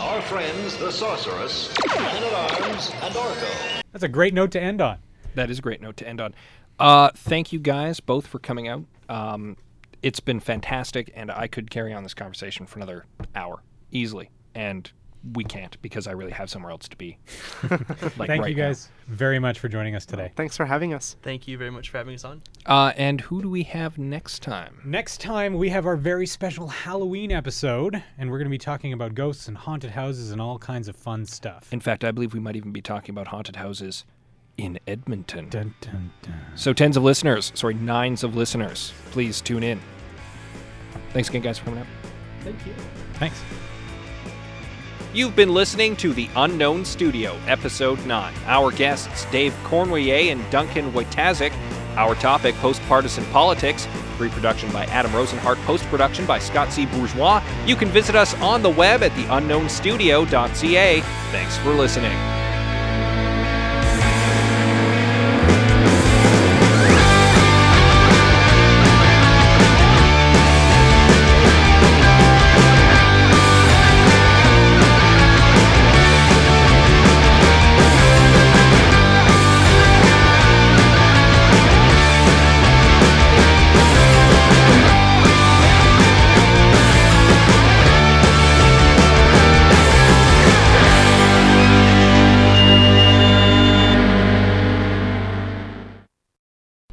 Our 0.00 0.22
friends, 0.22 0.76
the 0.76 0.92
Sorceress, 0.92 1.74
Man 1.96 2.22
at 2.22 2.62
Arms, 2.62 2.90
and 3.02 3.14
Orko. 3.14 3.82
That's 3.92 4.04
a 4.04 4.08
great 4.08 4.34
note 4.34 4.52
to 4.52 4.60
end 4.60 4.80
on. 4.80 4.98
That 5.34 5.50
is 5.50 5.58
a 5.58 5.62
great 5.62 5.80
note 5.82 5.96
to 5.98 6.08
end 6.08 6.20
on. 6.20 6.34
Uh, 6.78 7.10
thank 7.14 7.52
you 7.52 7.58
guys 7.58 7.98
both 8.00 8.26
for 8.26 8.38
coming 8.38 8.68
out. 8.68 8.84
Um, 9.08 9.56
it's 10.02 10.20
been 10.20 10.40
fantastic, 10.40 11.10
and 11.14 11.30
I 11.30 11.46
could 11.48 11.70
carry 11.70 11.92
on 11.92 12.02
this 12.02 12.14
conversation 12.14 12.66
for 12.66 12.78
another 12.78 13.04
hour 13.34 13.62
easily, 13.90 14.30
and 14.54 14.90
we 15.34 15.44
can't 15.44 15.80
because 15.82 16.06
I 16.06 16.12
really 16.12 16.32
have 16.32 16.48
somewhere 16.48 16.70
else 16.70 16.88
to 16.88 16.96
be. 16.96 17.18
like 17.70 17.80
Thank 17.80 18.42
right 18.42 18.50
you 18.50 18.56
now. 18.56 18.68
guys 18.68 18.88
very 19.06 19.38
much 19.38 19.58
for 19.58 19.68
joining 19.68 19.94
us 19.94 20.06
today. 20.06 20.32
Thanks 20.36 20.56
for 20.56 20.64
having 20.64 20.94
us. 20.94 21.16
Thank 21.22 21.46
you 21.46 21.58
very 21.58 21.70
much 21.70 21.90
for 21.90 21.98
having 21.98 22.14
us 22.14 22.24
on. 22.24 22.42
Uh, 22.66 22.92
and 22.96 23.20
who 23.20 23.42
do 23.42 23.50
we 23.50 23.62
have 23.64 23.98
next 23.98 24.42
time? 24.42 24.80
Next 24.84 25.20
time, 25.20 25.54
we 25.54 25.68
have 25.70 25.86
our 25.86 25.96
very 25.96 26.26
special 26.26 26.68
Halloween 26.68 27.32
episode, 27.32 28.02
and 28.18 28.30
we're 28.30 28.38
going 28.38 28.46
to 28.46 28.50
be 28.50 28.58
talking 28.58 28.92
about 28.92 29.14
ghosts 29.14 29.48
and 29.48 29.56
haunted 29.56 29.90
houses 29.90 30.30
and 30.30 30.40
all 30.40 30.58
kinds 30.58 30.88
of 30.88 30.96
fun 30.96 31.26
stuff. 31.26 31.72
In 31.72 31.80
fact, 31.80 32.04
I 32.04 32.10
believe 32.10 32.32
we 32.32 32.40
might 32.40 32.56
even 32.56 32.72
be 32.72 32.82
talking 32.82 33.12
about 33.12 33.26
haunted 33.28 33.56
houses 33.56 34.04
in 34.56 34.78
Edmonton. 34.86 35.48
Dun, 35.48 35.74
dun, 35.80 36.12
dun. 36.22 36.34
So 36.54 36.72
tens 36.72 36.96
of 36.96 37.02
listeners, 37.02 37.52
sorry, 37.54 37.74
nines 37.74 38.24
of 38.24 38.36
listeners, 38.36 38.92
please 39.10 39.40
tune 39.40 39.62
in. 39.62 39.80
Thanks 41.12 41.28
again, 41.28 41.42
guys, 41.42 41.58
for 41.58 41.64
coming 41.66 41.80
out. 41.80 41.86
Thank 42.42 42.64
you. 42.66 42.74
Thanks. 43.14 43.42
You've 45.12 45.34
been 45.34 45.52
listening 45.52 45.96
to 45.96 46.12
The 46.12 46.30
Unknown 46.36 46.84
Studio, 46.84 47.36
Episode 47.48 48.06
9. 48.06 48.32
Our 48.46 48.70
guests, 48.70 49.24
Dave 49.32 49.52
Cournoyer 49.64 50.30
and 50.30 50.48
Duncan 50.52 50.92
Wojtaszek. 50.92 51.52
Our 51.96 52.14
topic, 52.14 52.54
post-partisan 52.56 53.24
politics. 53.32 53.88
Reproduction 54.20 54.70
by 54.70 54.84
Adam 54.84 55.10
Rosenhart, 55.10 55.56
post-production 55.64 56.26
by 56.26 56.38
Scott 56.38 56.72
C. 56.72 56.86
Bourgeois. 56.86 57.42
You 57.66 57.74
can 57.74 57.88
visit 57.88 58.14
us 58.14 58.40
on 58.40 58.62
the 58.62 58.70
web 58.70 59.02
at 59.02 59.10
theunknownstudio.ca. 59.12 61.00
Thanks 61.00 61.58
for 61.58 61.70
listening. 61.70 62.16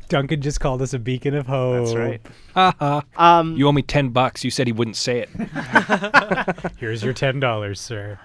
Duncan 0.10 0.42
just 0.42 0.60
called 0.60 0.82
us 0.82 0.94
a 0.94 1.00
beacon 1.00 1.34
of 1.36 1.48
hope. 1.48 1.86
That's 1.86 1.96
right. 1.96 2.22
Haha. 2.54 3.02
Um, 3.18 3.56
you 3.58 3.68
owe 3.68 3.72
me 3.72 3.82
ten 3.82 4.10
bucks. 4.10 4.44
You 4.44 4.52
said 4.52 4.68
he 4.68 4.74
wouldn't 4.74 4.96
say 4.96 5.20
it. 5.20 5.30
Here's 6.78 7.04
your 7.04 7.14
ten 7.14 7.40
dollars, 7.40 7.80
sir. 7.80 8.20